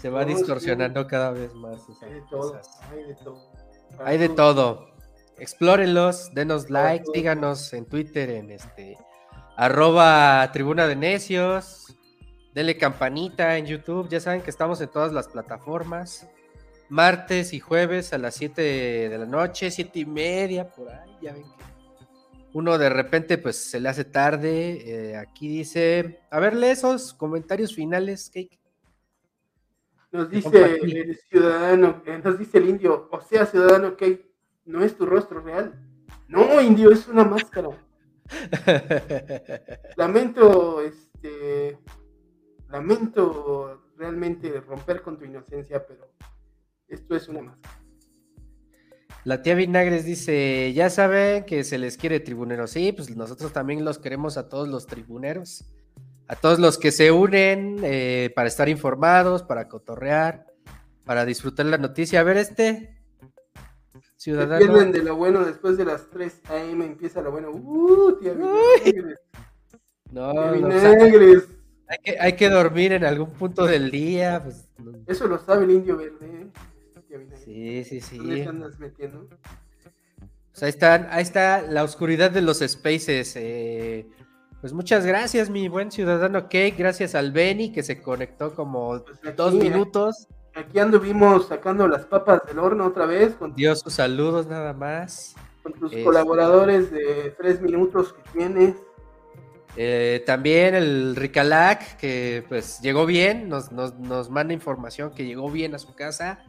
Se 0.00 0.10
va 0.10 0.22
No, 0.22 0.28
sí. 0.28 0.34
distorsionando 0.34 1.06
cada 1.06 1.30
vez 1.30 1.54
más. 1.54 1.80
esas 1.88 2.02
Hay 2.02 2.14
de 2.14 2.22
todo, 2.28 2.60
hay 2.92 3.04
de 3.04 3.14
todo. 3.14 3.50
Hay 4.04 4.18
de 4.18 4.28
todo. 4.28 4.86
Explórenlos, 5.38 6.32
denos 6.34 6.70
like, 6.70 7.04
síganos 7.14 7.72
en 7.72 7.86
Twitter 7.86 8.30
en 8.30 8.50
este 8.50 8.96
arroba 9.56 10.50
tribuna 10.52 10.86
de 10.86 10.96
necios, 10.96 11.96
denle 12.54 12.76
campanita 12.76 13.56
en 13.56 13.66
YouTube, 13.66 14.08
ya 14.08 14.20
saben 14.20 14.42
que 14.42 14.50
estamos 14.50 14.80
en 14.82 14.88
todas 14.88 15.12
las 15.12 15.28
plataformas. 15.28 16.26
Martes 16.88 17.52
y 17.52 17.60
jueves 17.60 18.12
a 18.12 18.18
las 18.18 18.34
7 18.34 18.62
de 18.62 19.18
la 19.18 19.26
noche, 19.26 19.70
siete 19.70 20.00
y 20.00 20.06
media, 20.06 20.68
por 20.68 20.88
ahí, 20.88 21.16
ya 21.20 21.32
ven 21.32 21.42
que 21.42 21.66
uno 22.56 22.78
de 22.78 22.88
repente 22.88 23.36
pues 23.36 23.56
se 23.56 23.80
le 23.80 23.90
hace 23.90 24.04
tarde. 24.06 25.10
eh, 25.10 25.16
aquí 25.16 25.46
dice, 25.46 26.20
a 26.30 26.40
ver, 26.40 26.56
lee 26.56 26.68
esos 26.68 27.12
comentarios 27.12 27.74
finales, 27.74 28.30
Cake. 28.32 28.58
Nos 30.10 30.30
dice 30.30 30.78
el 30.80 31.18
ciudadano, 31.28 32.02
eh, 32.06 32.18
nos 32.24 32.38
dice 32.38 32.56
el 32.56 32.70
indio, 32.70 33.10
o 33.12 33.20
sea, 33.20 33.44
ciudadano, 33.44 33.94
que 33.94 34.32
no 34.64 34.82
es 34.82 34.96
tu 34.96 35.04
rostro 35.04 35.40
real. 35.40 35.74
No, 36.28 36.58
indio, 36.62 36.90
es 36.90 37.06
una 37.08 37.24
máscara. 37.24 37.68
Lamento, 39.96 40.80
este, 40.80 41.78
lamento 42.70 43.82
realmente 43.98 44.60
romper 44.62 45.02
con 45.02 45.18
tu 45.18 45.26
inocencia, 45.26 45.86
pero 45.86 46.08
esto 46.88 47.16
es 47.16 47.28
una 47.28 47.42
máscara. 47.42 47.80
La 49.24 49.42
tía 49.42 49.54
Vinagres 49.56 50.04
dice, 50.04 50.72
ya 50.72 50.88
saben 50.88 51.44
que 51.44 51.64
se 51.64 51.78
les 51.78 51.96
quiere 51.96 52.20
tribuneros. 52.20 52.70
Sí, 52.70 52.92
pues 52.92 53.14
nosotros 53.16 53.52
también 53.52 53.84
los 53.84 53.98
queremos 53.98 54.36
a 54.36 54.48
todos 54.48 54.68
los 54.68 54.86
tribuneros, 54.86 55.64
a 56.28 56.36
todos 56.36 56.60
los 56.60 56.78
que 56.78 56.92
se 56.92 57.10
unen 57.10 57.78
eh, 57.82 58.30
para 58.36 58.46
estar 58.46 58.68
informados, 58.68 59.42
para 59.42 59.66
cotorrear, 59.68 60.46
para 61.04 61.24
disfrutar 61.24 61.66
la 61.66 61.76
noticia. 61.78 62.20
A 62.20 62.22
ver, 62.22 62.36
este 62.36 63.00
Se 63.94 64.00
ciudadano. 64.16 64.58
pierden 64.64 64.92
de 64.92 65.02
lo 65.02 65.16
bueno 65.16 65.44
después 65.44 65.76
de 65.76 65.86
las 65.86 66.08
3 66.10 66.42
a.m. 66.48 66.84
empieza 66.86 67.20
lo 67.20 67.32
bueno. 67.32 67.50
¡Uh, 67.50 68.16
tía 68.20 68.32
Vinagres! 68.32 69.18
No, 70.12 70.30
Tía 70.30 70.50
Vinagres. 70.52 71.48
hay, 71.88 71.98
que, 72.04 72.16
hay 72.20 72.32
que 72.34 72.48
dormir 72.48 72.92
en 72.92 73.04
algún 73.04 73.32
punto 73.32 73.66
del 73.66 73.90
día. 73.90 74.40
Pues. 74.44 74.68
Eso 75.08 75.26
lo 75.26 75.36
sabe 75.38 75.64
el 75.64 75.72
indio 75.72 75.96
verde. 75.96 76.26
¿eh? 76.26 76.46
Tía 77.08 77.18
Vinagres. 77.18 77.44
Sí, 77.44 77.84
sí, 77.84 78.00
sí. 78.00 78.16
¿Dónde 78.18 78.42
te 78.42 78.48
andas 78.48 78.78
metiendo? 78.78 79.28
Pues 80.50 80.62
ahí 80.62 80.68
están, 80.70 81.06
ahí 81.10 81.22
está 81.22 81.62
la 81.62 81.84
oscuridad 81.84 82.30
de 82.30 82.42
los 82.42 82.58
spaces. 82.60 83.34
eh, 83.36 84.06
pues 84.60 84.72
muchas 84.72 85.04
gracias, 85.06 85.50
mi 85.50 85.68
buen 85.68 85.90
ciudadano 85.90 86.44
Cake. 86.44 86.74
Gracias 86.78 87.14
al 87.14 87.30
Benny 87.32 87.72
que 87.72 87.82
se 87.82 88.00
conectó 88.02 88.54
como 88.54 88.98
dos 89.36 89.54
aquí, 89.54 89.66
¿eh? 89.66 89.70
minutos. 89.70 90.26
Aquí 90.54 90.78
anduvimos 90.78 91.48
sacando 91.48 91.86
las 91.86 92.06
papas 92.06 92.40
del 92.46 92.58
horno 92.58 92.86
otra 92.86 93.04
vez 93.04 93.34
con, 93.34 93.54
Dio 93.54 93.76
sus 93.76 93.92
saludos 93.92 94.46
nada 94.46 94.72
más. 94.72 95.34
con 95.62 95.74
tus 95.74 95.92
Este, 95.92 96.02
colaboradores 96.04 96.90
de 96.90 97.34
tres 97.38 97.60
minutos 97.60 98.14
que 98.14 98.22
tienes. 98.38 98.74
eh, 99.76 100.22
también 100.24 100.74
el 100.74 101.14
Ricalac, 101.14 101.98
que 101.98 102.42
pues 102.48 102.80
llegó 102.80 103.04
bien, 103.04 103.50
nos, 103.50 103.70
nos, 103.70 103.94
nos 103.98 104.30
manda 104.30 104.54
información 104.54 105.12
que 105.14 105.26
llegó 105.26 105.50
bien 105.50 105.74
a 105.74 105.78
su 105.78 105.94
casa. 105.94 106.42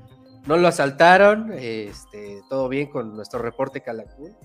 No 0.47 0.57
lo 0.57 0.67
asaltaron, 0.67 1.51
este, 1.53 2.41
todo 2.49 2.69
bien 2.69 2.87
con 2.89 3.15
nuestro 3.15 3.39
reporte 3.39 3.81
Calacú. 3.81 4.35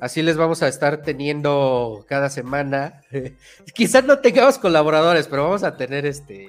Así 0.00 0.22
les 0.22 0.36
vamos 0.36 0.62
a 0.62 0.68
estar 0.68 1.02
teniendo 1.02 2.04
cada 2.08 2.30
semana. 2.30 3.02
Quizás 3.74 4.04
no 4.04 4.20
tengamos 4.20 4.58
colaboradores, 4.58 5.26
pero 5.26 5.44
vamos 5.44 5.64
a 5.64 5.76
tener 5.76 6.06
este 6.06 6.48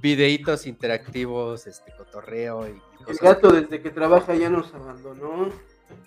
videitos 0.00 0.66
interactivos, 0.66 1.66
este 1.66 1.92
cotorreo 1.96 2.66
y 2.68 2.70
El 3.00 3.04
cosas 3.04 3.20
gato 3.20 3.52
desde 3.52 3.82
que 3.82 3.90
trabaja 3.90 4.34
ya 4.34 4.48
nos 4.48 4.72
abandonó. 4.74 5.50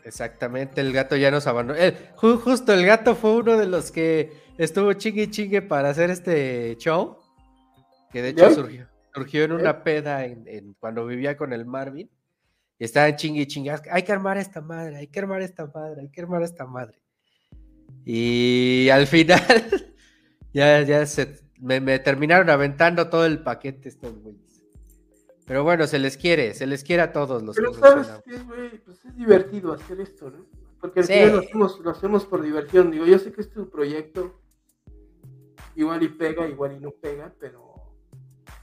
Exactamente, 0.04 0.82
el 0.82 0.92
gato 0.94 1.16
ya 1.16 1.30
nos 1.32 1.46
abandonó. 1.48 1.80
Eh, 1.80 2.12
ju- 2.16 2.40
justo 2.40 2.74
el 2.74 2.86
gato 2.86 3.16
fue 3.16 3.34
uno 3.38 3.58
de 3.58 3.68
los 3.68 3.92
que 3.92 4.32
estuvo 4.58 4.92
chingue 4.94 5.30
chingue 5.30 5.62
para 5.62 5.90
hacer 5.90 6.10
este 6.10 6.76
show. 6.78 7.18
Que 8.12 8.22
de 8.22 8.30
hecho 8.30 8.50
¿Ya? 8.50 8.56
surgió, 8.56 8.88
surgió 9.14 9.44
en 9.44 9.52
una 9.54 9.84
peda 9.84 10.26
en, 10.26 10.48
en- 10.48 10.74
cuando 10.80 11.06
vivía 11.06 11.36
con 11.38 11.54
el 11.54 11.66
Marvin. 11.66 12.10
Y 12.80 12.84
estaba 12.86 13.08
en 13.10 13.16
chingue 13.16 13.42
y 13.42 13.46
chingue. 13.48 13.72
Hay 13.92 14.04
que 14.04 14.12
armar 14.12 14.38
esta 14.38 14.60
madre, 14.62 14.98
hay 14.98 15.08
que 15.08 15.20
armar 15.20 15.42
esta 15.42 15.68
madre, 15.68 16.02
hay 16.02 16.10
que 16.10 16.22
armar 16.22 16.42
esta 16.44 16.66
madre. 16.66 17.00
Y 18.06 18.90
al 18.90 19.06
final, 19.08 19.94
ya, 20.54 20.82
ya 20.82 21.06
se, 21.06 21.40
me, 21.60 21.80
me 21.80 22.00
terminaron 22.00 22.50
aventando 22.50 23.10
todo 23.10 23.26
el 23.26 23.44
paquete 23.44 23.90
estos 23.90 24.18
güeyes. 24.20 24.64
Pero 25.46 25.64
bueno, 25.64 25.86
se 25.86 26.00
les 26.00 26.18
quiere, 26.18 26.54
se 26.54 26.66
les 26.66 26.84
quiere 26.84 27.02
a 27.04 27.12
todos 27.12 27.44
los 27.44 27.56
Pero 27.56 27.72
que 27.74 27.80
sabes 27.80 28.08
qué, 28.26 28.38
güey, 28.40 28.78
pues 28.84 29.04
es 29.06 29.16
divertido 29.16 29.74
hacer 29.74 30.00
esto, 30.00 30.32
¿no? 30.32 30.46
Porque 30.80 31.02
al 31.02 31.06
Sí. 31.06 31.14
final 31.14 31.32
lo 31.34 31.40
hacemos, 31.40 31.80
lo 31.80 31.90
hacemos 31.92 32.26
por 32.26 32.42
diversión. 32.42 32.90
Digo, 32.90 33.06
yo 33.06 33.20
sé 33.20 33.32
que 33.32 33.42
es 33.42 33.52
tu 33.52 33.70
proyecto. 33.70 34.40
Igual 35.76 36.02
y 36.04 36.08
pega, 36.10 36.48
igual 36.48 36.74
y 36.78 36.80
no 36.80 36.92
pega, 36.92 37.34
pero 37.40 37.71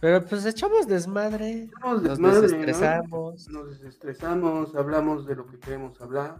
Pero 0.00 0.24
pues 0.24 0.46
echamos 0.46 0.86
desmadre. 0.86 1.64
Echamos 1.64 2.02
nos 2.02 2.02
desmadre, 2.02 2.36
¿no? 2.36 2.42
desestresamos. 2.42 3.48
nos 3.48 3.70
desestresamos, 3.70 4.74
hablamos 4.74 5.26
de 5.26 5.36
lo 5.36 5.46
que 5.46 5.58
queremos 5.58 6.00
hablar. 6.00 6.36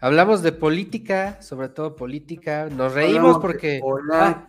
Hablamos 0.00 0.42
de 0.42 0.52
política, 0.52 1.40
sobre 1.42 1.68
todo 1.68 1.96
política. 1.96 2.68
Nos 2.70 2.94
reímos 2.94 3.36
Hablamos 3.36 3.38
porque 3.42 3.80
ah, 4.12 4.46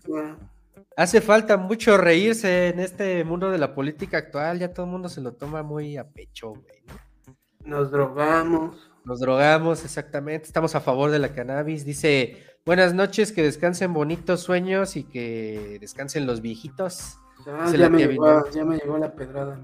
hace 0.95 1.19
falta 1.19 1.57
mucho 1.57 1.97
reírse 1.97 2.69
en 2.69 2.79
este 2.79 3.23
mundo 3.23 3.49
de 3.49 3.57
la 3.57 3.73
política 3.73 4.17
actual. 4.17 4.59
Ya 4.59 4.73
todo 4.73 4.85
el 4.85 4.91
mundo 4.91 5.09
se 5.09 5.21
lo 5.21 5.33
toma 5.33 5.63
muy 5.63 5.97
a 5.97 6.07
pecho, 6.07 6.49
güey. 6.49 6.83
¿no? 6.87 7.77
Nos 7.77 7.91
drogamos. 7.91 8.91
Nos 9.03 9.19
drogamos, 9.19 9.83
exactamente. 9.83 10.45
Estamos 10.45 10.75
a 10.75 10.79
favor 10.79 11.11
de 11.11 11.19
la 11.19 11.33
cannabis. 11.33 11.85
Dice, 11.85 12.37
buenas 12.65 12.93
noches, 12.93 13.31
que 13.31 13.43
descansen 13.43 13.93
bonitos 13.93 14.41
sueños 14.41 14.95
y 14.95 15.03
que 15.03 15.77
descansen 15.81 16.27
los 16.27 16.41
viejitos. 16.41 17.17
Ya, 17.45 17.89
me 17.89 17.97
llegó, 17.99 18.23
Vinagres. 18.25 18.53
ya 18.55 18.65
me 18.65 18.77
llegó 18.77 18.97
la 18.97 19.11
pedrada. 19.13 19.59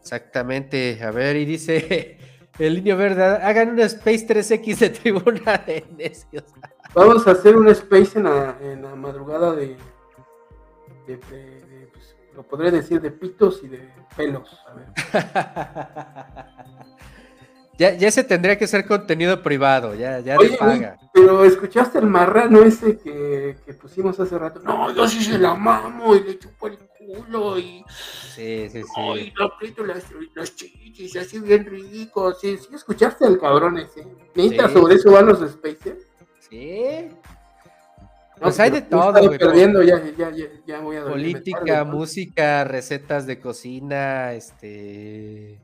Exactamente. 0.00 1.02
A 1.02 1.10
ver, 1.10 1.36
y 1.36 1.44
dice 1.44 2.18
el 2.58 2.76
niño 2.76 2.96
verde, 2.96 3.22
hagan 3.24 3.70
una 3.70 3.84
Space 3.84 4.26
3X 4.26 4.78
de 4.78 4.90
tribuna 4.90 5.58
de 5.66 5.84
necios. 5.96 6.44
Vamos 6.94 7.26
a 7.26 7.32
hacer 7.32 7.56
un 7.56 7.68
space 7.68 8.18
en 8.18 8.24
la, 8.24 8.56
en 8.60 8.82
la 8.82 8.94
madrugada 8.94 9.54
de, 9.54 9.76
de- 11.06 11.16
de- 11.16 11.60
de, 11.66 11.86
pues, 11.92 12.16
lo 12.34 12.42
podré 12.42 12.70
decir, 12.70 13.00
de 13.00 13.10
pitos 13.10 13.60
y 13.62 13.68
de 13.68 13.88
pelos. 14.16 14.58
A 14.66 14.74
ver. 14.74 14.86
Ya, 17.78 17.94
ya 17.94 18.08
ese 18.08 18.24
tendría 18.24 18.58
que 18.58 18.66
ser 18.66 18.84
contenido 18.86 19.40
privado, 19.42 19.94
ya, 19.94 20.18
ya 20.18 20.36
Oye, 20.36 20.50
de 20.50 20.56
paga. 20.56 20.98
pero 21.14 21.44
¿escuchaste 21.44 21.98
el 22.00 22.06
marrano 22.06 22.62
ese 22.64 22.98
que, 22.98 23.56
que 23.64 23.72
pusimos 23.74 24.18
hace 24.18 24.36
rato? 24.36 24.60
No, 24.64 24.92
yo 24.92 25.06
sí 25.06 25.22
se 25.22 25.38
la 25.38 25.54
mamo 25.54 26.16
y 26.16 26.24
le 26.24 26.38
chupo 26.40 26.66
el 26.66 26.76
culo 26.98 27.56
y, 27.58 27.84
Sí, 28.34 28.68
sí, 28.70 28.82
ay, 28.96 29.24
sí. 29.26 29.32
le 29.38 29.44
aprieto 29.44 29.84
las, 29.84 30.04
las 30.34 30.56
chichis 30.56 31.16
así 31.16 31.38
bien 31.38 31.64
ridículo. 31.66 32.34
Sí, 32.34 32.58
sí, 32.58 32.74
¿escuchaste 32.74 33.24
al 33.26 33.38
cabrón 33.38 33.78
ese? 33.78 34.04
¿Neta 34.34 34.66
Sí. 34.68 34.74
sobre 34.74 34.94
eso 34.96 35.12
van 35.12 35.26
los 35.26 35.38
Spacers? 35.48 36.02
Sí. 36.50 37.08
No, 37.10 38.42
Pues 38.42 38.58
hay 38.60 38.70
de 38.70 38.82
todo, 38.82 39.24
güey. 39.24 39.38
perdiendo, 39.38 39.82
ya, 39.82 40.00
ya, 40.16 40.30
ya, 40.30 40.46
ya 40.66 40.80
voy 40.80 40.96
a 40.96 41.00
dormirme 41.02 41.32
Política, 41.32 41.84
música, 41.84 42.64
recetas 42.64 43.26
de 43.26 43.40
cocina, 43.40 44.32
este. 44.32 45.58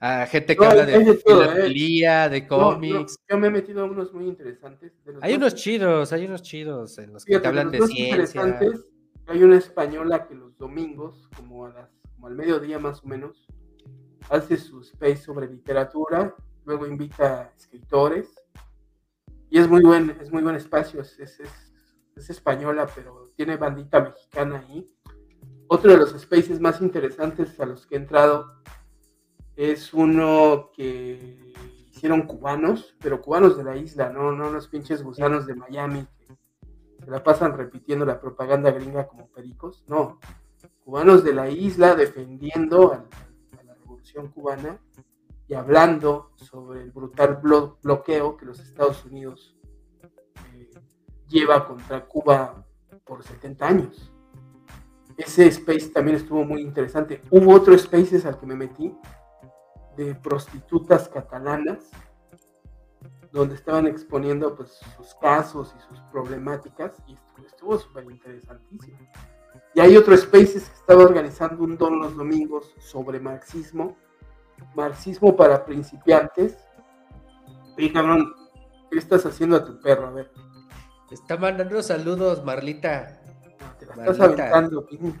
A 0.00 0.26
gente 0.26 0.56
que 0.56 0.64
No, 0.64 0.70
habla 0.70 0.82
hay 0.82 0.86
de 0.92 0.92
de 0.92 1.10
¿eh? 1.10 2.28
de 2.30 2.40
No, 2.42 2.46
cómics. 2.48 3.18
no, 3.28 3.34
yo 3.34 3.38
me 3.40 3.48
he 3.48 3.50
metido 3.50 3.82
a 3.82 3.84
unos 3.84 4.12
muy 4.12 4.26
interesantes. 4.26 4.92
de 5.04 5.12
los 5.14 5.22
Hay 5.22 5.34
unos 5.34 5.54
chidos, 5.54 6.12
hay 6.12 6.24
unos 6.26 6.42
chidos 6.42 6.98
en 6.98 7.12
los 7.12 7.24
que 7.24 7.30
Fíjate, 7.32 7.42
te 7.42 7.48
hablan 7.48 7.64
los 7.66 7.72
de 7.72 7.78
más 7.80 7.90
ciencia. 7.90 8.42
hay 9.26 9.42
una 9.42 9.56
española 9.56 10.26
que 10.26 10.34
los 10.34 10.56
domingos, 10.56 11.28
como, 11.36 11.66
a 11.66 11.70
las, 11.70 11.90
como 12.14 12.28
al 12.28 12.34
mediodía 12.36 12.78
más 12.78 13.02
o 13.02 13.08
menos, 13.08 13.46
hace 14.30 14.56
su 14.56 14.80
space 14.82 15.16
sobre 15.18 15.48
literatura, 15.48 16.34
luego 16.64 16.86
invita 16.86 17.40
a 17.40 17.52
escritores, 17.56 18.28
y 19.50 19.58
es 19.58 19.68
muy 19.68 19.82
buen, 19.82 20.10
es 20.20 20.30
muy 20.30 20.42
buen 20.42 20.56
espacio, 20.56 21.00
es, 21.00 21.18
es, 21.18 21.40
es- 21.40 21.64
es 22.16 22.30
española, 22.30 22.88
pero 22.94 23.30
tiene 23.36 23.56
bandita 23.56 24.00
mexicana 24.00 24.58
ahí. 24.68 24.84
Otro 25.68 25.92
de 25.92 25.98
los 25.98 26.10
spaces 26.18 26.60
más 26.60 26.80
interesantes 26.80 27.60
a 27.60 27.64
los 27.66 27.86
que 27.86 27.94
he 27.94 27.98
entrado 27.98 28.60
es 29.58 29.92
uno 29.92 30.70
que 30.72 31.52
hicieron 31.90 32.22
cubanos, 32.22 32.94
pero 33.00 33.20
cubanos 33.20 33.56
de 33.56 33.64
la 33.64 33.76
isla, 33.76 34.08
no, 34.08 34.30
no 34.30 34.50
los 34.50 34.68
pinches 34.68 35.02
gusanos 35.02 35.46
de 35.46 35.56
Miami 35.56 36.06
que 36.96 37.04
se 37.04 37.10
la 37.10 37.24
pasan 37.24 37.56
repitiendo 37.56 38.04
la 38.06 38.20
propaganda 38.20 38.70
gringa 38.70 39.08
como 39.08 39.26
pericos. 39.26 39.84
No, 39.88 40.20
cubanos 40.84 41.24
de 41.24 41.34
la 41.34 41.50
isla 41.50 41.96
defendiendo 41.96 42.92
a, 42.92 43.04
la 43.64 43.74
revolución 43.74 44.28
cubana 44.28 44.78
y 45.48 45.54
hablando 45.54 46.30
sobre 46.36 46.82
el 46.82 46.92
brutal 46.92 47.40
blo- 47.42 47.78
bloqueo 47.82 48.36
que 48.36 48.46
los 48.46 48.60
Estados 48.60 49.04
Unidos 49.06 49.56
eh, 50.54 50.70
lleva 51.28 51.66
contra 51.66 52.06
Cuba 52.06 52.64
por 53.04 53.24
70 53.24 53.66
años. 53.66 54.12
Ese 55.16 55.48
space 55.48 55.88
también 55.88 56.16
estuvo 56.16 56.44
muy 56.44 56.60
interesante. 56.60 57.22
Hubo 57.32 57.52
otro 57.54 57.76
spaces 57.76 58.24
al 58.24 58.38
que 58.38 58.46
me 58.46 58.54
metí 58.54 58.94
de 59.98 60.14
prostitutas 60.14 61.08
catalanas 61.08 61.90
donde 63.32 63.56
estaban 63.56 63.86
exponiendo 63.88 64.54
pues 64.54 64.78
sus 64.96 65.14
casos 65.16 65.74
y 65.76 65.80
sus 65.88 66.00
problemáticas 66.12 66.92
y 67.08 67.16
estuvo- 67.44 67.76
súper 67.78 68.04
interesantísimo. 68.04 68.96
Y 69.74 69.80
hay 69.80 69.96
otro 69.96 70.16
Spaces 70.16 70.68
que 70.70 70.76
estaba 70.76 71.02
organizando 71.02 71.62
un 71.64 71.76
don 71.76 71.98
los 71.98 72.16
domingos 72.16 72.72
sobre 72.78 73.18
marxismo, 73.20 73.96
marxismo 74.74 75.36
para 75.36 75.64
principiantes. 75.64 76.56
Oye, 77.76 77.92
cabrón, 77.92 78.32
¿qué 78.90 78.98
estás 78.98 79.26
haciendo 79.26 79.56
a 79.56 79.64
tu 79.64 79.80
perro? 79.80 80.06
A 80.06 80.10
ver, 80.10 80.30
Está 81.10 81.36
mandando 81.38 81.82
saludos, 81.82 82.44
Marlita. 82.44 83.17
Estás 84.02 84.20
aventando, 84.20 84.86
pinche 84.88 85.18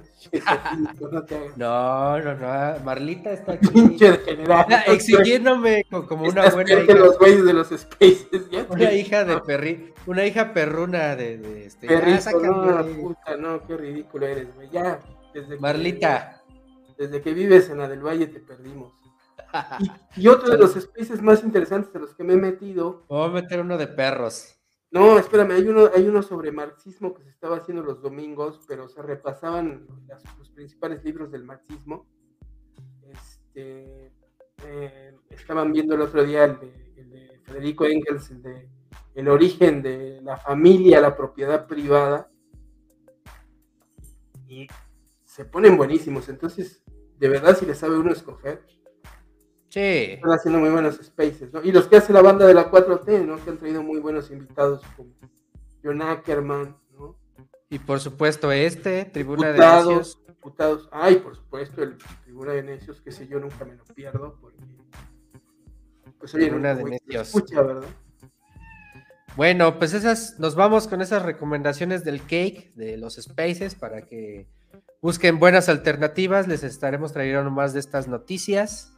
no. 1.56 2.18
No, 2.18 2.34
no. 2.34 2.84
Marlita 2.84 3.30
está 3.32 3.52
aquí. 3.52 3.68
Pinche 3.68 4.10
degenerado. 4.12 4.66
Ah, 4.70 4.82
Exigiéndome 4.88 5.84
co- 5.90 6.06
como 6.06 6.22
una 6.22 6.40
Estás 6.44 6.54
buena 6.54 6.72
hija. 6.74 6.94
los 6.94 7.18
güeyes 7.18 7.44
de 7.44 7.52
los 7.52 7.68
Spaces, 7.68 8.50
¿ya? 8.50 8.66
Una 8.68 8.92
hija 8.92 9.24
de 9.24 9.40
perri, 9.40 9.92
una 10.06 10.26
hija 10.26 10.52
perruna 10.52 11.16
de, 11.16 11.38
de 11.38 11.66
este. 11.66 11.86
Perrito, 11.86 12.20
sácame. 12.20 12.48
no, 12.48 12.84
puta, 13.02 13.36
no, 13.36 13.66
qué 13.66 13.76
ridículo 13.76 14.26
eres, 14.26 14.54
güey. 14.54 14.68
Ya, 14.70 15.00
desde 15.34 15.54
que- 15.56 15.60
Marlita. 15.60 16.42
desde 16.98 17.20
que 17.22 17.32
vives 17.32 17.68
en 17.70 17.78
la 17.78 17.88
del 17.88 18.00
Valle 18.04 18.26
te 18.26 18.40
perdimos. 18.40 18.92
Y, 20.16 20.22
y 20.22 20.28
otro 20.28 20.50
de 20.50 20.58
los 20.58 20.72
spaces 20.74 21.22
más 21.22 21.42
interesantes 21.42 21.92
de 21.92 22.00
los 22.00 22.14
que 22.14 22.22
me 22.24 22.34
he 22.34 22.36
metido. 22.36 23.04
Vamos 23.08 23.30
a 23.30 23.32
meter 23.34 23.60
uno 23.60 23.78
de 23.78 23.86
perros. 23.86 24.57
No, 24.90 25.18
espérame, 25.18 25.52
hay 25.52 25.68
uno, 25.68 25.90
hay 25.94 26.06
uno 26.06 26.22
sobre 26.22 26.50
marxismo 26.50 27.14
que 27.14 27.22
se 27.22 27.30
estaba 27.30 27.58
haciendo 27.58 27.82
los 27.82 28.00
domingos, 28.00 28.60
pero 28.66 28.88
se 28.88 29.02
repasaban 29.02 29.86
los 30.38 30.50
principales 30.50 31.04
libros 31.04 31.30
del 31.30 31.44
marxismo. 31.44 32.06
Este, 33.02 34.12
eh, 34.64 35.14
estaban 35.30 35.72
viendo 35.72 35.94
el 35.94 36.00
otro 36.00 36.24
día 36.24 36.44
el 36.44 36.58
de, 36.58 36.92
el 36.96 37.10
de 37.10 37.40
Federico 37.44 37.84
Engels, 37.84 38.30
el 38.30 38.42
de 38.42 38.68
el 39.18 39.26
origen 39.26 39.82
de 39.82 40.20
la 40.22 40.36
familia, 40.36 41.00
la 41.00 41.16
propiedad 41.16 41.66
privada. 41.66 42.30
Y 44.46 44.68
se 45.24 45.44
ponen 45.44 45.76
buenísimos. 45.76 46.28
Entonces, 46.28 46.84
de 47.18 47.28
verdad, 47.28 47.56
si 47.58 47.66
le 47.66 47.74
sabe 47.74 47.98
uno 47.98 48.12
escoger, 48.12 48.64
Sí. 49.68 50.14
están 50.14 50.32
haciendo 50.32 50.60
muy 50.60 50.70
buenos 50.70 50.96
spaces, 50.96 51.52
¿no? 51.52 51.62
Y 51.62 51.72
los 51.72 51.86
que 51.86 51.96
hace 51.96 52.12
la 52.12 52.22
banda 52.22 52.46
de 52.46 52.54
la 52.54 52.70
4T, 52.70 53.26
¿no? 53.26 53.42
Que 53.44 53.50
han 53.50 53.58
traído 53.58 53.82
muy 53.82 54.00
buenos 54.00 54.30
invitados 54.30 54.82
como 54.96 55.10
John 55.84 56.00
Ackerman, 56.00 56.76
¿no? 56.98 57.16
Y 57.68 57.78
por 57.78 58.00
supuesto, 58.00 58.50
este, 58.50 59.04
Tribuna 59.04 59.52
de 59.52 59.58
Necios. 59.58 60.18
diputados. 60.26 60.88
Ay, 60.90 61.16
por 61.16 61.36
supuesto, 61.36 61.82
el 61.82 61.98
Tribuna 62.24 62.52
de 62.52 62.62
Necios, 62.62 63.00
que 63.02 63.12
sé 63.12 63.28
yo, 63.28 63.38
nunca 63.38 63.64
me 63.64 63.74
lo 63.74 63.84
pierdo, 63.84 64.38
porque... 64.40 64.58
Pues 66.18 66.34
oye, 66.34 66.46
Tribuna 66.46 66.74
de 66.74 66.84
Necios. 66.84 67.28
escucha, 67.28 67.62
¿verdad? 67.62 67.88
Bueno, 69.36 69.78
pues 69.78 69.94
esas, 69.94 70.40
nos 70.40 70.56
vamos 70.56 70.88
con 70.88 71.00
esas 71.00 71.22
recomendaciones 71.22 72.02
del 72.02 72.22
cake, 72.22 72.74
de 72.74 72.96
los 72.96 73.14
spaces, 73.16 73.76
para 73.76 74.02
que 74.02 74.48
busquen 75.00 75.38
buenas 75.38 75.68
alternativas. 75.68 76.48
Les 76.48 76.64
estaremos 76.64 77.12
trayendo 77.12 77.48
más 77.48 77.72
de 77.72 77.78
estas 77.78 78.08
noticias. 78.08 78.97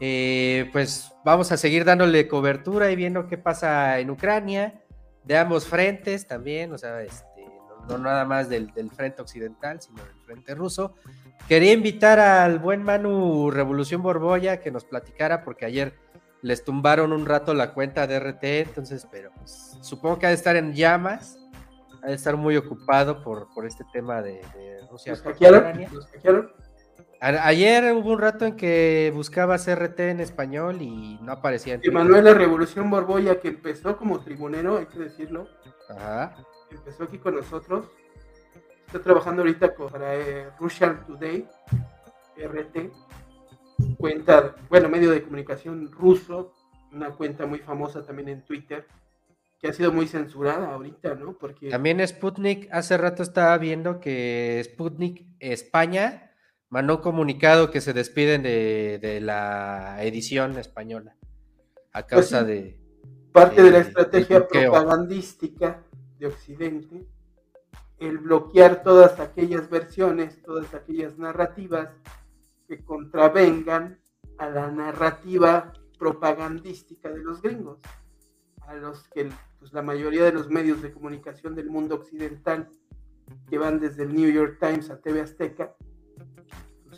Eh, 0.00 0.68
pues 0.72 1.12
vamos 1.24 1.52
a 1.52 1.56
seguir 1.56 1.84
dándole 1.84 2.26
cobertura 2.28 2.90
y 2.90 2.96
viendo 2.96 3.28
qué 3.28 3.38
pasa 3.38 3.98
en 4.00 4.10
Ucrania, 4.10 4.82
de 5.24 5.38
ambos 5.38 5.66
frentes 5.66 6.26
también, 6.26 6.72
o 6.72 6.78
sea, 6.78 7.02
este, 7.02 7.46
no, 7.88 7.98
no 7.98 8.04
nada 8.04 8.24
más 8.24 8.48
del, 8.48 8.72
frente 8.94 9.22
occidental, 9.22 9.80
sino 9.80 10.02
del 10.02 10.20
frente 10.24 10.54
ruso. 10.54 10.94
Quería 11.48 11.72
invitar 11.72 12.18
al 12.18 12.58
buen 12.58 12.82
Manu 12.82 13.50
Revolución 13.50 14.02
Borbolla 14.02 14.60
que 14.60 14.70
nos 14.70 14.84
platicara, 14.84 15.44
porque 15.44 15.66
ayer 15.66 15.94
les 16.42 16.64
tumbaron 16.64 17.12
un 17.12 17.24
rato 17.24 17.54
la 17.54 17.72
cuenta 17.72 18.06
de 18.06 18.18
RT, 18.18 18.44
entonces, 18.44 19.06
pero 19.10 19.30
pues, 19.36 19.78
supongo 19.82 20.18
que 20.18 20.26
ha 20.26 20.30
de 20.30 20.34
estar 20.34 20.56
en 20.56 20.74
llamas, 20.74 21.38
ha 22.02 22.08
de 22.08 22.14
estar 22.14 22.36
muy 22.36 22.56
ocupado 22.56 23.22
por, 23.22 23.46
este 23.66 23.84
tema 23.92 24.20
de, 24.22 24.40
Rusia. 24.90 25.12
¿Los 25.12 25.22
hackearon? 25.22 25.86
¿Los? 25.92 26.61
A- 27.22 27.46
ayer 27.46 27.92
hubo 27.94 28.12
un 28.14 28.18
rato 28.18 28.44
en 28.46 28.56
que 28.56 29.12
buscabas 29.14 29.68
RT 29.68 30.10
en 30.10 30.18
español 30.20 30.82
y 30.82 31.18
no 31.22 31.30
aparecía 31.32 31.74
en. 31.74 31.80
Emanuel 31.84 32.24
La 32.24 32.34
Revolución 32.34 32.90
Borbolla, 32.90 33.38
que 33.40 33.46
empezó 33.48 33.96
como 33.96 34.18
tribunero, 34.20 34.78
hay 34.78 34.86
que 34.86 34.98
decirlo, 34.98 35.46
Ajá. 35.88 36.34
empezó 36.70 37.04
aquí 37.04 37.18
con 37.18 37.36
nosotros. 37.36 37.86
Está 38.86 39.00
trabajando 39.00 39.42
ahorita 39.42 39.72
con- 39.74 39.88
para 39.90 40.16
eh, 40.16 40.48
Russian 40.58 41.06
Today, 41.06 41.46
RT, 42.36 42.90
cuenta, 43.98 44.56
bueno, 44.68 44.88
medio 44.88 45.12
de 45.12 45.22
comunicación 45.22 45.92
ruso, 45.92 46.52
una 46.92 47.10
cuenta 47.10 47.46
muy 47.46 47.60
famosa 47.60 48.04
también 48.04 48.30
en 48.30 48.44
Twitter, 48.44 48.84
que 49.60 49.68
ha 49.68 49.72
sido 49.72 49.92
muy 49.92 50.08
censurada 50.08 50.74
ahorita, 50.74 51.14
¿no? 51.14 51.34
Porque 51.38 51.70
También 51.70 52.04
Sputnik, 52.06 52.68
hace 52.72 52.98
rato 52.98 53.22
estaba 53.22 53.56
viendo 53.58 54.00
que 54.00 54.60
Sputnik 54.64 55.24
España 55.38 56.31
mandó 56.72 56.96
un 56.96 57.02
comunicado 57.02 57.70
que 57.70 57.82
se 57.82 57.92
despiden 57.92 58.42
de, 58.42 58.98
de 59.00 59.20
la 59.20 60.02
edición 60.02 60.56
española 60.56 61.14
a 61.92 62.00
Pues 62.00 62.30
causa 62.30 62.40
sí. 62.40 62.46
de... 62.46 62.80
parte 63.30 63.62
de 63.62 63.70
la 63.70 63.78
estrategia 63.80 64.48
propagandística 64.48 65.84
de 66.18 66.28
Occidente, 66.28 67.06
el 67.98 68.16
bloquear 68.16 68.82
todas 68.82 69.20
aquellas 69.20 69.68
versiones, 69.68 70.40
todas 70.42 70.72
aquellas 70.72 71.18
narrativas 71.18 71.90
que 72.66 72.82
contravengan 72.82 74.00
a 74.38 74.48
la 74.48 74.70
narrativa 74.70 75.74
propagandística 75.98 77.10
de 77.10 77.22
los 77.22 77.42
gringos, 77.42 77.80
a 78.62 78.74
los 78.76 79.06
que 79.10 79.28
pues, 79.58 79.74
la 79.74 79.82
mayoría 79.82 80.24
de 80.24 80.32
los 80.32 80.48
medios 80.48 80.80
de 80.80 80.90
comunicación 80.90 81.54
del 81.54 81.68
mundo 81.68 81.96
occidental, 81.96 82.70
que 83.50 83.58
van 83.58 83.78
desde 83.78 84.04
el 84.04 84.14
New 84.14 84.30
York 84.30 84.56
Times 84.58 84.88
a 84.88 84.98
TV 85.02 85.20
Azteca, 85.20 85.76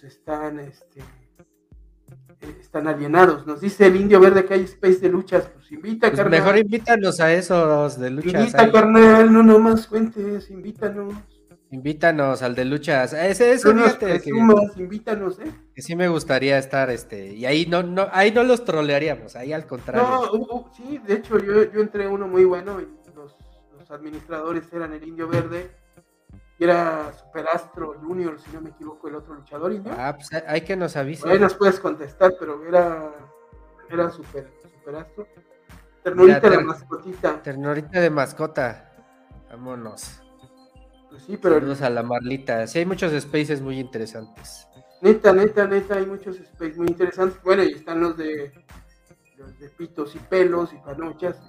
están, 0.05 0.61
este, 0.61 1.03
están 2.61 2.87
alienados. 2.89 3.47
Nos 3.47 3.61
dice 3.61 3.87
el 3.87 3.97
indio 3.97 4.21
verde 4.21 4.45
que 4.45 4.55
hay 4.55 4.65
space 4.65 4.99
de 5.01 5.09
luchas. 5.09 5.49
Pues 5.53 5.71
invita, 5.73 6.09
Pues 6.09 6.21
carnal. 6.21 6.41
mejor 6.41 6.59
invítanos 6.59 7.21
a 7.21 7.33
esos 7.33 7.99
de 7.99 8.11
luchas. 8.11 8.35
Invita, 8.35 8.63
ahí. 8.63 8.73
carnal, 8.73 9.33
no 9.33 9.43
nomás 9.43 9.87
cuentes, 9.87 10.51
invítanos. 10.51 11.15
Invítanos 11.71 12.43
al 12.43 12.55
de 12.55 12.65
luchas. 12.67 13.13
Ese, 13.15 13.53
ese, 13.53 13.75
No 13.75 13.83
fíjate 13.83 14.21
que, 14.21 14.31
invítanos, 14.77 15.41
¿eh? 15.41 15.51
que 15.75 15.83
sí 15.83 15.97
me 15.97 16.07
gustaría 16.09 16.57
estar, 16.57 16.89
este, 16.91 17.33
y 17.33 17.47
ahí 17.47 17.67
no, 17.67 17.83
no, 17.83 18.07
ahí 18.13 18.31
no 18.31 18.45
los 18.45 18.65
trolearíamos, 18.65 19.35
ahí 19.35 19.53
al 19.53 19.67
contrario. 19.67 20.05
No, 20.05 20.33
uh, 20.33 20.57
uh, 20.57 20.67
sí, 20.77 21.01
de 21.05 21.15
hecho 21.15 21.37
yo, 21.39 21.65
yo 21.73 21.81
entré 21.81 22.05
a 22.05 22.11
uno 22.11 22.29
muy 22.29 22.45
bueno 22.45 22.81
y 22.81 22.87
los, 23.17 23.37
los 23.77 23.91
administradores 23.91 24.73
eran 24.73 24.93
el 24.93 25.03
Indio 25.03 25.27
Verde 25.27 25.73
era 26.59 27.13
Superastro 27.13 27.95
Junior, 28.01 28.39
si 28.41 28.51
no 28.53 28.61
me 28.61 28.71
equivoco, 28.71 29.09
el 29.09 29.17
otro 29.17 29.35
luchador 29.35 29.73
indio. 29.73 29.93
Ah, 29.99 30.15
pues 30.17 30.29
hay- 30.47 30.61
que 30.63 30.77
nos 30.77 30.97
avisen. 30.97 31.31
Ahí 31.31 31.39
nos 31.39 31.55
puedes 31.55 31.81
contestar, 31.81 32.35
pero 32.39 32.65
era, 32.67 33.13
era 33.91 34.11
super, 34.11 34.51
Superastro. 34.79 35.27
Ternurita 36.03 36.41
Mira, 36.41 36.51
ter- 36.59 36.65
mascotita. 36.65 37.43
Ternorita 37.43 38.01
de 38.01 38.11
mascota. 38.11 38.93
Vámonos. 39.51 40.21
Pues 41.11 41.23
sí, 41.25 41.37
pero 41.37 41.55
Saludos 41.57 41.83
a 41.83 41.91
la 41.91 42.03
Marlita. 42.03 42.67
Sí, 42.67 42.81
hay 42.81 42.87
muchos 42.87 43.13
spaces 43.23 43.61
muy 43.63 43.79
interesantes. 43.79 44.67
neta, 45.01 45.33
neta, 45.33 45.67
neta, 45.67 45.95
hay 45.97 46.07
muchos 46.07 46.37
space 46.39 46.75
muy 46.77 46.89
interesantes. 46.89 47.41
Bueno, 47.43 47.63
y 47.63 47.73
están 47.73 48.01
los 48.01 48.17
de, 48.17 48.53
los 49.37 49.59
de 49.59 49.69
pitos 49.71 50.15
y 50.15 50.19
pelos 50.19 50.73
y 50.73 50.77
panochas. 50.79 51.41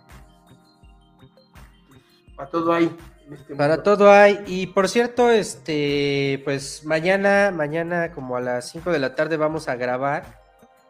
Para 2.36 2.50
todo 2.50 2.74
hay. 2.74 2.96
Este 3.32 3.56
Para 3.56 3.84
todo 3.84 4.12
hay. 4.12 4.44
Y 4.48 4.68
por 4.68 4.88
cierto, 4.90 5.30
este, 5.32 6.42
pues 6.46 6.84
mañana, 6.86 7.52
mañana 7.52 8.12
como 8.12 8.38
a 8.38 8.42
las 8.42 8.70
5 8.70 8.92
de 8.92 9.00
la 9.00 9.16
tarde 9.16 9.38
vamos 9.38 9.68
a 9.68 9.76
grabar 9.76 10.40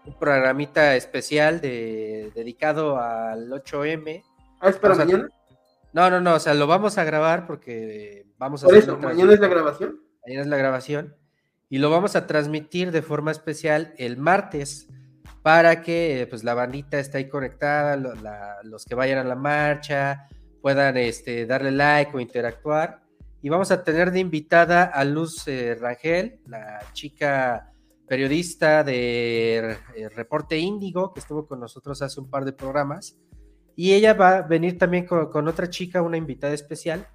un 0.06 0.18
programita 0.20 0.96
especial 0.96 1.62
de, 1.62 2.32
dedicado 2.36 3.00
al 3.00 3.50
8M. 3.50 4.24
Ah, 4.62 4.70
¿es 4.70 4.76
para 4.78 4.96
mañana? 4.96 5.30
No, 5.94 6.10
no, 6.10 6.20
no, 6.22 6.36
o 6.36 6.40
sea, 6.40 6.54
lo 6.54 6.68
vamos 6.68 6.98
a 6.98 7.04
grabar 7.06 7.48
porque 7.48 8.26
vamos 8.38 8.64
a 8.64 8.68
Por 8.68 8.76
hacer 8.76 8.90
eso, 8.90 8.98
mañana 9.00 9.34
es 9.34 9.40
la 9.40 9.48
grabación. 9.48 10.00
Mañana 10.26 10.42
es 10.42 10.48
la 10.48 10.58
grabación. 10.58 11.16
Y 11.70 11.80
lo 11.80 11.90
vamos 11.90 12.16
a 12.16 12.28
transmitir 12.28 12.92
de 12.92 13.02
forma 13.02 13.32
especial 13.32 13.94
el 13.98 14.18
martes 14.18 14.88
para 15.42 15.82
que 15.82 16.28
pues 16.30 16.44
la 16.44 16.54
bandita 16.54 17.00
esté 17.00 17.20
ahí 17.20 17.30
conectada, 17.30 17.96
lo- 17.96 18.14
la- 18.16 18.58
los 18.64 18.86
que 18.86 18.94
vayan 18.96 19.20
a 19.20 19.24
la 19.24 19.36
marcha 19.36 20.28
puedan 20.66 20.98
este, 20.98 21.46
darle 21.46 21.70
like 21.72 22.10
o 22.18 22.20
interactuar. 22.20 23.04
Y 23.44 23.50
vamos 23.50 23.70
a 23.70 23.84
tener 23.84 24.10
de 24.10 24.18
invitada 24.20 24.86
a 24.86 25.06
Luz 25.06 25.48
eh, 25.48 25.78
Rangel, 25.80 26.40
la 26.48 26.80
chica 26.92 27.72
periodista 28.08 28.84
de 28.84 29.58
eh, 29.96 30.10
Reporte 30.16 30.58
Índigo, 30.58 31.14
que 31.14 31.20
estuvo 31.20 31.46
con 31.46 31.60
nosotros 31.60 32.02
hace 32.02 32.20
un 32.20 32.32
par 32.32 32.46
de 32.46 32.54
programas. 32.54 33.16
Y 33.76 33.94
ella 33.94 34.16
va 34.16 34.38
a 34.38 34.42
venir 34.42 34.80
también 34.80 35.06
con, 35.06 35.30
con 35.30 35.48
otra 35.48 35.70
chica, 35.70 36.02
una 36.02 36.18
invitada 36.18 36.56
especial, 36.56 37.06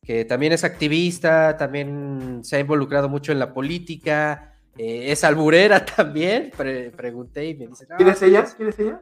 que 0.00 0.24
también 0.24 0.52
es 0.52 0.62
activista, 0.62 1.56
también 1.56 2.44
se 2.44 2.54
ha 2.54 2.60
involucrado 2.60 3.08
mucho 3.08 3.32
en 3.32 3.40
la 3.40 3.52
política, 3.52 4.54
eh, 4.78 5.10
es 5.10 5.24
alburera 5.24 5.84
también, 5.96 6.52
pre- 6.56 6.92
pregunté 6.92 7.46
y 7.46 7.56
me 7.56 7.66
dice, 7.66 7.84
"No, 7.90 7.96
¿Quién 7.96 8.10
es 8.10 8.18
sí, 8.20 8.26
ella? 8.26 8.40
es- 8.42 8.54
¿Quién 8.54 8.68
es 8.68 8.78
ella? 8.78 9.00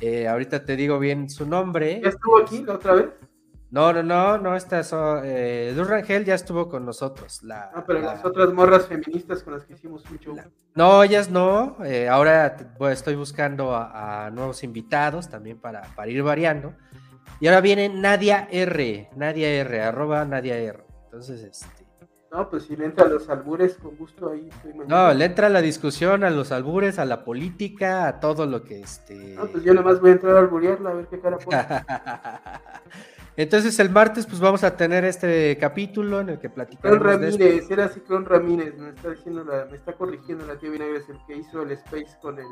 eh, 0.00 0.26
ahorita 0.26 0.64
te 0.64 0.74
digo 0.74 0.98
bien 0.98 1.28
su 1.28 1.44
nombre. 1.46 2.00
¿Ya 2.02 2.08
estuvo 2.08 2.38
aquí 2.38 2.62
la 2.64 2.76
otra 2.76 2.94
vez? 2.94 3.06
No, 3.72 3.90
no, 3.90 4.02
no, 4.02 4.36
no, 4.36 4.54
esta 4.54 4.84
so- 4.84 5.22
eh, 5.24 5.72
Luz 5.74 5.88
Rangel 5.88 6.26
ya 6.26 6.34
estuvo 6.34 6.68
con 6.68 6.84
nosotros. 6.84 7.42
La, 7.42 7.70
Ah, 7.74 7.82
pero 7.86 8.00
la- 8.00 8.14
las 8.16 8.24
otras 8.24 8.52
morras 8.52 8.86
feministas 8.86 9.42
con 9.42 9.54
las 9.54 9.64
que 9.64 9.72
hicimos 9.72 10.04
un 10.10 10.18
show. 10.18 10.36
No, 10.74 11.02
ellas 11.02 11.30
no. 11.30 11.78
eh, 11.82 12.06
ahora 12.06 12.54
estoy 12.90 13.14
buscando 13.16 13.74
a, 13.74 14.26
a 14.26 14.30
nuevos 14.30 14.62
invitados 14.62 15.30
también 15.30 15.58
para, 15.58 15.82
para 15.96 16.10
ir 16.10 16.22
variando. 16.22 16.74
Y 17.40 17.46
ahora 17.48 17.62
viene 17.62 17.88
Nadia 17.88 18.46
R, 18.50 19.08
Nadia 19.16 19.48
R, 19.48 19.80
arroba 19.82 20.24
Nadia 20.26 20.56
R. 20.58 20.84
Entonces, 21.04 21.42
este, 21.42 21.86
No, 22.30 22.50
pues 22.50 22.64
si 22.64 22.76
le 22.76 22.84
entra 22.84 23.06
a 23.06 23.08
los 23.08 23.28
albures, 23.30 23.76
con 23.78 23.96
gusto 23.96 24.30
ahí 24.32 24.48
estoy 24.50 24.74
no, 24.86 25.14
le 25.14 25.24
entra 25.24 25.48
la 25.48 25.62
discusión 25.62 26.24
a 26.24 26.30
los 26.30 26.52
albures, 26.52 26.98
a 26.98 27.06
la 27.06 27.24
política, 27.24 28.06
a 28.06 28.20
todo 28.20 28.44
lo 28.44 28.64
que 28.64 28.80
este. 28.80 29.34
No, 29.34 29.46
pues 29.46 29.64
yo 29.64 29.72
nomás 29.72 29.98
voy 29.98 30.10
a 30.10 30.12
entrar 30.12 30.36
a 30.36 30.40
alburearla 30.40 30.90
a 30.90 30.94
ver 30.94 31.06
qué 31.08 31.18
cara 31.20 31.38
pone. 31.38 31.58
Entonces 33.36 33.78
el 33.78 33.90
martes 33.90 34.26
pues 34.26 34.40
vamos 34.40 34.62
a 34.62 34.76
tener 34.76 35.04
este 35.04 35.56
capítulo 35.58 36.20
en 36.20 36.30
el 36.30 36.38
que 36.38 36.48
de 36.48 36.62
esto. 36.62 36.98
Ramírez, 36.98 37.70
era 37.70 37.88
Clon 37.88 38.24
Ramírez, 38.26 38.76
me 38.76 38.90
está 38.90 39.10
diciendo 39.10 39.44
la, 39.44 39.66
me 39.70 39.76
está 39.76 39.94
corrigiendo 39.94 40.46
la 40.46 40.58
tía 40.58 40.70
Vinagres, 40.70 41.08
el 41.08 41.18
que 41.26 41.36
hizo 41.36 41.62
el 41.62 41.72
Space 41.72 42.18
con 42.20 42.38
el 42.38 42.46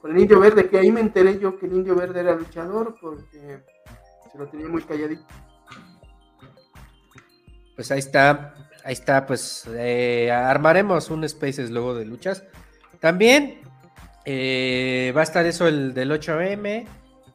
con 0.00 0.10
el 0.10 0.18
Indio 0.18 0.38
Verde, 0.38 0.68
que 0.68 0.78
ahí 0.78 0.90
me 0.90 1.00
enteré 1.00 1.38
yo 1.38 1.58
que 1.58 1.66
el 1.66 1.72
Indio 1.72 1.94
Verde 1.94 2.20
era 2.20 2.34
luchador 2.34 2.96
porque 3.00 3.62
se 4.30 4.38
lo 4.38 4.46
tenía 4.48 4.68
muy 4.68 4.82
calladito. 4.82 5.24
Pues 7.74 7.90
ahí 7.90 8.00
está, 8.00 8.54
ahí 8.84 8.92
está, 8.92 9.24
pues 9.24 9.66
eh, 9.68 10.30
armaremos 10.30 11.10
un 11.10 11.26
Spaces 11.28 11.70
luego 11.70 11.94
de 11.94 12.04
luchas. 12.04 12.44
También 13.00 13.60
eh, 14.24 15.12
va 15.16 15.20
a 15.20 15.24
estar 15.24 15.46
eso 15.46 15.66
el 15.68 15.94
del 15.94 16.10
8M. 16.10 16.86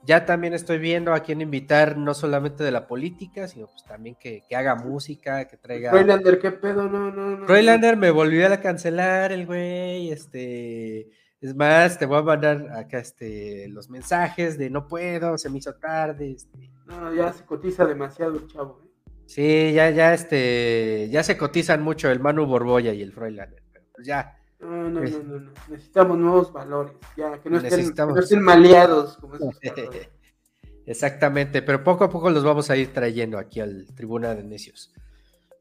Ya 0.06 0.26
también 0.26 0.54
estoy 0.54 0.78
viendo 0.78 1.14
a 1.14 1.20
quién 1.20 1.42
invitar, 1.42 1.98
no 1.98 2.14
solamente 2.14 2.64
de 2.64 2.72
la 2.72 2.88
política, 2.88 3.48
sino 3.48 3.68
pues 3.68 3.84
también 3.84 4.16
que, 4.16 4.44
que 4.48 4.56
haga 4.56 4.76
música, 4.76 5.46
que 5.46 5.58
traiga... 5.58 5.92
Froylander, 5.92 6.40
qué 6.40 6.52
pedo, 6.52 6.90
no, 6.90 7.12
no, 7.12 7.38
no. 7.38 7.46
Froylander 7.46 7.98
me 7.98 8.10
volvió 8.10 8.52
a 8.52 8.58
cancelar 8.58 9.32
el 9.32 9.46
güey, 9.46 10.12
este... 10.12 11.10
Es 11.42 11.56
más, 11.56 11.98
te 11.98 12.06
voy 12.06 12.20
a 12.20 12.22
mandar 12.22 12.68
acá 12.76 13.00
este, 13.00 13.68
los 13.70 13.90
mensajes 13.90 14.58
de 14.58 14.70
no 14.70 14.88
puedo, 14.88 15.38
se 15.38 15.50
me 15.50 15.60
hizo 15.60 15.76
tarde, 15.76 16.32
este... 16.32 16.72
No, 16.86 17.14
ya 17.14 17.32
se 17.32 17.46
cotiza 17.46 17.86
demasiado 17.86 18.36
el 18.36 18.48
chavo. 18.48 18.82
¿eh? 18.84 18.90
Sí, 19.26 19.74
ya, 19.74 19.90
ya, 19.92 20.14
este, 20.14 21.08
ya 21.12 21.24
se 21.24 21.38
cotizan 21.38 21.84
mucho 21.84 22.10
el 22.10 22.20
Manu 22.20 22.46
Borbolla 22.46 22.94
y 22.94 23.02
el 23.02 23.14
Froylander, 23.14 23.64
pero 23.72 23.86
pues 23.94 24.08
ya. 24.08 24.39
No, 24.60 24.90
no, 24.90 24.90
no, 24.90 25.24
no, 25.24 25.40
no. 25.40 25.52
Necesitamos 25.70 26.18
nuevos 26.18 26.52
valores, 26.52 26.94
ya, 27.16 27.40
que 27.40 27.50
no 27.50 27.60
estén, 27.60 27.94
que 27.94 28.06
no 28.06 28.20
estén 28.20 28.42
maleados 28.42 29.18
como. 29.18 29.36
Exactamente, 30.86 31.62
pero 31.62 31.84
poco 31.84 32.04
a 32.04 32.10
poco 32.10 32.30
los 32.32 32.44
vamos 32.44 32.70
a 32.70 32.76
ir 32.76 32.92
trayendo 32.92 33.38
aquí 33.38 33.60
al 33.60 33.86
Tribuna 33.96 34.34
de 34.34 34.44
Necios. 34.44 34.92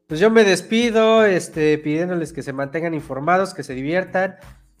Pues 0.07 0.19
yo 0.19 0.31
me 0.31 0.43
despido, 0.43 1.23
este, 1.23 1.77
pidiéndoles 1.77 2.33
que 2.33 2.41
se 2.41 2.51
mantengan 2.51 2.95
informados, 2.95 3.53
que 3.53 3.61
se 3.61 3.75
diviertan. 3.75 4.37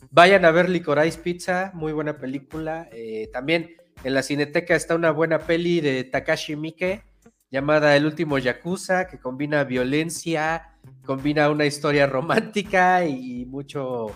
Vayan 0.09 0.43
a 0.45 0.51
ver 0.51 0.69
Licorice 0.69 1.19
Pizza, 1.19 1.69
muy 1.75 1.93
buena 1.93 2.17
película. 2.17 2.89
Eh, 2.91 3.29
también 3.31 3.75
en 4.03 4.13
la 4.15 4.23
Cineteca 4.23 4.75
está 4.75 4.95
una 4.95 5.11
buena 5.11 5.37
peli 5.37 5.81
de 5.81 6.03
Takashi 6.03 6.55
Miike 6.55 7.03
llamada 7.51 7.95
El 7.95 8.07
último 8.07 8.39
Yakuza, 8.39 9.07
que 9.07 9.19
combina 9.19 9.63
violencia, 9.65 10.68
combina 11.05 11.49
una 11.49 11.65
historia 11.65 12.07
romántica 12.07 13.05
y 13.05 13.45
mucho, 13.45 14.07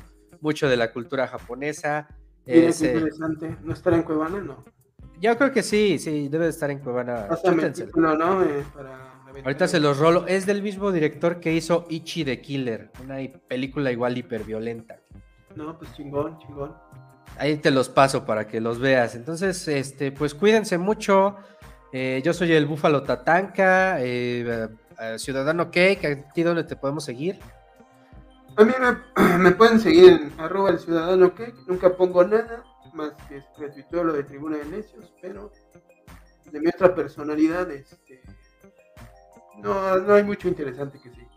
mucho 0.41 0.67
de 0.69 0.77
la 0.77 0.91
cultura 0.91 1.27
japonesa. 1.27 2.07
Mira 2.45 2.69
Es, 2.69 2.79
qué 2.79 2.91
eh, 2.91 2.93
interesante. 2.93 3.57
¿No 3.63 3.73
estará 3.73 3.95
en 3.95 4.03
Cuevana? 4.03 4.41
No. 4.41 4.63
yo 5.19 5.37
creo 5.37 5.51
que 5.51 5.63
sí, 5.63 5.97
sí, 5.97 6.27
debe 6.29 6.45
de 6.45 6.51
estar 6.51 6.69
en 6.69 6.79
Cuevana. 6.79 7.27
Eh, 7.31 8.63
para. 8.73 9.13
Ahorita 9.43 9.67
se 9.67 9.79
los 9.79 9.97
rolo. 9.97 10.27
Es 10.27 10.45
del 10.45 10.61
mismo 10.61 10.91
director 10.91 11.39
que 11.39 11.53
hizo 11.53 11.85
Ichi 11.89 12.23
the 12.23 12.41
Killer, 12.41 12.91
una 13.03 13.17
película 13.47 13.91
igual 13.91 14.17
hiperviolenta. 14.17 14.99
No, 15.55 15.77
pues 15.77 15.93
chingón, 15.93 16.37
chingón. 16.39 16.75
Ahí 17.37 17.57
te 17.57 17.71
los 17.71 17.89
paso 17.89 18.25
para 18.25 18.47
que 18.47 18.61
los 18.61 18.79
veas. 18.79 19.15
Entonces, 19.15 19.67
este, 19.67 20.11
pues 20.11 20.35
cuídense 20.35 20.77
mucho. 20.77 21.37
Eh, 21.91 22.21
yo 22.23 22.33
soy 22.33 22.51
el 22.53 22.65
Búfalo 22.65 23.03
Tatanka, 23.03 23.97
eh, 24.01 24.67
eh, 24.99 25.17
Ciudadano 25.17 25.71
Cake, 25.71 26.25
aquí 26.29 26.43
donde 26.43 26.63
te 26.63 26.75
podemos 26.75 27.03
seguir. 27.03 27.39
A 28.55 28.63
mí 28.63 28.73
me, 28.79 29.37
me 29.39 29.51
pueden 29.51 29.79
seguir 29.79 30.13
en 30.13 30.33
arroba 30.39 30.69
el 30.69 30.79
ciudadano 30.79 31.33
que 31.33 31.53
nunca 31.67 31.95
pongo 31.95 32.23
nada, 32.23 32.63
más 32.93 33.13
que 33.27 33.43
retuiteo 33.57 34.03
lo 34.03 34.13
de 34.13 34.23
Tribuna 34.23 34.57
de 34.57 34.65
Necios, 34.65 35.13
pero 35.21 35.51
de 36.51 36.59
mi 36.59 36.67
otra 36.67 36.93
personalidad, 36.93 37.69
este, 37.71 38.21
no, 39.57 39.97
no 39.97 40.13
hay 40.13 40.23
mucho 40.23 40.47
interesante 40.47 40.99
que 41.01 41.09
sí. 41.09 41.27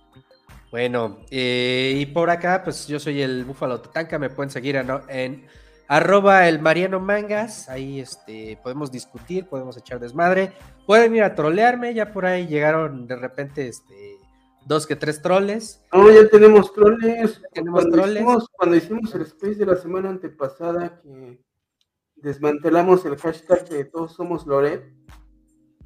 Bueno, 0.70 1.20
eh, 1.31 1.95
y 1.97 2.07
por 2.07 2.28
acá, 2.28 2.62
pues 2.62 2.87
yo 2.87 2.99
soy 2.99 3.23
el 3.23 3.45
Búfalo 3.45 3.81
Tatanka, 3.81 4.19
me 4.19 4.28
pueden 4.28 4.51
seguir 4.51 4.77
en, 4.77 4.91
en 5.09 5.47
arroba 5.89 6.49
el 6.49 6.61
Mariano 6.61 7.01
Mangas, 7.01 7.69
ahí 7.69 8.01
este, 8.01 8.59
podemos 8.63 8.91
discutir, 8.91 9.47
podemos 9.47 9.77
echar 9.77 10.01
desmadre, 10.01 10.53
pueden 10.87 11.15
ir 11.15 11.23
a 11.23 11.35
trolearme, 11.35 11.95
ya 11.95 12.13
por 12.13 12.27
ahí 12.27 12.47
llegaron 12.47 13.07
de 13.07 13.17
repente 13.17 13.69
este, 13.69 14.19
dos 14.67 14.87
que 14.87 14.97
tres 14.97 15.23
troles. 15.23 15.83
No, 15.93 16.11
ya 16.11 16.29
tenemos 16.29 16.73
troles. 16.73 17.43
Tenemos 17.53 17.83
cuando 17.83 17.97
troles. 17.97 18.17
Hicimos, 18.17 18.49
cuando 18.51 18.77
hicimos 18.77 19.15
el 19.15 19.23
space 19.23 19.55
de 19.55 19.67
la 19.67 19.77
semana 19.77 20.11
antepasada 20.11 21.01
que 21.01 21.41
desmantelamos 22.17 23.05
el 23.07 23.17
hashtag 23.17 23.69
de 23.69 23.85
todos 23.85 24.15
somos 24.15 24.47
Loret. 24.47 24.93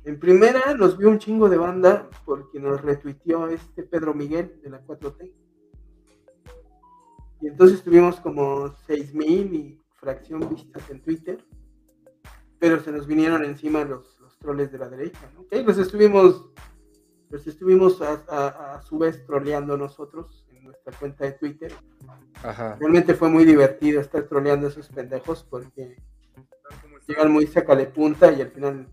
En 0.05 0.18
primera 0.18 0.74
nos 0.74 0.97
vio 0.97 1.10
un 1.10 1.18
chingo 1.18 1.51
de 1.51 1.59
banda 1.59 2.09
porque 2.24 2.59
nos 2.59 2.81
retuiteó 2.81 3.48
este 3.48 3.82
Pedro 3.82 4.14
Miguel 4.14 4.59
de 4.62 4.70
la 4.70 4.82
4T. 4.82 5.31
Y 7.43 7.48
entonces 7.48 7.82
tuvimos 7.82 8.16
como 8.20 8.74
6000 8.86 9.55
y 9.55 9.80
fracción 10.01 10.48
vistas 10.48 10.89
en 10.90 11.01
Twitter, 11.02 11.44
pero 12.59 12.81
se 12.81 12.93
nos 12.93 13.06
vinieron 13.06 13.44
encima 13.44 13.85
los, 13.85 14.18
los 14.20 14.39
troles 14.39 14.70
de 14.72 14.78
la 14.78 14.89
derecha, 14.89 15.31
¿no? 15.35 15.43
Ok, 15.43 15.55
los 15.66 15.78
estuvimos, 15.78 16.47
los 17.31 17.47
estuvimos 17.47 18.01
a, 18.02 18.22
a- 18.28 18.74
a 18.77 18.82
su 18.82 18.98
vez 18.98 19.24
troleando 19.27 19.77
nosotros 19.77 20.47
en 20.51 20.64
nuestra 20.64 20.93
cuenta 20.98 21.24
de 21.24 21.32
Twitter. 21.32 21.72
Ajá. 22.43 22.77
Realmente 22.81 23.14
fue 23.14 23.28
muy 23.28 23.44
divertido 23.44 24.01
estar 24.01 24.22
troleando 24.24 24.66
a 24.66 24.70
esos 24.70 24.89
pendejos 24.89 25.44
porque 25.44 25.97
llegan 27.06 27.31
muy 27.32 27.47
sacale 27.47 27.86
punta 27.86 28.31
y 28.32 28.40
al 28.43 28.51
final 28.51 28.86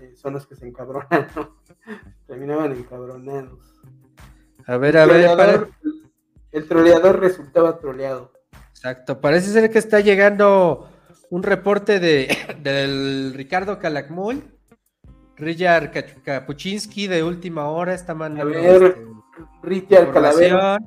eh, 0.00 0.14
son 0.16 0.34
los 0.34 0.46
que 0.46 0.56
se 0.56 0.66
encabronan, 0.66 1.28
¿no? 1.34 1.56
Terminaban 2.26 2.72
encabronados. 2.72 3.80
A 4.66 4.76
ver, 4.78 4.96
a 4.96 5.06
ver, 5.06 5.26
troleador- 5.30 5.36
para- 5.36 5.68
El 6.52 6.66
troleador 6.68 7.20
resultaba 7.20 7.78
troleado. 7.78 8.32
Exacto, 8.76 9.20
parece 9.22 9.50
ser 9.52 9.70
que 9.70 9.78
está 9.78 10.00
llegando 10.00 10.90
un 11.30 11.42
reporte 11.42 11.98
de 11.98 12.28
del 12.62 13.32
Ricardo 13.34 13.78
Calakmul, 13.78 14.44
Richard 15.36 15.92
Kapuczynski 16.22 17.06
de 17.06 17.22
última 17.22 17.68
hora 17.68 17.94
está 17.94 18.14
mandando 18.14 18.50
ver, 18.50 18.82
este, 18.82 19.06
Richard 19.62 20.12
Calavera. 20.12 20.78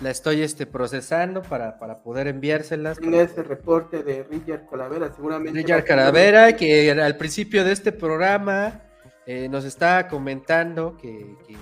La 0.00 0.10
estoy 0.10 0.42
este, 0.42 0.64
procesando 0.64 1.42
para, 1.42 1.76
para 1.80 2.04
poder 2.04 2.28
enviárselas. 2.28 2.98
Tenga 2.98 3.20
ese 3.20 3.42
reporte 3.42 4.04
de 4.04 4.22
Richard 4.22 4.68
Calavera, 4.70 5.12
seguramente. 5.12 5.58
Richard 5.58 5.84
Calavera, 5.84 6.52
que 6.52 6.92
al 6.92 7.16
principio 7.16 7.64
de 7.64 7.72
este 7.72 7.90
programa 7.90 8.82
eh, 9.26 9.48
nos 9.48 9.64
estaba 9.64 10.06
comentando 10.06 10.96
que, 10.96 11.34
que, 11.48 11.56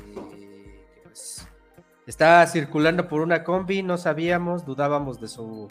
estaba 2.07 2.47
circulando 2.47 3.09
por 3.09 3.21
una 3.21 3.43
combi, 3.45 3.83
no 3.83 3.97
sabíamos, 3.99 4.65
dudábamos 4.65 5.21
de 5.21 5.29
su 5.29 5.69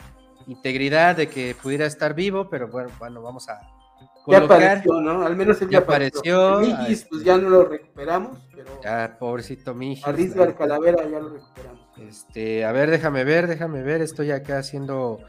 integridad, 0.48 1.16
de 1.16 1.28
que 1.28 1.56
pudiera 1.62 1.86
estar 1.86 2.14
vivo, 2.14 2.50
pero 2.50 2.68
bueno, 2.68 2.90
bueno, 3.00 3.22
vamos 3.22 3.48
a 3.50 3.60
Ya 4.28 4.40
colocar. 4.40 4.58
apareció, 4.64 5.02
¿no? 5.02 5.26
Al 5.26 5.36
menos 5.36 5.62
él 5.62 5.70
Ya 5.70 5.80
ya 5.80 5.84
apareció. 5.84 6.50
apareció, 6.58 6.78
Mijis, 6.84 7.08
pues 7.10 7.24
ya 7.24 7.38
no 7.38 7.50
lo 7.50 7.64
recuperamos, 7.66 8.38
pero 8.54 8.82
Ya, 8.84 9.16
pobrecito 9.20 9.74
Mijis. 9.74 10.06
a 10.06 10.12
Richard 10.12 10.56
Calavera 10.56 11.04
ya 11.04 11.20
lo 11.20 11.30
recuperamos. 11.30 11.82
Este, 11.98 12.66
a 12.66 12.72
ver, 12.74 12.92
déjame 12.92 13.24
ver, 13.24 13.48
déjame 13.48 13.82
ver. 13.82 14.02
Estoy 14.02 14.32
acá 14.32 14.58
haciendo 14.60 15.20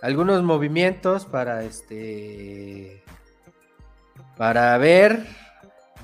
algunos 0.00 0.42
movimientos 0.44 1.26
para 1.26 1.64
este. 1.64 3.02
Para 4.36 4.76
ver. 4.78 5.26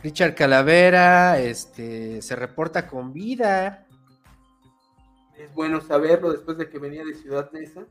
Richard 0.03 0.35
Calavera, 0.35 1.39
este, 1.41 2.21
se 2.23 2.37
reporta 2.37 2.87
con 2.87 3.13
vida. 3.13 3.87
Es 5.39 5.55
bueno 5.55 5.81
saberlo 5.81 6.33
después 6.33 6.59
de 6.59 6.69
que 6.69 6.79
venía 6.79 7.05
de 7.05 7.15
Ciudad 7.15 7.51
Neza. 7.53 7.87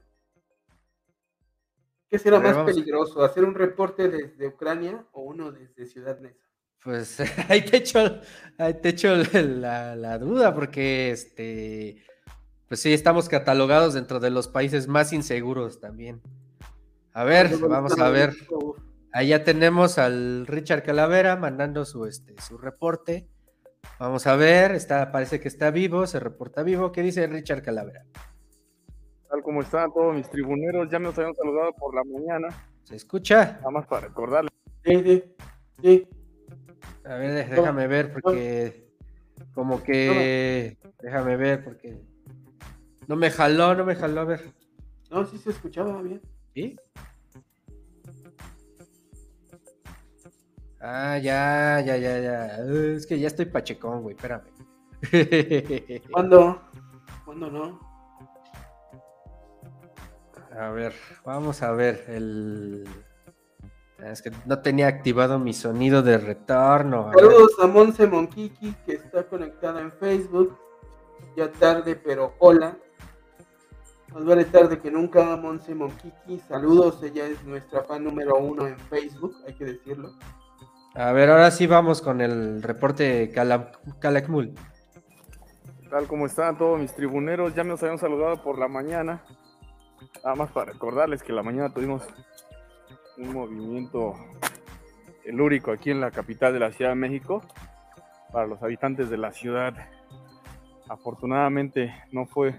¿Qué 2.09 2.19
será 2.19 2.39
ver, 2.39 2.47
más 2.47 2.57
vamos. 2.57 2.73
peligroso? 2.73 3.23
¿Hacer 3.23 3.45
un 3.45 3.55
reporte 3.55 4.09
desde 4.09 4.47
Ucrania 4.47 5.05
o 5.13 5.21
uno 5.21 5.51
desde 5.51 5.85
Ciudad 5.85 6.19
Neza? 6.19 6.45
Pues 6.83 7.19
ahí 7.49 7.63
te 7.63 7.77
echo, 7.77 8.21
ahí 8.57 8.73
te 8.81 8.89
echo 8.89 9.15
la, 9.15 9.95
la 9.95 10.17
duda, 10.17 10.53
porque 10.53 11.11
este, 11.11 12.03
pues 12.67 12.81
sí, 12.81 12.93
estamos 12.93 13.29
catalogados 13.29 13.93
dentro 13.93 14.19
de 14.19 14.29
los 14.29 14.49
países 14.49 14.87
más 14.87 15.13
inseguros 15.13 15.79
también. 15.79 16.21
A 17.13 17.23
ver, 17.23 17.57
vamos 17.57 17.97
a 17.97 18.09
ver. 18.09 18.35
ya 19.25 19.43
tenemos 19.43 19.97
al 19.97 20.45
Richard 20.45 20.83
Calavera 20.83 21.37
mandando 21.37 21.85
su, 21.85 22.05
este, 22.05 22.35
su 22.41 22.57
reporte. 22.57 23.27
Vamos 23.99 24.27
a 24.27 24.35
ver, 24.35 24.71
está, 24.73 25.11
parece 25.11 25.39
que 25.39 25.47
está 25.47 25.71
vivo, 25.71 26.05
se 26.05 26.19
reporta 26.19 26.63
vivo. 26.63 26.91
¿Qué 26.91 27.01
dice 27.01 27.25
Richard 27.27 27.63
Calavera? 27.63 28.05
Tal 29.29 29.41
como 29.41 29.61
están 29.61 29.91
todos 29.91 30.15
mis 30.15 30.29
tribuneros, 30.29 30.89
ya 30.89 30.99
me 30.99 31.05
los 31.05 31.17
habían 31.17 31.35
saludado 31.35 31.73
por 31.73 31.95
la 31.95 32.03
mañana. 32.03 32.47
¿Se 32.83 32.95
escucha? 32.95 33.57
Nada 33.59 33.71
más 33.71 33.87
para 33.87 34.07
recordarles. 34.07 34.51
Sí, 34.85 35.03
sí, 35.03 35.23
sí. 35.81 36.07
A 37.05 37.15
ver, 37.15 37.31
dé- 37.31 37.55
déjame 37.55 37.87
ver 37.87 38.13
porque 38.13 38.87
como 39.53 39.83
que 39.83 40.77
déjame 41.01 41.35
ver 41.37 41.63
porque 41.63 41.99
no 43.07 43.15
me 43.15 43.31
jaló, 43.31 43.75
no 43.75 43.83
me 43.85 43.95
jaló, 43.95 44.21
a 44.21 44.25
ver. 44.25 44.41
No, 45.09 45.25
sí 45.25 45.37
se 45.37 45.49
escuchaba 45.51 46.01
bien. 46.01 46.21
¿Sí? 46.53 46.75
Ah, 50.79 51.17
ya, 51.17 51.81
ya, 51.81 51.97
ya, 51.97 52.19
ya. 52.19 52.57
Uh, 52.63 52.95
Es 52.95 53.07
que 53.07 53.19
ya 53.19 53.27
estoy 53.27 53.45
pachecón, 53.45 54.03
güey, 54.03 54.15
espérame. 54.15 54.43
¿Cuándo? 56.11 56.61
¿Cuándo 57.25 57.51
no? 57.51 57.79
A 60.57 60.69
ver, 60.69 60.93
vamos 61.23 61.61
a 61.61 61.71
ver 61.71 62.05
el. 62.07 62.87
Es 63.99 64.21
que 64.21 64.31
no 64.45 64.59
tenía 64.61 64.87
activado 64.87 65.39
mi 65.39 65.53
sonido 65.53 66.03
de 66.03 66.17
retorno. 66.17 67.11
Saludos 67.13 67.51
a 67.59 67.67
Monse 67.67 68.07
Monquiqui, 68.07 68.73
que 68.85 68.93
está 68.93 69.27
conectada 69.27 69.81
en 69.81 69.91
Facebook. 69.91 70.57
Ya 71.35 71.51
tarde, 71.51 71.95
pero 71.95 72.33
hola. 72.39 72.77
Más 74.13 74.25
vale 74.25 74.45
tarde 74.45 74.79
que 74.79 74.89
nunca, 74.89 75.35
Monse 75.35 75.75
Monquiqui. 75.75 76.39
Saludos, 76.47 77.01
ella 77.03 77.27
es 77.27 77.43
nuestra 77.43 77.83
fan 77.83 78.03
número 78.03 78.37
uno 78.37 78.67
en 78.67 78.79
Facebook, 78.79 79.35
hay 79.45 79.53
que 79.53 79.65
decirlo. 79.65 80.13
A 80.97 81.11
ver, 81.11 81.29
ahora 81.29 81.51
sí 81.51 81.67
vamos 81.67 82.01
con 82.01 82.21
el 82.21 82.63
reporte 82.63 83.29
Cala- 83.33 83.71
Calakmul. 83.99 84.53
Tal 85.89 86.07
como 86.07 86.25
están 86.25 86.57
todos 86.57 86.79
mis 86.79 86.93
tribuneros, 86.93 87.53
ya 87.55 87.63
los 87.63 87.81
habían 87.83 87.99
saludado 87.99 88.41
por 88.41 88.57
la 88.57 88.67
mañana. 88.67 89.23
Nada 90.23 90.35
más 90.35 90.51
para 90.51 90.71
recordarles 90.73 91.21
que 91.23 91.33
la 91.33 91.43
mañana 91.43 91.73
tuvimos 91.73 92.03
un 93.17 93.31
movimiento 93.33 94.15
telúrico 95.23 95.71
aquí 95.71 95.91
en 95.91 96.01
la 96.01 96.11
capital 96.11 96.53
de 96.53 96.59
la 96.59 96.71
Ciudad 96.71 96.91
de 96.91 96.95
México 96.95 97.43
para 98.31 98.47
los 98.47 98.61
habitantes 98.63 99.09
de 99.09 99.17
la 99.17 99.31
ciudad. 99.31 99.73
Afortunadamente 100.89 101.93
no 102.11 102.25
fue 102.25 102.55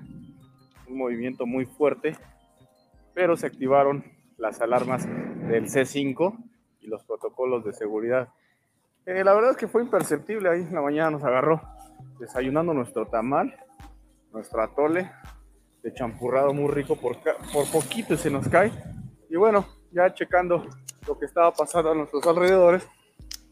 un 0.87 0.97
movimiento 0.97 1.45
muy 1.45 1.67
fuerte, 1.67 2.17
pero 3.15 3.37
se 3.37 3.47
activaron 3.47 4.05
las 4.37 4.61
alarmas 4.61 5.07
del 5.07 5.67
C5 5.69 6.37
los 6.89 7.05
protocolos 7.05 7.65
de 7.65 7.73
seguridad. 7.73 8.29
Eh, 9.07 9.25
la 9.25 9.35
verdad 9.35 9.53
es 9.53 9.57
que 9.57 9.69
fue 9.69 9.83
imperceptible 9.83 10.49
ahí 10.49 10.61
en 10.61 10.75
la 10.75 10.83
mañana 10.83 11.11
nos 11.11 11.25
agarró 11.25 11.61
desayunando 12.19 12.75
nuestro 12.75 13.07
tamal, 13.07 13.55
nuestro 14.33 14.63
atole 14.63 15.11
de 15.83 15.95
champurrado 15.95 16.53
muy 16.53 16.71
rico, 16.73 16.97
por, 16.97 17.17
por 17.53 17.71
poquito 17.71 18.17
se 18.17 18.31
nos 18.31 18.49
cae. 18.49 18.73
Y 19.31 19.37
bueno, 19.37 19.67
ya 19.93 20.13
checando 20.13 20.67
lo 21.07 21.19
que 21.19 21.27
estaba 21.27 21.53
pasando 21.53 21.93
a 21.93 21.95
nuestros 21.95 22.27
alrededores, 22.27 22.87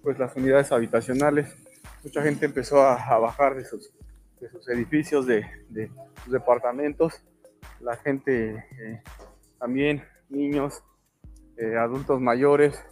pues 0.02 0.18
las 0.18 0.34
unidades 0.36 0.72
habitacionales, 0.72 1.56
mucha 2.02 2.22
gente 2.22 2.46
empezó 2.46 2.82
a, 2.82 2.94
a 2.94 3.18
bajar 3.18 3.54
de 3.54 3.64
sus, 3.64 3.92
de 4.40 4.50
sus 4.50 4.68
edificios, 4.68 5.26
de, 5.26 5.46
de 5.68 5.90
sus 6.24 6.32
departamentos, 6.32 7.22
la 7.80 7.96
gente 7.96 8.56
eh, 8.56 9.02
también, 9.58 10.04
niños, 10.28 10.82
eh, 11.56 11.76
adultos 11.76 12.20
mayores 12.20 12.82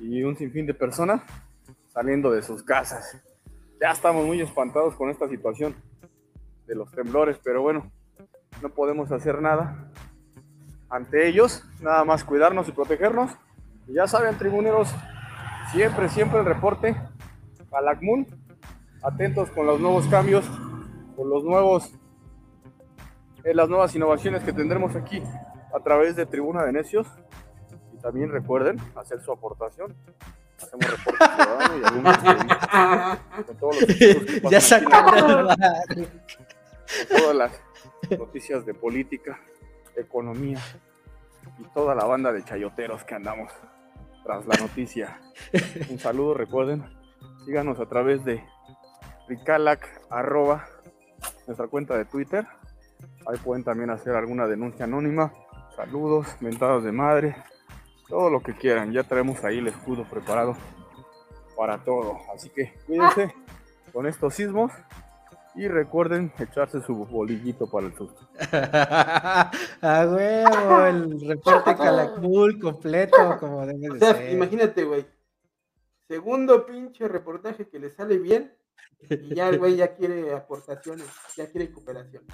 y 0.00 0.22
un 0.22 0.36
sinfín 0.36 0.66
de 0.66 0.74
personas 0.74 1.22
saliendo 1.88 2.30
de 2.30 2.42
sus 2.42 2.62
casas. 2.62 3.16
Ya 3.80 3.90
estamos 3.90 4.26
muy 4.26 4.40
espantados 4.40 4.94
con 4.94 5.10
esta 5.10 5.28
situación 5.28 5.74
de 6.66 6.74
los 6.74 6.90
temblores, 6.90 7.38
pero 7.42 7.62
bueno, 7.62 7.90
no 8.62 8.70
podemos 8.70 9.10
hacer 9.12 9.40
nada 9.40 9.90
ante 10.88 11.28
ellos, 11.28 11.64
nada 11.80 12.04
más 12.04 12.24
cuidarnos 12.24 12.68
y 12.68 12.72
protegernos. 12.72 13.32
Ya 13.86 14.06
saben, 14.06 14.36
tribuneros, 14.36 14.92
siempre, 15.72 16.08
siempre 16.08 16.40
el 16.40 16.44
reporte 16.44 16.96
a 17.72 17.80
LACMUN, 17.80 18.26
atentos 19.02 19.50
con 19.50 19.66
los 19.66 19.80
nuevos 19.80 20.06
cambios, 20.08 20.44
con 21.16 21.30
los 21.30 21.44
nuevos, 21.44 21.92
eh, 23.44 23.54
las 23.54 23.68
nuevas 23.68 23.94
innovaciones 23.94 24.42
que 24.42 24.52
tendremos 24.52 24.94
aquí 24.96 25.22
a 25.74 25.80
través 25.82 26.16
de 26.16 26.26
Tribuna 26.26 26.64
de 26.64 26.72
Necios. 26.72 27.06
También 28.02 28.30
recuerden 28.30 28.78
hacer 28.96 29.20
su 29.20 29.32
aportación. 29.32 29.94
Hacemos 30.60 30.90
reportes 30.90 31.28
ciudadanos 31.36 31.80
y 31.80 31.84
algunos 31.84 32.18
con 33.46 33.56
todos 33.56 33.80
los 33.80 33.96
que 33.96 34.42
Ya 34.50 34.60
sacaron 34.60 35.46
con 35.48 37.18
todas 37.18 37.36
las 37.36 37.52
noticias 38.18 38.66
de 38.66 38.74
política, 38.74 39.40
economía 39.96 40.58
y 41.58 41.64
toda 41.74 41.94
la 41.94 42.04
banda 42.04 42.32
de 42.32 42.44
chayoteros 42.44 43.04
que 43.04 43.14
andamos 43.14 43.52
tras 44.24 44.46
la 44.46 44.56
noticia. 44.56 45.20
Un 45.88 45.98
saludo, 45.98 46.34
recuerden, 46.34 46.84
síganos 47.44 47.80
a 47.80 47.86
través 47.86 48.24
de 48.24 48.44
Ricalac, 49.28 49.86
arroba, 50.10 50.66
nuestra 51.46 51.68
cuenta 51.68 51.96
de 51.96 52.04
Twitter. 52.04 52.46
Ahí 53.26 53.38
pueden 53.38 53.64
también 53.64 53.90
hacer 53.90 54.14
alguna 54.14 54.46
denuncia 54.46 54.84
anónima, 54.84 55.32
saludos, 55.76 56.26
mentadas 56.40 56.84
de 56.84 56.92
madre, 56.92 57.36
todo 58.10 58.28
lo 58.30 58.42
que 58.42 58.54
quieran. 58.54 58.92
Ya 58.92 59.04
traemos 59.04 59.42
ahí 59.44 59.58
el 59.58 59.68
escudo 59.68 60.04
preparado 60.04 60.56
para 61.56 61.78
todo. 61.84 62.18
Así 62.34 62.50
que 62.50 62.74
cuídense 62.86 63.34
con 63.92 64.06
estos 64.06 64.34
sismos 64.34 64.72
Y 65.54 65.68
recuerden 65.68 66.32
echarse 66.38 66.80
su 66.82 66.94
bolillito 67.06 67.68
para 67.70 67.86
el 67.86 67.94
susto. 67.94 68.28
A 69.82 70.06
huevo, 70.06 70.86
el 70.86 71.20
reporte 71.28 71.76
Calakmul 71.76 72.58
completo, 72.60 73.36
como 73.40 73.66
debe 73.66 73.90
O 73.90 73.94
de 73.94 74.00
sea, 74.06 74.14
ser. 74.14 74.30
imagínate, 74.30 74.84
güey. 74.84 75.06
Segundo 76.08 76.66
pinche 76.66 77.08
reportaje 77.08 77.68
que 77.68 77.78
le 77.80 77.90
sale 77.90 78.18
bien 78.18 78.56
y 79.08 79.34
ya 79.34 79.48
el 79.48 79.58
güey 79.58 79.76
ya 79.76 79.94
quiere 79.96 80.32
aportaciones, 80.34 81.06
ya 81.36 81.50
quiere 81.50 81.72
cooperación. 81.72 82.24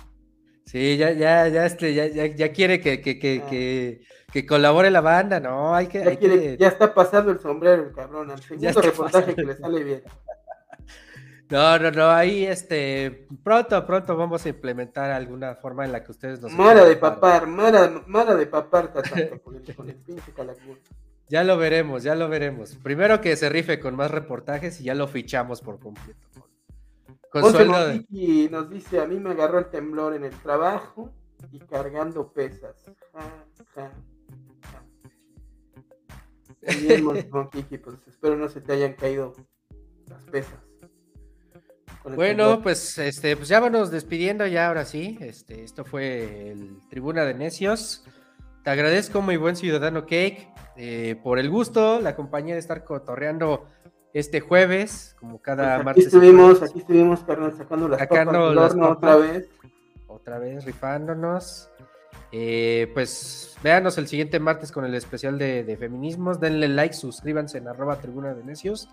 Sí, 0.66 0.96
ya, 0.96 1.12
ya, 1.12 1.46
ya, 1.48 1.64
este, 1.64 1.94
ya, 1.94 2.06
ya, 2.08 2.26
ya 2.26 2.52
quiere 2.52 2.80
que, 2.80 3.00
que, 3.00 3.18
que, 3.20 3.42
que, 3.48 4.02
que 4.32 4.46
colabore 4.46 4.90
la 4.90 5.00
banda, 5.00 5.38
¿no? 5.38 5.74
Hay 5.74 5.86
que, 5.86 6.00
Ya, 6.02 6.10
hay 6.10 6.16
quiere, 6.16 6.40
que- 6.40 6.56
ya 6.58 6.68
está 6.68 6.92
pasando 6.92 7.30
el 7.30 7.38
sombrero, 7.38 7.92
cabrón. 7.92 8.32
Al 8.32 8.42
segundo 8.42 8.82
reportaje 8.82 9.34
que 9.34 9.42
le 9.44 9.56
sale 9.56 9.84
bien. 9.84 10.02
No, 11.48 11.78
no, 11.78 11.92
no, 11.92 12.10
ahí, 12.10 12.44
este, 12.44 13.28
pronto, 13.44 13.86
pronto 13.86 14.16
vamos 14.16 14.44
a 14.44 14.48
implementar 14.48 15.12
alguna 15.12 15.54
forma 15.54 15.84
en 15.84 15.92
la 15.92 16.02
que 16.02 16.10
ustedes 16.10 16.40
nos... 16.40 16.50
Mara 16.52 16.84
de 16.84 16.96
papar, 16.96 17.46
Mara, 17.46 18.02
Mara 18.08 18.34
de 18.34 18.46
papar, 18.46 18.92
con 19.44 19.54
el, 19.54 19.74
con 19.76 19.88
el 19.88 19.94
pinche 19.94 20.32
calacmul. 20.32 20.80
Ya 21.28 21.44
lo 21.44 21.56
veremos, 21.56 22.02
ya 22.02 22.16
lo 22.16 22.28
veremos. 22.28 22.74
Primero 22.82 23.20
que 23.20 23.36
se 23.36 23.48
rife 23.48 23.78
con 23.78 23.94
más 23.94 24.10
reportajes 24.10 24.80
y 24.80 24.84
ya 24.84 24.96
lo 24.96 25.06
fichamos 25.06 25.60
por 25.60 25.78
completo. 25.78 26.18
Sueldo 27.44 27.86
de- 27.88 28.48
nos 28.50 28.70
dice, 28.70 29.00
a 29.00 29.06
mí 29.06 29.18
me 29.18 29.30
agarró 29.30 29.58
el 29.58 29.70
temblor 29.70 30.14
en 30.14 30.24
el 30.24 30.34
trabajo 30.40 31.12
y 31.50 31.58
cargando 31.60 32.32
pesas. 32.32 32.84
Ja, 33.12 33.44
ja, 33.74 33.92
ja. 34.72 34.82
Muy 36.66 36.76
bien, 36.76 37.04
Montiki, 37.30 37.78
pues 37.78 37.96
espero 38.06 38.36
no 38.36 38.48
se 38.48 38.60
te 38.60 38.72
hayan 38.72 38.94
caído 38.94 39.34
las 40.08 40.22
pesas. 40.24 40.58
Bueno, 42.04 42.44
temblor. 42.44 42.62
pues 42.62 42.98
este, 42.98 43.36
pues 43.36 43.48
ya 43.48 43.58
vamos 43.58 43.90
despidiendo 43.90 44.46
ya 44.46 44.68
ahora 44.68 44.84
sí. 44.84 45.18
Este, 45.20 45.64
esto 45.64 45.84
fue 45.84 46.50
el 46.50 46.78
Tribuna 46.88 47.24
de 47.24 47.34
Necios. 47.34 48.04
Te 48.62 48.70
agradezco, 48.70 49.22
mi 49.22 49.36
buen 49.36 49.56
ciudadano 49.56 50.02
Cake, 50.02 50.48
eh, 50.76 51.16
por 51.22 51.38
el 51.38 51.50
gusto, 51.50 52.00
la 52.00 52.16
compañía 52.16 52.54
de 52.54 52.60
estar 52.60 52.84
cotorreando 52.84 53.68
este 54.18 54.40
jueves, 54.40 55.14
como 55.20 55.40
cada 55.40 55.64
Pues 55.64 55.78
aquí 55.78 55.84
martes. 55.84 56.06
estuvimos, 56.06 56.62
aquí 56.62 56.78
estuvimos, 56.78 57.20
carnal, 57.20 57.54
sacando 57.56 57.88
las 57.88 57.98
Sacando 57.98 58.32
papas 58.32 58.70
horno 58.72 58.90
otra 58.90 59.16
vez. 59.16 59.48
Otra 60.06 60.38
vez 60.38 60.64
rifándonos. 60.64 61.70
Eh, 62.32 62.90
pues 62.94 63.56
véanos 63.62 63.98
el 63.98 64.08
siguiente 64.08 64.40
martes 64.40 64.72
con 64.72 64.84
el 64.84 64.94
especial 64.94 65.38
de, 65.38 65.64
de 65.64 65.76
feminismos. 65.76 66.40
Denle 66.40 66.68
like, 66.68 66.94
suscríbanse 66.94 67.58
en 67.58 67.68
arroba 67.68 67.96
tribuna 67.96 68.34
de 68.34 68.42
necios. 68.42 68.88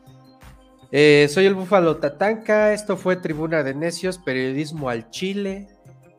Eh, 0.91 1.27
soy 1.29 1.45
el 1.45 1.55
Búfalo 1.55 1.97
Tatanca. 1.97 2.71
Esto 2.73 2.97
fue 2.97 3.15
Tribuna 3.15 3.63
de 3.63 3.73
Necios, 3.73 4.19
periodismo 4.19 4.89
al 4.89 5.09
Chile. 5.09 5.67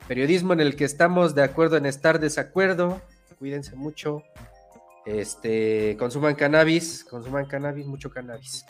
Periodismo 0.09 0.53
en 0.53 0.61
el 0.61 0.75
que 0.75 0.85
estamos 0.85 1.37
de 1.37 1.45
acuerdo 1.45 1.77
en 1.77 1.87
estar 1.87 2.19
desacuerdo. 2.19 3.01
Cuídense 3.39 3.77
mucho. 3.77 4.23
Este, 5.07 5.97
consuman 5.97 6.35
cannabis, 6.35 7.05
consuman 7.05 7.47
cannabis, 7.47 7.87
mucho 7.87 8.11
cannabis. 8.11 8.65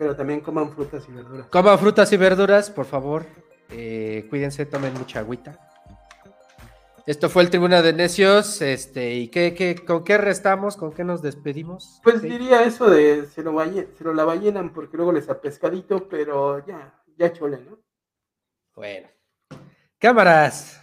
Pero 0.00 0.16
también 0.16 0.40
coman 0.40 0.72
frutas 0.72 1.06
y 1.06 1.12
verduras. 1.12 1.46
Coman 1.48 1.78
frutas 1.78 2.10
y 2.10 2.16
verduras, 2.16 2.70
por 2.70 2.86
favor. 2.86 3.26
Eh, 3.68 4.26
cuídense, 4.30 4.64
tomen 4.64 4.94
mucha 4.94 5.18
agüita. 5.18 5.58
Esto 7.06 7.28
fue 7.28 7.42
el 7.42 7.50
Tribuna 7.50 7.82
de 7.82 7.92
Necios. 7.92 8.62
Este, 8.62 9.12
¿y 9.16 9.28
qué, 9.28 9.52
qué, 9.52 9.74
con 9.74 10.02
qué 10.02 10.16
restamos? 10.16 10.78
¿Con 10.78 10.94
qué 10.94 11.04
nos 11.04 11.20
despedimos? 11.20 12.00
Pues 12.02 12.22
diría 12.22 12.62
eso 12.62 12.88
de 12.88 13.26
se 13.26 13.42
lo, 13.42 13.62
se 13.62 14.04
lo 14.04 14.14
la 14.14 14.24
ballenan 14.24 14.72
porque 14.72 14.96
luego 14.96 15.12
les 15.12 15.28
a 15.28 15.38
pescadito, 15.38 16.08
pero 16.08 16.64
ya, 16.66 16.98
ya 17.18 17.30
chole, 17.34 17.58
¿no? 17.58 17.78
Bueno. 18.74 19.06
Cámaras. 19.98 20.80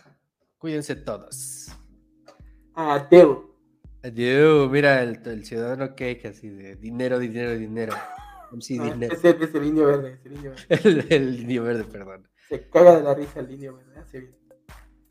Cuídense 0.60 0.95
todos. 0.95 1.69
Adeu. 2.76 3.52
Adiós. 4.03 4.69
Mira 4.69 5.02
el, 5.02 5.19
el 5.26 5.44
ciudadano 5.44 5.95
cake 5.95 6.26
así 6.26 6.49
de 6.49 6.76
dinero, 6.76 7.18
dinero, 7.18 7.57
dinero. 7.57 7.94
Sí, 8.59 8.77
No, 8.77 8.85
dinero. 8.85 9.13
ese 9.13 9.29
es 9.41 9.55
el 9.55 9.63
indio 9.65 9.85
verde, 9.87 10.13
es 10.19 10.25
el 10.25 10.33
indio 10.35 10.51
verde. 10.51 10.65
El, 10.69 11.05
el 11.13 11.39
indio 11.41 11.63
verde, 11.63 11.83
perdón. 11.83 12.27
Se 12.47 12.69
caga 12.69 12.95
de 12.97 13.03
la 13.03 13.13
risa 13.13 13.41
el 13.41 13.51
indio 13.51 13.75
verde, 13.75 13.99
hace 13.99 14.19
bien. 14.21 14.35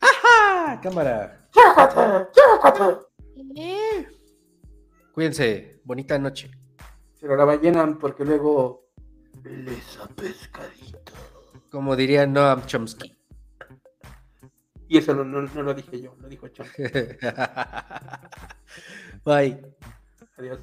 ¡Ah! 0.00 0.80
Cámara. 0.82 1.48
¡Chácate! 1.52 2.28
¡Chácate! 2.32 3.06
Cuídense. 5.12 5.80
Bonita 5.84 6.18
noche. 6.18 6.50
Se 7.14 7.26
lo 7.26 7.36
la 7.36 7.44
ballenan 7.44 7.98
porque 7.98 8.24
luego 8.24 8.86
les 9.44 9.98
a 9.98 10.06
pescadito. 10.08 11.12
Como 11.70 11.94
diría 11.96 12.26
Noam 12.26 12.64
Chomsky. 12.66 13.16
Y 14.88 14.98
eso 14.98 15.14
no, 15.14 15.24
no, 15.24 15.42
no 15.42 15.62
lo 15.62 15.74
dije 15.74 16.00
yo, 16.00 16.14
lo 16.18 16.28
dijo 16.28 16.48
Chon. 16.48 16.66
Bye. 19.24 19.60
Adiós. 20.38 20.60